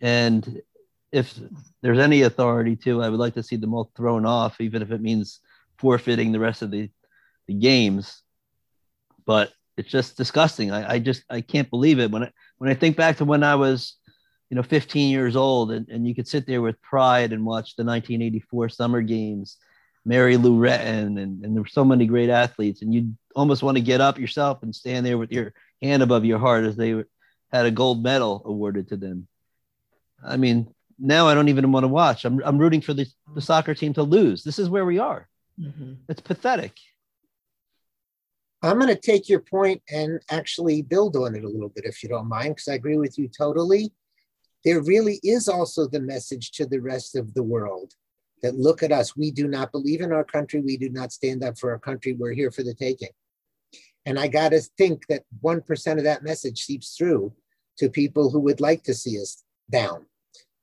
And 0.00 0.62
if 1.10 1.34
there's 1.82 1.98
any 1.98 2.22
authority 2.22 2.76
to, 2.76 3.02
I 3.02 3.08
would 3.08 3.20
like 3.20 3.34
to 3.34 3.42
see 3.42 3.56
them 3.56 3.74
all 3.74 3.90
thrown 3.96 4.24
off, 4.24 4.60
even 4.60 4.82
if 4.82 4.90
it 4.92 5.00
means 5.00 5.40
forfeiting 5.78 6.30
the 6.30 6.40
rest 6.40 6.62
of 6.62 6.70
the, 6.70 6.90
the 7.46 7.54
games 7.54 8.21
but 9.26 9.52
it's 9.76 9.90
just 9.90 10.16
disgusting. 10.16 10.70
I, 10.70 10.94
I 10.94 10.98
just 10.98 11.24
I 11.30 11.40
can't 11.40 11.70
believe 11.70 11.98
it 11.98 12.10
when 12.10 12.24
I 12.24 12.32
when 12.58 12.70
I 12.70 12.74
think 12.74 12.96
back 12.96 13.16
to 13.18 13.24
when 13.24 13.42
I 13.42 13.54
was, 13.54 13.96
you 14.50 14.56
know, 14.56 14.62
15 14.62 15.10
years 15.10 15.36
old, 15.36 15.72
and, 15.72 15.88
and 15.88 16.06
you 16.06 16.14
could 16.14 16.28
sit 16.28 16.46
there 16.46 16.62
with 16.62 16.80
pride 16.82 17.32
and 17.32 17.44
watch 17.44 17.76
the 17.76 17.84
1984 17.84 18.68
Summer 18.68 19.02
Games, 19.02 19.56
Mary 20.04 20.36
Lou 20.36 20.58
Retton, 20.58 21.20
and, 21.20 21.44
and 21.44 21.56
there 21.56 21.62
were 21.62 21.68
so 21.68 21.84
many 21.84 22.06
great 22.06 22.30
athletes, 22.30 22.82
and 22.82 22.92
you 22.92 23.14
almost 23.34 23.62
want 23.62 23.76
to 23.76 23.82
get 23.82 24.00
up 24.00 24.18
yourself 24.18 24.62
and 24.62 24.74
stand 24.74 25.06
there 25.06 25.18
with 25.18 25.32
your 25.32 25.54
hand 25.80 26.02
above 26.02 26.24
your 26.24 26.38
heart 26.38 26.64
as 26.64 26.76
they 26.76 27.02
had 27.50 27.66
a 27.66 27.70
gold 27.70 28.02
medal 28.02 28.42
awarded 28.44 28.88
to 28.88 28.96
them. 28.96 29.26
I 30.24 30.36
mean, 30.36 30.72
now 30.98 31.26
I 31.28 31.34
don't 31.34 31.48
even 31.48 31.72
want 31.72 31.84
to 31.84 31.88
watch. 31.88 32.24
I'm 32.24 32.40
I'm 32.44 32.58
rooting 32.58 32.80
for 32.80 32.94
the, 32.94 33.06
the 33.34 33.40
soccer 33.40 33.74
team 33.74 33.94
to 33.94 34.02
lose. 34.02 34.44
This 34.44 34.58
is 34.58 34.68
where 34.68 34.84
we 34.84 34.98
are. 34.98 35.28
Mm-hmm. 35.58 35.94
It's 36.08 36.20
pathetic. 36.20 36.74
I'm 38.62 38.78
going 38.78 38.94
to 38.94 39.00
take 39.00 39.28
your 39.28 39.40
point 39.40 39.82
and 39.90 40.20
actually 40.30 40.82
build 40.82 41.16
on 41.16 41.34
it 41.34 41.44
a 41.44 41.48
little 41.48 41.68
bit, 41.68 41.84
if 41.84 42.02
you 42.02 42.08
don't 42.08 42.28
mind, 42.28 42.56
because 42.56 42.68
I 42.68 42.74
agree 42.74 42.96
with 42.96 43.18
you 43.18 43.28
totally. 43.28 43.92
There 44.64 44.80
really 44.80 45.18
is 45.24 45.48
also 45.48 45.88
the 45.88 46.00
message 46.00 46.52
to 46.52 46.66
the 46.66 46.80
rest 46.80 47.16
of 47.16 47.34
the 47.34 47.42
world 47.42 47.92
that 48.42 48.54
look 48.54 48.82
at 48.82 48.92
us. 48.92 49.16
We 49.16 49.30
do 49.30 49.48
not 49.48 49.72
believe 49.72 50.00
in 50.00 50.12
our 50.12 50.24
country. 50.24 50.60
We 50.60 50.76
do 50.76 50.90
not 50.90 51.12
stand 51.12 51.42
up 51.42 51.58
for 51.58 51.70
our 51.70 51.78
country. 51.78 52.12
We're 52.12 52.34
here 52.34 52.50
for 52.50 52.62
the 52.62 52.74
taking. 52.74 53.10
And 54.06 54.18
I 54.18 54.28
got 54.28 54.50
to 54.50 54.60
think 54.78 55.06
that 55.08 55.24
1% 55.42 55.98
of 55.98 56.04
that 56.04 56.24
message 56.24 56.62
seeps 56.62 56.96
through 56.96 57.32
to 57.78 57.88
people 57.88 58.30
who 58.30 58.40
would 58.40 58.60
like 58.60 58.82
to 58.84 58.94
see 58.94 59.20
us 59.20 59.42
down, 59.70 60.06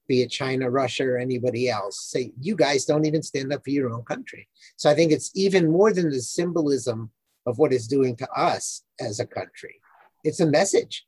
be 0.07 0.21
it 0.21 0.29
China, 0.29 0.69
Russia, 0.69 1.05
or 1.05 1.17
anybody 1.17 1.69
else. 1.69 2.01
Say, 2.09 2.33
you 2.39 2.55
guys 2.55 2.85
don't 2.85 3.05
even 3.05 3.23
stand 3.23 3.51
up 3.51 3.63
for 3.63 3.71
your 3.71 3.91
own 3.91 4.03
country. 4.03 4.47
So 4.75 4.89
I 4.89 4.93
think 4.93 5.11
it's 5.11 5.31
even 5.35 5.71
more 5.71 5.93
than 5.93 6.09
the 6.09 6.21
symbolism 6.21 7.11
of 7.49 7.57
what 7.57 7.73
it's 7.73 7.87
doing 7.87 8.15
to 8.17 8.29
us 8.31 8.83
as 8.99 9.19
a 9.19 9.25
country. 9.25 9.81
It's 10.23 10.39
a 10.39 10.45
message. 10.45 11.05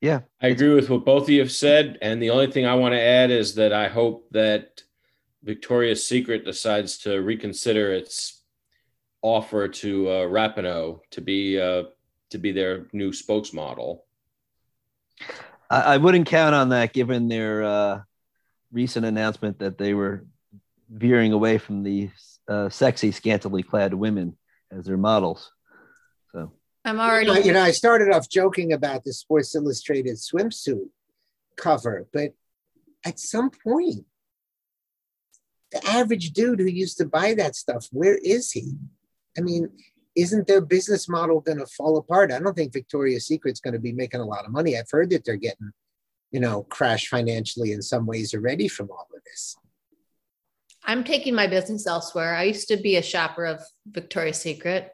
Yeah. 0.00 0.20
I 0.40 0.48
agree 0.48 0.74
with 0.74 0.90
what 0.90 1.04
both 1.04 1.24
of 1.24 1.30
you 1.30 1.40
have 1.40 1.50
said. 1.50 1.98
And 2.02 2.22
the 2.22 2.30
only 2.30 2.50
thing 2.50 2.66
I 2.66 2.74
want 2.74 2.92
to 2.92 3.00
add 3.00 3.30
is 3.30 3.54
that 3.54 3.72
I 3.72 3.88
hope 3.88 4.28
that 4.32 4.82
Victoria's 5.42 6.06
Secret 6.06 6.44
decides 6.44 6.98
to 6.98 7.22
reconsider 7.22 7.92
its 7.92 8.42
offer 9.22 9.68
to 9.68 10.08
uh, 10.08 10.12
Rapinoe 10.26 11.00
to 11.10 11.20
be 11.20 11.58
uh, 11.58 11.84
to 12.30 12.38
be 12.38 12.52
their 12.52 12.86
new 12.92 13.10
spokesmodel. 13.10 14.00
I, 15.70 15.94
I 15.94 15.96
wouldn't 15.96 16.26
count 16.26 16.54
on 16.54 16.70
that, 16.70 16.92
given 16.92 17.28
their 17.28 17.62
uh, 17.62 18.00
recent 18.72 19.06
announcement 19.06 19.58
that 19.60 19.78
they 19.78 19.94
were 19.94 20.26
veering 20.90 21.32
away 21.32 21.58
from 21.58 21.82
the 21.82 22.10
uh, 22.48 22.68
sexy, 22.68 23.10
scantily 23.10 23.62
clad 23.62 23.94
women 23.94 24.36
as 24.70 24.86
their 24.86 24.96
models. 24.96 25.50
So 26.32 26.52
I'm 26.84 27.00
already. 27.00 27.26
You 27.26 27.34
know, 27.34 27.40
you 27.40 27.52
know, 27.52 27.62
I 27.62 27.70
started 27.70 28.10
off 28.10 28.28
joking 28.28 28.72
about 28.72 29.04
the 29.04 29.12
Sports 29.12 29.54
Illustrated 29.54 30.16
swimsuit 30.16 30.88
cover, 31.56 32.06
but 32.12 32.34
at 33.04 33.18
some 33.18 33.50
point, 33.50 34.04
the 35.72 35.86
average 35.86 36.32
dude 36.32 36.60
who 36.60 36.66
used 36.66 36.98
to 36.98 37.06
buy 37.06 37.34
that 37.34 37.56
stuff, 37.56 37.88
where 37.90 38.16
is 38.16 38.52
he? 38.52 38.74
I 39.36 39.40
mean, 39.40 39.68
isn't 40.16 40.46
their 40.46 40.60
business 40.60 41.08
model 41.08 41.40
going 41.40 41.58
to 41.58 41.66
fall 41.66 41.96
apart? 41.96 42.32
I 42.32 42.38
don't 42.38 42.54
think 42.54 42.72
Victoria's 42.72 43.26
Secret's 43.26 43.60
going 43.60 43.74
to 43.74 43.80
be 43.80 43.92
making 43.92 44.20
a 44.20 44.26
lot 44.26 44.44
of 44.44 44.52
money. 44.52 44.78
I've 44.78 44.90
heard 44.90 45.10
that 45.10 45.24
they're 45.24 45.36
getting, 45.36 45.72
you 46.30 46.40
know, 46.40 46.62
crashed 46.64 47.08
financially 47.08 47.72
in 47.72 47.82
some 47.82 48.06
ways 48.06 48.34
already 48.34 48.68
from 48.68 48.90
all 48.90 49.08
of 49.14 49.22
this. 49.24 49.56
I'm 50.86 51.04
taking 51.04 51.34
my 51.34 51.46
business 51.46 51.86
elsewhere. 51.86 52.34
I 52.34 52.44
used 52.44 52.68
to 52.68 52.76
be 52.76 52.96
a 52.96 53.02
shopper 53.02 53.46
of 53.46 53.62
Victoria's 53.86 54.40
Secret. 54.40 54.90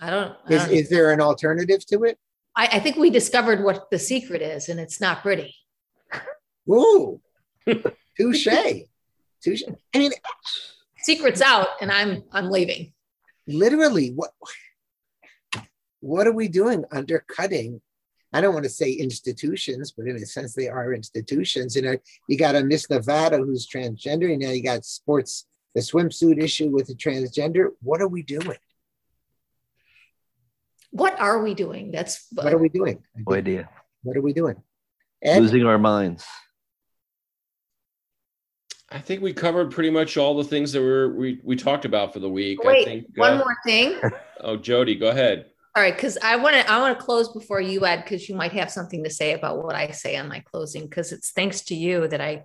I 0.00 0.10
don't. 0.10 0.36
I 0.48 0.54
is, 0.54 0.68
is 0.68 0.88
there 0.90 1.12
an 1.12 1.20
alternative 1.20 1.86
to 1.86 2.04
it? 2.04 2.18
I, 2.56 2.68
I, 2.72 2.80
think 2.80 2.96
we 2.96 3.10
discovered 3.10 3.62
what 3.62 3.90
the 3.90 3.98
secret 3.98 4.42
is, 4.42 4.68
and 4.68 4.78
it's 4.78 5.00
not 5.00 5.22
pretty. 5.22 5.54
Ooh, 6.70 7.20
touche, 8.16 8.48
touche. 9.42 9.62
I 9.94 9.98
mean, 9.98 10.12
secret's 10.98 11.40
out, 11.40 11.68
and 11.80 11.90
I'm 11.90 12.24
I'm 12.32 12.50
leaving. 12.50 12.92
Literally, 13.46 14.10
what 14.10 14.30
what 16.00 16.26
are 16.26 16.32
we 16.32 16.48
doing? 16.48 16.84
Undercutting 16.90 17.80
I 18.34 18.40
don't 18.40 18.52
want 18.52 18.64
to 18.64 18.70
say 18.70 18.90
institutions, 18.90 19.92
but 19.92 20.08
in 20.08 20.16
a 20.16 20.26
sense, 20.26 20.54
they 20.54 20.68
are 20.68 20.92
institutions. 20.92 21.76
You 21.76 21.82
know, 21.82 21.96
you 22.28 22.36
got 22.36 22.56
a 22.56 22.64
Miss 22.64 22.90
Nevada 22.90 23.38
who's 23.38 23.64
transgender, 23.64 24.30
and 24.32 24.42
now 24.42 24.50
you 24.50 24.60
got 24.60 24.84
sports, 24.84 25.46
the 25.72 25.80
swimsuit 25.80 26.42
issue 26.42 26.68
with 26.68 26.88
the 26.88 26.94
transgender. 26.96 27.68
What 27.80 28.02
are 28.02 28.08
we 28.08 28.24
doing? 28.24 28.58
What 30.90 31.18
are 31.20 31.40
we 31.42 31.54
doing? 31.54 31.92
That's 31.92 32.26
what 32.32 32.52
are 32.52 32.58
we 32.58 32.68
doing? 32.68 33.04
No 33.24 33.36
idea. 33.36 33.68
What 34.02 34.16
are 34.16 34.22
we 34.22 34.32
doing? 34.32 34.56
Losing 35.24 35.64
our 35.64 35.78
minds. 35.78 36.26
I 38.90 38.98
think 38.98 39.22
we 39.22 39.32
covered 39.32 39.70
pretty 39.70 39.90
much 39.90 40.16
all 40.16 40.36
the 40.36 40.44
things 40.44 40.72
that 40.72 40.82
were 40.82 41.14
we 41.14 41.40
we 41.44 41.54
talked 41.54 41.84
about 41.84 42.12
for 42.12 42.18
the 42.18 42.28
week. 42.28 42.62
Wait, 42.64 42.82
I 42.82 42.84
think 42.84 43.06
one 43.14 43.34
uh, 43.34 43.38
more 43.38 43.56
thing. 43.64 44.00
Oh, 44.40 44.56
Jody, 44.56 44.96
go 44.96 45.08
ahead. 45.08 45.46
All 45.76 45.82
right, 45.82 45.94
because 45.94 46.16
I 46.22 46.36
want 46.36 46.54
to 46.54 46.70
I 46.70 46.78
want 46.78 46.96
to 46.96 47.04
close 47.04 47.32
before 47.32 47.60
you 47.60 47.84
add 47.84 48.04
because 48.04 48.28
you 48.28 48.36
might 48.36 48.52
have 48.52 48.70
something 48.70 49.02
to 49.02 49.10
say 49.10 49.32
about 49.32 49.64
what 49.64 49.74
I 49.74 49.90
say 49.90 50.16
on 50.16 50.28
my 50.28 50.38
closing 50.38 50.84
because 50.84 51.10
it's 51.10 51.32
thanks 51.32 51.62
to 51.62 51.74
you 51.74 52.06
that 52.06 52.20
I 52.20 52.44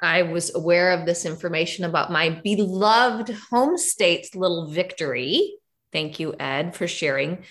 I 0.00 0.22
was 0.22 0.54
aware 0.54 0.92
of 0.92 1.06
this 1.06 1.26
information 1.26 1.84
about 1.84 2.12
my 2.12 2.40
beloved 2.44 3.30
home 3.50 3.76
state's 3.76 4.36
little 4.36 4.68
victory. 4.68 5.54
Thank 5.92 6.20
you, 6.20 6.34
Ed, 6.38 6.76
for 6.76 6.86
sharing. 6.86 7.44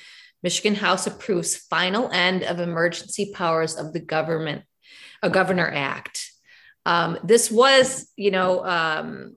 Michigan 0.44 0.76
House 0.76 1.06
approves 1.06 1.58
final 1.58 2.10
end 2.12 2.44
of 2.44 2.60
emergency 2.60 3.34
powers 3.34 3.76
of 3.76 3.92
the 3.92 4.00
government, 4.00 4.64
a 5.22 5.30
Governor 5.30 5.68
Act. 5.68 6.32
Um, 6.86 7.20
this 7.24 7.52
was, 7.52 8.10
you 8.16 8.32
know, 8.32 8.66
um, 8.66 9.36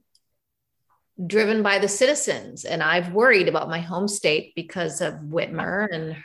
driven 1.26 1.62
by 1.62 1.78
the 1.78 1.88
citizens. 1.88 2.64
And 2.64 2.82
I've 2.82 3.12
worried 3.12 3.48
about 3.48 3.68
my 3.68 3.80
home 3.80 4.08
state 4.08 4.52
because 4.54 5.00
of 5.00 5.14
Whitmer 5.14 5.88
and 5.92 6.16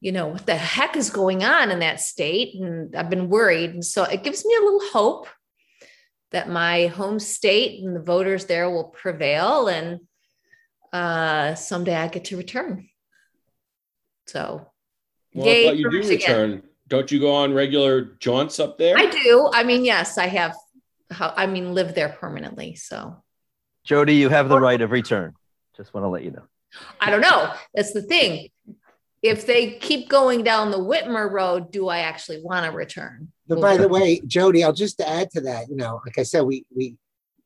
you 0.00 0.12
know 0.12 0.28
what 0.28 0.46
the 0.46 0.54
heck 0.54 0.96
is 0.96 1.10
going 1.10 1.42
on 1.42 1.72
in 1.72 1.80
that 1.80 2.00
state 2.00 2.54
and 2.54 2.94
i've 2.94 3.10
been 3.10 3.28
worried 3.28 3.70
and 3.70 3.84
so 3.84 4.04
it 4.04 4.22
gives 4.22 4.44
me 4.44 4.54
a 4.54 4.62
little 4.62 4.88
hope 4.92 5.26
that 6.30 6.48
my 6.48 6.86
home 6.86 7.18
state 7.18 7.82
and 7.82 7.96
the 7.96 8.00
voters 8.00 8.46
there 8.46 8.70
will 8.70 8.84
prevail 8.84 9.66
and 9.66 9.98
uh, 10.92 11.54
someday 11.54 11.94
I 11.94 12.08
get 12.08 12.26
to 12.26 12.36
return. 12.36 12.88
So, 14.26 14.66
well, 15.34 15.46
yay 15.46 15.72
you 15.72 15.90
do 15.90 16.08
return. 16.08 16.62
Don't 16.86 17.10
you 17.10 17.20
go 17.20 17.34
on 17.34 17.52
regular 17.52 18.16
jaunts 18.18 18.58
up 18.60 18.78
there? 18.78 18.96
I 18.96 19.06
do. 19.06 19.50
I 19.52 19.62
mean, 19.64 19.84
yes, 19.84 20.18
I 20.18 20.26
have. 20.26 20.54
I 21.10 21.46
mean, 21.46 21.74
live 21.74 21.94
there 21.94 22.10
permanently. 22.10 22.74
So, 22.74 23.22
Jody, 23.88 24.16
you 24.16 24.28
have 24.28 24.50
the 24.50 24.60
right 24.60 24.82
of 24.82 24.90
return. 24.90 25.32
Just 25.74 25.94
want 25.94 26.04
to 26.04 26.08
let 26.08 26.22
you 26.22 26.30
know. 26.30 26.42
I 27.00 27.10
don't 27.10 27.22
know. 27.22 27.54
That's 27.74 27.94
the 27.94 28.02
thing. 28.02 28.50
If 29.22 29.46
they 29.46 29.78
keep 29.78 30.10
going 30.10 30.44
down 30.44 30.70
the 30.70 30.78
Whitmer 30.78 31.30
road, 31.30 31.72
do 31.72 31.88
I 31.88 32.00
actually 32.00 32.42
want 32.42 32.66
to 32.66 32.70
return? 32.70 33.32
But 33.48 33.62
by 33.62 33.78
the 33.78 33.88
way, 33.88 34.20
Jody, 34.26 34.62
I'll 34.62 34.74
just 34.74 35.00
add 35.00 35.30
to 35.30 35.40
that. 35.40 35.70
You 35.70 35.76
know, 35.76 36.02
like 36.04 36.18
I 36.18 36.22
said, 36.22 36.42
we 36.42 36.66
we 36.76 36.96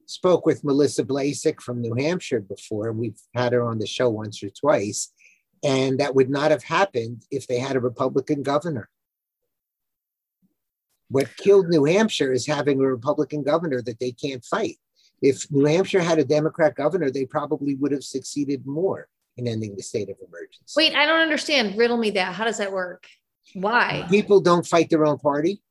spoke 0.06 0.44
with 0.44 0.64
Melissa 0.64 1.04
Blasek 1.04 1.60
from 1.60 1.80
New 1.80 1.94
Hampshire 1.94 2.40
before. 2.40 2.90
We've 2.90 3.20
had 3.34 3.52
her 3.52 3.62
on 3.62 3.78
the 3.78 3.86
show 3.86 4.10
once 4.10 4.42
or 4.42 4.50
twice, 4.50 5.12
and 5.62 6.00
that 6.00 6.16
would 6.16 6.28
not 6.28 6.50
have 6.50 6.64
happened 6.64 7.22
if 7.30 7.46
they 7.46 7.60
had 7.60 7.76
a 7.76 7.80
Republican 7.80 8.42
governor. 8.42 8.90
What 11.08 11.36
killed 11.36 11.68
New 11.68 11.84
Hampshire 11.84 12.32
is 12.32 12.46
having 12.48 12.80
a 12.80 12.86
Republican 12.86 13.44
governor 13.44 13.80
that 13.82 14.00
they 14.00 14.10
can't 14.10 14.44
fight. 14.44 14.78
If 15.22 15.50
New 15.50 15.64
Hampshire 15.64 16.02
had 16.02 16.18
a 16.18 16.24
Democrat 16.24 16.74
governor, 16.74 17.10
they 17.10 17.24
probably 17.24 17.76
would 17.76 17.92
have 17.92 18.04
succeeded 18.04 18.66
more 18.66 19.08
in 19.36 19.46
ending 19.46 19.76
the 19.76 19.82
state 19.82 20.10
of 20.10 20.16
emergency. 20.26 20.74
Wait, 20.76 20.94
I 20.94 21.06
don't 21.06 21.20
understand. 21.20 21.78
Riddle 21.78 21.96
me 21.96 22.10
that. 22.10 22.34
How 22.34 22.44
does 22.44 22.58
that 22.58 22.72
work? 22.72 23.06
Why? 23.54 24.06
People 24.10 24.40
don't 24.40 24.66
fight 24.66 24.90
their 24.90 25.06
own 25.06 25.18
party. 25.18 25.62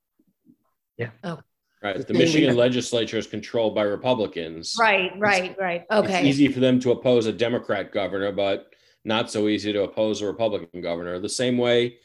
Yeah. 0.98 1.10
Oh. 1.24 1.40
Right. 1.84 2.06
The 2.06 2.14
Michigan 2.14 2.56
legislature 2.56 3.18
is 3.18 3.26
controlled 3.26 3.74
by 3.74 3.84
Republicans. 3.84 4.76
Right, 4.80 5.12
right, 5.18 5.56
right. 5.60 5.84
Okay. 5.90 6.20
It's 6.20 6.28
easy 6.28 6.48
for 6.48 6.60
them 6.60 6.80
to 6.82 6.92
oppose 6.92 7.26
a 7.26 7.34
Democrat 7.34 7.92
governor, 7.92 8.32
but 8.32 8.72
not 9.04 9.32
so 9.32 9.48
easy 9.48 9.74
to 9.74 9.84
oppose 9.84 10.22
a 10.22 10.28
Republican 10.28 10.82
governor. 10.82 11.18
The 11.18 11.28
same 11.28 11.58
way, 11.58 11.98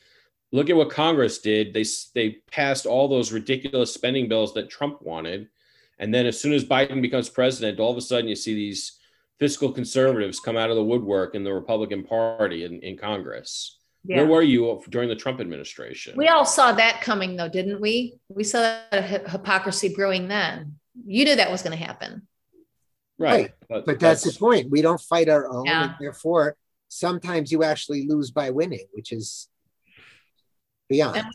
look 0.50 0.70
at 0.70 0.76
what 0.76 0.88
Congress 0.88 1.38
did. 1.40 1.74
They 1.74 1.84
they 2.14 2.38
passed 2.50 2.86
all 2.86 3.06
those 3.06 3.32
ridiculous 3.32 3.92
spending 3.92 4.28
bills 4.28 4.54
that 4.54 4.70
Trump 4.70 5.02
wanted, 5.02 5.48
and 5.98 6.12
then 6.12 6.26
as 6.26 6.40
soon 6.40 6.52
as 6.52 6.64
Biden 6.64 7.00
becomes 7.00 7.28
president, 7.28 7.80
all 7.80 7.90
of 7.90 7.96
a 7.96 8.02
sudden 8.02 8.28
you 8.28 8.36
see 8.36 8.54
these 8.54 8.98
fiscal 9.38 9.72
conservatives 9.72 10.40
come 10.40 10.56
out 10.56 10.70
of 10.70 10.76
the 10.76 10.84
woodwork 10.84 11.34
in 11.34 11.44
the 11.44 11.52
Republican 11.52 12.04
Party 12.04 12.64
in, 12.64 12.80
in 12.80 12.96
Congress. 12.96 13.78
Yeah. 14.04 14.18
Where 14.18 14.26
were 14.26 14.42
you 14.42 14.82
during 14.88 15.08
the 15.08 15.16
Trump 15.16 15.40
administration? 15.40 16.14
We 16.16 16.28
all 16.28 16.44
saw 16.44 16.72
that 16.72 17.00
coming, 17.00 17.36
though, 17.36 17.48
didn't 17.48 17.80
we? 17.80 18.18
We 18.28 18.44
saw 18.44 18.60
that 18.90 19.28
hypocrisy 19.28 19.94
brewing 19.94 20.28
then. 20.28 20.76
You 21.04 21.24
knew 21.24 21.36
that 21.36 21.50
was 21.50 21.62
going 21.62 21.76
to 21.76 21.84
happen. 21.84 22.26
Right. 23.18 23.30
right. 23.30 23.50
But, 23.68 23.86
but 23.86 23.98
that's, 23.98 24.22
that's, 24.22 24.36
the 24.36 24.38
point. 24.38 24.70
We 24.70 24.80
don't 24.80 25.00
fight 25.00 25.28
our 25.28 25.48
own. 25.48 25.64
Yeah. 25.64 25.84
And 25.84 25.94
therefore, 25.98 26.56
sometimes 26.88 27.50
you 27.50 27.64
actually 27.64 28.06
lose 28.06 28.30
by 28.30 28.50
winning, 28.50 28.86
which 28.92 29.12
is 29.12 29.48
beyond. 30.88 31.16
And 31.16 31.26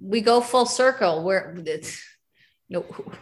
we 0.00 0.20
go 0.20 0.40
full 0.40 0.66
circle 0.66 1.24
where 1.24 1.54
it's, 1.66 2.02
you 2.68 2.80
know, 2.80 3.12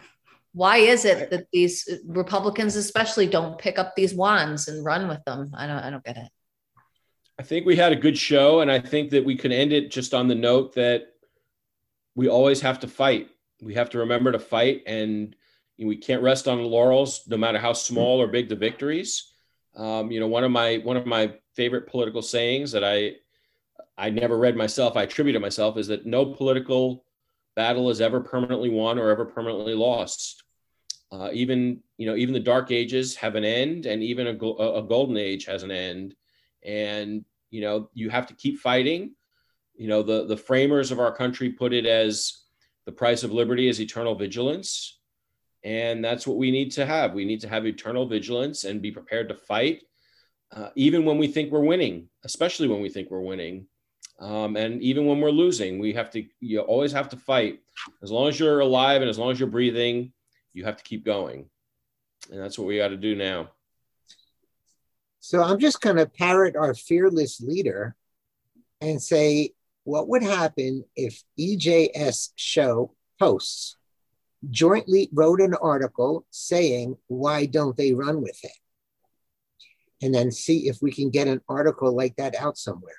why 0.57 0.77
is 0.77 1.05
it 1.05 1.29
that 1.29 1.45
these 1.53 1.87
Republicans 2.07 2.75
especially 2.75 3.27
don't 3.27 3.59
pick 3.59 3.77
up 3.77 3.95
these 3.95 4.15
wands 4.15 4.67
and 4.67 4.83
run 4.83 5.07
with 5.07 5.23
them? 5.23 5.51
I 5.55 5.67
don't 5.67 5.77
I 5.77 5.91
don't 5.91 6.03
get 6.03 6.17
it. 6.17 6.29
I 7.39 7.43
think 7.43 7.67
we 7.67 7.75
had 7.75 7.91
a 7.91 7.95
good 7.95 8.17
show, 8.17 8.61
and 8.61 8.71
I 8.71 8.79
think 8.79 9.11
that 9.11 9.23
we 9.23 9.35
could 9.37 9.51
end 9.51 9.71
it 9.71 9.91
just 9.91 10.15
on 10.15 10.27
the 10.27 10.33
note 10.33 10.73
that 10.73 11.13
we 12.15 12.27
always 12.27 12.59
have 12.61 12.79
to 12.79 12.87
fight. 12.87 13.29
We 13.61 13.75
have 13.75 13.91
to 13.91 13.99
remember 13.99 14.31
to 14.31 14.39
fight, 14.39 14.81
and 14.87 15.35
we 15.77 15.95
can't 15.95 16.23
rest 16.23 16.47
on 16.47 16.57
the 16.57 16.63
laurels, 16.63 17.21
no 17.27 17.37
matter 17.37 17.59
how 17.59 17.73
small 17.73 18.19
or 18.19 18.25
big 18.25 18.49
the 18.49 18.55
victories. 18.55 19.31
Um, 19.75 20.09
you 20.09 20.19
know, 20.19 20.27
one 20.27 20.43
of 20.43 20.49
my 20.49 20.77
one 20.77 20.97
of 20.97 21.05
my 21.05 21.33
favorite 21.53 21.85
political 21.85 22.23
sayings 22.23 22.71
that 22.71 22.83
I 22.83 23.17
I 23.95 24.09
never 24.09 24.39
read 24.39 24.55
myself, 24.55 24.97
I 24.97 25.03
attribute 25.03 25.35
to 25.35 25.39
myself, 25.39 25.77
is 25.77 25.85
that 25.87 26.07
no 26.07 26.25
political 26.25 27.05
battle 27.55 27.91
is 27.91 28.01
ever 28.01 28.21
permanently 28.21 28.69
won 28.69 28.97
or 28.97 29.11
ever 29.11 29.25
permanently 29.25 29.75
lost. 29.75 30.43
Uh, 31.11 31.29
even 31.33 31.81
you 31.97 32.05
know, 32.05 32.15
even 32.15 32.33
the 32.33 32.39
dark 32.39 32.71
ages 32.71 33.15
have 33.15 33.35
an 33.35 33.45
end, 33.45 33.85
and 33.85 34.03
even 34.03 34.27
a, 34.27 34.31
a 34.31 34.83
golden 34.83 35.17
age 35.17 35.45
has 35.45 35.63
an 35.63 35.71
end. 35.71 36.15
And 36.65 37.23
you 37.49 37.61
know 37.61 37.89
you 37.93 38.09
have 38.09 38.27
to 38.27 38.33
keep 38.35 38.59
fighting. 38.59 39.15
You 39.75 39.87
know 39.87 40.03
the 40.03 40.25
the 40.25 40.37
framers 40.37 40.91
of 40.91 40.99
our 40.99 41.15
country 41.15 41.49
put 41.49 41.73
it 41.73 41.85
as 41.85 42.43
the 42.85 42.91
price 42.91 43.23
of 43.23 43.31
liberty 43.31 43.67
is 43.67 43.81
eternal 43.81 44.15
vigilance. 44.15 44.99
And 45.63 46.03
that's 46.03 46.25
what 46.25 46.37
we 46.37 46.51
need 46.51 46.71
to 46.73 46.85
have. 46.85 47.13
We 47.13 47.25
need 47.25 47.41
to 47.41 47.49
have 47.49 47.65
eternal 47.65 48.07
vigilance 48.07 48.63
and 48.63 48.81
be 48.81 48.91
prepared 48.91 49.27
to 49.29 49.35
fight 49.35 49.81
uh, 50.51 50.69
even 50.75 51.03
when 51.03 51.17
we 51.17 51.27
think 51.27 51.51
we're 51.51 51.59
winning 51.59 52.07
especially 52.23 52.67
when 52.67 52.81
we 52.81 52.89
think 52.89 53.09
we're 53.09 53.19
winning 53.19 53.67
um, 54.19 54.55
and 54.55 54.81
even 54.81 55.05
when 55.05 55.21
we're 55.21 55.29
losing. 55.29 55.79
We 55.79 55.93
have 55.93 56.09
to 56.11 56.25
you 56.39 56.59
always 56.61 56.91
have 56.91 57.09
to 57.09 57.17
fight. 57.17 57.59
As 58.01 58.11
long 58.11 58.27
as 58.27 58.39
you're 58.39 58.61
alive 58.61 59.01
and 59.01 59.09
as 59.09 59.19
long 59.19 59.31
as 59.31 59.39
you're 59.39 59.49
breathing 59.49 60.11
you 60.57 60.65
have 60.65 60.77
to 60.77 60.83
keep 60.83 61.05
going 61.05 61.45
and 62.31 62.41
that's 62.41 62.57
what 62.57 62.67
we 62.67 62.77
got 62.77 62.89
to 62.89 62.97
do 62.97 63.15
now 63.15 63.49
so 65.19 65.43
I'm 65.43 65.59
just 65.59 65.81
going 65.81 65.97
to 65.97 66.05
parrot 66.05 66.55
our 66.55 66.73
fearless 66.73 67.41
leader 67.41 67.97
and 68.79 69.01
say, 69.01 69.51
what 69.83 70.07
would 70.07 70.23
happen 70.23 70.85
if 70.95 71.21
EJS 71.37 72.29
show 72.37 72.93
hosts 73.19 73.75
jointly 74.49 75.09
wrote 75.11 75.41
an 75.41 75.53
article 75.55 76.25
saying, 76.31 76.95
why 77.07 77.45
don't 77.45 77.75
they 77.75 77.91
run 77.91 78.21
with 78.21 78.39
it? 78.41 78.53
And 80.01 80.15
then 80.15 80.31
see 80.31 80.69
if 80.69 80.77
we 80.81 80.93
can 80.93 81.09
get 81.09 81.27
an 81.27 81.41
article 81.49 81.93
like 81.93 82.15
that 82.15 82.35
out 82.35 82.57
somewhere 82.57 82.93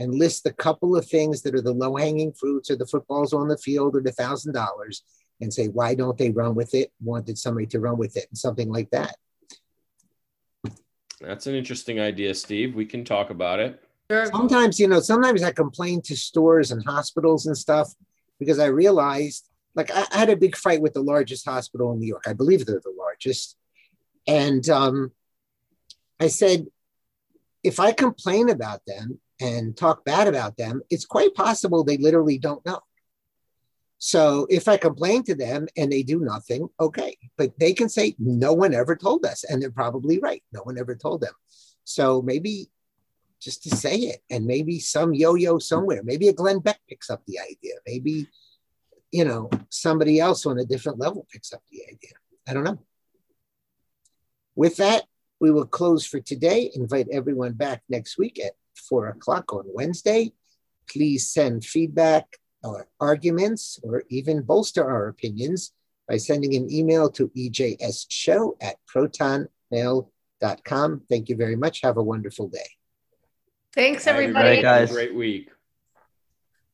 and 0.00 0.14
list 0.14 0.46
a 0.46 0.52
couple 0.52 0.96
of 0.96 1.06
things 1.06 1.42
that 1.42 1.54
are 1.54 1.62
the 1.62 1.72
low 1.72 1.94
hanging 1.94 2.32
fruits 2.32 2.72
or 2.72 2.76
the 2.76 2.86
footballs 2.86 3.32
on 3.32 3.46
the 3.46 3.58
field 3.58 3.94
or 3.94 4.00
the 4.00 4.10
thousand 4.10 4.52
dollars 4.52 5.04
and 5.40 5.52
say, 5.52 5.68
why 5.68 5.94
don't 5.94 6.16
they 6.16 6.30
run 6.30 6.54
with 6.54 6.74
it? 6.74 6.92
Wanted 7.02 7.38
somebody 7.38 7.66
to 7.66 7.80
run 7.80 7.98
with 7.98 8.16
it 8.16 8.26
and 8.30 8.38
something 8.38 8.70
like 8.70 8.90
that. 8.90 9.16
That's 11.20 11.46
an 11.46 11.54
interesting 11.54 12.00
idea, 12.00 12.34
Steve. 12.34 12.74
We 12.74 12.86
can 12.86 13.04
talk 13.04 13.30
about 13.30 13.58
it. 13.58 13.82
Sometimes, 14.10 14.78
you 14.78 14.86
know, 14.86 15.00
sometimes 15.00 15.42
I 15.42 15.50
complain 15.50 16.00
to 16.02 16.16
stores 16.16 16.70
and 16.70 16.84
hospitals 16.84 17.46
and 17.46 17.56
stuff 17.56 17.92
because 18.38 18.58
I 18.58 18.66
realized, 18.66 19.48
like, 19.74 19.90
I, 19.90 20.06
I 20.12 20.18
had 20.18 20.30
a 20.30 20.36
big 20.36 20.56
fight 20.56 20.80
with 20.80 20.94
the 20.94 21.02
largest 21.02 21.44
hospital 21.44 21.92
in 21.92 21.98
New 21.98 22.06
York. 22.06 22.24
I 22.26 22.32
believe 22.32 22.64
they're 22.64 22.80
the 22.84 22.94
largest. 22.96 23.56
And 24.26 24.68
um, 24.68 25.12
I 26.20 26.28
said, 26.28 26.66
if 27.64 27.80
I 27.80 27.92
complain 27.92 28.48
about 28.48 28.82
them 28.86 29.20
and 29.40 29.76
talk 29.76 30.04
bad 30.04 30.28
about 30.28 30.56
them, 30.56 30.82
it's 30.88 31.04
quite 31.04 31.34
possible 31.34 31.82
they 31.82 31.96
literally 31.96 32.38
don't 32.38 32.64
know. 32.64 32.80
So 33.98 34.46
if 34.50 34.68
I 34.68 34.76
complain 34.76 35.22
to 35.24 35.34
them 35.34 35.66
and 35.76 35.90
they 35.90 36.02
do 36.02 36.20
nothing, 36.20 36.68
okay. 36.78 37.16
But 37.38 37.58
they 37.58 37.72
can 37.72 37.88
say, 37.88 38.14
no 38.18 38.52
one 38.52 38.74
ever 38.74 38.94
told 38.94 39.24
us. 39.24 39.44
And 39.44 39.60
they're 39.60 39.70
probably 39.70 40.18
right. 40.18 40.42
No 40.52 40.60
one 40.62 40.78
ever 40.78 40.94
told 40.94 41.22
them. 41.22 41.32
So 41.84 42.20
maybe 42.20 42.68
just 43.40 43.62
to 43.62 43.76
say 43.76 43.96
it, 43.96 44.22
and 44.30 44.46
maybe 44.46 44.80
some 44.80 45.14
yo 45.14 45.34
yo 45.34 45.58
somewhere, 45.58 46.02
maybe 46.02 46.28
a 46.28 46.32
Glenn 46.32 46.58
Beck 46.58 46.80
picks 46.88 47.10
up 47.10 47.22
the 47.26 47.38
idea. 47.38 47.74
Maybe, 47.86 48.26
you 49.12 49.24
know, 49.24 49.50
somebody 49.68 50.20
else 50.20 50.46
on 50.46 50.58
a 50.58 50.64
different 50.64 50.98
level 50.98 51.26
picks 51.30 51.52
up 51.52 51.62
the 51.70 51.82
idea. 51.82 52.12
I 52.48 52.54
don't 52.54 52.64
know. 52.64 52.78
With 54.54 54.76
that, 54.76 55.04
we 55.38 55.50
will 55.50 55.66
close 55.66 56.06
for 56.06 56.20
today. 56.20 56.70
Invite 56.74 57.08
everyone 57.12 57.52
back 57.52 57.82
next 57.88 58.18
week 58.18 58.40
at 58.42 58.52
four 58.74 59.08
o'clock 59.08 59.52
on 59.52 59.64
Wednesday. 59.66 60.32
Please 60.88 61.30
send 61.30 61.64
feedback 61.64 62.26
our 62.66 62.88
arguments 63.00 63.80
or 63.82 64.04
even 64.08 64.42
bolster 64.42 64.84
our 64.84 65.08
opinions 65.08 65.72
by 66.08 66.16
sending 66.16 66.54
an 66.54 66.72
email 66.72 67.10
to 67.10 67.28
ejsshow 67.36 68.56
at 68.60 68.76
protonmail.com. 68.92 71.02
Thank 71.08 71.28
you 71.28 71.36
very 71.36 71.56
much. 71.56 71.80
Have 71.82 71.96
a 71.96 72.02
wonderful 72.02 72.48
day. 72.48 72.68
Thanks, 73.74 74.06
everybody. 74.06 74.56
Bye, 74.56 74.62
guys. 74.62 74.92
Great 74.92 75.14
week. 75.14 75.50